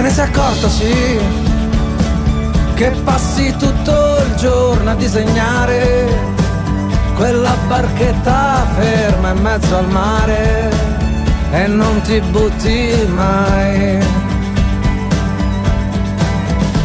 Te 0.00 0.06
ne 0.06 0.12
sei 0.12 0.28
accorto, 0.28 0.68
sì, 0.70 1.20
che 2.72 2.90
passi 3.04 3.54
tutto 3.58 4.16
il 4.24 4.34
giorno 4.36 4.92
a 4.92 4.94
disegnare 4.94 6.08
quella 7.16 7.54
barchetta 7.68 8.66
ferma 8.78 9.32
in 9.32 9.42
mezzo 9.42 9.76
al 9.76 9.90
mare 9.90 10.70
e 11.52 11.66
non 11.66 12.00
ti 12.00 12.18
butti 12.30 13.06
mai. 13.14 13.98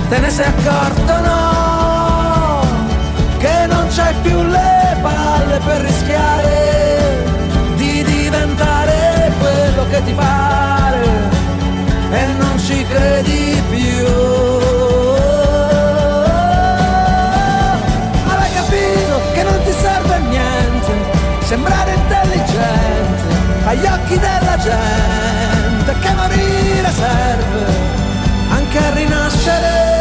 Te 0.10 0.20
ne 0.20 0.30
sei 0.30 0.48
accorto, 0.48 1.20
no, 1.22 2.66
che 3.38 3.66
non 3.68 3.88
c'hai 3.96 4.14
più 4.24 4.42
le 4.44 4.98
palle 5.02 5.62
per 5.66 5.82
rischiare 5.84 7.24
di 7.78 8.04
diventare 8.04 9.32
quello 9.40 9.88
che 9.90 10.04
ti 10.04 10.12
pare 10.12 11.26
ci 12.76 12.86
credi 12.88 13.64
più. 13.70 14.08
Ma 18.26 18.36
l'hai 18.38 18.54
capito 18.54 19.22
che 19.34 19.44
non 19.44 19.64
ti 19.64 19.72
serve 19.72 20.14
a 20.14 20.18
niente 20.18 20.92
sembrare 21.44 21.94
intelligente 21.94 23.24
agli 23.66 23.86
occhi 23.86 24.20
della 24.20 24.58
gente, 24.58 26.00
che 26.00 26.14
morire 26.14 26.92
serve 26.92 27.66
anche 28.50 28.78
a 28.78 28.94
rinascere. 28.94 29.95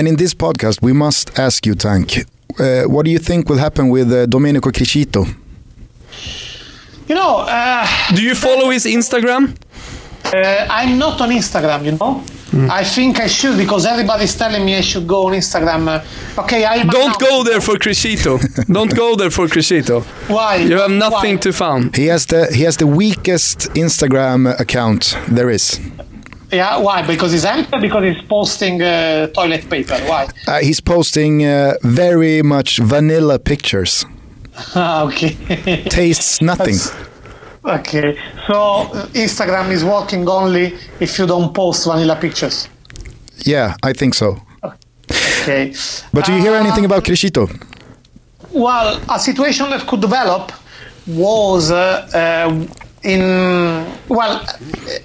And 0.00 0.08
in 0.08 0.16
this 0.16 0.32
podcast, 0.32 0.80
we 0.80 0.94
must 0.94 1.38
ask 1.38 1.66
you, 1.66 1.74
Tank, 1.74 2.24
uh, 2.58 2.84
what 2.84 3.04
do 3.04 3.10
you 3.10 3.18
think 3.18 3.50
will 3.50 3.58
happen 3.58 3.90
with 3.90 4.10
uh, 4.10 4.24
Domenico 4.24 4.70
Criscito? 4.70 5.26
You 7.06 7.14
know, 7.14 7.44
uh, 7.46 7.86
Do 8.14 8.22
you 8.22 8.34
follow 8.34 8.70
his 8.70 8.86
Instagram? 8.86 9.54
uh, 10.24 10.66
I'm 10.70 10.96
not 10.98 11.20
on 11.20 11.28
Instagram, 11.28 11.84
you 11.84 11.92
know. 11.98 12.24
I 12.70 12.82
think 12.82 13.20
I 13.20 13.26
should 13.26 13.58
because 13.58 13.84
everybody's 13.84 14.34
telling 14.34 14.64
me 14.64 14.74
I 14.78 14.80
should 14.80 15.06
go 15.06 15.26
on 15.26 15.34
Instagram. 15.34 15.86
Uh, 15.86 16.42
okay, 16.42 16.64
I 16.64 16.82
Don't 16.82 17.20
go 17.20 17.44
there 17.44 17.60
for 17.60 17.76
Crescito. 17.76 18.38
Don't 18.72 18.96
go 18.96 19.16
there 19.16 19.30
for 19.30 19.48
Crescito. 19.48 20.00
Why? 20.28 20.56
You 20.56 20.78
have 20.78 20.90
nothing 20.90 21.34
Why? 21.34 21.42
to 21.42 21.52
found. 21.52 21.96
He 21.96 22.06
has 22.06 22.24
the 22.24 22.46
he 22.46 22.62
has 22.64 22.76
the 22.78 22.86
weakest 22.86 23.68
Instagram 23.74 24.58
account 24.58 25.18
there 25.28 25.50
is. 25.50 25.78
Yeah, 26.52 26.78
why? 26.78 27.02
Because 27.06 27.32
he's 27.32 27.44
empty. 27.44 27.78
Because 27.78 28.04
he's 28.04 28.22
posting 28.28 28.82
uh, 28.82 29.28
toilet 29.28 29.68
paper. 29.70 29.98
Why? 30.06 30.28
Uh, 30.46 30.58
he's 30.60 30.80
posting 30.80 31.44
uh, 31.44 31.74
very 31.82 32.42
much 32.42 32.78
vanilla 32.78 33.38
pictures. 33.38 34.04
Ah, 34.74 35.04
okay. 35.06 35.36
Tastes 35.88 36.42
nothing. 36.42 36.76
okay. 37.64 38.18
So 38.46 38.54
uh, 38.54 39.06
Instagram 39.14 39.70
is 39.70 39.84
working 39.84 40.28
only 40.28 40.74
if 40.98 41.18
you 41.18 41.26
don't 41.26 41.54
post 41.54 41.86
vanilla 41.86 42.16
pictures. 42.16 42.68
Yeah, 43.46 43.76
I 43.82 43.92
think 43.92 44.14
so. 44.14 44.36
Okay. 45.42 45.72
But 46.12 46.26
do 46.26 46.32
you 46.34 46.40
hear 46.40 46.54
anything 46.54 46.84
about 46.84 47.04
Criscito? 47.04 47.48
Well, 48.52 49.00
a 49.08 49.18
situation 49.18 49.70
that 49.70 49.86
could 49.86 50.00
develop 50.00 50.52
was 51.06 51.70
uh, 51.70 52.08
uh, 52.12 52.66
in 53.02 53.20
well, 54.08 54.44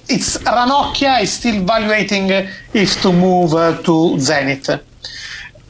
it's 0.09 0.37
Ranocchia 0.39 1.21
is 1.21 1.31
still 1.33 1.55
evaluating 1.55 2.29
if 2.73 3.01
to 3.01 3.11
move 3.13 3.53
uh, 3.53 3.77
to 3.83 4.17
Zenit, 4.17 4.81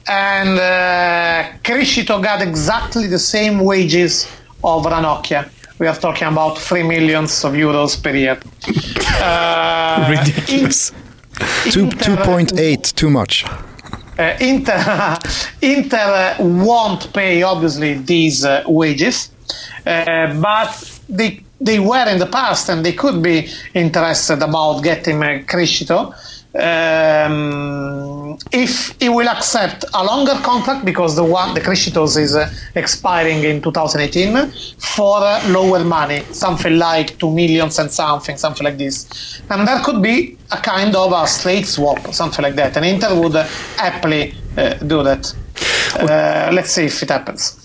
and 0.07 0.59
uh, 0.59 1.57
Crescito 1.63 2.21
got 2.21 2.41
exactly 2.41 3.07
the 3.07 3.19
same 3.19 3.59
wages 3.59 4.27
of 4.63 4.85
Ranocchia. 4.85 5.49
We 5.77 5.87
are 5.87 5.95
talking 5.95 6.27
about 6.27 6.57
three 6.57 6.83
millions 6.83 7.43
of 7.43 7.53
euros 7.53 8.01
per 8.01 8.15
year. 8.15 8.39
Uh, 9.21 10.07
Ridiculous. 10.09 10.91
Two 11.69 11.81
Inter- 11.85 12.05
two 12.05 12.15
point 12.23 12.57
eight, 12.59 12.83
too 12.95 13.09
much. 13.09 13.43
uh, 14.17 14.37
Inter, 14.39 15.17
Inter 15.61 15.97
uh, 15.97 16.35
won't 16.39 17.11
pay 17.13 17.43
obviously 17.43 17.95
these 17.95 18.45
uh, 18.45 18.63
wages, 18.67 19.31
uh, 19.85 20.33
but 20.41 20.99
they 21.09 21.43
they 21.59 21.79
were 21.79 22.07
in 22.09 22.19
the 22.19 22.25
past 22.25 22.69
and 22.69 22.85
they 22.85 22.93
could 22.93 23.21
be 23.21 23.49
interested 23.73 24.41
about 24.41 24.81
getting 24.81 25.23
uh, 25.23 25.41
Crescito 25.47 26.13
um, 26.55 28.37
if 28.51 28.95
he 28.99 29.09
will 29.09 29.27
accept 29.27 29.83
a 29.93 30.03
longer 30.03 30.35
contract 30.41 30.85
because 30.85 31.15
the 31.15 31.23
one 31.23 31.53
the 31.53 31.59
Crescitos 31.59 32.17
is 32.17 32.35
uh, 32.35 32.49
expiring 32.75 33.43
in 33.43 33.61
2018 33.61 34.51
for 34.77 35.17
uh, 35.21 35.41
lower 35.49 35.83
money, 35.83 36.21
something 36.31 36.77
like 36.77 37.17
two 37.19 37.31
millions 37.31 37.77
and 37.79 37.91
something, 37.91 38.37
something 38.37 38.63
like 38.63 38.77
this, 38.77 39.41
and 39.49 39.67
there 39.67 39.81
could 39.83 40.01
be 40.01 40.37
a 40.51 40.57
kind 40.57 40.95
of 40.95 41.11
a 41.11 41.27
straight 41.27 41.65
swap, 41.65 41.99
something 42.13 42.43
like 42.43 42.55
that, 42.55 42.77
and 42.77 42.85
Inter 42.85 43.19
would 43.19 43.35
uh, 43.35 43.43
happily 43.77 44.33
uh, 44.57 44.75
do 44.75 45.03
that. 45.03 45.33
Uh, 45.99 46.51
let's 46.53 46.71
see 46.71 46.85
if 46.85 47.03
it 47.03 47.09
happens. 47.09 47.53